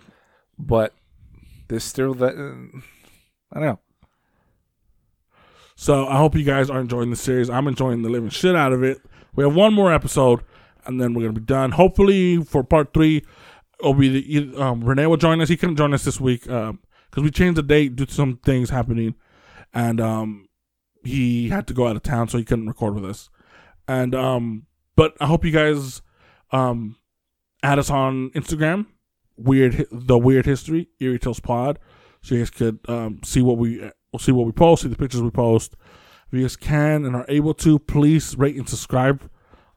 but 0.59 0.93
there's 1.67 1.83
still 1.83 2.13
that. 2.15 2.35
Uh, 2.35 2.79
I 3.51 3.59
don't 3.59 3.69
know. 3.69 3.79
So 5.75 6.07
I 6.07 6.17
hope 6.17 6.35
you 6.35 6.43
guys 6.43 6.69
are 6.69 6.79
enjoying 6.79 7.09
the 7.09 7.15
series. 7.15 7.49
I'm 7.49 7.67
enjoying 7.67 8.03
the 8.03 8.09
living 8.09 8.29
shit 8.29 8.55
out 8.55 8.73
of 8.73 8.83
it. 8.83 8.99
We 9.33 9.43
have 9.43 9.55
one 9.55 9.73
more 9.73 9.91
episode, 9.91 10.41
and 10.85 11.01
then 11.01 11.13
we're 11.13 11.23
gonna 11.23 11.39
be 11.39 11.41
done. 11.41 11.71
Hopefully 11.71 12.43
for 12.43 12.63
part 12.63 12.93
three, 12.93 13.25
it'll 13.79 13.95
be 13.95 14.21
the, 14.21 14.61
um, 14.61 14.83
Renee 14.83 15.07
will 15.07 15.17
join 15.17 15.41
us. 15.41 15.49
He 15.49 15.57
couldn't 15.57 15.77
join 15.77 15.93
us 15.93 16.03
this 16.03 16.21
week 16.21 16.43
because 16.43 17.23
we 17.23 17.31
changed 17.31 17.57
the 17.57 17.63
date 17.63 17.95
due 17.95 18.05
to 18.05 18.13
some 18.13 18.37
things 18.43 18.69
happening, 18.69 19.15
and 19.73 19.99
um, 19.99 20.49
he 21.03 21.49
had 21.49 21.65
to 21.67 21.73
go 21.73 21.87
out 21.87 21.95
of 21.95 22.03
town, 22.03 22.27
so 22.27 22.37
he 22.37 22.43
couldn't 22.43 22.67
record 22.67 22.93
with 22.93 23.05
us. 23.05 23.29
And 23.89 24.13
um, 24.13 24.67
but 24.95 25.17
I 25.19 25.25
hope 25.25 25.43
you 25.43 25.51
guys 25.51 26.03
um, 26.51 26.95
add 27.63 27.79
us 27.79 27.89
on 27.89 28.29
Instagram, 28.35 28.85
weird 29.35 29.87
the 29.91 30.15
weird 30.15 30.45
history 30.45 30.89
Eerie 30.99 31.17
Tales 31.17 31.39
Pod, 31.39 31.79
so 32.21 32.35
you 32.35 32.41
guys 32.41 32.51
could 32.51 32.79
um, 32.87 33.19
see 33.23 33.41
what 33.41 33.57
we 33.57 33.81
see 34.19 34.31
what 34.31 34.45
we 34.45 34.51
post, 34.51 34.83
see 34.83 34.89
the 34.89 34.95
pictures 34.95 35.23
we 35.23 35.31
post. 35.31 35.75
If 36.27 36.33
you 36.33 36.41
guys 36.41 36.55
can 36.55 37.03
and 37.03 37.15
are 37.15 37.25
able 37.27 37.55
to, 37.55 37.79
please 37.79 38.37
rate 38.37 38.55
and 38.57 38.69
subscribe 38.69 39.27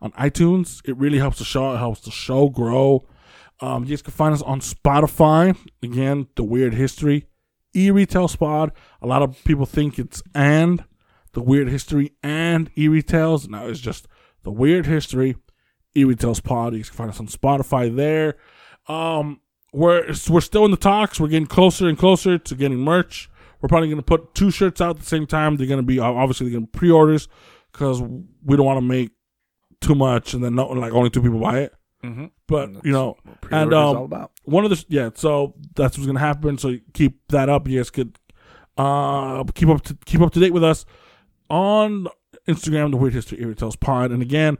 on 0.02 0.12
iTunes. 0.12 0.86
It 0.86 0.94
really 0.98 1.18
helps 1.18 1.38
the 1.38 1.46
show. 1.46 1.72
It 1.72 1.78
helps 1.78 2.02
the 2.02 2.10
show 2.10 2.50
grow. 2.50 3.08
Um, 3.60 3.84
you 3.84 3.90
guys 3.90 4.02
can 4.02 4.12
find 4.12 4.34
us 4.34 4.42
on 4.42 4.60
Spotify. 4.60 5.56
Again, 5.82 6.26
the 6.36 6.44
Weird 6.44 6.74
History, 6.74 7.28
E 7.74 7.90
Retail 7.90 8.28
Spot. 8.28 8.74
A 9.00 9.06
lot 9.06 9.22
of 9.22 9.42
people 9.44 9.64
think 9.64 9.98
it's 9.98 10.22
and 10.34 10.84
the 11.32 11.42
Weird 11.42 11.68
History 11.68 12.12
and 12.22 12.70
E 12.76 12.88
Retails. 12.88 13.48
No, 13.48 13.68
it's 13.68 13.80
just 13.80 14.06
the 14.42 14.50
Weird 14.50 14.86
History, 14.86 15.36
E 15.96 16.04
Retails 16.04 16.40
Pod. 16.40 16.74
You 16.74 16.84
can 16.84 16.92
find 16.92 17.10
us 17.10 17.20
on 17.20 17.26
Spotify 17.26 17.94
there. 17.94 18.36
Um, 18.88 19.40
we're 19.72 20.06
we're 20.28 20.40
still 20.40 20.64
in 20.64 20.70
the 20.70 20.76
talks. 20.76 21.18
We're 21.18 21.28
getting 21.28 21.46
closer 21.46 21.88
and 21.88 21.96
closer 21.96 22.38
to 22.38 22.54
getting 22.54 22.78
merch. 22.78 23.30
We're 23.60 23.68
probably 23.68 23.88
gonna 23.88 24.02
put 24.02 24.34
two 24.34 24.50
shirts 24.50 24.80
out 24.80 24.96
at 24.96 25.02
the 25.02 25.08
same 25.08 25.26
time. 25.26 25.56
They're 25.56 25.66
gonna 25.66 25.82
be 25.82 25.98
obviously 25.98 26.48
they're 26.48 26.58
gonna 26.58 26.66
pre-orders 26.66 27.28
because 27.72 28.02
we 28.02 28.56
don't 28.56 28.66
want 28.66 28.78
to 28.78 28.86
make 28.86 29.12
too 29.80 29.94
much 29.94 30.34
and 30.34 30.44
then 30.44 30.54
not 30.54 30.76
like 30.76 30.92
only 30.92 31.10
two 31.10 31.22
people 31.22 31.40
buy 31.40 31.60
it. 31.60 31.74
Mm-hmm. 32.04 32.26
But 32.48 32.84
you 32.84 32.92
know, 32.92 33.16
and 33.50 33.72
um, 33.72 34.28
one 34.44 34.64
of 34.64 34.70
the 34.70 34.84
yeah, 34.88 35.10
so 35.14 35.54
that's 35.74 35.96
what's 35.96 36.06
gonna 36.06 36.18
happen. 36.18 36.58
So 36.58 36.76
keep 36.92 37.20
that 37.28 37.48
up. 37.48 37.68
You 37.68 37.78
guys 37.78 37.90
could 37.90 38.18
uh 38.76 39.44
keep 39.54 39.68
up 39.68 39.82
to 39.82 39.96
keep 40.04 40.20
up 40.20 40.32
to 40.32 40.40
date 40.40 40.52
with 40.52 40.64
us 40.64 40.84
on 41.52 42.08
Instagram, 42.48 42.90
the 42.90 42.96
Weird 42.96 43.12
History 43.12 43.40
Eerie 43.40 43.54
Tales 43.54 43.76
Pod. 43.76 44.10
And 44.10 44.22
again, 44.22 44.56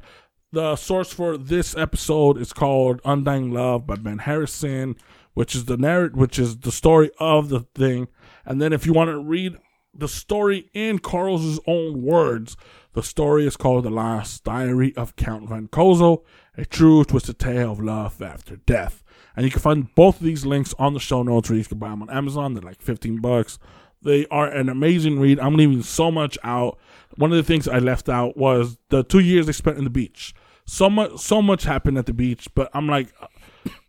the 0.52 0.76
source 0.76 1.10
for 1.10 1.38
this 1.38 1.74
episode 1.74 2.36
is 2.36 2.52
called 2.52 3.00
Undying 3.04 3.50
Love 3.50 3.86
by 3.86 3.96
Ben 3.96 4.18
Harrison, 4.18 4.96
which 5.32 5.54
is 5.54 5.64
the 5.64 5.78
narrative, 5.78 6.18
which 6.18 6.38
is 6.38 6.58
the 6.58 6.70
story 6.70 7.10
of 7.18 7.48
the 7.48 7.60
thing. 7.74 8.08
And 8.44 8.60
then 8.60 8.74
if 8.74 8.84
you 8.84 8.92
want 8.92 9.08
to 9.08 9.18
read 9.18 9.56
the 9.94 10.06
story 10.06 10.70
in 10.74 10.98
Carl's 10.98 11.58
own 11.66 12.02
words, 12.02 12.58
the 12.92 13.02
story 13.02 13.46
is 13.46 13.56
called 13.56 13.84
The 13.84 13.90
Last 13.90 14.44
Diary 14.44 14.94
of 14.94 15.16
Count 15.16 15.48
Van 15.48 15.68
Cosel, 15.68 16.26
a 16.58 16.66
true 16.66 17.04
twisted 17.04 17.38
tale 17.38 17.72
of 17.72 17.80
love 17.80 18.20
after 18.20 18.56
death. 18.56 19.02
And 19.34 19.46
you 19.46 19.50
can 19.50 19.62
find 19.62 19.94
both 19.94 20.16
of 20.16 20.26
these 20.26 20.44
links 20.44 20.74
on 20.78 20.92
the 20.92 21.00
show 21.00 21.22
notes, 21.22 21.50
or 21.50 21.54
you 21.54 21.64
can 21.64 21.78
buy 21.78 21.88
them 21.88 22.02
on 22.02 22.10
Amazon. 22.10 22.52
They're 22.52 22.62
like 22.62 22.82
15 22.82 23.22
bucks. 23.22 23.58
They 24.04 24.26
are 24.26 24.48
an 24.48 24.68
amazing 24.68 25.18
read. 25.18 25.38
I'm 25.38 25.56
leaving 25.56 25.82
so 25.82 26.10
much 26.10 26.38
out. 26.42 26.78
One 27.16 27.30
of 27.30 27.36
the 27.36 27.42
things 27.42 27.68
I 27.68 27.78
left 27.78 28.08
out 28.08 28.36
was 28.36 28.78
the 28.88 29.04
two 29.04 29.20
years 29.20 29.46
they 29.46 29.52
spent 29.52 29.78
in 29.78 29.84
the 29.84 29.90
beach. 29.90 30.34
So 30.64 30.88
much, 30.88 31.18
so 31.18 31.42
much 31.42 31.64
happened 31.64 31.98
at 31.98 32.06
the 32.06 32.12
beach, 32.12 32.48
but 32.54 32.70
I'm 32.72 32.86
like, 32.86 33.12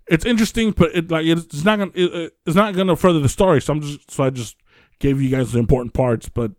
it's 0.08 0.26
interesting, 0.26 0.72
but 0.72 0.94
it 0.96 1.10
like 1.10 1.26
it's 1.26 1.64
not 1.64 1.80
gonna, 1.80 1.92
it, 1.94 2.34
it's 2.46 2.56
not 2.56 2.76
gonna 2.76 2.96
further 2.96 3.20
the 3.20 3.30
story. 3.30 3.62
So 3.62 3.74
I'm 3.74 3.82
just, 3.82 4.12
so 4.12 4.24
I 4.24 4.30
just 4.30 4.58
gave 5.00 5.22
you 5.22 5.30
guys 5.30 5.52
the 5.52 5.60
important 5.60 5.94
parts. 5.94 6.30
But 6.30 6.52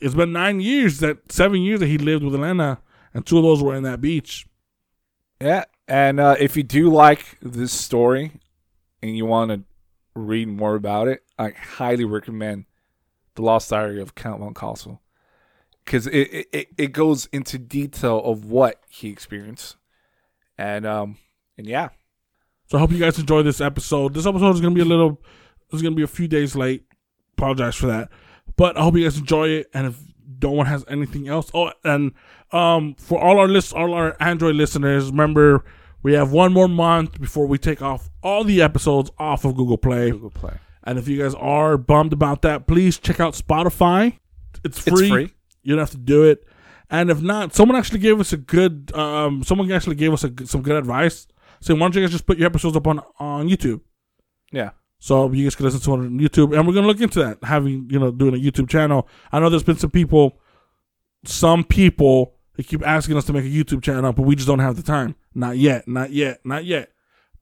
it's 0.00 0.14
been 0.14 0.32
nine 0.32 0.60
years 0.60 0.98
that 0.98 1.32
seven 1.32 1.62
years 1.62 1.80
that 1.80 1.86
he 1.86 1.98
lived 1.98 2.24
with 2.24 2.34
Elena, 2.34 2.80
and 3.14 3.24
two 3.24 3.38
of 3.38 3.44
those 3.44 3.62
were 3.62 3.74
in 3.74 3.84
that 3.84 4.00
beach. 4.00 4.46
Yeah, 5.40 5.64
and 5.88 6.20
uh, 6.20 6.36
if 6.38 6.56
you 6.56 6.62
do 6.62 6.90
like 6.90 7.38
this 7.40 7.72
story 7.72 8.32
and 9.02 9.16
you 9.16 9.26
want 9.26 9.50
to 9.50 9.62
read 10.14 10.48
more 10.48 10.74
about 10.74 11.08
it, 11.08 11.22
I 11.38 11.50
highly 11.50 12.04
recommend 12.04 12.66
The 13.34 13.42
Lost 13.42 13.70
Diary 13.70 14.00
of 14.00 14.14
Count 14.14 14.40
von 14.40 14.54
Cosel 14.54 15.00
because 15.84 16.06
it, 16.06 16.46
it- 16.52 16.68
it 16.78 16.92
goes 16.92 17.26
into 17.32 17.58
detail 17.58 18.18
of 18.24 18.44
what 18.44 18.80
he 18.88 19.08
experienced, 19.08 19.76
and 20.58 20.86
um 20.86 21.16
and 21.58 21.66
yeah, 21.66 21.88
So 22.66 22.78
I 22.78 22.80
hope 22.80 22.92
you 22.92 22.98
guys 22.98 23.18
enjoy 23.18 23.42
this 23.42 23.60
episode. 23.60 24.14
This 24.14 24.26
episode 24.26 24.54
is 24.54 24.60
gonna 24.60 24.74
be 24.74 24.80
a 24.80 24.84
little, 24.86 25.20
it's 25.72 25.82
gonna 25.82 25.94
be 25.94 26.02
a 26.02 26.06
few 26.06 26.28
days 26.28 26.54
late. 26.56 26.84
Apologize 27.36 27.74
for 27.76 27.86
that, 27.86 28.10
but 28.56 28.76
I 28.76 28.82
hope 28.82 28.96
you 28.96 29.02
guys 29.04 29.18
enjoy 29.18 29.48
it. 29.48 29.70
And 29.74 29.86
if 29.88 29.98
no 30.42 30.50
one 30.50 30.66
has 30.66 30.84
anything 30.88 31.28
else, 31.28 31.50
oh, 31.54 31.72
and 31.84 32.12
um, 32.52 32.94
for 32.96 33.20
all 33.22 33.38
our 33.38 33.48
list, 33.48 33.72
all 33.74 33.92
our 33.94 34.16
Android 34.20 34.54
listeners, 34.56 35.10
remember 35.10 35.64
we 36.02 36.14
have 36.14 36.32
one 36.32 36.52
more 36.52 36.68
month 36.68 37.20
before 37.20 37.46
we 37.46 37.58
take 37.58 37.82
off 37.82 38.10
all 38.22 38.44
the 38.44 38.60
episodes 38.62 39.10
off 39.18 39.44
of 39.44 39.56
Google 39.56 39.78
Play. 39.78 40.10
Google 40.10 40.30
Play. 40.30 40.54
And 40.84 40.98
if 40.98 41.06
you 41.08 41.20
guys 41.22 41.34
are 41.34 41.78
bummed 41.78 42.12
about 42.12 42.42
that, 42.42 42.66
please 42.66 42.98
check 42.98 43.20
out 43.20 43.34
Spotify. 43.34 44.18
It's 44.64 44.78
free. 44.78 44.92
It's 44.92 45.10
free. 45.10 45.34
You 45.62 45.74
don't 45.74 45.80
have 45.80 45.90
to 45.90 45.96
do 45.96 46.24
it. 46.24 46.44
And 46.90 47.10
if 47.10 47.22
not, 47.22 47.54
someone 47.54 47.76
actually 47.78 48.00
gave 48.00 48.20
us 48.20 48.32
a 48.32 48.36
good. 48.36 48.92
Um, 48.94 49.42
someone 49.44 49.70
actually 49.70 49.96
gave 49.96 50.12
us 50.12 50.24
a, 50.24 50.32
some 50.46 50.62
good 50.62 50.76
advice. 50.76 51.26
Saying, 51.60 51.78
why 51.78 51.84
don't 51.86 51.94
you 51.94 52.02
guys 52.02 52.10
just 52.10 52.26
put 52.26 52.38
your 52.38 52.46
episodes 52.46 52.76
up 52.76 52.86
on 52.86 53.00
on 53.18 53.48
YouTube? 53.48 53.80
Yeah, 54.50 54.70
So 54.98 55.30
you 55.32 55.44
guys 55.44 55.54
can 55.54 55.64
listen 55.64 55.80
to 55.80 55.94
it 55.94 56.06
on 56.06 56.18
YouTube, 56.18 56.54
and 56.56 56.66
we're 56.66 56.74
gonna 56.74 56.86
look 56.88 57.00
into 57.00 57.20
that. 57.20 57.38
Having 57.44 57.88
you 57.90 57.98
know 57.98 58.10
doing 58.10 58.34
a 58.34 58.38
YouTube 58.38 58.68
channel. 58.68 59.08
I 59.30 59.38
know 59.40 59.48
there's 59.48 59.62
been 59.62 59.76
some 59.76 59.90
people, 59.90 60.38
some 61.24 61.64
people 61.64 62.31
they 62.56 62.62
keep 62.62 62.86
asking 62.86 63.16
us 63.16 63.24
to 63.26 63.32
make 63.32 63.44
a 63.44 63.48
YouTube 63.48 63.82
channel, 63.82 64.12
but 64.12 64.22
we 64.22 64.36
just 64.36 64.48
don't 64.48 64.58
have 64.58 64.76
the 64.76 64.82
time. 64.82 65.14
Not 65.34 65.56
yet. 65.56 65.88
Not 65.88 66.10
yet. 66.10 66.40
Not 66.44 66.64
yet. 66.64 66.90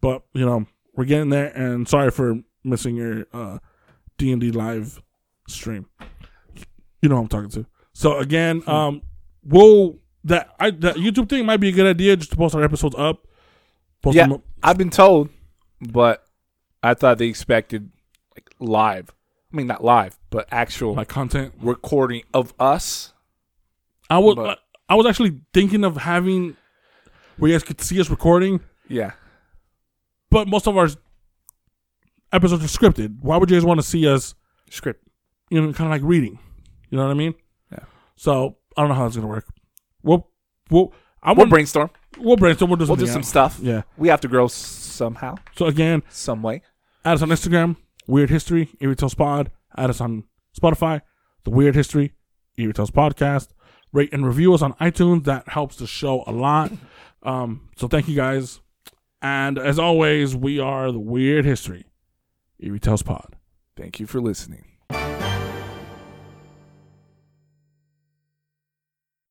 But 0.01 0.23
you 0.33 0.47
know 0.47 0.67
we're 0.95 1.05
getting 1.05 1.31
there. 1.31 1.49
And 1.49 1.89
sorry 1.89 2.11
for 2.11 2.41
missing 2.65 2.97
your 2.97 3.27
uh 3.33 3.59
D 4.19 4.33
and 4.33 4.41
D 4.41 4.51
live 4.53 5.03
stream. 5.49 5.87
You 7.03 7.09
know 7.09 7.17
who 7.17 7.23
I'm 7.23 7.29
talking 7.29 7.51
to. 7.51 7.67
So 7.93 8.19
again, 8.19 8.63
um, 8.67 9.03
we'll 9.43 9.99
that 10.25 10.51
I 10.59 10.71
that 10.71 10.97
YouTube 10.97 11.29
thing 11.29 11.47
might 11.47 11.59
be 11.59 11.69
a 11.71 11.73
good 11.73 11.87
idea 11.87 12.17
just 12.17 12.31
to 12.31 12.37
post 12.37 12.55
our 12.55 12.63
episodes 12.63 12.95
up. 12.97 13.27
Post 14.03 14.17
yeah. 14.17 14.31
up. 14.31 14.43
I've 14.63 14.79
been 14.79 14.91
told, 14.91 15.31
but 15.81 16.25
I 16.83 16.95
thought 16.95 17.19
they 17.19 17.27
expected 17.27 17.91
like 18.35 18.51
live. 18.59 19.11
I 19.53 19.57
mean, 19.57 19.67
not 19.67 19.83
live, 19.83 20.19
but 20.31 20.47
actual 20.53 20.95
like 20.95 21.09
content. 21.09 21.55
recording 21.61 22.23
of 22.33 22.55
us. 22.61 23.13
I 24.09 24.19
was 24.19 24.37
But- 24.37 24.61
I 24.91 24.95
was 24.97 25.07
actually 25.07 25.41
thinking 25.55 25.85
of 25.85 25.97
having 25.97 26.57
where 27.39 27.51
you 27.51 27.55
guys 27.55 27.63
could 27.63 27.81
see 27.81 27.99
us 28.01 28.11
recording, 28.11 28.61
Yeah, 28.89 29.13
but 30.31 30.47
most 30.49 30.67
of 30.67 30.77
our 30.77 30.89
episodes 32.33 32.65
are 32.65 32.69
scripted. 32.79 33.19
Why 33.21 33.37
would 33.37 33.51
you 33.51 33.57
guys 33.57 33.65
want 33.65 33.81
to 33.81 33.87
see 33.87 34.07
us, 34.09 34.35
script. 34.69 35.03
you 35.51 35.61
know, 35.61 35.73
kind 35.73 35.87
of 35.87 35.91
like 35.93 36.03
reading? 36.09 36.39
You 36.91 36.99
know 36.99 37.05
what 37.05 37.11
I 37.13 37.15
mean? 37.15 37.35
Yeah. 37.73 37.85
So 38.17 38.57
I 38.77 38.83
don't 38.83 38.89
know 38.89 38.95
how 38.97 39.07
it's 39.07 39.17
gonna 39.17 39.29
work. 39.29 39.47
We'll 40.03 40.29
we'll 40.71 40.93
I 41.23 41.31
We'll 41.31 41.39
want 41.39 41.51
brainstorm. 41.51 41.91
we'll 42.19 42.37
brainstorm. 42.37 42.71
We'll 42.71 42.77
do 42.77 42.83
We'll 42.83 42.97
something 42.97 43.07
do 43.07 43.13
some 43.13 43.23
stuff. 43.23 43.59
Yeah. 43.63 43.83
We 43.97 44.09
have 44.09 44.21
to 44.23 44.29
grow 44.29 44.47
s- 44.47 44.55
somehow, 44.55 45.37
So 45.57 45.67
again, 45.67 46.03
some 46.09 46.43
way. 46.43 46.63
add 47.05 47.15
us 47.15 47.23
on 47.23 47.29
Instagram, 47.29 47.77
Weird 48.07 48.31
History, 48.31 48.71
Eerie 48.81 48.97
Tales 48.97 49.15
Pod. 49.15 49.51
Add 49.77 49.91
us 49.91 50.01
on 50.01 50.25
Spotify, 50.59 51.01
The 51.45 51.51
Weird 51.51 51.75
History, 51.75 52.15
Eerie 52.59 52.73
Tales 52.73 52.91
Podcast. 52.91 53.49
Rate 53.93 54.13
and 54.13 54.27
review 54.27 54.55
us 54.55 54.63
on 54.63 54.75
iTunes. 54.75 55.25
That 55.25 55.49
helps 55.49 55.77
the 55.77 55.87
show 55.87 56.25
a 56.27 56.33
lot. 56.33 56.73
Um, 57.23 57.69
so 57.77 57.89
thank 57.89 58.09
you 58.09 58.17
guys. 58.17 58.61
And 59.21 59.59
as 59.59 59.79
always, 59.79 60.35
we 60.35 60.59
are 60.59 60.91
The 60.91 60.99
Weird 60.99 61.45
History, 61.45 61.85
Tales 62.81 63.03
Pod. 63.03 63.37
Thank 63.77 64.01
you 64.01 64.07
for 64.07 64.21
listening. 64.21 64.70